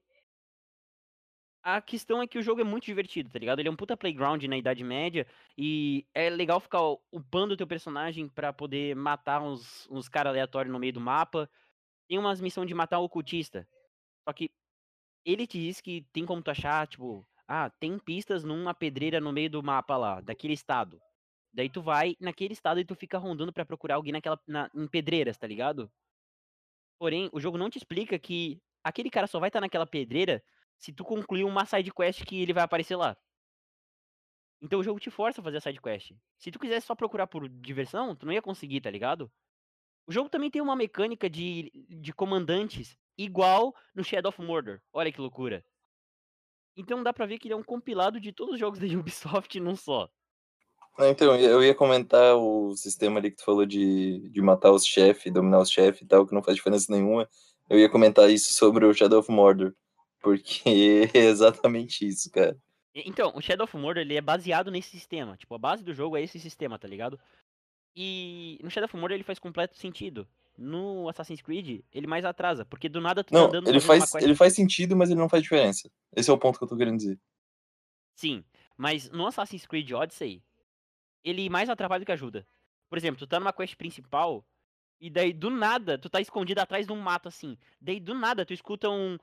a 1.67 1.81
questão 1.81 2.21
é 2.21 2.27
que 2.27 2.39
o 2.39 2.41
jogo 2.41 2.61
é 2.61 2.63
muito 2.63 2.85
divertido, 2.85 3.29
tá 3.29 3.37
ligado? 3.37 3.59
Ele 3.59 3.67
é 3.67 3.71
um 3.71 3.75
puta 3.75 3.97
playground 3.97 4.41
na 4.45 4.57
Idade 4.57 4.85
Média 4.85 5.27
e 5.57 6.07
é 6.13 6.29
legal 6.29 6.61
ficar 6.61 6.79
upando 7.11 7.53
o 7.55 7.57
teu 7.57 7.67
personagem 7.67 8.29
pra 8.29 8.53
poder 8.53 8.95
matar 8.95 9.41
uns, 9.41 9.85
uns 9.91 10.07
caras 10.07 10.29
aleatórios 10.29 10.71
no 10.71 10.79
meio 10.79 10.93
do 10.93 11.01
mapa. 11.01 11.49
Tem 12.07 12.17
umas 12.17 12.39
missões 12.39 12.69
de 12.69 12.73
matar 12.73 12.99
o 12.99 13.03
ocultista. 13.03 13.67
Só 14.23 14.31
que 14.31 14.49
ele 15.25 15.45
te 15.45 15.59
diz 15.59 15.81
que 15.81 16.07
tem 16.13 16.25
como 16.25 16.41
tu 16.41 16.51
achar, 16.51 16.87
tipo, 16.87 17.27
ah, 17.45 17.69
tem 17.69 17.99
pistas 17.99 18.45
numa 18.45 18.73
pedreira 18.73 19.19
no 19.19 19.33
meio 19.33 19.49
do 19.49 19.61
mapa 19.61 19.97
lá, 19.97 20.21
daquele 20.21 20.53
estado. 20.53 21.01
Daí 21.51 21.69
tu 21.69 21.81
vai 21.81 22.15
naquele 22.17 22.53
estado 22.53 22.79
e 22.79 22.85
tu 22.85 22.95
fica 22.95 23.17
rondando 23.17 23.51
pra 23.51 23.65
procurar 23.65 23.95
alguém 23.95 24.13
naquela, 24.13 24.39
na, 24.47 24.71
em 24.73 24.87
pedreiras, 24.87 25.37
tá 25.37 25.45
ligado? 25.45 25.91
Porém, 26.97 27.29
o 27.33 27.41
jogo 27.41 27.57
não 27.57 27.69
te 27.69 27.77
explica 27.77 28.17
que 28.17 28.57
aquele 28.81 29.09
cara 29.09 29.27
só 29.27 29.37
vai 29.37 29.49
estar 29.49 29.59
naquela 29.59 29.85
pedreira 29.85 30.41
se 30.77 30.93
tu 30.93 31.03
concluir 31.03 31.43
uma 31.43 31.65
side 31.65 31.91
quest 31.91 32.23
que 32.25 32.41
ele 32.41 32.53
vai 32.53 32.63
aparecer 32.63 32.95
lá. 32.95 33.17
Então 34.61 34.79
o 34.79 34.83
jogo 34.83 34.99
te 34.99 35.11
força 35.11 35.41
a 35.41 35.43
fazer 35.43 35.57
a 35.57 35.61
side 35.61 35.81
quest. 35.81 36.13
Se 36.37 36.51
tu 36.51 36.59
quisesse 36.59 36.87
só 36.87 36.95
procurar 36.95 37.27
por 37.27 37.47
diversão, 37.47 38.15
tu 38.15 38.25
não 38.25 38.33
ia 38.33 38.41
conseguir, 38.41 38.81
tá 38.81 38.89
ligado? 38.89 39.31
O 40.07 40.11
jogo 40.11 40.29
também 40.29 40.49
tem 40.49 40.61
uma 40.61 40.75
mecânica 40.75 41.29
de, 41.29 41.71
de 41.89 42.13
comandantes 42.13 42.97
igual 43.17 43.75
no 43.93 44.03
Shadow 44.03 44.29
of 44.29 44.41
Mordor. 44.41 44.79
Olha 44.93 45.11
que 45.11 45.21
loucura. 45.21 45.63
Então 46.75 47.03
dá 47.03 47.11
pra 47.11 47.25
ver 47.25 47.39
que 47.39 47.47
ele 47.47 47.53
é 47.53 47.57
um 47.57 47.63
compilado 47.63 48.19
de 48.19 48.31
todos 48.31 48.53
os 48.53 48.59
jogos 48.59 48.79
da 48.79 48.85
Ubisoft 48.85 49.59
num 49.59 49.75
só. 49.75 50.09
Ah, 50.97 51.09
Então, 51.09 51.35
eu 51.35 51.63
ia 51.63 51.75
comentar 51.75 52.35
o 52.35 52.75
sistema 52.75 53.19
ali 53.19 53.29
que 53.29 53.37
tu 53.37 53.45
falou 53.45 53.65
de, 53.65 54.29
de 54.29 54.41
matar 54.41 54.71
os 54.71 54.83
chefes, 54.85 55.31
dominar 55.31 55.59
os 55.59 55.69
chefes 55.69 56.01
e 56.01 56.07
tal, 56.07 56.25
que 56.25 56.33
não 56.33 56.41
faz 56.41 56.55
diferença 56.57 56.91
nenhuma. 56.91 57.29
Eu 57.69 57.77
ia 57.77 57.89
comentar 57.89 58.29
isso 58.29 58.53
sobre 58.53 58.85
o 58.85 58.93
Shadow 58.93 59.19
of 59.19 59.31
Mordor. 59.31 59.73
Porque 60.21 60.61
é 61.13 61.17
exatamente 61.17 62.07
isso, 62.07 62.31
cara. 62.31 62.57
Então, 62.93 63.31
o 63.35 63.41
Shadow 63.41 63.65
of 63.65 63.77
Mordor 63.77 64.01
ele 64.01 64.15
é 64.15 64.21
baseado 64.21 64.71
nesse 64.71 64.89
sistema. 64.89 65.37
Tipo, 65.37 65.55
a 65.55 65.59
base 65.59 65.83
do 65.83 65.93
jogo 65.93 66.17
é 66.17 66.23
esse 66.23 66.39
sistema, 66.39 66.79
tá 66.79 66.87
ligado? 66.87 67.19
E 67.95 68.59
no 68.63 68.71
Shadow 68.71 68.85
of 68.85 68.95
Mordor 68.97 69.15
ele 69.15 69.23
faz 69.23 69.39
completo 69.39 69.77
sentido. 69.77 70.27
No 70.57 71.07
Assassin's 71.07 71.41
Creed, 71.41 71.83
ele 71.93 72.07
mais 72.07 72.25
atrasa, 72.25 72.65
porque 72.65 72.89
do 72.89 72.99
nada 72.99 73.23
tu 73.23 73.31
tá 73.31 73.37
Não, 73.37 73.45
andando 73.45 73.67
ele 73.67 73.79
fazendo 73.79 74.01
uma 74.01 74.07
faz, 74.07 74.23
ele 74.23 74.35
faz 74.35 74.53
sentido, 74.53 74.95
mas 74.95 75.11
ele 75.11 75.19
não 75.19 75.29
faz 75.29 75.43
diferença. 75.43 75.87
Esse 76.15 76.31
é 76.31 76.33
o 76.33 76.37
ponto 76.37 76.57
que 76.57 76.63
eu 76.63 76.67
tô 76.67 76.75
querendo 76.75 76.97
dizer. 76.97 77.19
Sim, 78.15 78.43
mas 78.75 79.07
no 79.11 79.27
Assassin's 79.27 79.67
Creed 79.67 79.91
Odyssey, 79.91 80.41
ele 81.23 81.47
mais 81.47 81.69
atrapalha 81.69 81.99
do 81.99 82.05
que 82.07 82.11
ajuda. 82.11 82.47
Por 82.89 82.97
exemplo, 82.97 83.19
tu 83.19 83.27
tá 83.27 83.39
numa 83.39 83.53
quest 83.53 83.75
principal, 83.75 84.43
e 84.99 85.09
daí 85.09 85.33
do 85.33 85.49
nada, 85.49 85.97
tu 85.97 86.09
tá 86.09 86.19
escondido 86.21 86.59
atrás 86.59 86.85
de 86.87 86.93
um 86.93 86.99
mato 86.99 87.27
assim. 87.27 87.57
Daí 87.79 87.99
do 87.99 88.13
nada, 88.15 88.45
tu 88.45 88.53
escuta 88.53 88.89
um 88.89 89.17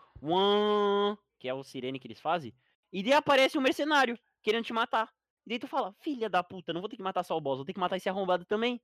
que 1.38 1.48
é 1.48 1.54
o 1.54 1.62
sirene 1.64 1.98
que 1.98 2.06
eles 2.06 2.20
fazem, 2.20 2.54
e 2.92 3.02
daí 3.02 3.12
aparece 3.12 3.58
um 3.58 3.60
mercenário 3.60 4.18
querendo 4.42 4.64
te 4.64 4.72
matar. 4.72 5.12
E 5.46 5.50
daí 5.50 5.58
tu 5.58 5.66
fala, 5.68 5.94
filha 6.00 6.28
da 6.30 6.42
puta, 6.42 6.72
não 6.72 6.80
vou 6.80 6.88
ter 6.88 6.96
que 6.96 7.02
matar 7.02 7.22
só 7.22 7.36
o 7.36 7.40
boss, 7.40 7.58
vou 7.58 7.64
ter 7.66 7.74
que 7.74 7.80
matar 7.80 7.96
esse 7.96 8.08
arrombado 8.08 8.44
também. 8.46 8.80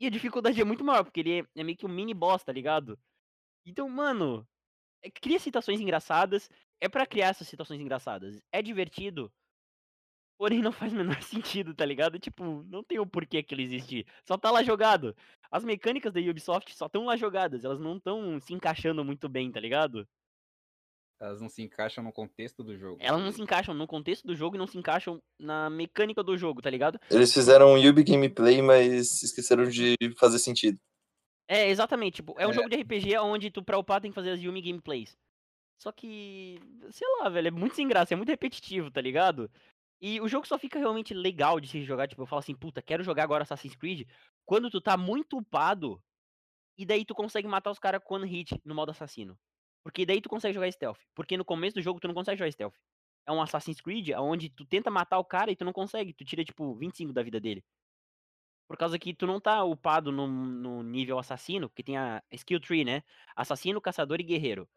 E 0.00 0.06
a 0.06 0.10
dificuldade 0.10 0.60
é 0.60 0.64
muito 0.64 0.84
maior, 0.84 1.04
porque 1.04 1.20
ele 1.20 1.40
é, 1.40 1.44
é 1.60 1.64
meio 1.64 1.76
que 1.78 1.86
um 1.86 1.88
mini 1.88 2.14
boss, 2.14 2.44
tá 2.44 2.52
ligado? 2.52 2.98
Então, 3.66 3.88
mano, 3.88 4.46
é- 5.02 5.10
cria 5.10 5.38
situações 5.38 5.80
engraçadas, 5.80 6.48
é 6.80 6.88
pra 6.88 7.06
criar 7.06 7.28
essas 7.28 7.48
situações 7.48 7.80
engraçadas. 7.80 8.40
É 8.52 8.62
divertido, 8.62 9.32
Porém, 10.42 10.60
não 10.60 10.72
faz 10.72 10.92
o 10.92 10.96
menor 10.96 11.22
sentido, 11.22 11.72
tá 11.72 11.84
ligado? 11.86 12.18
Tipo, 12.18 12.64
não 12.68 12.82
tem 12.82 12.98
o 12.98 13.06
porquê 13.06 13.38
aquilo 13.38 13.60
existir. 13.60 14.04
Só 14.26 14.36
tá 14.36 14.50
lá 14.50 14.60
jogado. 14.60 15.14
As 15.48 15.62
mecânicas 15.62 16.12
da 16.12 16.18
Ubisoft 16.20 16.74
só 16.74 16.86
estão 16.86 17.04
lá 17.04 17.16
jogadas. 17.16 17.64
Elas 17.64 17.78
não 17.78 17.96
estão 17.96 18.40
se 18.40 18.52
encaixando 18.52 19.04
muito 19.04 19.28
bem, 19.28 19.52
tá 19.52 19.60
ligado? 19.60 20.04
Elas 21.20 21.40
não 21.40 21.48
se 21.48 21.62
encaixam 21.62 22.02
no 22.02 22.12
contexto 22.12 22.64
do 22.64 22.76
jogo. 22.76 22.98
Elas 23.00 23.22
não 23.22 23.30
se 23.30 23.40
encaixam 23.40 23.72
no 23.72 23.86
contexto 23.86 24.26
do 24.26 24.34
jogo 24.34 24.56
e 24.56 24.58
não 24.58 24.66
se 24.66 24.76
encaixam 24.76 25.22
na 25.38 25.70
mecânica 25.70 26.24
do 26.24 26.36
jogo, 26.36 26.60
tá 26.60 26.68
ligado? 26.70 26.98
Eles 27.08 27.32
fizeram 27.32 27.74
um 27.74 27.78
Yubi 27.78 28.02
gameplay, 28.02 28.60
mas 28.60 29.22
esqueceram 29.22 29.68
de 29.68 29.94
fazer 30.18 30.40
sentido. 30.40 30.76
É, 31.46 31.68
exatamente. 31.68 32.16
Tipo, 32.16 32.34
é 32.36 32.48
um 32.48 32.50
É. 32.50 32.52
jogo 32.52 32.68
de 32.68 32.74
RPG 32.82 33.16
onde 33.18 33.48
tu, 33.48 33.62
pra 33.62 33.78
upar, 33.78 34.00
tem 34.00 34.10
que 34.10 34.16
fazer 34.16 34.30
as 34.30 34.40
Yumi 34.42 34.60
gameplays. 34.60 35.16
Só 35.78 35.90
que, 35.90 36.60
sei 36.90 37.06
lá, 37.18 37.28
velho, 37.28 37.48
é 37.48 37.50
muito 37.50 37.74
sem 37.74 37.88
graça, 37.88 38.14
é 38.14 38.16
muito 38.16 38.28
repetitivo, 38.28 38.88
tá 38.88 39.00
ligado? 39.00 39.50
E 40.04 40.20
o 40.20 40.26
jogo 40.26 40.44
só 40.48 40.58
fica 40.58 40.80
realmente 40.80 41.14
legal 41.14 41.60
de 41.60 41.68
se 41.68 41.84
jogar. 41.84 42.08
Tipo, 42.08 42.22
eu 42.22 42.26
falo 42.26 42.40
assim, 42.40 42.56
puta, 42.56 42.82
quero 42.82 43.04
jogar 43.04 43.22
agora 43.22 43.44
Assassin's 43.44 43.76
Creed. 43.76 44.08
Quando 44.44 44.68
tu 44.68 44.80
tá 44.80 44.96
muito 44.96 45.38
upado, 45.38 46.02
e 46.76 46.84
daí 46.84 47.04
tu 47.04 47.14
consegue 47.14 47.46
matar 47.46 47.70
os 47.70 47.78
caras 47.78 48.02
com 48.02 48.16
one 48.16 48.26
hit 48.26 48.60
no 48.64 48.74
modo 48.74 48.90
assassino. 48.90 49.38
Porque 49.84 50.04
daí 50.04 50.20
tu 50.20 50.28
consegue 50.28 50.54
jogar 50.54 50.72
stealth. 50.72 50.98
Porque 51.14 51.36
no 51.36 51.44
começo 51.44 51.76
do 51.76 51.82
jogo 51.82 52.00
tu 52.00 52.08
não 52.08 52.14
consegue 52.14 52.36
jogar 52.36 52.50
stealth. 52.50 52.74
É 53.24 53.30
um 53.30 53.40
Assassin's 53.40 53.80
Creed 53.80 54.10
onde 54.18 54.50
tu 54.50 54.64
tenta 54.64 54.90
matar 54.90 55.20
o 55.20 55.24
cara 55.24 55.52
e 55.52 55.56
tu 55.56 55.64
não 55.64 55.72
consegue. 55.72 56.12
Tu 56.12 56.24
tira, 56.24 56.44
tipo, 56.44 56.74
25 56.74 57.12
da 57.12 57.22
vida 57.22 57.38
dele. 57.38 57.64
Por 58.66 58.76
causa 58.76 58.98
que 58.98 59.14
tu 59.14 59.24
não 59.24 59.40
tá 59.40 59.62
upado 59.62 60.10
no, 60.10 60.26
no 60.26 60.82
nível 60.82 61.16
assassino, 61.18 61.68
porque 61.68 61.84
tem 61.84 61.96
a 61.96 62.20
skill 62.32 62.58
tree, 62.58 62.84
né? 62.84 63.04
Assassino, 63.36 63.80
caçador 63.80 64.20
e 64.20 64.24
guerreiro. 64.24 64.68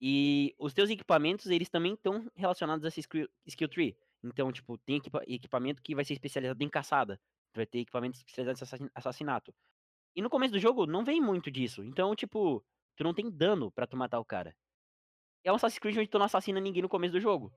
E 0.00 0.54
os 0.58 0.74
teus 0.74 0.90
equipamentos, 0.90 1.46
eles 1.46 1.68
também 1.68 1.94
estão 1.94 2.28
relacionados 2.34 2.84
a 2.84 2.88
skill, 2.88 3.28
skill 3.46 3.68
tree. 3.68 3.96
Então, 4.22 4.50
tipo, 4.52 4.76
tem 4.78 4.96
equipa- 4.96 5.22
equipamento 5.26 5.82
que 5.82 5.94
vai 5.94 6.04
ser 6.04 6.14
especializado 6.14 6.62
em 6.62 6.68
caçada. 6.68 7.20
Vai 7.54 7.66
ter 7.66 7.80
equipamento 7.80 8.16
especializado 8.18 8.58
em 8.58 8.62
assassin- 8.62 8.90
assassinato. 8.94 9.54
E 10.16 10.22
no 10.22 10.30
começo 10.30 10.52
do 10.52 10.58
jogo 10.58 10.86
não 10.86 11.04
vem 11.04 11.20
muito 11.20 11.50
disso. 11.50 11.82
Então, 11.84 12.14
tipo, 12.16 12.64
tu 12.96 13.04
não 13.04 13.14
tem 13.14 13.30
dano 13.30 13.70
pra 13.70 13.86
tu 13.86 13.96
matar 13.96 14.18
o 14.18 14.24
cara. 14.24 14.54
É 15.44 15.52
um 15.52 15.54
Assassin's 15.54 15.78
Creed 15.78 15.96
onde 15.96 16.08
tu 16.08 16.18
não 16.18 16.26
assassina 16.26 16.60
ninguém 16.60 16.82
no 16.82 16.88
começo 16.88 17.12
do 17.12 17.20
jogo. 17.20 17.52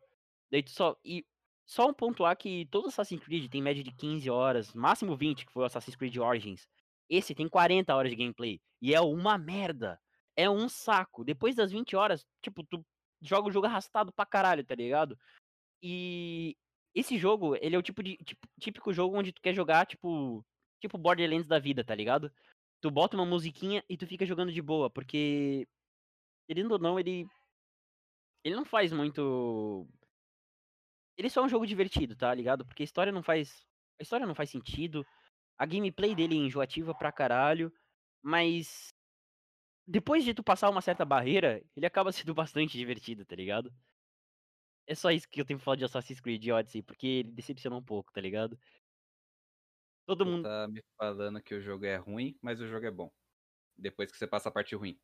Daí 0.52 0.62
tu 0.62 0.70
só. 0.72 0.96
E 1.04 1.26
só 1.66 1.90
um 1.90 1.94
pontuar 1.94 2.38
que 2.38 2.66
todos 2.68 2.90
os 2.90 2.94
Assassin's 2.94 3.24
Creed 3.24 3.50
tem 3.50 3.62
média 3.62 3.84
de 3.84 3.92
15 3.92 4.30
horas, 4.30 4.74
máximo 4.74 5.16
20, 5.16 5.46
que 5.46 5.52
foi 5.52 5.64
o 5.64 5.66
Assassin's 5.66 5.96
Creed 5.96 6.16
Origins. 6.18 6.68
Esse 7.10 7.34
tem 7.34 7.50
40 7.50 7.96
horas 7.96 8.12
de 8.12 8.16
gameplay. 8.18 8.62
E 8.82 8.94
é 8.94 9.02
uma 9.02 9.38
merda. 9.38 10.00
É 10.36 10.50
um 10.50 10.70
saco. 10.70 11.24
Depois 11.26 11.56
das 11.56 11.72
20 11.72 11.96
horas, 11.96 12.26
tipo, 12.42 12.64
tu 12.64 12.86
joga 13.22 13.50
o 13.50 13.52
jogo 13.52 13.68
arrastado 13.68 14.12
pra 14.14 14.26
caralho, 14.26 14.64
tá 14.64 14.76
ligado? 14.76 15.18
E 15.82 16.56
esse 16.96 17.18
jogo, 17.18 17.56
ele 17.58 17.76
é 17.76 17.80
o 17.80 17.82
tipo 17.84 18.04
de 18.04 18.18
tipo, 18.18 18.48
típico 18.60 18.94
jogo 18.94 19.18
onde 19.18 19.32
tu 19.32 19.42
quer 19.42 19.54
jogar, 19.54 19.86
tipo, 19.86 20.46
tipo 20.80 20.98
Borderlands 20.98 21.48
da 21.48 21.60
vida, 21.60 21.84
tá 21.84 21.96
ligado? 21.96 22.32
Tu 22.82 22.92
bota 22.92 23.16
uma 23.18 23.26
musiquinha 23.26 23.84
e 23.90 23.98
tu 23.98 24.08
fica 24.08 24.26
jogando 24.26 24.52
de 24.52 24.62
boa, 24.62 24.90
porque 24.90 25.68
querendo 26.48 26.74
ou 26.74 26.80
não, 26.80 27.00
ele 27.00 27.28
ele 28.44 28.56
não 28.56 28.66
faz 28.66 28.92
muito 28.92 29.88
ele 31.18 31.30
só 31.30 31.42
é 31.42 31.46
um 31.46 31.50
jogo 31.50 31.68
divertido, 31.68 32.16
tá 32.16 32.34
ligado? 32.34 32.66
Porque 32.66 32.84
a 32.84 32.86
história 32.86 33.12
não 33.12 33.24
faz 33.24 33.66
a 34.00 34.04
história 34.04 34.26
não 34.26 34.36
faz 34.36 34.50
sentido. 34.50 35.06
A 35.58 35.66
gameplay 35.66 36.16
dele 36.16 36.36
é 36.36 36.40
enjoativa 36.40 36.94
pra 36.96 37.12
caralho, 37.12 37.72
mas 38.22 38.94
depois 39.88 40.24
de 40.24 40.34
tu 40.34 40.44
passar 40.44 40.70
uma 40.70 40.82
certa 40.82 41.06
barreira, 41.06 41.64
ele 41.76 41.86
acaba 41.86 42.12
sendo 42.14 42.34
bastante 42.34 42.78
divertido, 42.78 43.26
tá 43.26 43.36
ligado? 43.36 43.72
É 44.88 44.96
só 44.96 45.12
isso 45.12 45.28
que 45.30 45.40
eu 45.40 45.46
tenho 45.46 45.60
pra 45.60 45.64
falar 45.66 45.78
de 45.78 45.86
Assassin's 45.86 46.20
Creed 46.20 46.48
Odyssey, 46.50 46.82
porque 46.82 47.08
ele 47.08 47.32
decepcionou 47.32 47.80
um 47.80 47.84
pouco, 47.84 48.12
tá 48.12 48.20
ligado? 48.20 48.58
Todo 50.06 50.26
Tu 50.26 50.30
mundo. 50.32 50.44
tá 50.44 50.68
me 50.68 50.84
falando 50.98 51.42
que 51.42 51.56
o 51.56 51.62
jogo 51.62 51.86
é 51.86 51.96
ruim, 51.96 52.36
mas 52.42 52.60
o 52.60 52.68
jogo 52.68 52.86
é 52.86 52.92
bom. 52.92 53.12
Depois 53.78 54.12
que 54.12 54.18
você 54.18 54.28
passa 54.28 54.50
a 54.50 54.52
parte 54.52 54.76
ruim. 54.76 54.98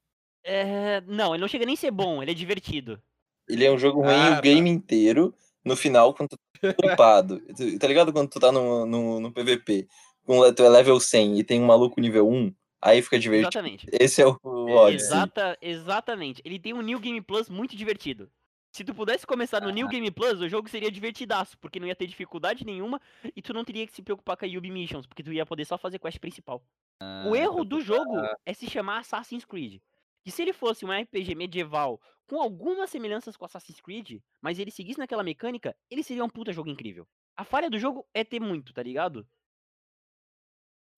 É... 0.44 1.02
Não, 1.02 1.34
ele 1.34 1.42
não 1.42 1.48
chega 1.48 1.66
nem 1.66 1.76
a 1.76 1.78
ser 1.78 1.92
bom, 1.92 2.22
ele 2.22 2.32
é 2.32 2.34
divertido. 2.34 3.02
Ele 3.48 3.64
é 3.64 3.72
um 3.72 3.78
jogo 3.78 4.02
ruim 4.02 4.14
Ah, 4.14 4.32
o 4.32 4.36
tá. 4.36 4.42
game 4.42 4.70
inteiro. 4.70 5.34
No 5.64 5.76
final, 5.76 6.14
quando 6.14 6.30
tu 6.30 6.38
tá 6.74 6.94
upado. 6.94 7.42
Tá 7.80 7.88
ligado 7.88 8.12
quando 8.12 8.30
tu 8.30 8.40
tá 8.40 8.52
no, 8.52 8.86
no, 8.86 9.20
no 9.20 9.32
PVP? 9.32 9.88
Com, 10.26 10.54
tu 10.54 10.64
é 10.64 10.70
level 10.70 11.00
100 11.00 11.40
e 11.40 11.44
tem 11.44 11.62
um 11.62 11.66
maluco 11.66 12.02
nível 12.02 12.28
1, 12.28 12.54
aí 12.82 13.02
fica 13.02 13.18
divertido. 13.18 13.48
Exatamente. 13.50 13.88
Esse 13.94 14.22
é 14.22 14.28
o 14.28 14.38
Odyssey. 14.44 15.08
Exata, 15.08 15.58
exatamente. 15.62 16.42
Ele 16.44 16.60
tem 16.60 16.74
um 16.74 16.82
New 16.82 17.00
Game 17.00 17.22
Plus 17.22 17.48
muito 17.50 17.76
divertido. 17.76 18.30
Se 18.78 18.84
tu 18.84 18.94
pudesse 18.94 19.26
começar 19.26 19.60
no 19.60 19.72
New 19.72 19.88
Game 19.88 20.12
Plus, 20.12 20.40
o 20.40 20.48
jogo 20.48 20.70
seria 20.70 20.92
divertidaço, 20.92 21.58
porque 21.58 21.80
não 21.80 21.88
ia 21.88 21.96
ter 21.96 22.06
dificuldade 22.06 22.64
nenhuma 22.64 23.02
e 23.36 23.42
tu 23.42 23.52
não 23.52 23.66
teria 23.66 23.88
que 23.88 23.92
se 23.92 24.04
preocupar 24.04 24.38
com 24.38 24.46
a 24.46 24.48
Yubi 24.48 24.70
Missions, 24.70 25.08
porque 25.08 25.24
tu 25.24 25.34
ia 25.34 25.48
poder 25.48 25.66
só 25.66 25.80
fazer 25.80 25.98
quest 25.98 26.20
principal. 26.20 26.64
o 27.02 27.04
Ah, 27.34 27.36
erro 27.36 27.54
então 27.64 27.66
do 27.66 27.82
jogo 27.82 28.22
tá- 28.22 28.38
é 28.46 28.54
se 28.54 28.70
chamar 28.70 29.00
Assassin's 29.00 29.46
Creed. 29.46 29.82
Que 30.24 30.30
se 30.30 30.44
ele 30.44 30.54
fosse 30.54 30.86
um 30.86 30.92
RPG 30.92 31.34
medieval 31.34 32.00
com 32.28 32.40
algumas 32.40 32.92
semelhanças 32.92 33.36
com 33.36 33.46
Assassin's 33.46 33.82
Creed, 33.82 34.22
mas 34.40 34.60
ele 34.60 34.70
seguisse 34.70 35.00
naquela 35.00 35.24
mecânica, 35.24 35.76
ele 35.90 36.04
seria 36.04 36.24
um 36.24 36.30
puta 36.30 36.54
jogo 36.54 36.70
incrível. 36.70 37.08
A 37.36 37.44
falha 37.44 37.72
do 37.72 37.80
jogo 37.80 38.08
é 38.14 38.24
ter 38.24 38.40
muito, 38.40 38.74
tá 38.76 38.84
ligado? 38.84 39.28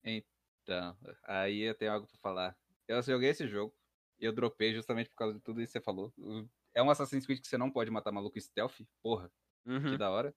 Então, 0.04 0.94
aí 1.22 1.60
eu 1.60 1.74
tenho 1.74 1.92
algo 1.92 2.06
pra 2.06 2.18
falar. 2.18 2.56
Eu 2.86 3.02
joguei 3.02 3.30
esse 3.30 3.48
jogo 3.48 3.74
e 4.18 4.26
eu 4.26 4.34
dropei 4.34 4.74
justamente 4.74 5.08
por 5.08 5.16
causa 5.16 5.34
de 5.34 5.40
tudo 5.40 5.62
isso 5.62 5.72
que 5.72 5.78
você 5.78 5.82
falou. 5.84 6.12
É 6.74 6.82
um 6.82 6.90
Assassin's 6.90 7.26
Creed 7.26 7.40
que 7.40 7.48
você 7.48 7.58
não 7.58 7.70
pode 7.70 7.90
matar 7.90 8.12
maluco 8.12 8.40
stealth. 8.40 8.80
Porra, 9.02 9.30
que 9.64 9.70
Uhum. 9.70 9.96
da 9.96 10.10
hora. 10.10 10.34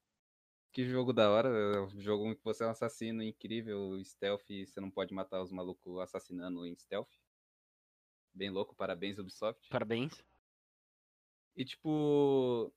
Que 0.72 0.84
jogo 0.86 1.14
da 1.14 1.30
hora. 1.30 1.50
É 1.50 1.82
um 1.82 2.00
jogo 2.02 2.26
em 2.28 2.36
que 2.36 2.44
você 2.44 2.64
é 2.64 2.68
um 2.68 2.72
assassino 2.72 3.22
incrível, 3.22 4.04
stealth, 4.04 4.50
e 4.50 4.66
você 4.66 4.82
não 4.82 4.90
pode 4.90 5.14
matar 5.14 5.42
os 5.42 5.52
malucos 5.52 6.00
assassinando 6.00 6.66
em 6.66 6.76
stealth. 6.76 7.12
Bem 8.34 8.50
louco, 8.50 8.76
parabéns 8.76 9.20
Ubisoft. 9.20 9.70
Parabéns. 9.70 10.24
E 11.56 11.64
tipo, 11.64 12.74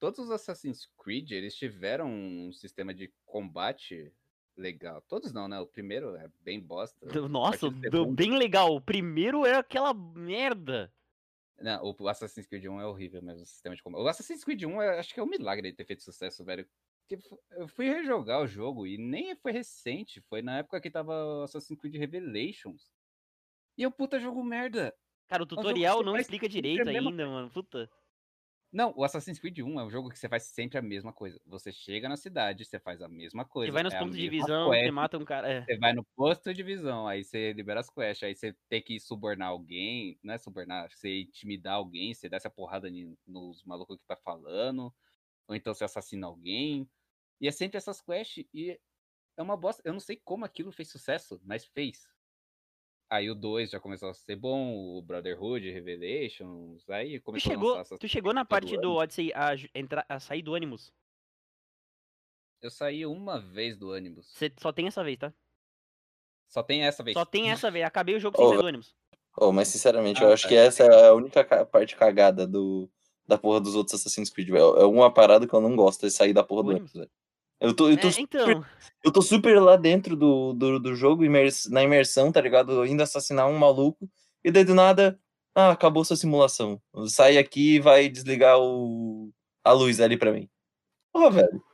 todos 0.00 0.18
os 0.18 0.30
Assassin's 0.32 0.86
Creed, 0.98 1.30
eles 1.30 1.54
tiveram 1.54 2.10
um 2.10 2.52
sistema 2.52 2.92
de 2.92 3.12
combate 3.24 4.12
legal. 4.56 5.00
Todos 5.02 5.32
não, 5.32 5.46
né? 5.46 5.60
O 5.60 5.66
primeiro 5.66 6.16
é 6.16 6.28
bem 6.40 6.60
bosta. 6.60 6.98
Nossa, 7.30 7.70
bem 7.70 8.36
legal. 8.36 8.74
O 8.74 8.80
primeiro 8.80 9.46
era 9.46 9.60
aquela 9.60 9.94
merda. 9.94 10.92
Não, 11.58 11.94
o 11.98 12.08
Assassin's 12.08 12.46
Creed 12.46 12.66
1 12.66 12.80
é 12.80 12.86
horrível 12.86 13.22
mesmo, 13.22 13.42
o 13.42 13.46
sistema 13.46 13.74
de 13.74 13.82
combate. 13.82 14.02
O 14.02 14.08
Assassin's 14.08 14.44
Creed 14.44 14.62
1, 14.64 14.82
é- 14.82 14.98
acho 14.98 15.14
que 15.14 15.20
é 15.20 15.22
um 15.22 15.26
milagre 15.26 15.68
ele 15.68 15.76
ter 15.76 15.84
feito 15.86 16.02
sucesso, 16.02 16.44
velho. 16.44 16.68
Eu 17.50 17.68
fui 17.68 17.88
rejogar 17.88 18.42
o 18.42 18.46
jogo 18.46 18.86
e 18.86 18.98
nem 18.98 19.34
foi 19.36 19.52
recente, 19.52 20.20
foi 20.20 20.42
na 20.42 20.58
época 20.58 20.80
que 20.80 20.90
tava 20.90 21.44
Assassin's 21.44 21.78
Creed 21.78 21.94
Revelations. 21.96 22.90
E 23.78 23.84
é 23.84 23.88
um 23.88 23.92
puta 23.92 24.18
jogo 24.18 24.42
merda. 24.44 24.94
Cara, 25.28 25.42
o 25.42 25.46
que 25.46 25.56
tutorial 25.56 26.02
não 26.02 26.16
explica 26.16 26.48
direito 26.48 26.88
ainda, 26.88 27.26
mano. 27.26 27.50
Puta. 27.50 27.90
Não, 28.72 28.92
o 28.96 29.04
Assassin's 29.04 29.38
Creed 29.38 29.58
1 29.60 29.80
é 29.80 29.84
um 29.84 29.90
jogo 29.90 30.10
que 30.10 30.18
você 30.18 30.28
faz 30.28 30.44
sempre 30.44 30.78
a 30.78 30.82
mesma 30.82 31.12
coisa. 31.12 31.40
Você 31.46 31.72
chega 31.72 32.08
na 32.08 32.16
cidade, 32.16 32.64
você 32.64 32.78
faz 32.78 33.00
a 33.00 33.08
mesma 33.08 33.44
coisa. 33.44 33.70
Você 33.70 33.72
vai 33.72 33.82
nos 33.82 33.94
é 33.94 33.98
pontos 33.98 34.16
de 34.18 34.28
visão, 34.28 34.74
você 34.74 34.90
quest, 34.90 34.92
mata 34.92 35.18
um 35.18 35.24
cara. 35.24 35.50
É. 35.50 35.68
Você 35.68 35.78
vai 35.78 35.92
no 35.94 36.04
posto 36.16 36.54
de 36.54 36.62
visão, 36.62 37.08
aí 37.08 37.24
você 37.24 37.52
libera 37.52 37.80
as 37.80 37.90
quests, 37.90 38.22
aí 38.24 38.36
você 38.36 38.54
tem 38.68 38.82
que 38.82 39.00
subornar 39.00 39.48
alguém, 39.48 40.18
não 40.22 40.34
é 40.34 40.38
subornar, 40.38 40.90
você 40.90 41.22
intimidar 41.22 41.74
alguém, 41.74 42.14
você 42.14 42.28
dá 42.28 42.36
essa 42.36 42.50
porrada 42.50 42.88
nos 43.26 43.64
malucos 43.64 43.98
que 43.98 44.06
tá 44.06 44.16
falando, 44.16 44.94
ou 45.48 45.56
então 45.56 45.74
você 45.74 45.84
assassina 45.84 46.26
alguém. 46.26 46.88
E 47.40 47.48
é 47.48 47.52
sempre 47.52 47.78
essas 47.78 48.00
quests, 48.02 48.46
e 48.54 48.80
é 49.36 49.42
uma 49.42 49.56
bosta. 49.56 49.82
Eu 49.86 49.92
não 49.94 50.00
sei 50.00 50.16
como 50.24 50.44
aquilo 50.44 50.72
fez 50.72 50.90
sucesso, 50.90 51.40
mas 51.44 51.64
fez. 51.66 52.08
Aí 53.08 53.30
o 53.30 53.34
2 53.34 53.70
já 53.70 53.78
começou 53.78 54.08
a 54.08 54.14
ser 54.14 54.34
bom, 54.34 54.74
o 54.96 55.00
Brotherhood, 55.00 55.70
Revelations, 55.70 56.88
aí 56.90 57.20
Tu 57.20 57.24
começou 57.24 57.50
a 57.50 57.54
chegou, 57.54 57.68
lançar 57.68 57.80
essas... 57.82 57.98
tu 58.00 58.08
chegou 58.08 58.34
na 58.34 58.44
parte 58.44 58.76
do 58.76 58.90
ano. 58.90 58.98
Odyssey 58.98 59.32
a, 59.32 59.52
entrar, 59.74 60.04
a 60.08 60.18
sair 60.18 60.42
do 60.42 60.54
Animus. 60.56 60.92
Eu 62.60 62.70
saí 62.70 63.06
uma 63.06 63.38
vez 63.38 63.76
do 63.76 63.92
Animus. 63.92 64.26
Você 64.32 64.52
só 64.58 64.72
tem 64.72 64.88
essa 64.88 65.04
vez, 65.04 65.18
tá? 65.18 65.32
Só 66.48 66.62
tem 66.62 66.82
essa 66.82 67.02
vez. 67.02 67.14
Só 67.16 67.24
tem 67.24 67.50
essa 67.50 67.70
vez. 67.70 67.84
Acabei 67.84 68.16
o 68.16 68.20
jogo 68.20 68.36
sem 68.36 68.44
Ô, 68.44 68.48
sair 68.50 68.58
do 68.58 68.66
Animus. 68.66 68.96
Oh, 69.36 69.52
mas 69.52 69.68
sinceramente, 69.68 70.24
Ah, 70.24 70.28
eu 70.28 70.32
acho 70.32 70.48
que 70.48 70.54
essa 70.56 70.82
é 70.82 71.08
a 71.08 71.14
única 71.14 71.44
ca- 71.44 71.64
parte 71.64 71.94
cagada 71.94 72.46
do, 72.46 72.90
da 73.26 73.38
porra 73.38 73.60
dos 73.60 73.76
outros 73.76 74.00
Assassin's 74.00 74.30
Creed, 74.30 74.48
velho. 74.48 74.76
É 74.78 74.84
uma 74.86 75.12
parada 75.12 75.46
que 75.46 75.54
eu 75.54 75.60
não 75.60 75.76
gosto, 75.76 76.06
é 76.06 76.10
sair 76.10 76.32
da 76.32 76.42
porra 76.42 76.64
do 76.64 76.70
Animus? 76.70 76.94
ônibus, 76.94 77.08
velho. 77.08 77.10
Eu 77.60 77.74
tô, 77.74 77.88
eu 77.88 77.96
tô, 77.98 78.08
É, 78.08 78.12
super, 78.12 78.40
então, 78.40 78.64
eu 79.04 79.12
tô 79.12 79.22
super 79.22 79.60
lá 79.60 79.76
dentro 79.76 80.14
do, 80.14 80.52
do, 80.52 80.78
do 80.78 80.94
jogo, 80.94 81.24
imers- 81.24 81.68
na 81.70 81.82
imersão, 81.82 82.30
tá 82.30 82.40
ligado? 82.40 82.84
Indo 82.84 83.02
assassinar 83.02 83.48
um 83.48 83.56
maluco, 83.58 84.08
e 84.44 84.50
daí 84.50 84.64
do 84.64 84.74
nada, 84.74 85.18
ah, 85.54 85.70
acabou 85.70 86.04
sua 86.04 86.16
simulação. 86.16 86.80
Sai 87.08 87.38
aqui 87.38 87.76
e 87.76 87.80
vai 87.80 88.08
desligar 88.08 88.58
o, 88.60 89.32
a 89.64 89.72
luz 89.72 90.00
ali 90.00 90.16
pra 90.18 90.32
mim. 90.32 90.48
Porra, 91.12 91.30
velho. 91.30 91.64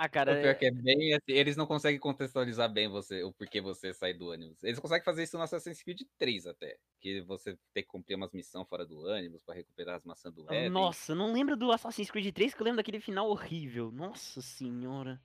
Ah, 0.00 0.06
O 0.06 0.10
cara, 0.10 0.40
pior 0.40 0.54
que 0.54 0.64
é 0.64 0.70
bem 0.70 1.12
assim, 1.12 1.32
eles 1.32 1.58
não 1.58 1.66
conseguem 1.66 2.00
contextualizar 2.00 2.72
bem 2.72 2.88
você, 2.88 3.22
o 3.22 3.34
porquê 3.34 3.60
você 3.60 3.92
sai 3.92 4.14
do 4.14 4.30
ônibus. 4.30 4.64
Eles 4.64 4.78
conseguem 4.78 5.04
fazer 5.04 5.24
isso 5.24 5.36
no 5.36 5.42
Assassin's 5.42 5.82
Creed 5.82 6.00
3 6.16 6.46
até. 6.46 6.78
Que 6.98 7.20
você 7.20 7.58
tem 7.74 7.82
que 7.82 7.88
cumprir 7.90 8.14
umas 8.14 8.32
missões 8.32 8.66
fora 8.66 8.86
do 8.86 8.98
ônibus 9.04 9.42
pra 9.42 9.54
recuperar 9.54 9.96
as 9.96 10.04
maçãs 10.06 10.32
do 10.32 10.50
Éden. 10.50 10.70
nossa, 10.70 11.14
não 11.14 11.30
lembro 11.30 11.54
do 11.54 11.70
Assassin's 11.70 12.10
Creed 12.10 12.32
3, 12.34 12.54
que 12.54 12.62
eu 12.62 12.64
lembro 12.64 12.78
daquele 12.78 12.98
final 12.98 13.28
horrível. 13.28 13.92
Nossa 13.92 14.40
senhora. 14.40 15.20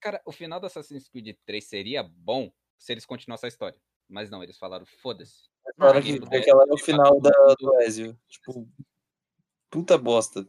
Cara, 0.00 0.20
o 0.24 0.32
final 0.32 0.58
do 0.58 0.66
Assassin's 0.66 1.08
Creed 1.08 1.36
3 1.46 1.64
seria 1.64 2.02
bom 2.02 2.52
se 2.76 2.92
eles 2.92 3.06
continuassem 3.06 3.46
a 3.46 3.52
história. 3.52 3.80
Mas 4.08 4.28
não, 4.28 4.42
eles 4.42 4.58
falaram, 4.58 4.84
foda-se. 4.84 5.48
Falaram 5.76 6.02
que 6.02 6.16
aquela 6.36 6.64
era 6.64 6.72
o 6.72 6.76
de 6.76 6.82
final 6.82 7.20
da, 7.20 7.30
do 7.56 7.80
Ezio. 7.82 8.18
Tipo, 8.26 8.68
puta 9.70 9.96
bosta. 9.96 10.44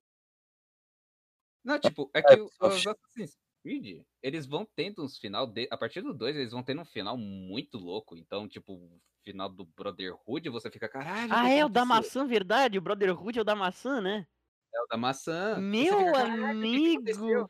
Não, 1.63 1.77
tipo, 1.79 2.09
é 2.15 2.19
É, 2.19 2.23
que 2.23 2.41
os. 2.41 2.59
Assassin's 2.61 3.37
Creed, 3.61 4.03
eles 4.22 4.45
vão 4.45 4.68
tendo 4.76 5.03
uns 5.03 5.18
final, 5.18 5.45
de... 5.48 5.68
a 5.72 5.77
partir 5.77 6.02
do 6.02 6.14
2, 6.14 6.36
eles 6.36 6.52
vão 6.52 6.64
tendo 6.64 6.81
um 6.81 6.86
final 6.86 7.18
muito 7.18 7.77
louco. 7.77 8.15
Então, 8.15 8.48
tipo, 8.48 8.73
o 8.73 9.02
final 9.23 9.49
do 9.49 9.65
Brotherhood, 9.65 10.49
você 10.49 10.69
fica, 10.69 10.88
caralho. 10.88 11.31
Ah, 11.34 11.49
é 11.49 11.65
o 11.65 11.69
da 11.69 11.81
aconteceu?" 11.81 11.86
maçã, 11.86 12.27
verdade? 12.27 12.77
O 12.77 12.81
Brotherhood 12.81 13.38
é 13.38 13.41
o 13.41 13.45
da 13.45 13.56
maçã, 13.56 14.02
né? 14.02 14.27
É 14.73 14.81
o 14.81 14.88
da 14.88 14.98
maçã. 14.98 15.57
Meu 15.57 15.98
fica, 15.98 16.49
amigo. 16.49 17.49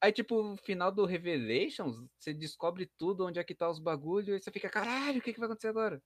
Aí, 0.00 0.12
tipo, 0.12 0.56
final 0.56 0.90
do 0.90 1.04
Revelations, 1.04 1.96
você 2.18 2.34
descobre 2.34 2.90
tudo, 2.98 3.24
onde 3.24 3.38
é 3.38 3.44
que 3.44 3.54
tá 3.54 3.70
os 3.70 3.78
bagulhos, 3.78 4.28
e 4.28 4.42
você 4.42 4.50
fica, 4.50 4.68
caralho, 4.68 5.20
o 5.20 5.22
que, 5.22 5.32
que 5.32 5.38
vai 5.38 5.46
acontecer 5.46 5.68
agora? 5.68 6.02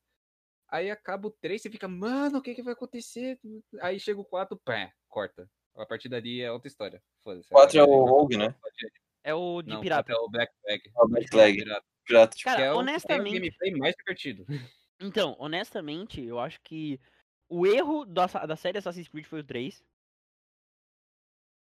Aí 0.69 0.91
acaba 0.91 1.29
o 1.29 1.31
3, 1.31 1.63
você 1.63 1.71
fica, 1.71 1.89
mano, 1.89 2.39
o 2.39 2.43
que, 2.43 2.55
que 2.55 2.63
vai 2.63 2.75
acontecer? 2.75 3.39
Aí 3.81 3.99
chega 3.99 4.21
o 4.21 4.25
4, 4.25 4.57
pé, 4.59 4.93
corta. 5.09 5.49
A 5.75 5.87
partir 5.87 6.09
dali 6.09 6.43
é 6.43 6.51
outra 6.51 6.69
história. 6.69 7.03
Foda-se. 7.23 7.49
4 7.49 7.79
é 7.79 7.83
agora 7.83 7.97
o 7.99 8.05
Rogue, 8.05 8.37
né? 8.37 8.55
É 9.27 9.35
o 9.35 9.61
de 9.61 9.71
Não, 9.71 9.81
pirata. 9.81 10.13
4 10.13 10.15
é 10.15 10.25
o 10.25 10.31
Black 10.31 10.53
Flag. 10.63 10.83
É 10.87 11.03
o 11.03 11.09
Black 11.09 11.29
Flag. 11.29 11.57
Pirata, 11.57 11.87
Pirata, 12.05 12.37
tipo, 12.37 12.49
Cara, 12.49 12.57
que 12.59 12.63
é 12.63 12.71
o, 12.71 12.71
tem 12.71 12.77
o 12.77 12.81
honestamente. 12.81 13.35
gameplay 13.35 13.75
mais 13.75 13.95
divertido. 13.97 14.47
Então, 14.99 15.37
honestamente, 15.39 16.23
eu 16.25 16.41
acho 16.41 16.59
que 16.63 16.99
o 17.51 17.67
erro 17.67 18.07
da, 18.07 18.25
da 18.25 18.57
série 18.57 18.79
Assassin's 18.79 19.09
Creed 19.09 19.27
foi 19.27 19.41
o 19.41 19.45
3. 19.45 19.85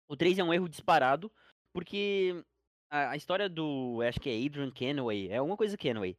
O 0.08 0.16
3 0.16 0.40
é 0.40 0.42
um 0.42 0.52
erro 0.52 0.68
disparado, 0.68 1.30
porque 1.72 2.44
a, 2.90 3.10
a 3.10 3.16
história 3.16 3.48
do. 3.48 4.00
Acho 4.02 4.18
que 4.18 4.28
é 4.28 4.44
Adrian 4.44 4.72
Kenway, 4.72 5.28
é 5.28 5.36
alguma 5.36 5.56
coisa 5.56 5.76
Kenway. 5.76 6.18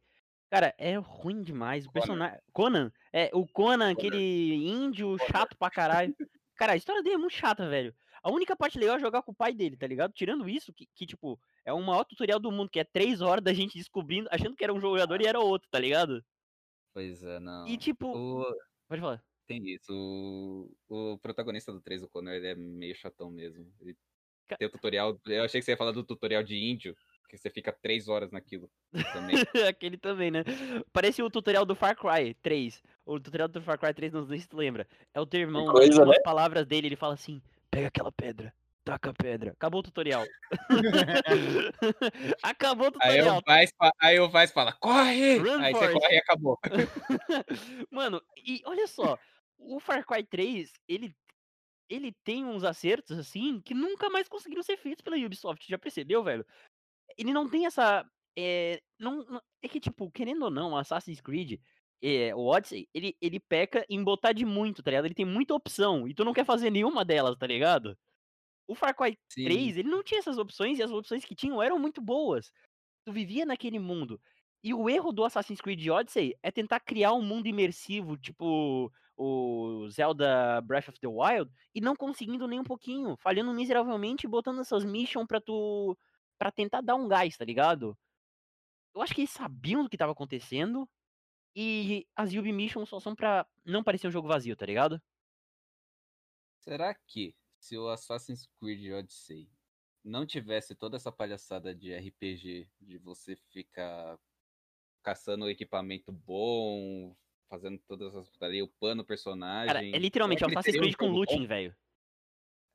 Cara, 0.50 0.74
é 0.78 0.96
ruim 0.96 1.42
demais. 1.42 1.84
O 1.84 1.88
Conan. 1.88 2.00
personagem. 2.00 2.40
Conan? 2.54 2.92
É, 3.12 3.30
o 3.34 3.46
Conan, 3.46 3.90
aquele 3.90 4.54
índio 4.66 5.18
chato 5.30 5.54
pra 5.58 5.68
caralho. 5.68 6.16
Cara, 6.56 6.72
a 6.72 6.76
história 6.76 7.02
dele 7.02 7.16
é 7.16 7.18
muito 7.18 7.34
chata, 7.34 7.68
velho. 7.68 7.94
A 8.24 8.30
única 8.32 8.56
parte 8.56 8.78
legal 8.78 8.96
é 8.96 9.00
jogar 9.00 9.20
com 9.20 9.32
o 9.32 9.34
pai 9.34 9.52
dele, 9.52 9.76
tá 9.76 9.86
ligado? 9.86 10.14
Tirando 10.14 10.48
isso, 10.48 10.72
que, 10.72 10.88
que, 10.94 11.04
tipo, 11.04 11.38
é 11.62 11.74
o 11.74 11.82
maior 11.82 12.04
tutorial 12.04 12.40
do 12.40 12.50
mundo, 12.50 12.70
que 12.70 12.80
é 12.80 12.84
três 12.84 13.20
horas 13.20 13.44
da 13.44 13.52
gente 13.52 13.76
descobrindo, 13.76 14.30
achando 14.32 14.56
que 14.56 14.64
era 14.64 14.72
um 14.72 14.80
jogador 14.80 15.20
e 15.20 15.26
era 15.26 15.38
outro, 15.38 15.68
tá 15.70 15.78
ligado? 15.78 16.24
Pois 16.94 17.22
é, 17.22 17.38
não. 17.38 17.68
E 17.68 17.76
tipo. 17.76 18.16
O- 18.16 18.56
Pode 18.88 19.00
falar. 19.02 19.22
Tem 19.46 19.62
isso. 19.68 19.92
O, 19.92 20.72
o 21.12 21.18
protagonista 21.18 21.70
do 21.70 21.82
3, 21.82 22.02
o 22.02 22.08
Connor, 22.08 22.32
ele 22.32 22.46
é 22.46 22.54
meio 22.54 22.94
chatão 22.96 23.30
mesmo. 23.30 23.70
Ele 23.78 23.94
Ca- 24.48 24.56
tem 24.56 24.66
o 24.68 24.70
tutorial. 24.70 25.20
Eu 25.26 25.44
achei 25.44 25.60
que 25.60 25.64
você 25.66 25.72
ia 25.72 25.76
falar 25.76 25.92
do 25.92 26.02
tutorial 26.02 26.42
de 26.42 26.56
índio, 26.56 26.96
que 27.28 27.36
você 27.36 27.50
fica 27.50 27.72
3 27.72 28.08
horas 28.08 28.30
naquilo 28.30 28.70
também. 29.12 29.36
Aquele 29.68 29.98
também, 29.98 30.30
né? 30.30 30.44
Parece 30.94 31.22
o 31.22 31.28
tutorial 31.28 31.66
do 31.66 31.74
Far 31.74 31.94
Cry 31.94 32.32
3. 32.42 32.82
O 33.04 33.20
tutorial 33.20 33.48
do 33.48 33.60
Far 33.60 33.78
Cry 33.78 33.92
3, 33.92 34.12
não 34.14 34.26
sei 34.26 34.38
se 34.38 34.48
tu 34.48 34.56
lembra. 34.56 34.88
É 35.12 35.20
o 35.20 35.26
teu 35.26 35.40
irmão, 35.40 35.66
nas 35.66 35.74
coisa, 35.74 36.06
né? 36.06 36.20
palavras 36.20 36.66
dele, 36.66 36.86
ele 36.86 36.96
fala 36.96 37.12
assim: 37.14 37.42
pega 37.74 37.88
aquela 37.88 38.12
pedra, 38.12 38.54
taca 38.84 39.10
a 39.10 39.14
pedra. 39.14 39.50
Acabou 39.52 39.80
o 39.80 39.82
tutorial. 39.82 40.24
Acabou 42.42 42.86
o 42.86 42.92
aí, 43.00 43.18
tutorial. 43.18 43.38
o 43.38 43.42
Vaz, 43.46 43.72
aí 44.00 44.20
o 44.20 44.28
Vaz 44.28 44.52
fala, 44.52 44.72
corre! 44.72 45.38
Run, 45.38 45.60
aí 45.60 45.72
você 45.72 45.78
Forrest. 45.78 46.00
corre 46.00 46.14
e 46.14 46.18
acabou. 46.18 46.58
Mano, 47.90 48.22
e 48.36 48.62
olha 48.64 48.86
só, 48.86 49.18
o 49.58 49.80
Far 49.80 50.04
Cry 50.06 50.22
3, 50.24 50.72
ele, 50.88 51.14
ele 51.88 52.12
tem 52.24 52.44
uns 52.44 52.62
acertos, 52.64 53.18
assim, 53.18 53.60
que 53.60 53.74
nunca 53.74 54.08
mais 54.08 54.28
conseguiram 54.28 54.62
ser 54.62 54.76
feitos 54.76 55.02
pela 55.02 55.16
Ubisoft, 55.16 55.66
já 55.68 55.78
percebeu, 55.78 56.22
velho? 56.22 56.46
Ele 57.18 57.32
não 57.32 57.48
tem 57.48 57.66
essa, 57.66 58.08
é, 58.36 58.80
não- 58.98 59.40
é 59.62 59.68
que, 59.68 59.80
tipo, 59.80 60.10
querendo 60.10 60.44
ou 60.44 60.50
não, 60.50 60.76
Assassin's 60.76 61.20
Creed, 61.20 61.60
é, 62.02 62.34
o 62.34 62.46
Odyssey, 62.46 62.88
ele, 62.94 63.16
ele 63.20 63.40
peca 63.40 63.84
em 63.88 64.02
botar 64.02 64.32
de 64.32 64.44
muito, 64.44 64.82
tá 64.82 64.90
ligado? 64.90 65.06
Ele 65.06 65.14
tem 65.14 65.24
muita 65.24 65.54
opção 65.54 66.06
e 66.06 66.14
tu 66.14 66.24
não 66.24 66.32
quer 66.32 66.44
fazer 66.44 66.70
nenhuma 66.70 67.04
delas, 67.04 67.36
tá 67.36 67.46
ligado? 67.46 67.96
O 68.66 68.74
Far 68.74 68.94
Cry 68.94 69.18
Sim. 69.28 69.44
3, 69.44 69.76
ele 69.78 69.88
não 69.88 70.02
tinha 70.02 70.18
essas 70.18 70.38
opções 70.38 70.78
e 70.78 70.82
as 70.82 70.90
opções 70.90 71.24
que 71.24 71.34
tinham 71.34 71.62
eram 71.62 71.78
muito 71.78 72.00
boas. 72.00 72.50
Tu 73.04 73.12
vivia 73.12 73.44
naquele 73.44 73.78
mundo. 73.78 74.20
E 74.62 74.72
o 74.72 74.88
erro 74.88 75.12
do 75.12 75.24
Assassin's 75.24 75.60
Creed 75.60 75.86
Odyssey 75.88 76.34
é 76.42 76.50
tentar 76.50 76.80
criar 76.80 77.12
um 77.12 77.22
mundo 77.22 77.46
imersivo, 77.46 78.16
tipo 78.16 78.90
o 79.16 79.88
Zelda 79.90 80.60
Breath 80.62 80.88
of 80.88 81.00
the 81.00 81.06
Wild, 81.06 81.50
e 81.74 81.80
não 81.80 81.94
conseguindo 81.94 82.48
nem 82.48 82.58
um 82.58 82.64
pouquinho, 82.64 83.16
falhando 83.18 83.52
miseravelmente 83.54 84.26
e 84.26 84.28
botando 84.28 84.60
essas 84.60 84.84
missions 84.84 85.26
pra 85.26 85.40
tu. 85.40 85.96
para 86.38 86.50
tentar 86.50 86.80
dar 86.80 86.96
um 86.96 87.06
gás, 87.08 87.36
tá 87.36 87.44
ligado? 87.44 87.96
Eu 88.94 89.02
acho 89.02 89.14
que 89.14 89.20
eles 89.22 89.30
sabiam 89.30 89.82
do 89.82 89.90
que 89.90 89.96
tava 89.96 90.12
acontecendo. 90.12 90.88
E 91.54 92.06
as 92.16 92.32
Yubi 92.32 92.52
Missions 92.52 92.88
só 92.88 92.98
são 92.98 93.14
pra 93.14 93.46
não 93.64 93.84
parecer 93.84 94.08
um 94.08 94.10
jogo 94.10 94.28
vazio, 94.28 94.56
tá 94.56 94.66
ligado? 94.66 95.00
Será 96.60 96.94
que 96.94 97.34
se 97.58 97.78
o 97.78 97.88
Assassin's 97.88 98.48
Creed 98.58 98.92
Odyssey 98.92 99.48
não 100.04 100.26
tivesse 100.26 100.74
toda 100.74 100.96
essa 100.96 101.10
palhaçada 101.10 101.74
de 101.74 101.94
RPG, 101.94 102.68
de 102.80 102.98
você 102.98 103.36
ficar 103.52 104.18
caçando 105.02 105.48
equipamento 105.48 106.12
bom, 106.12 107.16
fazendo 107.48 107.78
todas 107.86 108.08
essas 108.08 108.28
putaria, 108.28 108.64
upando 108.64 109.02
o 109.02 109.06
personagem. 109.06 109.66
Cara, 109.66 109.84
é 109.84 109.98
literalmente 109.98 110.42
é 110.42 110.46
ele 110.46 110.54
Assassin's 110.54 110.76
um 110.76 110.80
Creed 110.80 110.96
com 110.96 111.08
looting, 111.08 111.46
velho. 111.46 111.74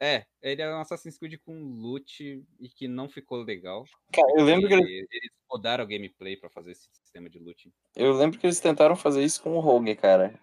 É, 0.02 0.26
ele 0.42 0.62
é 0.62 0.74
um 0.74 0.80
Assassin's 0.80 1.18
Creed 1.18 1.36
com 1.46 1.62
loot 1.62 2.42
e 2.60 2.70
que 2.70 2.88
não 2.88 3.10
ficou 3.10 3.44
legal. 3.44 3.84
Cara, 4.14 4.28
eu 4.38 4.46
lembro 4.46 4.68
que 4.68 4.74
eles, 4.74 5.02
porque 5.02 5.18
eles 5.18 5.32
rodaram 5.50 5.84
o 5.84 5.88
gameplay 5.88 6.38
pra 6.38 6.50
fazer 6.50 6.72
esse 6.72 6.88
sistema 6.94 7.30
de 7.30 7.38
loot. 7.38 7.70
eu 7.96 8.14
lembro 8.14 8.40
que 8.40 8.46
eles 8.46 8.62
tentaram 8.62 8.96
fazer 8.96 9.24
isso 9.24 9.42
com 9.42 9.58
o 9.58 9.60
Rogue, 9.60 9.96
cara. 9.96 10.34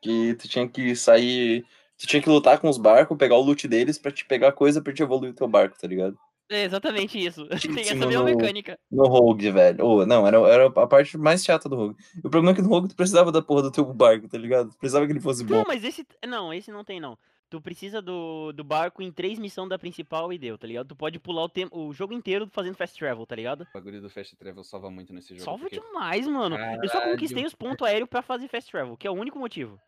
Que 0.00 0.34
tu 0.34 0.48
tinha 0.48 0.68
que 0.68 0.94
sair. 0.94 1.66
Tu 1.98 2.06
tinha 2.06 2.22
que 2.22 2.28
lutar 2.28 2.58
com 2.60 2.68
os 2.68 2.78
barcos, 2.78 3.18
pegar 3.18 3.36
o 3.36 3.42
loot 3.42 3.66
deles 3.66 3.98
pra 3.98 4.12
te 4.12 4.24
pegar 4.24 4.52
coisa 4.52 4.80
pra 4.80 4.92
te 4.92 5.02
evoluir 5.02 5.32
o 5.32 5.34
teu 5.34 5.48
barco, 5.48 5.78
tá 5.78 5.88
ligado? 5.88 6.16
É 6.48 6.64
exatamente 6.64 7.16
isso. 7.24 7.46
Tem 7.62 7.82
essa 7.82 7.94
mesma 7.94 8.24
mecânica. 8.24 8.78
No 8.90 9.06
Rogue, 9.06 9.50
velho. 9.52 9.84
Ô, 9.84 10.06
não, 10.06 10.26
era, 10.26 10.38
era 10.48 10.66
a 10.66 10.86
parte 10.86 11.16
mais 11.16 11.44
chata 11.44 11.68
do 11.68 11.76
Rogue. 11.76 11.96
O 12.18 12.30
problema 12.30 12.50
é 12.50 12.54
que 12.54 12.62
no 12.62 12.68
Rogue 12.68 12.88
tu 12.88 12.96
precisava 12.96 13.30
da 13.30 13.42
porra 13.42 13.62
do 13.62 13.70
teu 13.70 13.84
barco, 13.84 14.28
tá 14.28 14.36
ligado? 14.36 14.70
Tu 14.70 14.78
precisava 14.78 15.06
que 15.06 15.12
ele 15.12 15.20
fosse 15.20 15.44
bom. 15.44 15.56
Não, 15.56 15.64
mas 15.66 15.84
esse. 15.84 16.04
Não, 16.26 16.52
esse 16.52 16.72
não 16.72 16.84
tem, 16.84 16.98
não. 16.98 17.16
Tu 17.50 17.60
precisa 17.60 18.00
do, 18.00 18.52
do 18.52 18.62
barco 18.62 19.02
em 19.02 19.10
três 19.10 19.36
missões 19.36 19.68
da 19.68 19.76
principal 19.76 20.32
e 20.32 20.38
deu, 20.38 20.56
tá 20.56 20.68
ligado? 20.68 20.86
Tu 20.86 20.96
pode 20.96 21.18
pular 21.18 21.42
o, 21.42 21.48
tempo, 21.48 21.76
o 21.76 21.92
jogo 21.92 22.12
inteiro 22.12 22.48
fazendo 22.52 22.76
fast 22.76 22.96
travel, 22.96 23.26
tá 23.26 23.34
ligado? 23.34 23.62
O 23.62 23.74
bagulho 23.74 24.00
do 24.00 24.08
Fast 24.08 24.36
Travel 24.36 24.62
salva 24.62 24.88
muito 24.88 25.12
nesse 25.12 25.30
jogo. 25.30 25.44
Salva 25.44 25.64
porque 25.64 25.80
demais, 25.80 26.28
mano. 26.28 26.56
Eu 26.56 26.88
só 26.88 26.94
Caralho. 26.94 27.12
conquistei 27.12 27.44
os 27.44 27.54
pontos 27.54 27.84
aéreos 27.84 28.08
pra 28.08 28.22
fazer 28.22 28.46
fast 28.46 28.70
travel, 28.70 28.96
que 28.96 29.04
é 29.04 29.10
o 29.10 29.14
único 29.14 29.38
motivo. 29.38 29.80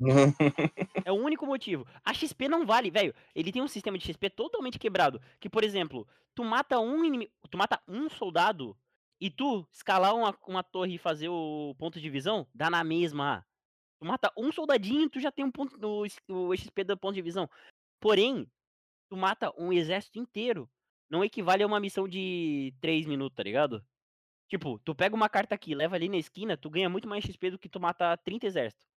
É 1.04 1.12
o 1.12 1.16
único 1.16 1.46
motivo. 1.46 1.86
A 2.04 2.14
XP 2.14 2.48
não 2.48 2.64
vale, 2.64 2.90
velho. 2.90 3.14
Ele 3.34 3.52
tem 3.52 3.62
um 3.62 3.68
sistema 3.68 3.98
de 3.98 4.04
XP 4.04 4.30
totalmente 4.30 4.78
quebrado. 4.78 5.20
Que, 5.38 5.48
por 5.48 5.62
exemplo, 5.62 6.06
tu 6.34 6.44
mata 6.44 6.78
um 6.78 7.04
inimigo. 7.04 7.30
Tu 7.50 7.58
mata 7.58 7.80
um 7.86 8.08
soldado 8.08 8.76
e 9.20 9.30
tu 9.30 9.66
escalar 9.70 10.14
uma, 10.14 10.36
uma 10.46 10.62
torre 10.62 10.94
e 10.94 10.98
fazer 10.98 11.28
o 11.28 11.74
ponto 11.78 12.00
de 12.00 12.10
visão, 12.10 12.46
dá 12.54 12.70
na 12.70 12.82
mesma. 12.82 13.44
Tu 14.02 14.06
mata 14.06 14.32
um 14.36 14.50
soldadinho, 14.50 15.08
tu 15.08 15.20
já 15.20 15.30
tem 15.30 15.44
um 15.44 15.50
ponto. 15.52 15.78
O, 15.80 16.48
o 16.48 16.56
XP 16.56 16.82
do 16.82 16.98
ponto 16.98 17.14
de 17.14 17.22
visão. 17.22 17.48
Porém, 18.00 18.50
tu 19.08 19.16
mata 19.16 19.52
um 19.56 19.72
exército 19.72 20.18
inteiro. 20.18 20.68
Não 21.08 21.22
equivale 21.22 21.62
a 21.62 21.66
uma 21.68 21.78
missão 21.78 22.08
de 22.08 22.74
3 22.80 23.06
minutos, 23.06 23.36
tá 23.36 23.44
ligado? 23.44 23.80
Tipo, 24.48 24.80
tu 24.80 24.92
pega 24.92 25.14
uma 25.14 25.28
carta 25.28 25.54
aqui, 25.54 25.72
leva 25.72 25.94
ali 25.94 26.08
na 26.08 26.16
esquina, 26.16 26.56
tu 26.56 26.68
ganha 26.68 26.88
muito 26.88 27.06
mais 27.06 27.22
XP 27.22 27.52
do 27.52 27.58
que 27.60 27.68
tu 27.68 27.78
matar 27.78 28.18
30 28.18 28.44
exércitos. 28.44 28.88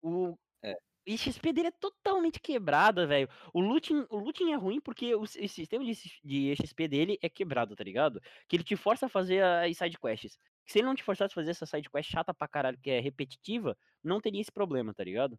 O, 0.00 0.38
É. 0.62 0.76
e 1.06 1.18
XP 1.18 1.52
dele 1.52 1.68
é 1.68 1.72
totalmente 1.72 2.40
quebrado, 2.40 3.06
velho. 3.06 3.28
O 3.52 3.60
looting, 3.60 4.06
o 4.08 4.18
looting 4.18 4.52
é 4.52 4.56
ruim 4.56 4.80
porque 4.80 5.14
o, 5.14 5.22
o 5.22 5.26
sistema 5.26 5.84
de, 5.84 5.92
de 6.24 6.54
XP 6.56 6.88
dele 6.88 7.18
é 7.22 7.28
quebrado, 7.28 7.74
tá 7.74 7.84
ligado? 7.84 8.20
Que 8.48 8.56
ele 8.56 8.64
te 8.64 8.76
força 8.76 9.06
a 9.06 9.08
fazer 9.08 9.42
as 9.42 9.76
side 9.76 9.98
quests. 9.98 10.38
Se 10.66 10.78
ele 10.78 10.86
não 10.86 10.94
te 10.94 11.02
forçasse 11.02 11.32
a 11.32 11.34
fazer 11.34 11.50
essa 11.50 11.66
side 11.66 11.90
quest 11.90 12.10
chata 12.10 12.32
pra 12.32 12.46
caralho, 12.46 12.78
que 12.80 12.90
é 12.90 13.00
repetitiva, 13.00 13.76
não 14.02 14.20
teria 14.20 14.40
esse 14.40 14.52
problema, 14.52 14.94
tá 14.94 15.02
ligado? 15.02 15.38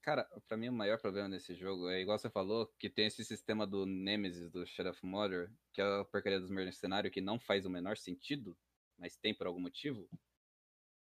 Cara, 0.00 0.28
pra 0.46 0.56
mim 0.56 0.68
o 0.68 0.72
maior 0.72 0.98
problema 0.98 1.28
desse 1.28 1.54
jogo 1.54 1.88
é 1.88 2.00
igual 2.00 2.18
você 2.18 2.30
falou, 2.30 2.66
que 2.78 2.88
tem 2.88 3.06
esse 3.06 3.24
sistema 3.24 3.66
do 3.66 3.84
Nemesis, 3.84 4.50
do 4.50 4.62
of 4.62 5.06
Mordor, 5.06 5.50
que 5.72 5.80
é 5.80 5.84
a 5.84 6.04
porcaria 6.04 6.40
dos 6.40 6.50
mercenários 6.50 7.12
que 7.12 7.20
não 7.20 7.38
faz 7.38 7.66
o 7.66 7.70
menor 7.70 7.96
sentido, 7.96 8.56
mas 8.96 9.16
tem 9.16 9.34
por 9.34 9.46
algum 9.46 9.60
motivo. 9.60 10.08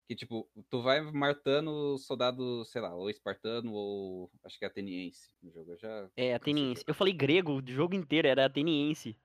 Que 0.09 0.15
tipo, 0.15 0.49
tu 0.71 0.81
vai 0.81 1.01
matando 1.01 1.95
soldado, 1.99 2.65
sei 2.65 2.81
lá, 2.81 2.95
ou 2.95 3.11
espartano 3.11 3.71
ou 3.71 4.31
acho 4.43 4.57
que 4.57 4.65
é 4.65 4.67
ateniense 4.67 5.29
no 5.39 5.51
jogo. 5.51 5.73
Eu 5.73 5.77
já. 5.77 6.09
É 6.17 6.33
ateniense. 6.33 6.83
Eu 6.87 6.95
falei 6.95 7.13
grego, 7.13 7.61
o 7.61 7.71
jogo 7.71 7.93
inteiro 7.93 8.27
era 8.27 8.47
ateniense. 8.47 9.15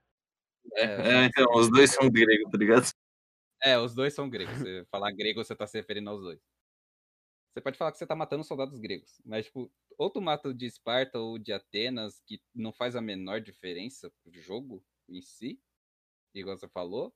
É, 0.74 1.24
então, 1.24 1.47
os 1.55 1.70
dois 1.70 1.90
são 1.90 2.11
gregos, 2.11 2.51
tá 2.51 2.59
ligado? 2.59 2.86
É, 3.62 3.78
os 3.78 3.94
dois 3.94 4.12
são 4.12 4.28
gregos. 4.28 4.59
Você 4.59 4.85
falar 4.93 5.11
grego, 5.12 5.43
você 5.43 5.56
tá 5.56 5.66
se 5.66 5.78
referindo 5.78 6.11
aos 6.11 6.20
dois. 6.20 6.39
Você 7.55 7.62
pode 7.62 7.78
falar 7.78 7.90
que 7.90 7.97
você 7.97 8.06
tá 8.06 8.15
matando 8.15 8.44
soldados 8.44 8.78
gregos, 8.78 9.23
mas, 9.24 9.47
tipo, 9.47 9.73
ou 9.97 10.11
tu 10.11 10.20
mata 10.20 10.51
o 10.51 10.55
de 10.55 10.66
Esparta 10.66 11.19
ou 11.19 11.39
de 11.39 11.51
Atenas, 11.51 12.20
que 12.27 12.43
não 12.55 12.74
faz 12.74 12.94
a 12.94 13.01
menor 13.01 13.40
diferença 13.40 14.12
pro 14.23 14.39
jogo 14.39 14.85
em 15.09 15.23
si, 15.23 15.59
igual 16.35 16.59
você 16.59 16.69
falou. 16.69 17.15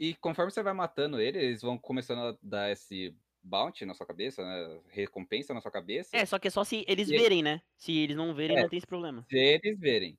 E 0.00 0.14
conforme 0.14 0.50
você 0.50 0.62
vai 0.62 0.72
matando 0.72 1.20
ele, 1.20 1.38
eles 1.38 1.60
vão 1.60 1.76
começando 1.78 2.20
a 2.20 2.38
dar 2.42 2.72
esse 2.72 3.14
bounty 3.42 3.84
na 3.84 3.92
sua 3.92 4.06
cabeça, 4.06 4.42
né? 4.42 4.80
Recompensa 4.88 5.52
na 5.52 5.60
sua 5.60 5.70
cabeça. 5.70 6.16
É, 6.16 6.24
só 6.24 6.38
que 6.38 6.48
é 6.48 6.50
só 6.50 6.64
se 6.64 6.86
eles 6.88 7.10
E- 7.10 7.16
verem, 7.18 7.42
né? 7.42 7.60
Se 7.76 7.92
eles 7.98 8.16
não 8.16 8.34
verem, 8.34 8.56
É. 8.56 8.62
não 8.62 8.68
tem 8.70 8.78
esse 8.78 8.86
problema. 8.86 9.26
Se 9.30 9.36
eles 9.36 9.78
verem. 9.78 10.18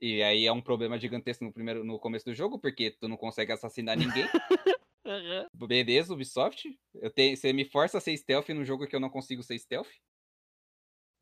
E 0.00 0.20
aí 0.22 0.46
é 0.46 0.52
um 0.52 0.60
problema 0.60 0.98
gigantesco 0.98 1.44
no 1.44 1.52
primeiro, 1.52 1.84
no 1.84 1.98
começo 2.00 2.24
do 2.24 2.34
jogo, 2.34 2.58
porque 2.58 2.90
tu 2.90 3.06
não 3.06 3.16
consegue 3.16 3.52
assassinar 3.52 3.96
ninguém. 3.96 4.24
Aham. 5.06 5.46
Beleza, 5.54 6.12
Ubisoft. 6.12 6.76
Eu 6.94 7.10
tenho, 7.10 7.36
você 7.36 7.52
me 7.52 7.64
força 7.64 7.98
a 7.98 8.00
ser 8.00 8.16
stealth 8.16 8.48
num 8.48 8.64
jogo 8.64 8.86
que 8.88 8.96
eu 8.96 9.00
não 9.00 9.10
consigo 9.10 9.42
ser 9.44 9.58
stealth? 9.60 9.90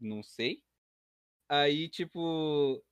Não 0.01 0.23
sei. 0.23 0.63
Aí, 1.49 1.89
tipo. 1.89 2.83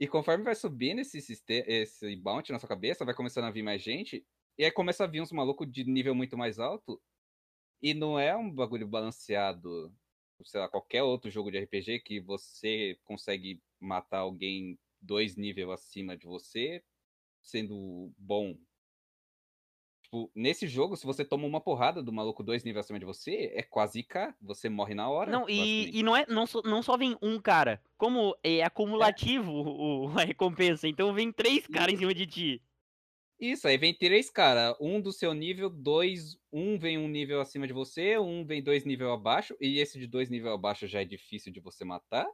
E 0.00 0.08
conforme 0.08 0.44
vai 0.44 0.54
subindo 0.54 1.00
esse, 1.00 1.20
siste- 1.20 1.64
esse 1.68 2.16
bounty 2.16 2.52
na 2.52 2.58
sua 2.58 2.68
cabeça, 2.68 3.04
vai 3.04 3.14
começando 3.14 3.44
a 3.44 3.50
vir 3.50 3.62
mais 3.62 3.80
gente. 3.82 4.26
E 4.58 4.64
aí 4.64 4.70
começa 4.70 5.04
a 5.04 5.06
vir 5.06 5.20
uns 5.20 5.32
malucos 5.32 5.70
de 5.70 5.84
nível 5.84 6.14
muito 6.14 6.36
mais 6.36 6.58
alto. 6.58 7.00
E 7.82 7.94
não 7.94 8.18
é 8.18 8.36
um 8.36 8.50
bagulho 8.50 8.86
balanceado. 8.86 9.94
Sei 10.44 10.60
lá, 10.60 10.68
qualquer 10.68 11.02
outro 11.02 11.30
jogo 11.30 11.50
de 11.50 11.58
RPG 11.58 12.00
que 12.00 12.20
você 12.20 12.98
consegue 13.04 13.62
matar 13.80 14.20
alguém 14.20 14.78
dois 15.00 15.36
níveis 15.36 15.68
acima 15.68 16.16
de 16.16 16.26
você, 16.26 16.82
sendo 17.42 18.12
bom 18.18 18.56
Tipo, 20.14 20.30
nesse 20.32 20.68
jogo, 20.68 20.96
se 20.96 21.04
você 21.04 21.24
toma 21.24 21.44
uma 21.44 21.60
porrada 21.60 22.00
do 22.00 22.12
maluco 22.12 22.44
dois 22.44 22.62
níveis 22.62 22.84
acima 22.84 23.00
de 23.00 23.04
você, 23.04 23.50
é 23.52 23.62
quase 23.62 24.02
K. 24.04 24.32
Você 24.40 24.68
morre 24.68 24.94
na 24.94 25.08
hora. 25.08 25.32
Não, 25.32 25.48
e, 25.48 25.90
e 25.92 26.02
não, 26.04 26.16
é, 26.16 26.24
não, 26.28 26.46
só, 26.46 26.62
não 26.62 26.82
só 26.84 26.96
vem 26.96 27.16
um 27.20 27.40
cara, 27.40 27.82
como 27.98 28.36
é 28.44 28.62
acumulativo 28.62 29.50
o, 29.50 30.06
a 30.16 30.22
recompensa, 30.22 30.86
então 30.86 31.12
vem 31.12 31.32
três 31.32 31.66
caras 31.66 31.94
em 31.94 31.96
cima 31.96 32.14
de 32.14 32.26
ti. 32.26 32.62
Isso, 33.52 33.68
aí 33.68 33.76
vem 33.76 33.92
três 33.94 34.30
cara. 34.30 34.76
Um 34.80 35.00
do 35.00 35.12
seu 35.12 35.34
nível, 35.34 35.68
dois. 35.68 36.38
Um 36.52 36.78
vem 36.78 36.96
um 36.98 37.08
nível 37.08 37.40
acima 37.40 37.66
de 37.66 37.72
você, 37.72 38.18
um 38.18 38.44
vem 38.46 38.62
dois 38.62 38.84
níveis 38.84 39.10
abaixo. 39.10 39.56
E 39.60 39.78
esse 39.80 39.98
de 39.98 40.06
dois 40.06 40.30
níveis 40.30 40.54
abaixo 40.54 40.86
já 40.86 41.02
é 41.02 41.04
difícil 41.04 41.52
de 41.52 41.60
você 41.60 41.84
matar. 41.84 42.26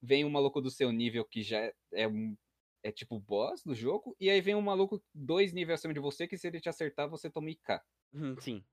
Vem 0.00 0.24
um 0.24 0.30
maluco 0.30 0.60
do 0.60 0.70
seu 0.70 0.90
nível 0.92 1.24
que 1.24 1.42
já 1.42 1.72
é 1.92 2.08
um. 2.08 2.36
É 2.82 2.90
tipo 2.90 3.18
boss 3.20 3.62
do 3.64 3.74
jogo. 3.74 4.16
E 4.18 4.28
aí 4.28 4.40
vem 4.40 4.56
um 4.56 4.60
maluco 4.60 5.00
dois 5.14 5.52
níveis 5.52 5.78
acima 5.78 5.94
de 5.94 6.00
você, 6.00 6.26
que 6.26 6.36
se 6.36 6.48
ele 6.48 6.60
te 6.60 6.68
acertar, 6.68 7.08
você 7.08 7.30
toma 7.30 7.48
IK. 7.50 7.80
Hum, 8.12 8.36
Sim. 8.40 8.64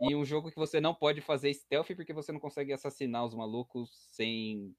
E 0.00 0.14
um 0.14 0.24
jogo 0.24 0.50
que 0.50 0.56
você 0.56 0.80
não 0.80 0.94
pode 0.94 1.20
fazer 1.20 1.52
stealth 1.54 1.94
porque 1.94 2.12
você 2.12 2.32
não 2.32 2.40
consegue 2.40 2.72
assassinar 2.72 3.24
os 3.24 3.34
malucos 3.34 3.90
sem 4.12 4.74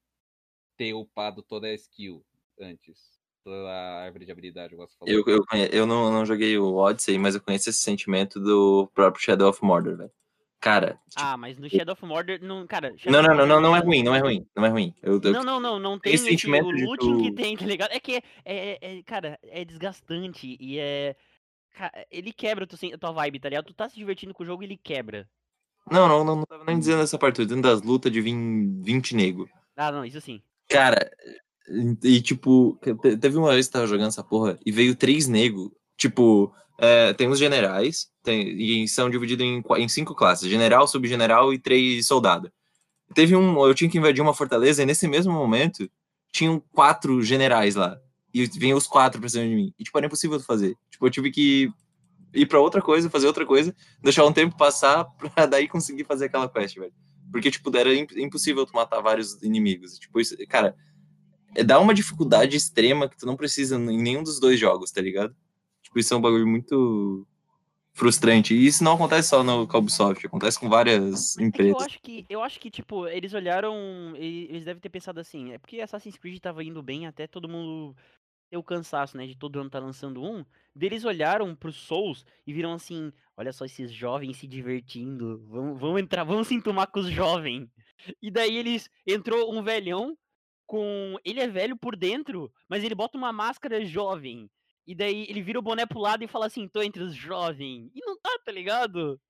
ter 0.76 0.94
upado 0.94 1.42
toda 1.42 1.68
a 1.68 1.74
skill 1.74 2.26
antes. 2.60 3.15
Toda 3.46 3.70
a 3.70 4.02
árvore 4.02 4.24
de 4.26 4.32
habilidade, 4.32 4.72
eu 4.72 4.76
gosto 4.78 4.90
de 4.94 4.98
falar. 4.98 5.12
Eu, 5.12 5.22
eu, 5.24 5.46
conhe- 5.46 5.68
eu 5.70 5.86
não, 5.86 6.10
não 6.10 6.26
joguei 6.26 6.58
o 6.58 6.74
Odyssey, 6.74 7.16
mas 7.16 7.36
eu 7.36 7.40
conheço 7.40 7.70
esse 7.70 7.78
sentimento 7.78 8.40
do 8.40 8.90
próprio 8.92 9.22
Shadow 9.24 9.48
of 9.50 9.62
Mordor, 9.64 9.96
velho. 9.96 10.10
Cara, 10.58 10.98
tipo, 11.08 11.20
Ah, 11.24 11.36
mas 11.36 11.56
no 11.56 11.70
Shadow 11.70 11.92
of 11.92 12.04
Mordor, 12.04 12.40
não, 12.42 12.66
cara... 12.66 12.90
não, 12.90 12.98
Shadow 12.98 13.22
não, 13.22 13.34
não, 13.36 13.46
não, 13.46 13.60
não 13.60 13.76
é 13.76 13.78
tá- 13.78 13.86
ruim, 13.86 14.02
não 14.02 14.12
é 14.16 14.18
ruim, 14.18 14.44
não 14.56 14.64
é 14.64 14.68
ruim. 14.68 14.92
Eu, 15.00 15.20
eu- 15.22 15.32
Não, 15.32 15.44
não, 15.44 15.60
não, 15.60 15.78
não 15.78 15.96
tem 15.96 16.14
esse 16.14 16.24
sentimento 16.24 16.66
o 16.66 16.70
looting 16.72 17.22
que 17.22 17.30
tu- 17.30 17.34
tem, 17.36 17.56
tá 17.56 17.66
ligado? 17.66 17.92
É 17.92 18.00
que, 18.00 18.16
é, 18.16 18.22
é- 18.44 18.78
é- 18.80 19.02
cara, 19.04 19.38
é 19.44 19.64
desgastante 19.64 20.56
e 20.58 20.80
é... 20.80 21.14
Ele 22.10 22.32
quebra 22.32 22.66
tu, 22.66 22.74
a 22.92 22.98
tua 22.98 23.12
vibe, 23.12 23.38
tá 23.38 23.48
ligado? 23.48 23.66
Tu 23.66 23.74
tá 23.74 23.88
se 23.88 23.94
divertindo 23.94 24.34
com 24.34 24.42
o 24.42 24.46
jogo 24.46 24.64
e 24.64 24.66
ele 24.66 24.76
quebra. 24.76 25.28
não, 25.88 26.08
não, 26.08 26.24
não, 26.24 26.34
não 26.36 26.46
tava 26.46 26.64
nem 26.64 26.80
dizendo 26.80 27.02
essa 27.02 27.16
parte, 27.16 27.36
tô 27.36 27.44
dizendo 27.44 27.62
das 27.62 27.80
lutas 27.80 28.10
de 28.10 28.20
20, 28.20 28.82
20 28.84 29.14
nego. 29.14 29.48
Ah, 29.76 29.92
não, 29.92 30.04
isso 30.04 30.20
sim. 30.20 30.42
Cara, 30.68 31.08
e, 32.02 32.20
tipo, 32.20 32.78
te- 33.02 33.16
teve 33.16 33.36
uma 33.36 33.52
vez 33.52 33.66
que 33.66 33.72
tava 33.72 33.86
jogando 33.86 34.08
essa 34.08 34.22
porra 34.22 34.58
e 34.64 34.70
veio 34.72 34.94
três 34.94 35.26
nego, 35.26 35.72
tipo, 35.96 36.52
é, 36.78 37.12
tem 37.14 37.28
os 37.28 37.38
generais, 37.38 38.08
tem, 38.22 38.48
e 38.82 38.86
são 38.88 39.08
divididos 39.10 39.44
em, 39.46 39.62
em 39.78 39.88
cinco 39.88 40.14
classes: 40.14 40.48
general, 40.48 40.86
subgeneral 40.86 41.52
e 41.52 41.58
três 41.58 42.06
soldado. 42.06 42.50
Teve 43.14 43.36
um. 43.36 43.64
Eu 43.66 43.74
tinha 43.74 43.88
que 43.90 43.98
invadir 43.98 44.20
uma 44.22 44.34
fortaleza, 44.34 44.82
e 44.82 44.86
nesse 44.86 45.06
mesmo 45.08 45.32
momento 45.32 45.88
tinham 46.32 46.60
quatro 46.72 47.22
generais 47.22 47.74
lá. 47.76 47.96
E 48.34 48.44
vinham 48.46 48.76
os 48.76 48.86
quatro 48.86 49.18
pra 49.20 49.28
cima 49.28 49.44
de 49.48 49.54
mim. 49.54 49.72
E, 49.78 49.84
tipo, 49.84 49.96
era 49.96 50.06
impossível 50.06 50.38
fazer. 50.40 50.76
Tipo, 50.90 51.06
eu 51.06 51.10
tive 51.10 51.30
que 51.30 51.70
ir 52.34 52.46
pra 52.46 52.60
outra 52.60 52.82
coisa, 52.82 53.08
fazer 53.08 53.26
outra 53.26 53.46
coisa, 53.46 53.74
deixar 54.02 54.26
um 54.26 54.32
tempo 54.32 54.56
passar 54.56 55.04
pra 55.34 55.46
daí 55.46 55.66
conseguir 55.66 56.04
fazer 56.04 56.26
aquela 56.26 56.48
quest, 56.48 56.76
velho. 56.76 56.92
Porque, 57.32 57.50
tipo, 57.50 57.74
era 57.76 57.94
im- 57.94 58.06
impossível 58.16 58.66
tu 58.66 58.72
matar 58.74 59.00
vários 59.00 59.40
inimigos. 59.42 59.98
Tipo, 59.98 60.20
isso, 60.20 60.36
cara, 60.48 60.76
dá 61.64 61.80
uma 61.80 61.94
dificuldade 61.94 62.56
extrema 62.56 63.08
que 63.08 63.16
tu 63.16 63.26
não 63.26 63.36
precisa 63.36 63.76
em 63.76 64.02
nenhum 64.02 64.22
dos 64.22 64.40
dois 64.40 64.58
jogos, 64.58 64.90
tá 64.90 65.00
ligado? 65.00 65.34
Tipo, 65.82 65.98
isso 65.98 66.12
é 66.12 66.16
um 66.16 66.20
bagulho 66.20 66.46
muito 66.46 67.26
frustrante. 67.96 68.54
E 68.54 68.66
isso 68.66 68.84
não 68.84 68.92
acontece 68.92 69.30
só 69.30 69.42
no 69.42 69.62
Ubisoft, 69.62 70.26
acontece 70.26 70.60
com 70.60 70.68
várias 70.68 71.36
É 71.38 71.38
que 71.38 71.42
eu 71.42 71.46
empresas. 71.48 71.82
acho 71.82 72.00
que, 72.02 72.26
eu 72.28 72.42
acho 72.42 72.60
que, 72.60 72.70
tipo, 72.70 73.08
eles 73.08 73.32
olharam. 73.32 74.14
Eles 74.16 74.64
devem 74.64 74.80
ter 74.80 74.90
pensado 74.90 75.18
assim, 75.18 75.52
é 75.52 75.58
porque 75.58 75.80
Assassin's 75.80 76.18
Creed 76.18 76.38
tava 76.38 76.62
indo 76.62 76.82
bem 76.82 77.06
até 77.06 77.26
todo 77.26 77.48
mundo 77.48 77.96
ter 78.50 78.56
o 78.58 78.62
cansaço, 78.62 79.16
né? 79.16 79.26
De 79.26 79.34
todo 79.34 79.58
ano 79.58 79.70
tá 79.70 79.78
lançando 79.78 80.22
um. 80.22 80.44
Deles 80.74 81.04
olharam 81.06 81.54
pros 81.56 81.76
Souls 81.76 82.24
e 82.46 82.52
viram 82.52 82.74
assim: 82.74 83.10
olha 83.34 83.52
só 83.52 83.64
esses 83.64 83.90
jovens 83.90 84.36
se 84.36 84.46
divertindo. 84.46 85.42
Vamos, 85.48 85.80
vamos 85.80 86.00
entrar, 86.00 86.22
vamos 86.24 86.48
se 86.48 86.54
entumar 86.54 86.88
com 86.88 87.00
os 87.00 87.08
jovens. 87.08 87.68
E 88.20 88.30
daí 88.30 88.56
eles. 88.56 88.90
Entrou 89.06 89.54
um 89.54 89.62
velhão 89.62 90.16
com. 90.66 91.16
Ele 91.24 91.40
é 91.40 91.48
velho 91.48 91.76
por 91.76 91.96
dentro, 91.96 92.52
mas 92.68 92.84
ele 92.84 92.94
bota 92.94 93.16
uma 93.16 93.32
máscara 93.32 93.84
jovem. 93.84 94.50
E 94.86 94.94
daí 94.94 95.26
ele 95.28 95.42
vira 95.42 95.58
o 95.58 95.62
boné 95.62 95.84
pro 95.86 96.00
lado 96.00 96.22
e 96.22 96.28
fala 96.28 96.46
assim: 96.46 96.68
tô 96.68 96.82
entre 96.82 97.02
os 97.02 97.14
jovens. 97.14 97.90
E 97.94 98.00
não 98.04 98.18
tá, 98.18 98.30
tá 98.44 98.52
ligado? 98.52 99.20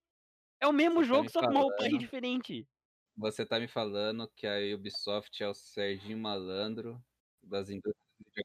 É 0.60 0.66
o 0.66 0.72
mesmo 0.72 1.00
Você 1.00 1.00
tá 1.00 1.06
jogo, 1.06 1.22
me 1.24 1.30
só 1.30 1.40
com 1.40 1.50
uma 1.50 1.60
roupagem 1.60 1.98
diferente. 1.98 2.66
Você 3.16 3.46
tá 3.46 3.58
me 3.58 3.68
falando 3.68 4.30
que 4.36 4.46
a 4.46 4.56
Ubisoft 4.74 5.42
é 5.42 5.48
o 5.48 5.54
Serginho 5.54 6.18
Malandro 6.18 7.02
das 7.42 7.70
indústrias 7.70 7.96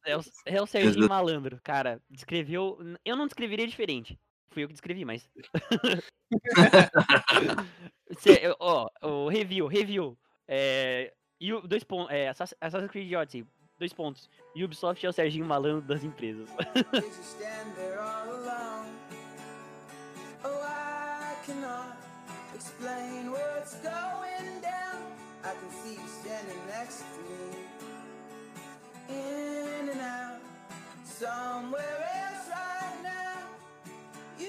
É 0.05 0.17
o, 0.17 0.21
é 0.45 0.61
o 0.61 0.65
Serginho 0.65 1.09
Malandro, 1.09 1.59
cara. 1.63 2.01
Descreveu. 2.09 2.77
Eu 3.03 3.15
não 3.15 3.25
descreveria 3.25 3.67
diferente. 3.67 4.17
Fui 4.49 4.63
eu 4.63 4.67
que 4.67 4.73
descrevi, 4.73 5.03
mas. 5.03 5.29
Cê- 8.19 8.55
ó, 8.59 8.89
o 9.01 9.27
review, 9.27 9.67
review. 9.67 10.17
É. 10.47 11.13
E 11.41 11.51
o- 11.53 11.61
dois 11.67 11.83
pontos. 11.83 12.11
É, 12.13 12.29
Assass- 12.29 12.53
Assassin's 12.61 12.91
Creed 12.91 13.11
Odyssey. 13.13 13.45
Dois 13.79 13.91
pontos. 13.91 14.29
Ubisoft 14.55 15.03
é 15.03 15.09
o 15.09 15.11
Serginho 15.11 15.45
Malandro 15.45 15.81
das 15.81 16.03
empresas. 16.03 16.47
Oh, 16.53 17.01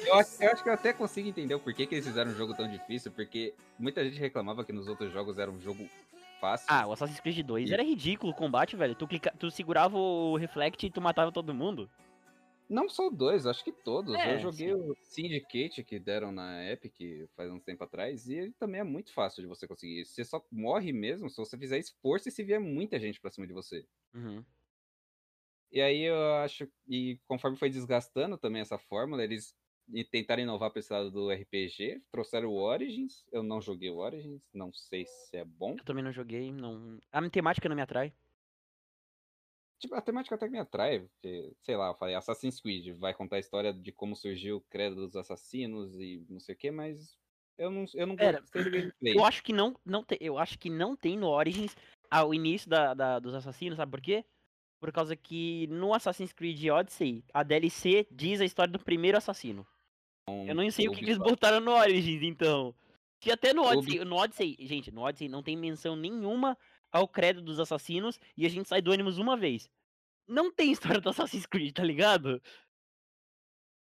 Eu 0.07 0.15
acho, 0.19 0.43
eu 0.43 0.51
acho 0.53 0.63
que 0.63 0.69
eu 0.69 0.73
até 0.75 0.93
consigo 0.93 1.29
entender 1.29 1.55
o 1.55 1.61
porquê 1.61 1.87
que 1.87 1.95
eles 1.95 2.07
fizeram 2.07 2.31
um 2.31 2.35
jogo 2.35 2.55
tão 2.55 2.69
difícil, 2.71 3.11
porque 3.13 3.55
muita 3.79 4.05
gente 4.05 4.19
reclamava 4.19 4.65
que 4.65 4.73
nos 4.73 4.89
outros 4.89 5.13
jogos 5.13 5.39
era 5.39 5.51
um 5.51 5.61
jogo 5.61 5.89
fácil. 6.43 6.67
Ah, 6.69 6.89
o 6.89 6.93
Assassin's 6.93 7.21
Creed 7.21 7.47
2 7.47 7.71
era 7.71 7.85
ridículo 7.85 8.33
o 8.33 8.35
combate, 8.35 8.75
velho. 8.75 8.97
Tu, 8.97 9.07
clica... 9.07 9.33
tu 9.39 9.49
segurava 9.49 9.97
o 9.97 10.37
reflect 10.37 10.85
e 10.85 10.91
tu 10.91 11.01
matava 11.01 11.31
todo 11.31 11.55
mundo. 11.55 11.89
Não 12.69 12.89
só 12.89 13.09
dois, 13.09 13.47
acho 13.47 13.63
que 13.63 13.71
todos. 13.71 14.15
É, 14.15 14.35
eu 14.35 14.41
joguei 14.41 14.75
o 14.75 14.97
Syndicate 15.03 15.85
que 15.85 16.01
deram 16.01 16.33
na 16.33 16.65
Epic 16.69 17.29
faz 17.37 17.51
uns 17.51 17.63
tempo 17.63 17.85
atrás, 17.85 18.27
e 18.29 18.35
ele 18.35 18.53
também 18.53 18.81
é 18.81 18.85
muito 18.85 19.13
fácil 19.13 19.43
de 19.43 19.47
você 19.47 19.69
conseguir. 19.69 20.05
Você 20.05 20.25
só 20.25 20.45
morre 20.51 20.93
mesmo 20.93 21.31
se 21.31 21.37
você 21.37 21.57
fizer 21.57 21.79
esforço 21.79 22.29
e 22.29 22.33
se 22.33 22.43
vier 22.43 22.61
muita 22.61 22.99
gente 22.99 23.21
pra 23.21 23.31
cima 23.31 23.47
de 23.47 23.53
você. 23.53 23.87
Uhum. 24.15 24.43
E 25.71 25.81
aí 25.81 26.03
eu 26.03 26.35
acho, 26.37 26.69
e 26.89 27.19
conforme 27.27 27.57
foi 27.57 27.71
desgastando 27.71 28.37
também 28.37 28.63
essa 28.63 28.79
fórmula, 28.79 29.23
eles 29.23 29.55
e 29.89 30.05
tentaram 30.05 30.43
inovar 30.43 30.71
pra 30.71 30.81
esse 30.81 30.93
lado 30.93 31.11
do 31.11 31.31
RPG, 31.31 32.03
trouxeram 32.11 32.49
o 32.49 32.57
Origins. 32.57 33.25
Eu 33.33 33.43
não 33.43 33.61
joguei 33.61 33.91
o 33.91 33.97
Origins, 33.99 34.43
não 34.53 34.73
sei 34.73 35.07
se 35.07 35.37
é 35.37 35.45
bom. 35.45 35.77
Eu 35.79 35.85
também 35.85 36.05
não 36.05 36.13
joguei, 36.13 36.53
não. 36.53 36.99
A 37.11 37.31
temática 37.31 37.69
não 37.69 37.77
me 37.77 37.83
atrai. 37.83 38.13
Tipo, 39.79 39.97
a 39.97 40.01
temática 40.01 40.37
até 40.37 40.49
me 40.49 40.61
atrai, 40.61 41.01
porque, 41.01 41.57
sei 41.61 41.77
lá, 41.77 41.89
eu 41.89 41.95
falei 41.97 42.15
Assassin's 42.15 42.61
Creed, 42.61 42.97
vai 42.97 43.13
contar 43.13 43.35
a 43.37 43.41
história 43.41 43.73
de 43.73 43.91
como 43.91 44.15
surgiu 44.15 44.59
o 44.59 44.61
credo 44.61 44.95
dos 45.09 45.17
assassinos 45.17 45.97
e 45.97 46.25
não 46.29 46.39
sei 46.39 46.55
o 46.55 46.59
que, 46.59 46.71
mas 46.71 47.19
eu 47.59 47.69
não, 47.69 47.85
eu 47.95 48.07
não 48.07 48.15
Pera, 48.15 48.39
gostei 48.41 48.63
do 48.63 48.71
gameplay. 48.71 48.93
Eu 49.19 49.25
acho 49.25 49.43
que 49.43 49.53
não, 49.53 49.75
não 49.85 50.05
te- 50.05 50.19
eu 50.21 50.39
acho 50.39 50.57
que 50.59 50.71
não 50.71 50.95
tem 50.97 51.17
no 51.19 51.27
Origins 51.27 51.75
ao 52.09 52.33
início 52.33 52.71
da, 52.71 52.95
da- 52.95 53.19
dos 53.19 53.35
assassinos, 53.35 53.77
sabe 53.77 53.91
por 53.91 54.01
quê? 54.01 54.25
Por 54.81 54.93
causa 54.93 55.17
que 55.17 55.67
no 55.67 55.93
Assassin's 55.93 56.33
Creed 56.33 56.65
Odyssey, 56.71 57.25
a 57.35 57.43
DLC 57.43 58.07
diz 58.11 58.41
a 58.41 58.45
história 58.45 58.73
do 58.73 58.79
primeiro 58.79 59.19
assassino. 59.19 59.67
Eu 60.47 60.55
não 60.55 60.71
sei 60.71 60.89
o 60.89 60.93
que, 60.93 60.99
que 60.99 61.05
eles 61.05 61.19
botaram 61.19 61.61
no 61.61 61.73
Origins, 61.73 62.23
então. 62.23 62.75
Que 63.21 63.31
até 63.31 63.53
no 63.55 63.63
Odyssey, 63.63 64.05
no 64.05 64.17
Odyssey, 64.17 64.57
gente, 64.61 64.91
no 64.91 65.03
Odyssey 65.03 65.29
não 65.29 65.43
tem 65.43 65.57
menção 65.57 65.95
nenhuma 65.97 66.59
ao 66.91 67.07
credo 67.09 67.41
dos 67.41 67.61
assassinos 67.61 68.19
e 68.37 68.45
a 68.45 68.49
gente 68.49 68.69
sai 68.69 68.83
do 68.83 68.93
Animus 68.93 69.19
uma 69.19 69.37
vez. 69.37 69.71
Não 70.29 70.53
tem 70.53 70.73
história 70.97 71.01
do 71.01 71.11
Assassin's 71.11 71.47
Creed, 71.47 71.75
tá 71.75 71.85
ligado? 71.85 72.43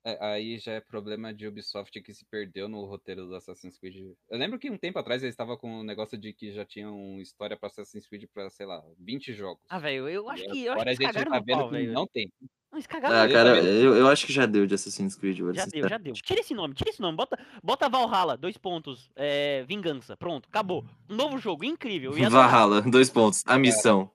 É, 0.05 0.19
aí 0.21 0.59
já 0.59 0.73
é 0.73 0.81
problema 0.81 1.33
de 1.33 1.47
Ubisoft 1.47 2.01
que 2.03 2.13
se 2.13 2.25
perdeu 2.25 2.69
no 2.69 2.85
roteiro 2.85 3.27
do 3.27 3.37
Assassin's 3.37 3.79
Creed. 3.79 4.17
Eu 4.29 4.39
lembro 4.39 4.59
que 4.59 4.69
um 4.69 4.77
tempo 4.77 4.99
atrás 4.99 5.23
eles 5.23 5.33
estavam 5.33 5.57
com 5.57 5.81
um 5.81 5.85
negócio 5.85 6.19
de 6.19 6.33
que 6.33 6.53
já 6.53 6.65
tinham 6.65 7.21
história 7.21 7.57
pra 7.57 7.69
Assassin's 7.69 8.09
Creed 8.09 8.25
pra, 8.35 8.51
sei 8.51 8.67
lá, 8.67 8.83
20 8.99 9.33
jogos. 9.33 9.63
Ah, 9.69 9.79
velho, 9.79 10.09
eu 10.09 10.29
acho 10.29 10.43
E 10.45 10.51
que 10.51 10.65
eu 10.65 10.73
acho 10.73 10.85
que 10.85 10.91
a 10.91 11.13
gente 11.13 11.13
tá 11.13 11.39
vendo 11.41 11.61
pau, 11.61 11.69
que 11.69 11.75
velho. 11.77 11.93
não 11.93 12.07
tem. 12.07 12.33
Não, 12.73 12.81
cagaram 12.83 13.15
Ah, 13.17 13.29
cara, 13.29 13.59
eu, 13.63 13.95
eu 13.95 14.09
acho 14.09 14.27
que 14.27 14.33
já 14.33 14.47
deu 14.47 14.67
de 14.67 14.75
Assassin's 14.75 15.15
Creed, 15.15 15.39
Já 15.39 15.45
deu, 15.45 15.65
sincero. 15.65 15.89
já 15.89 15.99
deu. 15.99 16.13
Tira 16.15 16.41
esse 16.41 16.55
nome, 16.55 16.75
tira 16.75 16.89
esse 16.91 17.01
nome. 17.03 17.17
Bota, 17.17 17.39
bota 17.63 17.89
Valhalla, 17.89 18.37
dois 18.37 18.57
pontos. 18.57 19.11
É, 19.15 19.63
vingança, 19.65 20.17
pronto, 20.17 20.49
acabou. 20.49 20.85
Um 21.09 21.15
novo 21.15 21.37
jogo, 21.39 21.65
incrível. 21.65 22.13
Valhalla, 22.13 22.81
dois 22.83 23.11
pontos. 23.11 23.43
A 23.47 23.59
missão. 23.59 24.11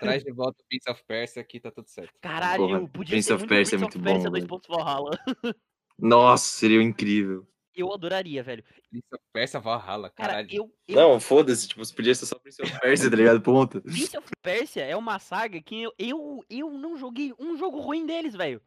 Traz 0.00 0.22
de 0.22 0.32
volta 0.32 0.60
o 0.62 0.64
Prince 0.68 0.90
of 0.90 1.02
Persia 1.06 1.40
aqui, 1.42 1.58
tá 1.60 1.70
tudo 1.70 1.88
certo. 1.88 2.12
Caralho, 2.20 2.66
Porra, 2.66 2.88
podia 2.88 3.12
Prince 3.14 3.26
ser 3.28 3.32
of 3.34 3.40
muito 3.42 3.48
Persia 3.48 3.76
é 3.76 3.78
Prince 3.78 3.96
of 3.96 3.98
muito 3.98 4.04
Persia, 4.04 4.24
bom, 4.24 4.30
dois 4.30 4.42
velho. 4.44 4.48
pontos 4.48 4.68
Valhalla. 4.68 5.10
Nossa, 5.98 6.44
seria 6.56 6.82
incrível. 6.82 7.46
Eu 7.78 7.92
adoraria, 7.92 8.42
velho. 8.42 8.64
Prince 8.90 9.06
of 9.14 9.22
Persia 9.32 9.60
Valhalla, 9.60 10.10
Cara, 10.10 10.28
caralho. 10.32 10.48
eu, 10.50 10.74
eu 10.88 10.96
Não, 10.96 11.20
foda-se, 11.20 11.68
tipo, 11.68 11.80
podia 11.94 12.12
ser 12.14 12.26
só 12.26 12.36
Prince 12.38 12.60
of 12.60 12.80
Persia, 12.80 13.08
tá 13.08 13.16
ligado? 13.16 13.40
Ponto. 13.40 13.80
Prince 13.80 14.18
of 14.18 14.28
Persia 14.42 14.84
é 14.84 14.96
uma 14.96 15.18
saga 15.20 15.60
que 15.62 15.82
eu, 15.82 15.92
eu, 15.98 16.44
eu 16.50 16.70
não 16.72 16.96
joguei 16.96 17.32
um 17.38 17.56
jogo 17.56 17.78
ruim 17.78 18.04
deles, 18.04 18.34
velho. 18.34 18.60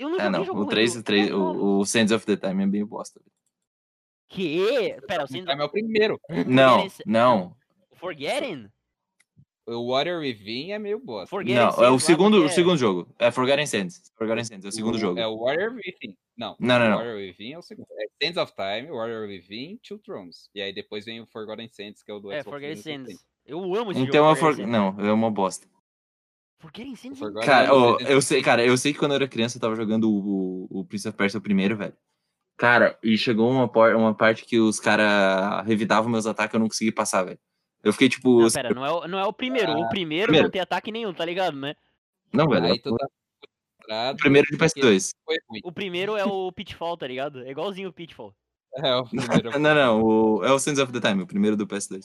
Eu 0.00 0.08
não 0.08 0.18
Ah, 0.20 0.24
joguei 0.24 0.38
não. 0.38 0.44
jogo 0.44 0.60
O 0.60 0.64
ruim. 0.64 0.70
3, 0.74 0.94
eu- 0.94 1.00
o, 1.00 1.04
3 1.04 1.28
eu- 1.30 1.40
o, 1.40 1.78
o 1.80 1.84
Sands 1.86 2.12
of 2.12 2.24
the 2.26 2.36
Time 2.36 2.62
é 2.62 2.66
bem 2.66 2.84
bosta. 2.84 3.20
Que? 4.28 4.96
Pera, 5.06 5.24
o 5.24 5.28
Sands 5.28 5.46
é 5.46 5.62
o 5.64 5.68
primeiro. 5.68 6.20
Não, 6.46 6.80
Forgetting- 6.80 7.02
não. 7.06 7.56
Forgetting? 7.94 8.68
O 9.66 9.90
Warrior 9.92 10.20
Within 10.20 10.72
é 10.72 10.78
meio 10.78 10.98
bosta. 10.98 11.28
Forgetting 11.30 11.54
Não, 11.58 11.68
é 11.68 11.72
Sands 11.72 11.88
o 11.88 11.92
lá, 11.94 11.98
segundo, 12.00 12.44
o 12.44 12.48
segundo 12.50 12.76
jogo. 12.76 13.08
É 13.18 13.30
Forgotten 13.30 13.66
Sands. 13.66 14.12
Forgotten 14.16 14.44
Sands, 14.44 14.64
é 14.64 14.68
o 14.68 14.72
segundo 14.72 14.96
O- 14.96 14.98
jogo. 14.98 15.18
É 15.18 15.26
o 15.26 15.38
Warrior 15.38 15.72
Within. 15.74 16.16
Não, 16.36 16.54
Não, 16.60 16.78
não, 16.78 16.86
o 16.86 16.90
não. 16.90 16.96
Warrior 16.98 17.16
Within 17.16 17.52
é 17.52 17.58
o 17.58 17.62
segundo. 17.62 17.86
É 17.92 18.06
Sands 18.26 18.36
of 18.36 18.52
Time, 18.54 18.90
Warrior 18.90 19.26
Within, 19.26 19.78
Two 19.86 19.98
Thrones. 20.00 20.50
E 20.54 20.60
aí 20.60 20.72
depois 20.74 21.04
vem 21.06 21.20
o 21.22 21.26
Forgotten 21.26 21.68
Sands, 21.72 22.02
que 22.02 22.10
é 22.10 22.14
o 22.14 22.20
do 22.20 22.30
É, 22.30 22.40
Xbox 22.42 22.50
Forgetting 22.60 22.82
360. 22.82 23.10
Sands. 23.10 23.26
Eu 23.46 23.58
amo 23.74 23.92
esse 23.92 24.00
Então 24.00 24.24
é 24.26 24.28
jogo. 24.28 24.36
for... 24.36 24.54
Forgetting 24.54 24.70
Sands. 24.72 24.96
Não, 24.98 25.06
é 25.08 25.12
uma 25.12 25.30
bosta. 25.30 25.66
Forgetting 26.60 26.96
Sands 26.96 27.16
é 27.18 27.20
Forgotten 27.20 27.46
Cara, 27.48 27.66
Sands, 27.68 27.82
ô, 27.82 28.00
ele- 28.00 28.12
eu 28.12 28.22
sei, 28.22 28.42
cara, 28.42 28.64
eu 28.66 28.76
sei 28.76 28.92
que 28.92 28.98
quando 28.98 29.12
eu 29.12 29.16
era 29.16 29.28
criança 29.28 29.56
eu 29.56 29.60
tava 29.62 29.76
jogando 29.76 30.10
o, 30.10 30.66
o, 30.70 30.80
o 30.80 30.84
Prince 30.84 31.08
of 31.08 31.16
Persia 31.16 31.38
o 31.38 31.42
primeiro, 31.42 31.76
velho. 31.76 31.96
Cara, 32.58 32.98
e 33.02 33.16
chegou 33.18 33.50
uma, 33.50 33.66
por- 33.68 33.94
uma 33.96 34.14
parte 34.14 34.44
que 34.44 34.58
os 34.58 34.78
caras 34.78 35.66
revidavam 35.66 36.10
meus 36.10 36.26
ataques 36.26 36.52
e 36.52 36.56
eu 36.56 36.60
não 36.60 36.68
consegui 36.68 36.92
passar, 36.92 37.24
velho. 37.24 37.38
Eu 37.84 37.92
fiquei 37.92 38.08
tipo. 38.08 38.40
Não, 38.42 38.50
pera, 38.50 38.74
não 38.74 38.84
é, 38.84 38.90
o- 38.90 39.08
não 39.08 39.18
é 39.18 39.26
o 39.26 39.32
primeiro. 39.32 39.72
o 39.72 39.88
primeiro, 39.88 40.24
primeiro. 40.26 40.46
não 40.46 40.50
tem 40.50 40.60
ataque 40.60 40.90
nenhum, 40.90 41.12
tá 41.12 41.24
ligado, 41.24 41.56
né? 41.56 41.74
Não, 42.32 42.48
velho. 42.48 42.66
Aí 42.66 42.80
tu 42.80 42.92
o 42.92 42.96
tá 42.96 43.06
frustrado 43.84 44.18
primeiro 44.18 44.46
de 44.50 44.56
porque 44.56 44.80
PS2. 44.80 45.10
Foi 45.24 45.36
ruim. 45.48 45.60
O 45.62 45.72
primeiro 45.72 46.16
é 46.16 46.24
o 46.24 46.50
Pitfall, 46.50 46.96
tá 46.96 47.06
ligado? 47.06 47.42
É 47.42 47.50
igualzinho 47.50 47.88
o 47.88 47.92
Pitfall. 47.92 48.34
É, 48.76 48.96
o 48.96 49.04
primeiro. 49.04 49.50
Não, 49.60 49.74
não, 49.74 50.02
o, 50.02 50.44
é 50.44 50.50
o 50.50 50.58
Sands 50.58 50.80
of 50.80 50.92
the 50.92 51.00
Time, 51.00 51.22
o 51.22 51.26
primeiro 51.26 51.56
do 51.56 51.66
PS2. 51.66 52.04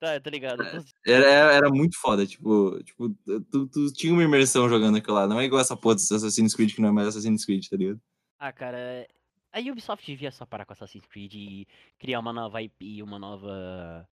Tá, 0.00 0.20
tá 0.20 0.30
ligado? 0.30 0.62
É. 0.62 0.84
Era, 1.06 1.26
era, 1.54 1.70
muito 1.70 1.98
foda, 1.98 2.24
tipo, 2.24 2.80
tipo 2.84 3.08
tu, 3.50 3.66
tu 3.66 3.92
tinha 3.92 4.12
uma 4.12 4.22
imersão 4.22 4.68
jogando 4.68 4.98
aquilo 4.98 5.16
lá. 5.16 5.26
Não 5.26 5.40
é 5.40 5.44
igual 5.44 5.60
essa 5.60 5.76
porra 5.76 5.96
desse 5.96 6.14
Assassin's 6.14 6.54
Creed 6.54 6.72
que 6.72 6.80
não 6.80 6.90
é 6.90 6.92
mais 6.92 7.08
Assassin's 7.08 7.44
Creed, 7.44 7.66
tá 7.68 7.76
ligado? 7.76 8.00
Ah, 8.38 8.52
cara, 8.52 9.08
a 9.52 9.58
Ubisoft 9.58 10.06
devia 10.06 10.30
só 10.30 10.46
parar 10.46 10.64
com 10.64 10.72
Assassin's 10.72 11.04
Creed 11.06 11.34
e 11.34 11.66
criar 11.98 12.20
uma 12.20 12.32
nova 12.32 12.62
IP, 12.62 13.02
uma 13.02 13.18
nova 13.18 14.08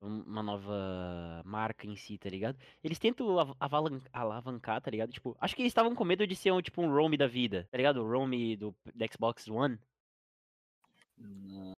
uma 0.00 0.42
nova 0.42 1.42
marca 1.44 1.86
em 1.86 1.96
si, 1.96 2.16
tá 2.18 2.28
ligado? 2.28 2.56
Eles 2.82 2.98
tentam 2.98 3.26
alavancar, 4.12 4.80
tá 4.80 4.90
ligado? 4.90 5.12
Tipo, 5.12 5.36
acho 5.40 5.56
que 5.56 5.62
eles 5.62 5.70
estavam 5.70 5.94
com 5.94 6.04
medo 6.04 6.26
de 6.26 6.36
ser 6.36 6.52
um 6.52 6.62
tipo 6.62 6.80
um 6.82 6.90
Roam 6.92 7.10
da 7.16 7.26
vida, 7.26 7.66
tá 7.70 7.76
ligado? 7.76 8.02
O 8.02 8.08
Roam 8.08 8.30
do, 8.56 8.74
do 8.94 9.12
Xbox 9.12 9.48
One. 9.48 9.78
Não. 11.16 11.72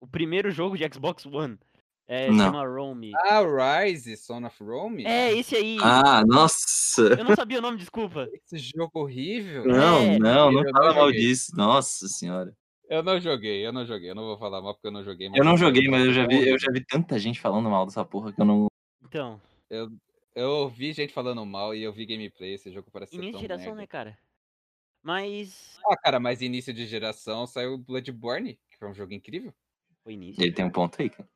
O 0.00 0.06
primeiro 0.06 0.50
jogo 0.50 0.76
de 0.76 0.84
Xbox 0.92 1.26
One. 1.26 1.58
É, 2.06 2.30
Não. 2.30 2.44
chama 2.44 2.66
Roam. 2.66 3.00
Ah, 3.16 3.84
Rise, 3.84 4.16
Son 4.18 4.44
of 4.44 4.62
Rome? 4.62 5.06
É, 5.06 5.32
esse 5.32 5.56
aí. 5.56 5.78
Ah, 5.82 6.22
nossa. 6.26 7.00
Eu 7.00 7.24
não 7.24 7.34
sabia 7.34 7.58
o 7.58 7.62
nome, 7.62 7.78
desculpa. 7.78 8.28
Esse 8.32 8.58
jogo 8.58 9.00
horrível. 9.00 9.64
Não, 9.64 9.98
É, 10.00 10.18
não, 10.18 10.52
não 10.52 10.62
fala 10.70 10.92
mal 10.92 11.10
disso. 11.10 11.56
Nossa 11.56 12.06
senhora. 12.06 12.54
Eu 12.88 13.02
não 13.02 13.20
joguei, 13.20 13.66
eu 13.66 13.72
não 13.72 13.86
joguei. 13.86 14.10
Eu 14.10 14.14
não 14.14 14.24
vou 14.24 14.38
falar 14.38 14.60
mal 14.60 14.74
porque 14.74 14.86
eu 14.86 14.92
não 14.92 15.04
joguei. 15.04 15.28
Eu 15.28 15.44
não 15.44 15.52
eu 15.52 15.58
joguei, 15.58 15.88
mas 15.88 16.04
eu 16.04 16.12
já 16.12 16.26
vi, 16.26 16.48
eu 16.48 16.58
já 16.58 16.70
vi 16.70 16.84
tanta 16.84 17.18
gente 17.18 17.40
falando 17.40 17.70
mal 17.70 17.86
dessa 17.86 18.04
porra 18.04 18.32
que 18.32 18.40
eu 18.40 18.44
não. 18.44 18.66
Então, 19.02 19.40
Eu 20.34 20.50
ouvi 20.50 20.92
gente 20.92 21.12
falando 21.12 21.44
mal 21.46 21.74
e 21.74 21.82
eu 21.82 21.92
vi 21.92 22.06
gameplay. 22.06 22.54
Esse 22.54 22.70
jogo 22.72 22.90
parece 22.92 23.12
ser 23.12 23.16
início 23.18 23.32
de 23.32 23.38
tão 23.38 23.40
geração, 23.42 23.66
merda. 23.66 23.80
né, 23.80 23.86
cara? 23.86 24.18
Mas. 25.02 25.78
Ah, 25.86 25.96
cara, 25.96 26.18
mas 26.18 26.42
início 26.42 26.72
de 26.72 26.86
geração 26.86 27.46
saiu 27.46 27.78
Bloodborne, 27.78 28.58
que 28.70 28.76
foi 28.78 28.88
um 28.88 28.94
jogo 28.94 29.12
incrível. 29.12 29.54
Foi 30.02 30.14
início. 30.14 30.42
Ele 30.42 30.52
tem 30.52 30.64
um 30.64 30.70
ponto 30.70 31.00
aí, 31.00 31.10
cara. 31.10 31.28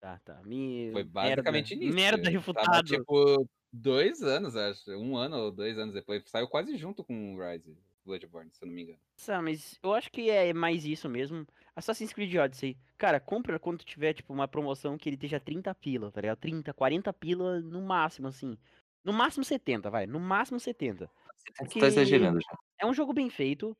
Tá, 0.00 0.20
tá. 0.24 0.40
Me... 0.44 0.90
Foi 0.92 1.04
basicamente 1.04 1.74
merda. 1.74 1.84
início. 1.84 1.94
Merda 1.94 2.22
Tava, 2.22 2.30
refutado. 2.30 2.86
tipo, 2.86 3.48
dois 3.72 4.22
anos, 4.22 4.56
acho. 4.56 4.90
Um 4.92 5.16
ano 5.16 5.36
ou 5.36 5.50
dois 5.50 5.78
anos 5.78 5.94
depois. 5.94 6.22
Saiu 6.26 6.48
quase 6.48 6.76
junto 6.76 7.04
com 7.04 7.34
o 7.34 7.38
Rise, 7.38 7.76
Bloodborne, 8.06 8.50
se 8.52 8.62
eu 8.62 8.68
não 8.68 8.74
me 8.74 8.82
engano. 8.84 8.98
Nossa, 9.18 9.42
mas 9.42 9.78
eu 9.82 9.92
acho 9.92 10.10
que 10.10 10.30
é 10.30 10.52
mais 10.54 10.84
isso 10.86 11.08
mesmo. 11.08 11.46
Assassin's 11.74 12.12
Creed 12.12 12.34
Odyssey. 12.36 12.78
Cara, 12.96 13.20
compra 13.20 13.58
quando 13.58 13.84
tiver, 13.84 14.14
tipo, 14.14 14.32
uma 14.32 14.48
promoção 14.48 14.96
que 14.96 15.08
ele 15.08 15.16
esteja 15.16 15.38
30 15.40 15.74
pila, 15.74 16.10
tá 16.10 16.20
ligado? 16.20 16.38
30, 16.38 16.72
40 16.72 17.12
pila 17.12 17.60
no 17.60 17.82
máximo, 17.82 18.28
assim. 18.28 18.56
No 19.04 19.12
máximo 19.12 19.44
70, 19.44 19.90
vai. 19.90 20.06
No 20.06 20.18
máximo 20.18 20.58
70. 20.58 21.10
Você 21.36 21.52
Porque- 21.58 21.80
tá 21.80 21.86
exagerando 21.88 22.40
já. 22.40 22.58
É 22.80 22.86
um 22.86 22.94
jogo 22.94 23.12
bem 23.12 23.28
feito. 23.28 23.76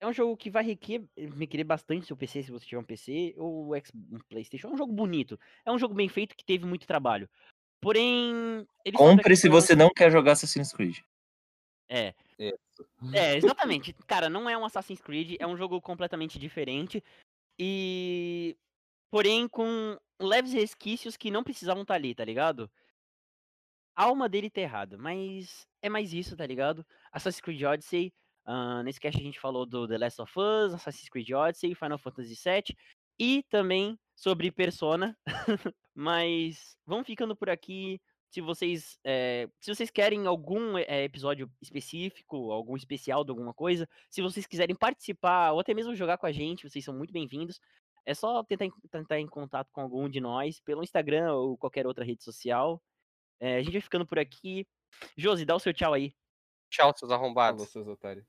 É 0.00 0.06
um 0.06 0.12
jogo 0.14 0.34
que 0.36 0.48
vai 0.50 0.64
requer, 0.64 1.02
requerer 1.36 1.66
bastante 1.66 2.06
seu 2.06 2.16
PC, 2.16 2.44
se 2.44 2.50
você 2.50 2.64
tiver 2.64 2.80
um 2.80 2.84
PC, 2.84 3.34
ou 3.36 3.76
X- 3.76 3.92
um 3.94 4.18
Playstation. 4.30 4.68
É 4.68 4.72
um 4.72 4.76
jogo 4.78 4.92
bonito. 4.94 5.38
É 5.64 5.70
um 5.70 5.78
jogo 5.78 5.92
bem 5.94 6.08
feito 6.08 6.34
que 6.34 6.44
teve 6.44 6.64
muito 6.64 6.86
trabalho. 6.86 7.28
Porém... 7.82 8.66
Compre 8.94 9.36
se 9.36 9.48
você 9.48 9.74
não 9.76 9.90
quer 9.90 10.10
jogar 10.10 10.32
Assassin's 10.32 10.72
Creed. 10.72 10.98
É. 11.88 12.14
É, 13.12 13.36
exatamente. 13.36 13.92
Cara, 14.06 14.28
não 14.28 14.48
é 14.48 14.56
um 14.56 14.64
Assassin's 14.64 15.00
Creed, 15.00 15.36
é 15.38 15.46
um 15.46 15.56
jogo 15.56 15.80
completamente 15.80 16.38
diferente. 16.38 17.02
E. 17.58 18.56
Porém, 19.10 19.48
com 19.48 19.98
leves 20.20 20.52
resquícios 20.52 21.16
que 21.16 21.30
não 21.30 21.42
precisavam 21.42 21.82
estar 21.82 21.94
ali, 21.94 22.14
tá 22.14 22.24
ligado? 22.24 22.70
A 23.96 24.04
alma 24.04 24.28
dele 24.28 24.48
tá 24.48 24.60
errada, 24.60 24.96
mas 24.96 25.66
é 25.82 25.88
mais 25.88 26.12
isso, 26.14 26.36
tá 26.36 26.46
ligado? 26.46 26.86
Assassin's 27.12 27.40
Creed 27.40 27.62
Odyssey. 27.62 28.12
ah, 28.46 28.82
nesse 28.82 29.00
cast 29.00 29.20
a 29.20 29.22
gente 29.22 29.40
falou 29.40 29.66
do 29.66 29.86
The 29.86 29.98
Last 29.98 30.22
of 30.22 30.32
Us, 30.38 30.74
Assassin's 30.74 31.08
Creed 31.08 31.30
Odyssey, 31.32 31.74
Final 31.74 31.98
Fantasy 31.98 32.34
VII 32.34 32.76
e 33.18 33.42
também 33.50 33.98
sobre 34.14 34.50
Persona. 34.50 35.18
mas 35.94 36.76
vamos 36.86 37.06
ficando 37.06 37.36
por 37.36 37.50
aqui 37.50 38.00
se 38.30 38.40
vocês 38.40 38.98
eh, 39.04 39.48
se 39.60 39.74
vocês 39.74 39.90
querem 39.90 40.26
algum 40.26 40.78
eh, 40.78 41.04
episódio 41.04 41.50
específico, 41.60 42.52
algum 42.52 42.76
especial 42.76 43.24
de 43.24 43.30
alguma 43.30 43.52
coisa, 43.52 43.88
se 44.08 44.22
vocês 44.22 44.46
quiserem 44.46 44.74
participar 44.76 45.52
ou 45.52 45.60
até 45.60 45.74
mesmo 45.74 45.94
jogar 45.94 46.16
com 46.16 46.26
a 46.26 46.32
gente, 46.32 46.68
vocês 46.68 46.84
são 46.84 46.94
muito 46.94 47.12
bem-vindos. 47.12 47.60
É 48.06 48.14
só 48.14 48.42
tentar, 48.44 48.64
em- 48.66 48.72
tentar 48.90 49.18
em 49.20 49.26
contato 49.26 49.68
com 49.72 49.80
algum 49.80 50.08
de 50.08 50.20
nós 50.20 50.60
pelo 50.60 50.82
Instagram 50.82 51.32
ou 51.34 51.56
qualquer 51.58 51.86
outra 51.86 52.04
rede 52.04 52.22
social. 52.24 52.80
Eh, 53.40 53.56
a 53.56 53.62
gente 53.62 53.72
vai 53.72 53.80
ficando 53.80 54.06
por 54.06 54.18
aqui. 54.18 54.66
Josi, 55.16 55.44
dá 55.44 55.54
o 55.54 55.60
seu 55.60 55.72
tchau 55.74 55.92
aí. 55.92 56.14
Tchau, 56.70 56.92
seus 56.96 57.10
Falou, 57.10 57.24
arrombados. 57.24 57.68
seus 57.68 57.86
otários. 57.88 58.24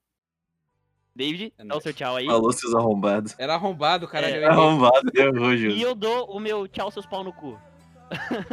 David, 1.16 1.54
É 1.58 1.64
dá 1.64 1.64
o 1.64 1.68
nóis. 1.68 1.84
seu 1.84 1.94
tchau 1.94 2.16
aí. 2.16 2.26
Falou 2.26 2.52
seus 2.52 2.74
arrombados. 2.74 3.36
Era 3.38 3.54
arrombado, 3.56 4.08
caralho. 4.08 4.34
É, 4.34 4.38
errei. 4.38 4.50
Arrombado, 4.50 5.12
errou, 5.16 5.54
E 5.54 5.58
Júlio. 5.58 5.80
eu 5.88 5.94
dou 5.96 6.30
o 6.32 6.40
meu 6.40 6.68
tchau, 6.68 6.90
seus 6.92 7.06
pau 7.06 7.24
no 7.24 7.34
cu. 7.34 7.60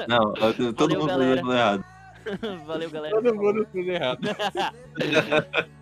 Não, 0.08 0.32
todo 0.74 0.94
Valeu, 0.94 1.00
mundo 1.00 1.06
galera. 1.08 1.40
falou 1.40 1.54
errado. 1.54 1.84
Valeu, 2.66 2.90
galera. 2.90 3.14
Todo 3.14 3.34
mundo 3.34 3.66
fez 3.72 3.88
errado. 3.88 4.20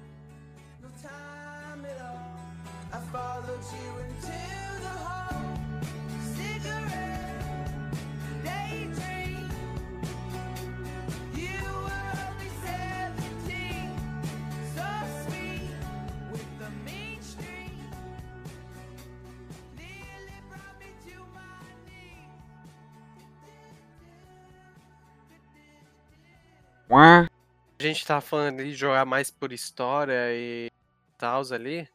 A 27.79 27.83
gente 27.83 28.07
tava 28.07 28.21
falando 28.21 28.61
ali 28.61 28.71
de 28.71 28.77
jogar 28.77 29.05
mais 29.05 29.31
por 29.31 29.53
história 29.53 30.33
e 30.33 30.71
tal 31.19 31.43
ali. 31.53 31.89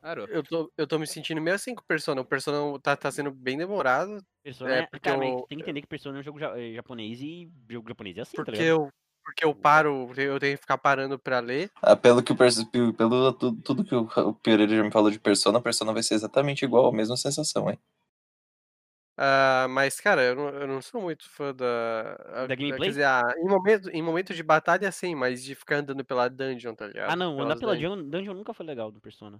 Claro. 0.00 0.26
Eu 0.30 0.42
tô, 0.42 0.72
eu 0.78 0.86
tô 0.86 0.98
me 0.98 1.06
sentindo 1.06 1.40
meio 1.40 1.54
assim 1.54 1.74
com 1.74 1.82
o 1.82 1.86
Persona. 1.86 2.20
O 2.20 2.24
Persona 2.24 2.78
tá, 2.80 2.96
tá 2.96 3.10
sendo 3.10 3.30
bem 3.30 3.58
demorado. 3.58 4.24
Persona 4.42 4.74
É, 4.74 4.78
é, 4.78 4.82
porque 4.82 5.10
cara, 5.10 5.24
eu- 5.24 5.44
tem 5.48 5.58
que 5.58 5.62
entender 5.64 5.82
que 5.82 5.86
Persona 5.86 6.18
é 6.18 6.20
um 6.20 6.24
jogo 6.24 6.38
ja- 6.38 6.58
eh, 6.58 6.72
japonês 6.74 7.20
e 7.20 7.50
jogo 7.68 7.88
japonês 7.88 8.16
é 8.16 8.20
assim, 8.22 8.36
tá 8.36 8.44
Porque 8.44 8.62
ligado? 8.62 8.66
eu, 8.66 8.88
porque 9.24 9.44
eu 9.44 9.54
paro, 9.54 10.10
eu 10.16 10.38
tenho 10.40 10.56
que 10.56 10.62
ficar 10.62 10.78
parando 10.78 11.18
pra 11.18 11.40
ler. 11.40 11.70
Ah, 11.82 11.94
pelo 11.96 12.22
que 12.22 12.32
pelo 12.94 13.32
tudo, 13.34 13.60
tudo 13.62 13.84
que 13.84 13.94
o, 13.94 14.08
o 14.28 14.34
Pereira 14.34 14.74
já 14.76 14.82
me 14.82 14.90
falou 14.90 15.10
de 15.10 15.18
Persona, 15.20 15.60
Persona 15.60 15.92
vai 15.92 16.02
ser 16.02 16.14
exatamente 16.14 16.64
igual, 16.64 16.86
a 16.86 16.92
mesma 16.92 17.16
sensação, 17.16 17.68
hein? 17.68 17.78
Ah, 19.22 19.66
mas, 19.68 20.00
cara, 20.00 20.22
eu 20.22 20.34
não, 20.34 20.48
eu 20.48 20.66
não 20.66 20.80
sou 20.80 20.98
muito 21.02 21.28
fã 21.28 21.54
da. 21.54 22.16
ah, 22.28 22.46
Da 22.46 22.54
gameplay? 22.54 22.80
Quer 22.80 22.88
dizer, 22.88 23.04
ah, 23.04 23.34
em, 23.36 23.44
momento, 23.46 23.90
em 23.90 24.02
momento 24.02 24.32
de 24.32 24.42
batalha, 24.42 24.90
sim, 24.90 25.14
mas 25.14 25.44
de 25.44 25.54
ficar 25.54 25.76
andando 25.76 26.02
pela 26.02 26.26
dungeon, 26.30 26.74
tá 26.74 26.86
ligado? 26.86 27.10
Ah, 27.10 27.16
não, 27.16 27.32
andar 27.32 27.56
Pelas 27.56 27.60
pela 27.60 27.74
dungeons, 27.74 27.96
dungeon, 27.96 28.10
dungeon 28.10 28.34
nunca 28.34 28.54
foi 28.54 28.64
legal 28.64 28.90
do 28.90 28.98
Persona. 28.98 29.38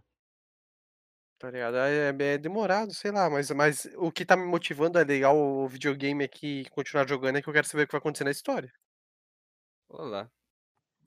Tá 1.39 1.51
ligado? 1.51 1.78
É, 1.78 2.09
é 2.35 2.36
demorado, 2.36 2.93
sei 2.93 3.11
lá, 3.11 3.31
mas, 3.31 3.51
mas 3.52 3.89
o 3.97 4.12
que 4.12 4.27
tá 4.27 4.36
me 4.36 4.44
motivando 4.44 4.98
a 4.98 5.02
ligar 5.02 5.32
o 5.32 5.66
videogame 5.66 6.23
aqui 6.23 6.61
e 6.61 6.69
continuar 6.69 7.09
jogando 7.09 7.36
é 7.39 7.43
que 7.43 7.48
eu 7.48 7.52
quero 7.55 7.66
saber 7.66 7.85
o 7.85 7.86
que 7.86 7.93
vai 7.93 8.01
acontecer 8.01 8.24
na 8.24 8.31
história. 8.31 8.70
Olá. 9.89 10.31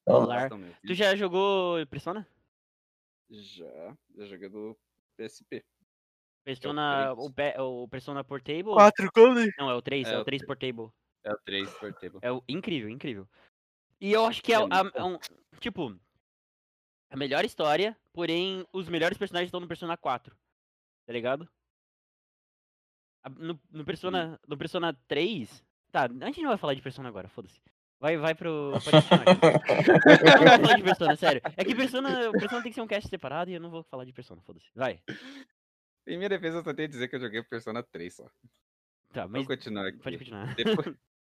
Olá. 0.07 0.49
Tu 0.83 0.95
já 0.95 1.15
jogou 1.15 1.85
Persona? 1.85 2.27
Já. 3.29 3.95
Já 4.15 4.25
joguei 4.25 4.49
do 4.49 4.75
PSP. 5.15 5.63
Persona, 6.43 7.13
três. 7.15 7.27
o, 7.27 7.31
pe- 7.33 7.59
o 7.59 7.87
Persona 7.87 8.23
Portable? 8.23 8.73
Quatro 8.73 9.09
Golden? 9.15 9.49
Não, 9.57 9.69
é 9.69 9.73
o 9.75 9.81
3, 9.81 10.07
é, 10.07 10.13
É 10.13 10.17
o 10.17 10.21
o 10.21 10.25
3 10.25 10.41
três. 10.41 10.47
Portable. 10.47 10.91
É 11.23 11.31
o 11.31 11.37
3 11.45 11.69
Portable. 11.75 12.19
É 12.21 12.31
o, 12.31 12.43
incrível, 12.49 12.89
incrível. 12.89 13.27
E 14.01 14.11
eu 14.11 14.25
acho 14.25 14.41
que 14.43 14.51
é, 14.51 14.55
É 14.55 14.59
o- 14.59 14.65
a- 14.71 14.91
é 14.93 15.03
um, 15.03 15.17
tipo, 15.59 15.97
a 17.09 17.15
melhor 17.15 17.45
história, 17.45 17.97
porém, 18.11 18.65
os 18.73 18.89
melhores 18.89 19.17
personagens 19.17 19.47
estão 19.47 19.59
no 19.61 19.67
Persona 19.67 19.95
4. 19.95 20.35
Tá 21.05 21.13
ligado? 21.13 21.47
No, 23.37 23.57
no, 23.71 23.85
Persona, 23.85 24.37
no 24.47 24.57
Persona 24.57 24.93
3. 25.07 25.63
Tá, 25.91 26.05
a 26.05 26.25
gente 26.25 26.41
não 26.41 26.49
vai 26.49 26.57
falar 26.57 26.73
de 26.73 26.81
Persona 26.81 27.07
agora, 27.07 27.29
foda-se. 27.29 27.61
Vai, 27.99 28.17
vai 28.17 28.35
pro. 28.35 28.71
Não 28.73 28.79
vai 30.43 30.59
falar 30.59 30.75
de 30.75 30.83
Persona, 30.83 31.15
sério. 31.15 31.41
É 31.55 31.63
que 31.63 31.73
Persona, 31.73 32.31
Persona 32.33 32.61
tem 32.61 32.69
que 32.71 32.73
ser 32.75 32.81
um 32.81 32.87
cast 32.87 33.09
separado 33.09 33.49
e 33.49 33.53
eu 33.53 33.61
não 33.61 33.69
vou 33.69 33.81
falar 33.83 34.03
de 34.03 34.11
Persona, 34.11 34.41
foda-se. 34.41 34.69
Vai. 34.75 34.99
Em 36.05 36.17
minha 36.17 36.29
defesa, 36.29 36.57
eu 36.57 36.63
só 36.63 36.73
tenho 36.73 36.87
a 36.87 36.91
dizer 36.91 37.07
que 37.07 37.15
eu 37.15 37.19
joguei 37.19 37.41
Persona 37.43 37.81
3 37.83 38.13
só. 38.13 38.25
Tá, 39.13 39.23
mas. 39.27 39.31
Vamos 39.31 39.47
continuar 39.47 39.87
aqui. 39.87 39.99
Pode 39.99 40.17
continuar. 40.17 40.55
Depois, 40.55 40.87